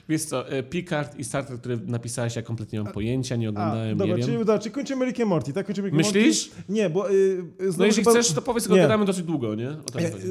Wiesz 0.09 0.25
co, 0.25 0.49
e, 0.49 0.63
Picard 0.63 1.19
i 1.19 1.23
Star 1.23 1.45
Trek, 1.45 1.59
który 1.59 1.77
napisałeś, 1.85 2.35
ja 2.35 2.41
kompletnie 2.41 2.79
nie 2.79 2.83
mam 2.83 2.93
pojęcia, 2.93 3.35
nie 3.35 3.49
oglądałem, 3.49 3.93
A, 3.93 3.95
dobra, 3.95 4.17
nie 4.17 4.23
czyli, 4.23 4.37
wiem. 4.37 4.59
czyli 4.59 4.75
kończymy 4.75 5.05
Rick 5.05 5.25
Morty, 5.25 5.53
tak? 5.53 5.65
Kończymy 5.65 5.87
Rick 5.87 5.97
Myślisz? 5.97 6.49
Morty? 6.49 6.73
Nie, 6.73 6.89
bo... 6.89 7.09
Yy, 7.09 7.45
no 7.77 7.85
jeśli 7.85 8.03
chyba... 8.03 8.11
chcesz, 8.11 8.31
to 8.31 8.41
powiedz, 8.41 8.63
tylko 8.63 8.77
gadamy 8.77 9.05
dosyć 9.05 9.23
długo, 9.23 9.55
nie? 9.55 9.77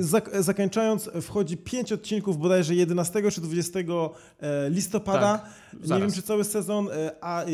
Zak 0.01 0.31
zakończając, 0.43 1.11
wchodzi 1.23 1.57
pięć 1.57 1.93
odcinków 1.93 2.39
bodajże 2.39 2.75
11 2.75 3.31
czy 3.33 3.41
20 3.41 3.79
e, 3.79 4.71
listopada. 4.71 5.39
Tak, 5.39 5.91
nie 5.91 6.01
wiem, 6.01 6.13
czy 6.13 6.23
cały 6.23 6.45
sezon, 6.45 6.89
e, 6.93 7.11
a 7.21 7.45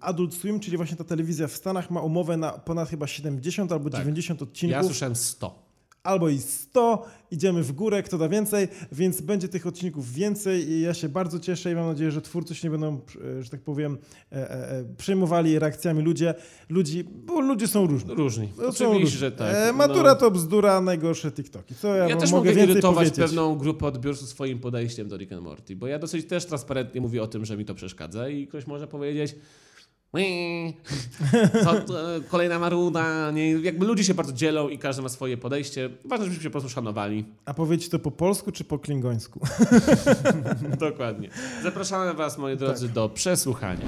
Adult 0.00 0.34
Swim, 0.34 0.60
czyli 0.60 0.76
właśnie 0.76 0.96
ta 0.96 1.04
telewizja 1.04 1.48
w 1.48 1.52
Stanach 1.52 1.90
ma 1.90 2.00
umowę 2.00 2.36
na 2.36 2.50
ponad 2.52 2.88
chyba 2.88 3.06
70 3.06 3.72
albo 3.72 3.90
tak. 3.90 4.00
90 4.00 4.42
odcinków. 4.42 4.76
Ja 4.76 4.84
słyszałem 4.84 5.16
100 5.16 5.67
albo 6.08 6.28
i 6.28 6.38
100, 6.38 7.06
idziemy 7.30 7.62
w 7.62 7.72
górę, 7.72 8.02
kto 8.02 8.18
da 8.18 8.28
więcej, 8.28 8.68
więc 8.92 9.20
będzie 9.20 9.48
tych 9.48 9.66
odcinków 9.66 10.12
więcej 10.12 10.70
i 10.70 10.80
ja 10.80 10.94
się 10.94 11.08
bardzo 11.08 11.40
cieszę 11.40 11.72
i 11.72 11.74
mam 11.74 11.86
nadzieję, 11.86 12.10
że 12.10 12.22
twórcy 12.22 12.54
się 12.54 12.68
nie 12.68 12.70
będą, 12.72 13.00
e, 13.38 13.42
że 13.42 13.50
tak 13.50 13.60
powiem, 13.60 13.98
e, 14.32 14.50
e, 14.50 14.84
przejmowali 14.96 15.58
reakcjami 15.58 16.02
ludzie, 16.02 16.34
ludzi, 16.68 17.04
bo 17.04 17.40
ludzie 17.40 17.66
są 17.66 17.86
różni. 17.86 18.14
Różni, 18.14 18.48
no, 18.56 18.62
oczywiście, 18.62 18.84
różni. 18.86 19.18
że 19.18 19.32
tak. 19.32 19.54
E, 19.54 19.72
matura 19.72 20.10
no. 20.10 20.16
to 20.16 20.30
bzdura, 20.30 20.80
najgorsze 20.80 21.32
TikToki. 21.32 21.74
Co 21.74 21.94
ja, 21.94 22.08
ja 22.08 22.16
też 22.16 22.32
mogę 22.32 22.52
irytować 22.52 23.10
pewną 23.10 23.58
grupę 23.58 23.86
odbiorców 23.86 24.28
swoim 24.28 24.58
podejściem 24.58 25.08
do 25.08 25.16
Rick 25.16 25.32
and 25.32 25.42
Morty, 25.42 25.76
bo 25.76 25.86
ja 25.86 25.98
dosyć 25.98 26.26
też 26.26 26.46
transparentnie 26.46 27.00
mówię 27.00 27.22
o 27.22 27.26
tym, 27.26 27.44
że 27.44 27.56
mi 27.56 27.64
to 27.64 27.74
przeszkadza 27.74 28.28
i 28.28 28.46
ktoś 28.46 28.66
może 28.66 28.86
powiedzieć, 28.86 29.34
co, 31.64 31.74
kolejna 32.30 32.58
maruda. 32.58 33.30
Nie, 33.30 33.50
jakby 33.50 33.86
ludzie 33.86 34.04
się 34.04 34.14
bardzo 34.14 34.32
dzielą 34.32 34.68
i 34.68 34.78
każdy 34.78 35.02
ma 35.02 35.08
swoje 35.08 35.36
podejście. 35.36 35.90
Ważne, 36.04 36.24
żebyśmy 36.24 36.42
się 36.42 36.50
po 36.50 36.52
prostu 36.52 36.68
szanowali. 36.68 37.24
A 37.44 37.54
powiedzieć 37.54 37.88
to 37.88 37.98
po 37.98 38.10
polsku 38.10 38.52
czy 38.52 38.64
po 38.64 38.78
klingońsku? 38.78 39.40
Dokładnie. 40.78 41.28
Zapraszamy 41.62 42.14
Was, 42.14 42.38
moi 42.38 42.56
drodzy, 42.56 42.86
tak. 42.86 42.94
do 42.94 43.08
przesłuchania. 43.08 43.86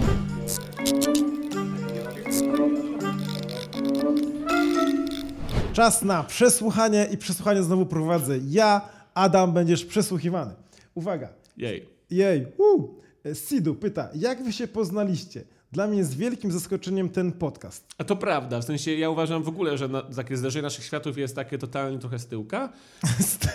Czas 5.72 6.02
na 6.02 6.22
przesłuchanie 6.24 7.08
i 7.12 7.18
przesłuchanie 7.18 7.62
znowu 7.62 7.86
prowadzę 7.86 8.38
ja. 8.48 8.88
Adam, 9.14 9.52
będziesz 9.52 9.84
przesłuchiwany. 9.84 10.54
Uwaga. 10.94 11.28
Jej. 11.56 11.88
Jej. 12.10 12.46
Uh. 12.58 13.00
Sidu 13.34 13.74
pyta, 13.74 14.08
jak 14.14 14.44
wy 14.44 14.52
się 14.52 14.68
poznaliście? 14.68 15.44
Dla 15.72 15.86
mnie 15.86 15.98
jest 15.98 16.16
wielkim 16.16 16.52
zaskoczeniem 16.52 17.08
ten 17.08 17.32
podcast. 17.32 17.84
A 17.98 18.04
to 18.04 18.16
prawda, 18.16 18.60
w 18.60 18.64
sensie 18.64 18.94
ja 18.94 19.10
uważam 19.10 19.42
w 19.42 19.48
ogóle, 19.48 19.78
że 19.78 19.88
na, 19.88 20.02
takie 20.02 20.36
zderzenie 20.36 20.62
naszych 20.62 20.84
światów 20.84 21.18
jest 21.18 21.34
takie 21.36 21.58
totalnie 21.58 21.98
trochę 21.98 22.18
z 22.18 22.26
tyłka. 22.26 22.72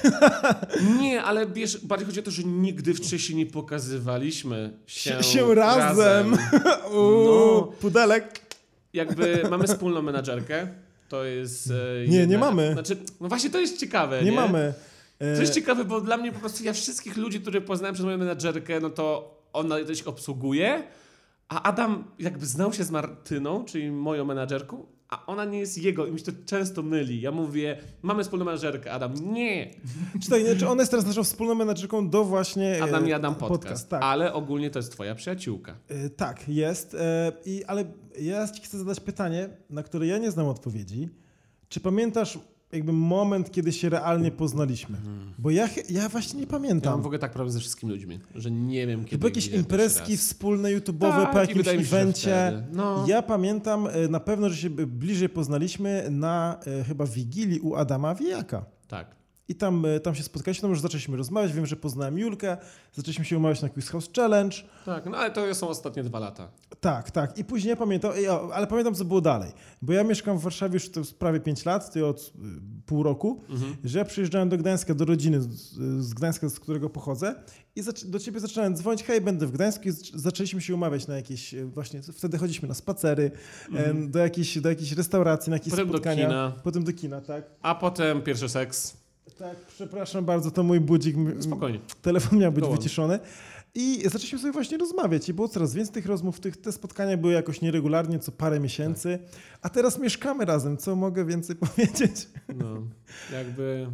nie, 1.02 1.24
ale 1.24 1.46
wiesz, 1.48 1.78
bardziej 1.86 2.06
chodzi 2.08 2.20
o 2.20 2.24
to, 2.24 2.32
że 2.32 2.44
nigdy 2.44 2.94
wcześniej 2.94 3.38
nie 3.38 3.46
pokazywaliśmy 3.46 4.74
się, 4.88 5.24
Się, 5.24 5.56
razem. 5.56 6.38
Uuu, 6.94 7.26
No. 7.56 7.62
Pudelek. 7.82 8.42
Jakby 8.94 9.44
mamy 9.50 9.68
wspólną 9.68 10.02
menadżerkę. 10.02 10.68
To 11.10 11.24
jest. 11.24 11.72
e, 11.72 12.08
Nie, 12.08 12.28
nie 12.28 12.38
mamy. 12.38 12.74
Znaczy, 12.74 12.98
no 13.22 13.28
właśnie 13.30 13.50
to 13.50 13.60
jest 13.60 13.80
ciekawe. 13.80 14.20
Nie, 14.24 14.32
Nie, 14.32 14.36
mamy. 14.36 14.74
E, 15.20 15.36
To 15.36 15.42
jest 15.42 15.54
ciekawe, 15.54 15.86
bo 15.86 16.02
dla 16.02 16.18
mnie 16.18 16.32
po 16.32 16.40
prostu 16.40 16.64
ja 16.64 16.74
wszystkich 16.74 17.18
ludzi, 17.18 17.42
których 17.42 17.66
poznałem 17.66 17.94
przez 17.94 18.06
moją 18.06 18.18
menadżerkę, 18.18 18.80
no 18.80 18.90
to 18.90 19.36
ona 19.54 19.76
coś 19.86 20.02
obsługuje, 20.02 20.84
a 21.48 21.64
Adam 21.64 22.04
jakby 22.20 22.46
znał 22.46 22.74
się 22.74 22.84
z 22.84 22.92
Martyną, 22.92 23.66
czyli 23.66 23.92
moją 23.92 24.26
menadżerką, 24.26 24.86
a 25.10 25.26
ona 25.26 25.46
nie 25.46 25.60
jest 25.60 25.78
jego 25.78 26.06
i 26.06 26.12
mi 26.12 26.20
się 26.20 26.26
to 26.26 26.32
często 26.46 26.84
myli. 26.84 27.22
Ja 27.22 27.32
mówię, 27.32 27.78
mamy 28.02 28.24
wspólną 28.24 28.46
menadżerkę, 28.46 28.92
Adam, 28.92 29.14
nie. 29.34 29.72
Czy, 30.24 30.44
nie, 30.44 30.56
czy 30.56 30.68
ona 30.68 30.82
jest 30.82 30.92
teraz 30.92 31.06
naszą 31.06 31.24
wspólną 31.24 31.56
menadżerką 31.56 32.10
do 32.10 32.24
właśnie... 32.24 32.80
e, 32.80 32.84
Adam 32.84 33.08
i 33.08 33.14
Adam 33.14 33.36
podcast, 33.36 33.90
tak. 33.90 34.04
ale 34.04 34.34
ogólnie 34.34 34.70
to 34.70 34.80
jest 34.80 34.92
twoja 34.92 35.16
przyjaciółka. 35.16 35.78
E, 35.88 36.10
Tak, 36.10 36.50
jest. 36.50 36.94
E, 36.94 37.32
I, 37.46 37.64
ale 37.64 37.86
ja 38.20 38.48
ci 38.48 38.62
chcę 38.62 38.78
zadać 38.78 39.00
pytanie, 39.00 39.50
na 39.70 39.84
które 39.84 40.08
ja 40.08 40.18
nie 40.18 40.32
znam 40.32 40.48
odpowiedzi. 40.48 41.10
Czy 41.70 41.80
pamiętasz 41.80 42.40
jakby 42.72 42.94
moment, 42.94 43.52
kiedy 43.52 43.72
się 43.74 43.90
realnie 43.90 44.32
poznaliśmy? 44.32 44.98
Bo 45.38 45.50
ja, 45.52 45.70
ja 45.90 46.10
właśnie 46.10 46.40
nie 46.40 46.46
Mhm. 46.46 46.64
Ja 46.64 46.70
mam 46.70 46.70
pamiętam. 46.70 47.02
w 47.02 47.06
ogóle 47.06 47.20
tak 47.20 47.32
prawie 47.32 47.52
ze 47.52 47.60
wszystkimi 47.60 47.92
ludźmi, 47.92 48.20
że 48.36 48.52
nie 48.52 48.88
wiem 48.88 49.00
kiedy. 49.00 49.12
Chyba 49.12 49.28
jakieś 49.28 49.48
imprezki 49.48 50.18
wspólne, 50.18 50.70
YouTube'owe 50.70 51.24
Tak, 51.24 51.32
po 51.32 51.40
jakimś 51.40 51.68
evencie. 51.68 52.64
No. 52.72 53.06
Ja 53.08 53.22
pamiętam 53.22 53.88
e, 53.88 54.08
na 54.08 54.20
pewno, 54.20 54.50
że 54.50 54.56
się 54.56 54.70
bliżej 54.70 55.30
poznaliśmy 55.30 56.08
na 56.12 56.60
e, 56.68 56.84
chyba 56.84 57.06
Wigilii 57.06 57.60
u 57.60 57.76
Adama 57.76 58.16
Wijaka. 58.16 58.66
Tak. 58.88 59.16
I 59.48 59.56
tam, 59.56 59.86
e, 59.86 60.00
tam 60.00 60.16
się 60.16 60.24
spotkaliśmy, 60.24 60.62
tam 60.62 60.70
już 60.70 60.82
zaczęliśmy 60.82 61.18
rozmawiać. 61.18 61.54
Wiem, 61.54 61.66
że 61.66 61.76
poznałem 61.76 62.18
Julkę, 62.20 62.58
zaczęliśmy 62.94 63.26
się 63.26 63.38
umawiać 63.38 63.62
na 63.62 63.70
Quiz 63.70 63.90
House 63.90 64.10
Challenge. 64.16 64.58
Tak, 64.86 65.06
no 65.06 65.18
ale 65.18 65.32
to 65.32 65.56
są 65.56 65.68
ostatnie 65.68 66.04
dwa 66.04 66.20
lata. 66.20 66.52
Tak, 66.80 67.12
tak. 67.12 67.38
I 67.38 67.46
później 67.46 67.78
pamiętam, 67.78 68.12
ale 68.54 68.68
pamiętam, 68.68 68.96
co 68.96 69.06
było 69.06 69.22
dalej. 69.22 69.52
Bo 69.82 69.94
ja 69.94 70.04
mieszkam 70.04 70.38
w 70.38 70.42
Warszawie 70.42 70.74
już 70.74 70.90
to 70.90 71.02
prawie 71.20 71.40
5 71.40 71.66
lat, 71.66 71.94
ty 71.94 72.06
od 72.06 72.20
y, 72.20 72.32
pół 72.86 73.04
roku, 73.04 73.42
Mhm. 73.50 73.76
że 73.84 74.00
ja 74.00 74.06
przyjeżdżałem 74.06 74.50
do 74.50 74.58
Gdańska, 74.58 74.94
do 74.94 75.06
rodziny 75.06 75.42
z, 75.42 76.14
Gdańska, 76.14 76.50
z 76.50 76.60
którego 76.60 76.90
pochodzę 76.90 77.36
i 77.76 77.82
do 78.06 78.20
ciebie 78.20 78.40
zaczynałem 78.40 78.76
dzwonić, 78.76 79.04
hej, 79.04 79.22
będę 79.22 79.48
w 79.48 79.52
Gdańsku 79.52 79.84
i 79.88 79.92
zac- 79.92 80.12
zaczęliśmy 80.18 80.62
się 80.62 80.76
umawiać 80.76 81.08
na 81.08 81.16
jakieś, 81.16 81.54
y, 81.54 81.66
właśnie, 81.66 82.02
wtedy 82.02 82.38
chodziliśmy 82.38 82.68
na 82.68 82.74
spacery, 82.74 83.32
em, 83.76 84.12
do, 84.12 84.20
jakiejś, 84.20 84.60
do 84.62 84.70
jakiejś 84.70 84.92
restauracji, 84.92 85.50
na 85.50 85.56
jakieś 85.56 85.74
Mhm. 85.74 85.88
Potem 85.88 85.92
do 85.92 85.98
spotkania. 85.98 86.28
kina. 86.28 86.62
Potem 86.64 86.84
do 86.84 86.94
kina, 86.94 87.22
tak. 87.22 87.44
A 87.62 87.76
potem 87.76 88.22
pierwszy 88.22 88.50
seks. 88.50 89.05
Tak, 89.38 89.56
przepraszam 89.68 90.26
bardzo, 90.26 90.52
to 90.52 90.64
mój 90.64 90.80
budzik, 90.80 91.16
Spokojnie. 91.40 91.80
telefon 92.02 92.40
miał 92.40 92.52
być 92.52 92.66
wyciszony. 92.68 93.20
I 93.76 94.02
zaczęliśmy 94.04 94.40
sobie 94.40 94.52
właśnie 94.54 94.78
rozmawiać 94.78 95.30
i 95.30 95.34
było 95.34 95.48
coraz 95.48 95.74
więcej 95.74 95.94
tych 95.94 96.06
rozmów. 96.06 96.40
Tych, 96.40 96.58
te 96.58 96.72
spotkania 96.72 97.18
były 97.18 97.34
jakoś 97.34 97.62
nieregularnie, 97.62 98.20
co 98.20 98.32
parę 98.32 98.60
miesięcy. 98.60 99.20
A 99.62 99.70
teraz 99.70 100.00
mieszkamy 100.00 100.46
razem, 100.46 100.78
co 100.78 100.96
mogę 100.96 101.26
więcej 101.26 101.56
powiedzieć? 101.66 102.28
No, 102.56 102.82
jakby 103.34 103.88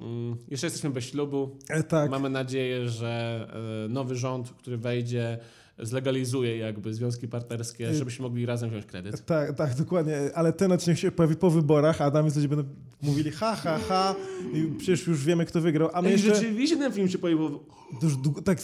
mm, 0.00 0.36
jeszcze 0.48 0.66
jesteśmy 0.66 0.90
bez 0.90 1.04
ślubu. 1.04 1.58
E, 1.68 1.82
tak, 1.82 2.10
Mamy 2.10 2.30
nadzieję, 2.30 2.88
że 2.88 3.46
e, 3.86 3.88
nowy 3.88 4.16
rząd, 4.16 4.50
który 4.50 4.76
wejdzie, 4.76 5.38
zlegalizuje 5.78 6.56
jakby 6.58 6.94
związki 6.94 7.28
partnerskie, 7.28 7.88
Y- 7.90 7.94
żebyśmy 7.94 8.22
mogli 8.22 8.46
razem 8.46 8.70
wziąć 8.70 8.86
kredyt. 8.86 9.24
tak, 9.26 9.56
tak, 9.56 9.74
dokładnie. 9.74 10.18
Ale 10.34 10.52
ten 10.52 10.72
odcinek 10.72 10.98
się 10.98 11.10
pojawi 11.10 11.36
po 11.36 11.50
wyborach, 11.50 12.00
a 12.00 12.10
i 12.10 12.34
ludzie 12.36 12.48
będą 12.48 12.64
mówili 13.02 13.30
ha, 13.30 13.56
ha, 13.56 13.78
ha. 13.88 14.14
I 14.52 14.66
przecież 14.78 15.06
już 15.06 15.24
wiemy, 15.24 15.44
kto 15.44 15.60
wygrał. 15.60 15.90
A 15.92 16.02
my 16.02 16.08
Ej, 16.08 16.12
jeszcze 16.14 16.34
rzeczywiście 16.34 16.76
ten 16.76 16.92
film 16.92 17.08
się 17.08 17.18
pojawił 17.18 17.60
już 18.02 18.12
tak 18.44 18.58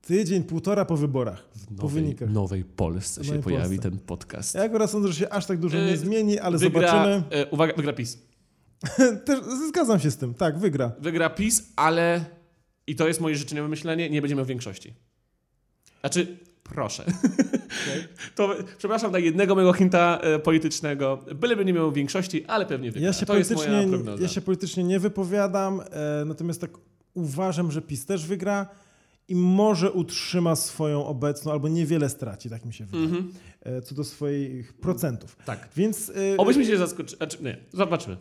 tydzień, 0.00 0.42
półtora 0.42 0.84
po 0.84 0.96
wyborach. 0.96 1.48
w 1.54 1.66
po 1.66 1.82
nowej, 1.82 2.02
wynikach. 2.02 2.30
nowej 2.30 2.64
Polsce 2.64 3.20
W 3.20 3.24
się 3.24 3.30
nowej 3.30 3.42
pojawi 3.44 3.76
Polsce. 3.76 3.90
ten 3.90 3.98
podcast. 3.98 4.54
Ja 4.54 4.62
akurat 4.62 4.90
sądzę, 4.90 5.08
że 5.08 5.14
się 5.14 5.28
aż 5.32 5.46
tak 5.46 5.58
dużo 5.58 5.76
nie 5.78 5.92
Y, 5.92 5.96
zmieni, 5.96 6.38
ale 6.38 6.58
wygra, 6.58 6.80
zobaczymy. 6.90 7.22
E, 7.30 7.46
uwaga, 7.50 7.72
wygra 7.76 7.92
PiS. 7.92 8.18
Też 9.26 9.38
zgadzam 9.68 10.00
się 10.00 10.10
z 10.10 10.16
tym. 10.16 10.34
Tak, 10.34 10.58
wygra. 10.58 10.92
Wygra 11.00 11.30
PiS, 11.30 11.72
ale 11.76 12.24
i 12.86 12.96
to 12.96 13.08
jest 13.08 13.20
moje 13.20 13.36
życzeniowe 13.36 13.68
myślenie, 13.68 14.10
nie 14.10 14.20
będziemy 14.22 14.44
w 14.44 14.46
większości. 14.46 14.94
Znaczy, 16.06 16.36
proszę. 16.62 17.04
To, 18.34 18.54
przepraszam 18.78 19.12
na 19.12 19.18
jednego 19.18 19.54
mojego 19.54 19.72
hinta 19.72 20.18
e, 20.22 20.38
politycznego. 20.38 21.24
Byleby 21.34 21.64
nie 21.64 21.72
miał 21.72 21.92
większości, 21.92 22.44
ale 22.44 22.66
pewnie 22.66 22.92
wygra. 22.92 23.06
Ja 23.06 23.12
się, 23.12 23.26
to 23.26 23.32
politycznie, 23.32 23.88
ja 24.20 24.28
się 24.28 24.40
politycznie 24.40 24.84
nie 24.84 25.00
wypowiadam, 25.00 25.80
e, 25.80 26.24
natomiast 26.24 26.60
tak 26.60 26.70
uważam, 27.14 27.72
że 27.72 27.82
PiS 27.82 28.06
też 28.06 28.26
wygra 28.26 28.66
i 29.28 29.34
może 29.34 29.92
utrzyma 29.92 30.56
swoją 30.56 31.06
obecną, 31.06 31.52
albo 31.52 31.68
niewiele 31.68 32.08
straci, 32.08 32.50
tak 32.50 32.64
mi 32.64 32.74
się 32.74 32.84
wydaje, 32.84 33.04
Mhm. 33.04 33.32
e, 33.55 33.55
co 33.84 33.94
do 33.94 34.04
swoich 34.04 34.72
procentów. 34.72 35.36
Tak. 35.44 35.68
Więc 35.76 36.10
e, 36.34 36.36
Obyśmy 36.36 36.64
się 36.66 36.78
zaskoczyli. 36.78 37.16
Znaczy, 37.16 37.38
nie, 37.42 37.56
zobaczmy. 37.72 38.16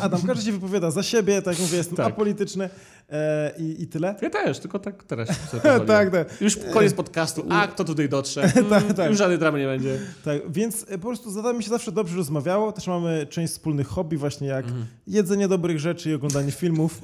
Adam, 0.00 0.22
każdy 0.26 0.44
się 0.44 0.52
wypowiada 0.52 0.90
za 0.90 1.02
siebie, 1.02 1.42
tak 1.42 1.54
jak 1.54 1.62
mówię, 1.62 1.76
jestem 1.76 1.96
Tak. 1.96 2.06
apolityczny 2.06 2.70
e, 3.10 3.52
i, 3.58 3.82
i 3.82 3.86
tyle. 3.86 4.14
Ja 4.22 4.30
też, 4.30 4.58
tylko 4.58 4.78
tak 4.78 5.04
teraz 5.04 5.28
tak, 5.62 5.86
tak, 5.86 6.40
Już 6.40 6.56
koniec 6.56 6.94
podcastu. 6.94 7.46
A, 7.50 7.66
kto 7.66 7.84
tutaj 7.84 8.08
dotrze? 8.08 8.42
Mm, 8.56 8.70
Tak, 8.70 8.92
tak. 8.92 9.08
Już 9.10 9.18
żadnej 9.18 9.38
dramy 9.38 9.58
nie 9.58 9.66
będzie. 9.66 9.98
tak. 10.24 10.52
Więc 10.52 10.82
e, 10.88 10.98
po 10.98 11.06
prostu 11.08 11.30
z 11.30 11.36
Adamem 11.36 11.62
się 11.62 11.70
zawsze 11.70 11.92
dobrze 11.92 12.16
rozmawiało. 12.16 12.72
Też 12.72 12.86
mamy 12.86 13.26
część 13.30 13.52
wspólnych 13.52 13.86
hobby, 13.86 14.16
właśnie 14.16 14.48
jak 14.48 14.64
Mhm. 14.64 14.86
jedzenie 15.06 15.48
dobrych 15.48 15.78
rzeczy 15.80 16.10
i 16.10 16.14
oglądanie 16.14 16.50
filmów. 16.52 17.00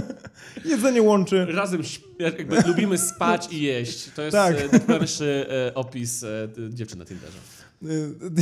jedzenie 0.64 1.02
łączy. 1.02 1.46
Razem 1.50 1.82
lubimy 2.66 2.98
spać 2.98 3.52
i 3.52 3.62
jeść. 3.62 4.10
To 4.16 4.22
jest 4.22 4.32
Tak. 4.36 4.70
tak. 4.70 4.88
najlepszy 4.88 5.46
e, 5.68 5.74
opis 5.74 6.22
e, 6.24 6.48
d- 6.48 6.74
dziewczyn 6.74 6.98
na 6.98 7.04
Tinderze. 7.10 7.38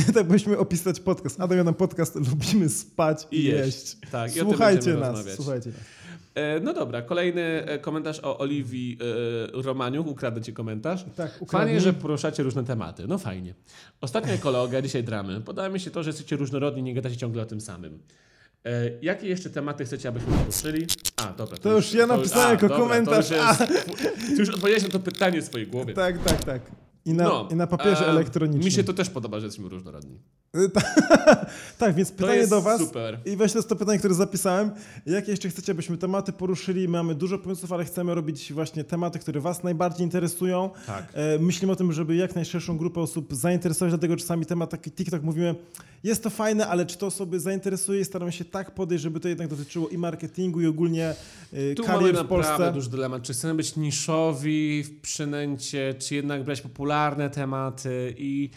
Y, 0.09 0.13
Tak 0.13 0.27
byśmy 0.27 0.57
opisać 0.57 0.99
podcast. 0.99 1.41
Adam, 1.41 1.57
ja 1.57 1.63
na 1.63 1.73
podcast 1.73 2.15
lubimy 2.15 2.69
spać 2.69 3.27
i, 3.31 3.43
jeść. 3.43 3.65
jeść. 3.65 3.97
Tak, 4.11 4.31
Słuchajcie 4.31 4.93
nas, 4.93 5.09
rozmawiać. 5.09 5.35
słuchajcie 5.35 5.69
nas. 5.69 5.79
No 6.61 6.73
dobra, 6.73 7.01
kolejny 7.01 7.41
e, 7.65 7.79
komentarz 7.79 8.19
o 8.23 8.37
Oliwii 8.37 8.97
e, 9.57 9.61
Romaniuk. 9.61 10.07
Ukradę 10.07 10.41
ci 10.41 10.53
komentarz. 10.53 11.05
Tak, 11.15 11.39
Fajnie, 11.47 11.81
że 11.81 11.93
poruszacie 11.93 12.43
różne 12.43 12.63
tematy. 12.63 13.07
No 13.07 13.17
fajnie. 13.17 13.53
Ostatnia 14.01 14.33
ekologia, 14.33 14.81
dzisiaj 14.87 15.03
dramy. 15.03 15.41
Podoba 15.41 15.69
mi 15.69 15.79
się 15.79 15.91
to, 15.91 16.03
że 16.03 16.09
jesteście 16.09 16.35
różnorodni, 16.35 16.83
nie 16.83 16.93
gadacie 16.93 17.17
ciągle 17.17 17.43
o 17.43 17.45
tym 17.45 17.61
samym. 17.61 17.99
E, 18.65 18.91
jakie 19.01 19.27
jeszcze 19.27 19.49
tematy 19.49 19.85
chcecie, 19.85 20.09
abyśmy 20.09 20.33
poruszyli? 20.37 20.87
A, 21.15 21.33
dobra. 21.33 21.57
To 21.57 21.71
już 21.75 21.93
ja 21.93 22.07
napisałem 22.07 22.51
jako 22.51 22.69
komentarz. 22.69 23.27
To 23.29 23.35
już, 23.35 23.59
jest, 23.59 24.39
już 24.39 24.49
odpowiedziałeś 24.49 24.83
na 24.83 24.89
to 24.89 24.99
pytanie 24.99 25.41
w 25.41 25.45
swojej 25.45 25.67
głowie. 25.67 25.93
Tak, 25.93 26.23
tak, 26.23 26.43
tak. 26.43 26.61
I 27.09 27.13
na, 27.13 27.23
No, 27.23 27.47
i 27.51 27.55
na 27.55 27.67
papierze 27.67 28.05
e, 28.07 28.09
elektronicznym. 28.09 28.65
Mi 28.65 28.71
się 28.71 28.83
to 28.83 28.93
też 28.93 29.09
podoba, 29.09 29.39
że 29.39 29.45
jesteśmy 29.45 29.69
różnorodni. 29.69 30.19
Y, 30.57 30.69
ta- 30.69 30.81
tak, 31.77 31.95
więc 31.95 32.11
pytanie 32.11 32.47
do 32.47 32.61
was. 32.61 32.81
super. 32.81 33.19
I 33.25 33.35
właśnie 33.37 33.53
to 33.53 33.59
jest 33.59 33.69
to 33.69 33.75
pytanie, 33.75 33.99
które 33.99 34.13
zapisałem. 34.13 34.71
Jakie 35.05 35.31
jeszcze 35.31 35.49
chcecie, 35.49 35.71
abyśmy 35.71 35.97
tematy 35.97 36.31
poruszyli? 36.33 36.87
Mamy 36.87 37.15
dużo 37.15 37.37
pomysłów, 37.37 37.71
ale 37.71 37.85
chcemy 37.85 38.15
robić 38.15 38.53
właśnie 38.53 38.83
tematy, 38.83 39.19
które 39.19 39.41
was 39.41 39.63
najbardziej 39.63 40.03
interesują. 40.03 40.69
Tak. 40.87 41.07
E, 41.13 41.39
Myślimy 41.39 41.73
o 41.73 41.75
tym, 41.75 41.93
żeby 41.93 42.15
jak 42.15 42.35
najszerszą 42.35 42.77
grupę 42.77 43.01
osób 43.01 43.33
zainteresować, 43.35 43.91
dlatego 43.91 44.15
czasami 44.15 44.45
temat 44.45 44.69
taki 44.69 44.91
TikTok 44.91 45.23
mówimy, 45.23 45.55
jest 46.03 46.23
to 46.23 46.29
fajne, 46.29 46.67
ale 46.67 46.85
czy 46.85 46.97
to 46.97 47.05
osoby 47.07 47.39
zainteresuje? 47.39 48.05
Staramy 48.05 48.31
się 48.31 48.45
tak 48.45 48.71
podejść, 48.71 49.03
żeby 49.03 49.19
to 49.19 49.27
jednak 49.27 49.47
dotyczyło 49.47 49.89
i 49.89 49.97
marketingu, 49.97 50.61
i 50.61 50.65
ogólnie 50.65 51.15
e, 51.53 51.75
Tu 51.75 51.83
mamy 51.83 51.97
karier 51.99 52.15
w 52.15 52.17
naprawdę 52.17 52.47
Polsce. 52.47 52.73
duży 52.73 52.89
dylemat. 52.89 53.23
Czy 53.23 53.33
chcemy 53.33 53.53
być 53.55 53.75
niszowi 53.75 54.83
w 54.83 55.01
przynęcie, 55.01 55.93
czy 55.99 56.15
jednak 56.15 56.43
brać 56.43 56.61
popularne 56.99 57.29
tematy 57.29 58.15
i 58.17 58.49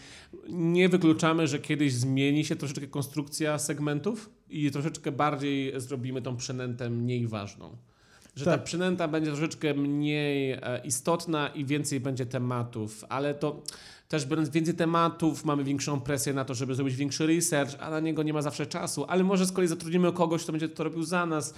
nie 0.49 0.89
wykluczamy, 0.89 1.47
że 1.47 1.59
kiedyś 1.59 1.93
zmieni 1.95 2.45
się 2.45 2.57
troszeczkę 2.57 2.87
konstrukcja 2.87 3.59
segmentów 3.59 4.31
i 4.51 4.71
troszeczkę 4.71 5.13
bardziej 5.13 5.73
zrobimy 5.81 6.23
tą 6.23 6.37
przynętę 6.37 6.91
mniej 6.91 7.27
ważną. 7.29 7.77
Że 8.37 8.45
ta 8.45 8.51
Tak. 8.51 8.65
przynęta 8.65 9.09
będzie 9.09 9.31
troszeczkę 9.31 9.75
mniej 9.75 10.53
e, 10.53 10.81
istotna 10.85 11.49
i 11.49 11.65
więcej 11.65 12.01
będzie 12.01 12.27
tematów, 12.27 13.05
ale 13.09 13.35
to 13.35 13.63
też 14.09 14.27
biorąc 14.27 14.49
więcej 14.49 14.75
tematów, 14.75 15.45
mamy 15.45 15.65
większą 15.65 16.01
presję 16.01 16.33
na 16.35 16.45
to, 16.45 16.55
żeby 16.55 16.75
zrobić 16.75 16.97
większy 16.97 17.27
research, 17.27 17.75
a 17.81 17.91
na 17.91 18.01
niego 18.01 18.23
nie 18.23 18.33
ma 18.33 18.43
zawsze 18.43 18.67
czasu, 18.67 19.05
ale 19.09 19.25
może 19.25 19.47
z 19.47 19.53
kolei 19.53 19.69
zatrudnimy 19.69 20.13
kogoś, 20.13 20.43
kto 20.43 20.53
będzie 20.53 20.69
to 20.69 20.85
robił 20.85 21.03
za 21.03 21.27
nas. 21.27 21.55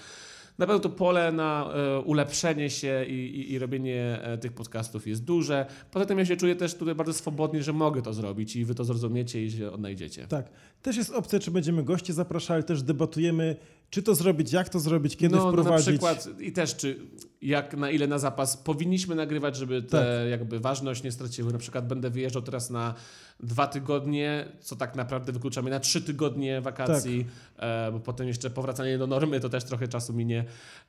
Na 0.59 0.67
pewno 0.67 0.81
to 0.81 0.89
pole 0.89 1.33
na 1.33 1.73
e, 1.75 2.01
ulepszenie 2.01 2.71
się 2.71 3.05
i, 3.09 3.13
i, 3.13 3.53
i 3.53 3.59
robienie 3.59 4.21
e, 4.23 4.39
tych 4.39 4.53
podcastów 4.53 5.07
jest 5.07 5.25
duże. 5.25 5.67
Poza 5.91 6.07
tym 6.07 6.19
ja 6.19 6.27
się 6.27 6.37
czuję 6.37 6.57
też 6.57 6.75
tutaj 6.75 6.95
bardzo 6.95 7.13
swobodnie, 7.13 7.63
że 7.63 7.73
mogę 7.73 8.03
to 8.03 8.13
zrobić 8.13 8.57
i 8.57 8.65
wy 8.65 8.75
to 8.75 8.85
zrozumiecie 8.85 9.45
i 9.45 9.51
się 9.51 9.73
odnajdziecie. 9.73 10.27
Tak. 10.27 10.51
Też 10.83 10.97
jest 10.97 11.11
opcja, 11.11 11.39
czy 11.39 11.51
będziemy 11.51 11.83
gości 11.83 12.13
zapraszali, 12.13 12.65
też 12.65 12.83
debatujemy, 12.83 13.57
czy 13.91 14.03
to 14.03 14.15
zrobić, 14.15 14.53
jak 14.53 14.69
to 14.69 14.81
zrobić, 14.81 15.17
kiedy 15.17 15.37
no, 15.37 15.49
wprowadzić. 15.49 15.87
No 15.87 16.09
na 16.09 16.15
przykład 16.15 16.41
i 16.41 16.53
też 16.53 16.77
czy 16.77 16.99
jak 17.43 17.77
na 17.77 17.91
ile 17.91 18.07
na 18.07 18.19
zapas 18.19 18.57
powinniśmy 18.57 19.15
nagrywać, 19.15 19.57
żeby 19.57 19.83
te 19.83 19.89
Tak. 19.89 20.31
jakby 20.31 20.61
ważność 20.61 21.03
nie 21.03 21.13
straciły. 21.13 21.53
Na 21.53 21.59
przykład 21.59 21.87
będę 21.87 22.11
wyjeżdżał 22.11 22.43
teraz 22.43 22.71
na 22.71 22.95
dwa 23.41 23.67
tygodnie, 23.67 24.49
co 24.61 24.77
tak 24.77 24.97
naprawdę 24.97 25.33
wyklucza 25.33 25.63
mnie 25.63 25.71
na 25.71 25.81
trzy 25.81 26.03
tygodnie 26.03 26.61
wakacji, 26.61 27.25
Tak. 27.57 27.89
e, 27.89 27.93
bo 27.93 28.01
potem 28.01 28.29
jeszcze 28.29 28.51
powracanie 28.51 28.99
do 28.99 29.07
normy 29.07 29.41
to 29.41 29.49
też 29.49 29.65
trochę 29.65 29.89
czasu 29.89 30.13
minie 30.13 30.45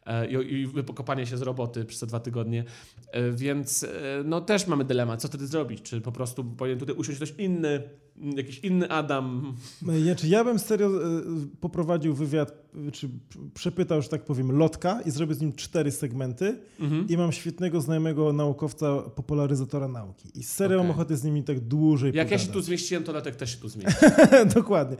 e, 0.05 0.27
i, 0.27 0.53
i 0.53 0.67
wypokopanie 0.67 1.25
się 1.25 1.37
z 1.37 1.41
roboty 1.41 1.85
przez 1.85 1.99
te 1.99 2.07
dwa 2.07 2.19
tygodnie. 2.19 2.63
E, 3.11 3.31
więc 3.31 3.85
no 4.25 4.41
też 4.41 4.67
mamy 4.67 4.85
dylemat, 4.85 5.21
co 5.21 5.27
wtedy 5.27 5.47
zrobić? 5.47 5.81
Czy 5.81 6.01
po 6.01 6.11
prostu 6.11 6.43
powinien 6.43 6.79
tutaj 6.79 6.95
usiąść 6.95 7.17
ktoś 7.17 7.33
inny, 7.37 7.83
jakiś 8.21 8.59
inny 8.59 8.89
Adam? 8.91 9.55
Nie, 9.81 10.15
czy 10.15 10.27
ja 10.27 10.43
bym 10.43 10.59
serio 10.59 10.87
e, 10.87 11.21
poprowadził 11.61 12.13
wywiad, 12.15 12.65
czy 12.93 13.09
przepytał, 13.53 14.01
że 14.01 14.09
tak 14.09 14.25
powiem, 14.25 14.51
lotka 14.57 15.01
i 15.05 15.11
zrobię 15.11 15.33
z 15.35 15.41
nim 15.41 15.53
cztery 15.53 15.91
segmenty 15.91 16.57
Mhm. 16.79 17.07
i 17.09 17.17
mam 17.17 17.31
świetnego 17.31 17.81
znajomego 17.81 18.33
naukowca, 18.33 18.97
popularyzatora 19.01 19.87
nauki. 19.87 20.29
I 20.35 20.43
serio 20.43 20.77
mam 20.77 20.85
Okej. 20.85 20.95
ochotę 20.95 21.17
z 21.17 21.23
nimi 21.23 21.43
tak 21.43 21.59
dłużej 21.59 22.11
Jak 22.15 22.31
ja 22.31 22.37
się 22.37 22.43
tu 22.45 22.49
pogadać. 22.51 22.65
zmieściłem, 22.65 23.03
to 23.03 23.11
Latek 23.11 23.35
też 23.35 23.51
się 23.51 23.57
tu 23.57 23.69
zmieści. 23.69 24.05
Dokładnie. 24.55 24.97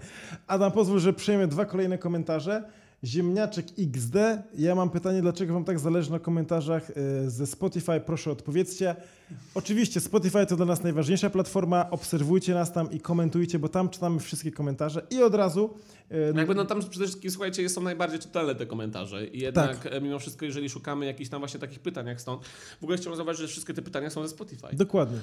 Adam, 0.48 0.72
pozwól, 0.72 1.00
że 1.00 1.14
przyjmę 1.14 1.48
dwa 1.48 1.66
kolejne 1.66 1.98
komentarze. 1.98 2.64
Ziemniaczek 3.04 3.66
XD. 3.80 4.16
Ja 4.58 4.76
mam 4.76 4.90
pytanie, 4.90 5.22
dlaczego 5.22 5.54
wam 5.54 5.64
tak 5.64 5.80
zależy 5.80 6.12
na 6.12 6.20
komentarzach 6.20 6.90
e, 6.90 7.30
ze 7.30 7.48
Spotify? 7.48 8.00
Proszę 8.06 8.32
odpowiedzcie. 8.32 8.96
Oczywiście 9.56 10.00
Spotify 10.00 10.46
to 10.46 10.56
dla 10.56 10.66
nas 10.66 10.84
najważniejsza 10.84 11.30
platforma. 11.30 11.90
Obserwujcie 11.90 12.54
nas 12.54 12.74
tam 12.74 12.92
i 12.92 13.00
komentujcie, 13.00 13.60
bo 13.60 13.70
tam 13.70 13.90
czytamy 13.90 14.20
wszystkie 14.20 14.52
komentarze 14.52 15.02
i 15.10 15.24
od 15.24 15.36
razu... 15.36 15.74
e, 16.10 16.34
No 16.34 16.40
Jakby 16.40 16.56
no 16.56 16.66
tam 16.66 16.80
przede 16.80 17.06
wszystkim, 17.06 17.32
słuchajcie, 17.32 17.70
są 17.70 17.82
najbardziej 17.82 18.20
czytelne 18.20 18.56
te 18.56 18.66
komentarze 18.66 19.26
i 19.26 19.40
jednak 19.40 19.78
Tak. 19.84 20.04
mimo 20.04 20.20
wszystko, 20.20 20.46
jeżeli 20.46 20.70
szukamy 20.70 21.06
jakichś 21.06 21.30
tam 21.30 21.40
właśnie 21.42 21.60
takich 21.60 21.80
pytań 21.80 22.08
jak 22.08 22.22
stąd, 22.22 22.46
w 22.80 22.84
ogóle 22.84 22.98
chciałbym 22.98 23.18
zauważyć, 23.18 23.42
że 23.42 23.48
wszystkie 23.48 23.74
te 23.74 23.82
pytania 23.82 24.10
są 24.10 24.22
ze 24.24 24.30
Spotify. 24.30 24.68
Dokładnie. 24.74 25.20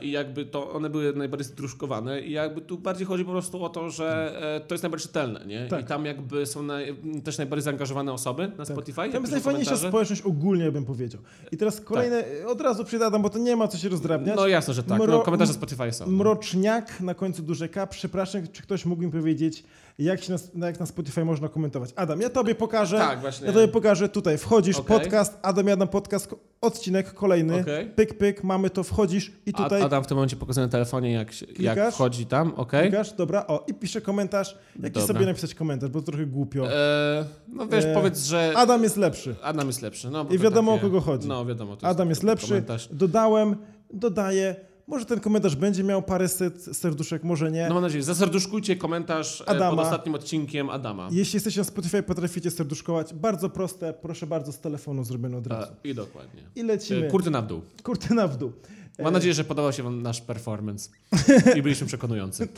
I 0.00 0.10
jakby 0.10 0.46
to 0.46 0.72
one 0.72 0.90
były 0.90 1.12
najbardziej 1.12 1.52
struszkowane 1.52 2.20
i 2.20 2.32
jakby 2.32 2.60
tu 2.60 2.78
bardziej 2.78 3.06
chodzi 3.06 3.24
po 3.24 3.30
prostu 3.30 3.64
o 3.64 3.68
to, 3.68 3.90
że 3.90 4.38
e, 4.56 4.60
to 4.60 4.74
jest 4.74 4.82
najbardziej 4.82 5.06
czytelne, 5.06 5.46
nie? 5.46 5.66
Tak. 5.66 5.80
I 5.80 5.84
tam 5.84 6.04
jakby 6.04 6.46
są 6.46 6.62
naj, 6.62 6.96
też 7.24 7.38
najbardziej 7.38 7.64
zaangażowane 7.64 8.12
osoby 8.12 8.52
na 8.58 8.64
Spotify. 8.64 9.00
jak 9.00 9.12
Tam 9.12 9.22
jest 9.22 9.32
najfajniejsza 9.32 9.76
społeczność 9.76 10.22
ogólnie, 10.22 10.72
bym 10.72 10.84
powiedział. 10.84 11.20
I 11.52 11.56
teraz 11.56 11.80
kolejne, 11.80 12.24
od 12.46 12.60
razu 12.60 12.84
przyjadam, 12.84 13.22
bo 13.22 13.30
to 13.30 13.38
nie 13.38 13.43
ma 13.56 13.68
co 13.68 13.78
się 13.78 13.88
rozdrabniać. 13.88 14.36
No 14.36 14.48
jasne, 14.48 14.74
że 14.74 14.82
tak. 14.82 15.00
Mro- 15.02 15.08
No, 15.08 15.20
komentarze 15.20 15.52
Spotify 15.52 15.92
są. 15.92 16.06
Mroczniak 16.06 17.00
na 17.00 17.14
końcu 17.14 17.42
duże 17.42 17.68
K. 17.68 17.86
Przepraszam, 17.86 18.42
czy 18.52 18.62
ktoś 18.62 18.84
mógł 18.86 19.02
mi 19.02 19.10
powiedzieć, 19.10 19.64
jak, 19.98 20.22
się 20.22 20.34
na, 20.54 20.66
jak 20.66 20.80
na 20.80 20.86
Spotify 20.86 21.24
można 21.24 21.48
komentować. 21.48 21.90
Adam, 21.96 22.20
ja 22.20 22.30
tobie 22.30 22.54
pokażę. 22.54 22.98
Tak, 22.98 23.20
właśnie. 23.20 23.46
Ja 23.46 23.52
tobie 23.52 23.68
pokażę 23.68 24.08
tutaj. 24.08 24.38
Wchodzisz, 24.38 24.76
Okej. 24.76 24.98
podcast, 25.00 25.38
Adam, 25.42 25.68
Adam, 25.68 25.88
podcast, 25.88 26.34
odcinek 26.60 27.12
kolejny. 27.14 27.60
Okej. 27.60 27.86
Pyk, 27.86 28.18
pyk, 28.18 28.44
mamy 28.44 28.70
to, 28.70 28.82
wchodzisz 28.84 29.32
i 29.46 29.50
A- 29.54 29.62
tutaj 29.62 29.82
Adam 29.82 30.04
w 30.04 30.06
tym 30.06 30.16
momencie 30.16 30.36
pokazuje 30.36 30.66
na 30.66 30.70
telefonie, 30.72 31.12
jak, 31.12 31.28
jak 31.58 31.92
wchodzi 31.92 32.26
tam, 32.26 32.52
ok? 32.56 32.70
klikasz, 32.82 33.12
dobra, 33.12 33.46
o, 33.46 33.64
i 33.66 33.74
pisze 33.74 34.00
komentarz. 34.00 34.58
Jaki 34.82 34.94
Dobra. 35.00 35.14
sobie 35.14 35.26
napisać 35.26 35.54
komentarz, 35.54 35.90
bo 35.90 36.00
to 36.00 36.06
trochę 36.06 36.26
głupio. 36.26 36.72
E, 36.72 37.24
no 37.48 37.66
wiesz, 37.66 37.84
E, 37.84 37.94
powiedz, 37.94 38.24
że 38.26 38.52
Adam 38.56 38.82
jest 38.82 38.96
lepszy. 38.96 39.34
Adam 39.42 39.66
jest 39.66 39.82
lepszy. 39.82 40.10
No, 40.10 40.26
I 40.30 40.38
wiadomo, 40.38 40.72
takie- 40.72 40.86
o 40.86 40.88
kogo 40.90 41.00
chodzi. 41.00 41.28
No 41.28 41.46
wiadomo. 41.46 41.76
To 41.76 41.86
Adam 41.86 42.08
jest 42.08 42.20
taki 42.20 42.26
lepszy. 42.30 42.48
Komentarz. 42.48 42.88
Dodałem, 42.92 43.56
dodaję. 43.92 44.56
Może 44.86 45.04
ten 45.06 45.20
komentarz 45.20 45.56
będzie 45.56 45.84
miał 45.84 46.02
paręset 46.02 46.62
serduszek, 46.76 47.24
może 47.24 47.50
nie. 47.50 47.68
No 47.68 47.74
mam 47.74 47.82
nadzieję, 47.82 48.02
zaserduszkujcie 48.02 48.76
komentarz 48.76 49.40
e, 49.40 49.48
Adama. 49.48 49.76
pod 49.76 49.84
ostatnim 49.84 50.14
odcinkiem 50.14 50.70
Adama. 50.70 51.08
Jeśli 51.12 51.36
jesteście 51.36 51.60
na 51.60 51.64
Spotify, 51.64 52.02
potraficie 52.02 52.50
serduszkować. 52.50 53.14
Bardzo 53.14 53.48
proste, 53.50 53.92
proszę 53.92 54.26
bardzo, 54.26 54.52
z 54.52 54.58
telefonu 54.60 55.04
zrobione 55.04 55.36
od 55.36 55.46
razu. 55.46 55.72
E, 55.84 55.88
I 55.88 55.94
dokładnie. 55.94 56.42
I 56.56 56.62
lecimy. 56.62 57.06
E, 57.06 57.10
Kurtyna 57.10 57.42
w 57.42 57.46
dół. 57.46 57.60
Kurtyna 57.82 58.28
w 58.28 58.36
dół. 58.36 58.52
Mam 58.98 59.12
nadzieję, 59.12 59.34
że 59.34 59.44
podobał 59.44 59.72
się 59.72 59.82
Wam 59.82 60.02
nasz 60.02 60.20
performance 60.20 60.90
i 61.56 61.62
byliśmy 61.62 61.86
przekonujący. 61.86 62.48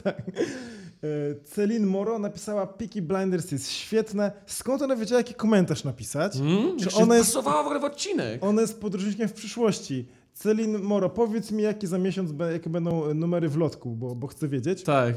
E, 1.03 1.35
Celine 1.45 1.87
Moro 1.87 2.19
napisała 2.19 2.67
Peaky 2.67 3.03
Blinders 3.03 3.53
jest 3.53 3.73
świetne. 3.73 4.33
Skąd 4.47 4.83
ona 4.83 4.97
wiedziała, 4.97 5.21
jaki 5.21 5.35
komentarz 5.35 5.85
napisać? 5.85 6.37
Mm, 6.37 6.79
Czy 6.79 6.91
ona 6.97 7.17
jest- 7.17 7.29
pasowała 7.29 7.63
w 7.63 7.67
ogóle 7.67 7.81
w 7.81 7.85
odcinek? 7.85 8.45
Ona 8.45 8.61
jest 8.61 8.81
podróżnikiem 8.81 9.29
w 9.29 9.33
przyszłości. 9.33 10.09
Celine 10.37 10.79
Moro, 10.79 11.11
powiedz 11.11 11.51
mi, 11.51 11.63
jakie 11.63 11.87
za 11.87 11.99
miesiąc, 11.99 12.31
jakie 12.53 12.71
będą 12.71 13.15
numery 13.15 13.49
w 13.49 13.57
lotku, 13.57 13.91
bo, 13.91 14.15
bo 14.15 14.27
chcę 14.27 14.49
wiedzieć. 14.49 14.83
Tak. 14.83 15.15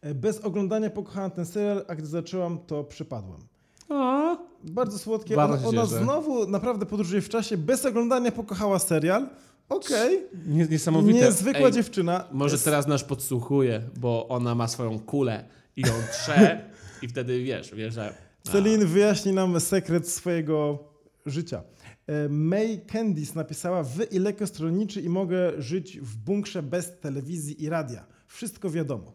E, 0.00 0.14
Bez 0.14 0.40
oglądania 0.40 0.90
pokochałam 0.90 1.30
ten 1.30 1.46
serial, 1.46 1.84
a 1.88 1.94
gdy 1.94 2.06
zaczęłam, 2.06 2.58
to 2.66 2.84
przypadłem. 2.84 3.40
O, 3.88 4.36
Bardzo 4.64 4.98
słodkie. 4.98 5.36
Bardzo 5.36 5.68
ona 5.68 5.82
ona 5.82 5.86
znowu 5.86 6.46
naprawdę 6.46 6.86
podróżuje 6.86 7.22
w 7.22 7.28
czasie. 7.28 7.56
Bez 7.56 7.86
oglądania 7.86 8.32
pokochała 8.32 8.78
serial. 8.78 9.28
Okej. 9.68 10.22
nie, 10.46 10.66
niesamowite. 10.66 11.18
Niezwykła 11.18 11.66
Ej, 11.66 11.72
dziewczyna. 11.72 12.24
Może 12.32 12.54
Jest- 12.54 12.64
teraz 12.64 12.86
nasz 12.86 13.04
podsłuchuje, 13.04 13.82
bo 14.00 14.28
ona 14.28 14.54
ma 14.54 14.68
swoją 14.68 14.98
kulę 14.98 15.44
i 15.76 15.80
ją 15.80 15.92
trze 16.12 16.60
i 17.02 17.08
wtedy 17.08 17.42
wiesz, 17.42 17.74
wiesz, 17.74 17.94
że... 17.94 18.14
a, 18.48 18.50
Celine 18.50 18.86
wyjaśni 18.86 19.32
nam 19.32 19.60
sekret 19.60 20.08
swojego 20.08 20.78
życia. 21.26 21.62
E, 22.10 22.28
May 22.28 22.80
Candice 22.86 23.32
napisała 23.34 23.82
Wy 23.82 24.04
i 24.04 24.18
lekko 24.18 24.46
stronniczy 24.46 25.00
i 25.00 25.08
mogę 25.08 25.62
żyć 25.62 26.00
w 26.00 26.16
bunkrze 26.16 26.62
bez 26.62 27.00
telewizji 27.00 27.62
i 27.64 27.68
radia. 27.68 28.06
Wszystko 28.26 28.70
wiadomo. 28.70 29.12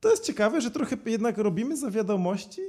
To 0.00 0.10
jest 0.10 0.24
ciekawe, 0.24 0.60
że 0.60 0.70
trochę 0.70 0.96
jednak 1.06 1.38
robimy 1.38 1.76
za 1.76 1.90
wiadomości. 1.90 2.60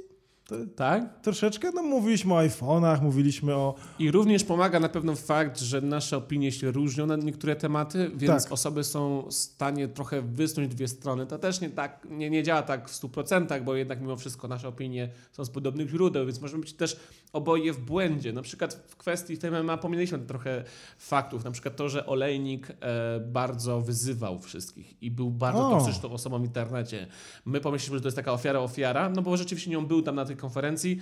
To 0.48 0.54
Tak? 0.76 1.20
troszeczkę, 1.22 1.70
no 1.74 1.82
mówiliśmy 1.82 2.34
o 2.34 2.36
iPhone'ach, 2.36 3.02
mówiliśmy 3.02 3.54
o... 3.54 3.74
I 3.98 4.10
również 4.10 4.44
pomaga 4.44 4.80
na 4.80 4.88
pewno 4.88 5.16
fakt, 5.16 5.60
że 5.60 5.80
nasze 5.80 6.16
opinie 6.16 6.52
się 6.52 6.70
różnią 6.70 7.06
na 7.06 7.16
niektóre 7.16 7.56
tematy, 7.56 8.10
więc 8.16 8.42
Tak. 8.44 8.52
osoby 8.52 8.84
są 8.84 9.22
w 9.28 9.32
stanie 9.34 9.88
trochę 9.88 10.22
wysnuć 10.22 10.68
dwie 10.68 10.88
strony. 10.88 11.26
To 11.26 11.38
też 11.38 11.60
nie, 11.60 11.70
tak, 11.70 12.06
nie, 12.10 12.30
nie 12.30 12.42
działa 12.42 12.62
tak 12.62 12.88
w 12.88 12.92
100%, 13.02 13.64
bo 13.64 13.74
jednak 13.74 14.00
mimo 14.00 14.16
wszystko 14.16 14.48
nasze 14.48 14.68
opinie 14.68 15.08
są 15.32 15.44
z 15.44 15.50
podobnych 15.50 15.88
źródeł, 15.88 16.26
więc 16.26 16.40
możemy 16.40 16.60
być 16.60 16.72
też 16.72 16.96
oboje 17.32 17.72
w 17.72 17.80
błędzie. 17.80 18.32
Na 18.32 18.42
przykład 18.42 18.74
w 18.88 18.96
kwestii 18.96 19.38
tej 19.38 19.50
MMA 19.50 19.76
pominęliśmy 19.76 20.18
trochę 20.18 20.64
faktów. 20.98 21.44
Na 21.44 21.50
przykład 21.50 21.76
to, 21.76 21.88
że 21.88 22.06
Olejnik 22.06 22.68
e, 22.80 23.20
bardzo 23.20 23.80
wyzywał 23.80 24.38
wszystkich 24.38 25.02
i 25.02 25.10
był 25.10 25.30
bardzo 25.30 25.68
O. 25.68 25.70
toksyczną 25.70 26.10
osobą 26.12 26.38
w 26.38 26.44
internecie. 26.44 27.06
My 27.44 27.60
pomyśleliśmy, 27.60 27.96
że 27.98 28.02
to 28.02 28.06
jest 28.08 28.16
taka 28.16 28.32
ofiara-ofiara, 28.32 29.10
no 29.16 29.22
bo 29.22 29.36
rzeczywiście 29.36 29.70
nią 29.70 29.86
był 29.86 30.02
tam 30.02 30.14
na 30.14 30.24
tej 30.34 30.40
konferencji, 30.40 31.00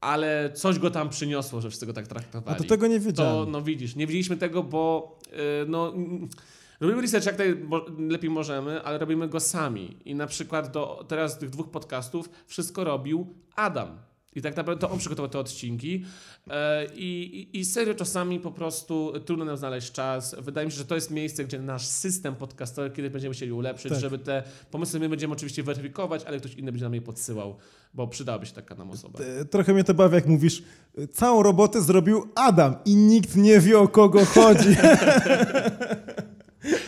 ale 0.00 0.50
coś 0.54 0.78
go 0.78 0.90
tam 0.90 1.08
przyniosło, 1.08 1.60
że 1.60 1.68
wszyscy 1.68 1.86
go 1.86 1.92
tak 1.92 2.04
A 2.04 2.08
traktowali. 2.08 2.58
to 2.58 2.64
tego 2.64 2.86
nie 2.86 3.00
To, 3.00 3.06
wiedziałem. 3.06 3.50
no 3.50 3.62
widzisz, 3.62 3.96
nie 3.96 4.06
widzieliśmy 4.06 4.36
tego, 4.36 4.62
bo 4.62 5.18
yy, 5.32 5.38
no, 5.68 5.88
mm, 5.94 6.28
robimy 6.80 7.02
research 7.02 7.26
jak 7.26 7.36
najlepiej 7.98 8.30
możemy, 8.30 8.82
ale 8.82 8.98
robimy 8.98 9.28
go 9.28 9.40
sami. 9.40 9.96
I 10.04 10.14
na 10.14 10.26
przykład 10.26 10.72
do 10.72 11.04
teraz 11.08 11.38
tych 11.38 11.50
dwóch 11.50 11.70
podcastów 11.70 12.30
wszystko 12.46 12.84
robił 12.84 13.34
Adam. 13.56 13.98
I 14.36 14.42
tak 14.42 14.56
naprawdę 14.56 14.80
to 14.80 14.90
on 14.92 14.98
przygotował 14.98 15.28
te 15.30 15.38
odcinki. 15.38 16.04
E, 16.50 16.86
I, 16.94 17.48
i, 17.54 17.58
I 17.58 17.64
serio 17.64 17.94
czasami 17.94 18.40
po 18.40 18.50
prostu 18.50 19.12
trudno 19.24 19.44
nam 19.44 19.56
znaleźć 19.56 19.92
czas. 19.92 20.36
Wydaje 20.38 20.66
mi 20.66 20.72
się, 20.72 20.78
że 20.78 20.84
to 20.84 20.94
jest 20.94 21.10
miejsce, 21.10 21.44
gdzie 21.44 21.58
nasz 21.58 21.86
system 21.86 22.34
podcastowy 22.34 22.90
kiedyś 22.90 23.12
będziemy 23.12 23.34
chcieli 23.34 23.52
ulepszyć, 23.52 23.92
Tak. 23.92 24.00
żeby 24.00 24.18
te 24.18 24.42
pomysły 24.70 25.00
my 25.00 25.08
będziemy 25.08 25.32
oczywiście 25.34 25.62
weryfikować, 25.62 26.24
ale 26.24 26.38
ktoś 26.38 26.54
inny 26.54 26.72
będzie 26.72 26.84
nam 26.84 26.94
je 26.94 27.02
podsyłał, 27.02 27.56
bo 27.94 28.08
przydałaby 28.08 28.46
się 28.46 28.52
taka 28.52 28.74
nam 28.74 28.90
osoba. 28.90 29.18
Trochę 29.50 29.74
mnie 29.74 29.84
to 29.84 29.94
bawi, 29.94 30.14
jak 30.14 30.26
mówisz, 30.26 30.62
całą 31.12 31.42
robotę 31.42 31.82
zrobił 31.82 32.28
Adam 32.34 32.74
i 32.84 32.96
nikt 32.96 33.36
nie 33.36 33.60
wie, 33.60 33.78
o 33.78 33.88
kogo 33.88 34.24
chodzi. 34.24 34.76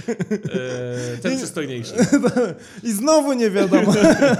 E, 0.08 1.18
ten 1.22 1.36
przystojniejszy. 1.36 1.94
I 2.88 2.92
znowu 2.92 3.32
nie 3.32 3.50
wiadomo. 3.50 3.92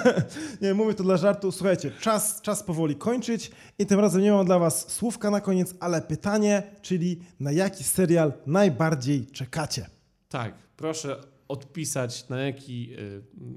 nie, 0.63 0.75
mówię 0.75 0.95
to 0.95 1.03
dla 1.05 1.17
żartu. 1.17 1.53
Słuchajcie, 1.53 1.91
czas, 2.01 2.41
czas 2.43 2.63
powoli 2.63 2.97
kończyć 2.97 3.51
i 3.79 3.87
tym 3.87 4.01
razem 4.01 4.23
nie 4.23 4.33
mam 4.33 4.47
dla 4.47 4.59
was 4.59 4.93
słówka 4.93 5.31
na 5.31 5.41
koniec, 5.41 5.75
ale 5.81 6.03
pytanie, 6.03 6.63
czyli 6.83 7.21
na 7.41 7.53
jaki 7.53 7.85
serial 7.85 8.33
najbardziej 8.47 9.27
czekacie? 9.27 9.87
Tak, 10.29 10.55
proszę 10.77 11.17
odpisać, 11.49 12.29
na 12.29 12.41
jaki 12.41 12.91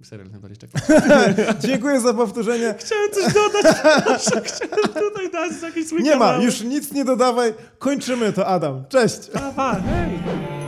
y, 0.02 0.06
serial 0.06 0.32
najbardziej 0.32 0.58
czekasz. 0.58 0.82
Dziękuję 1.68 2.02
za 2.02 2.14
powtórzenie. 2.14 2.76
Chciałem 2.80 3.12
coś 3.12 3.34
dodać, 3.34 3.76
proszę, 4.04 4.42
chciałem 4.42 4.94
tutaj 5.10 5.32
dać 5.32 5.62
jakieś 5.62 5.88
swój 5.88 6.04
Nie 6.04 6.16
ma, 6.16 6.38
już 6.38 6.62
nic 6.62 6.92
nie 6.92 7.06
dodawaj. 7.06 7.54
Kończymy 7.80 8.34
to, 8.34 8.48
Adam. 8.48 8.86
Cześć. 8.90 9.20
Aha, 9.34 9.82
hej! 9.86 10.61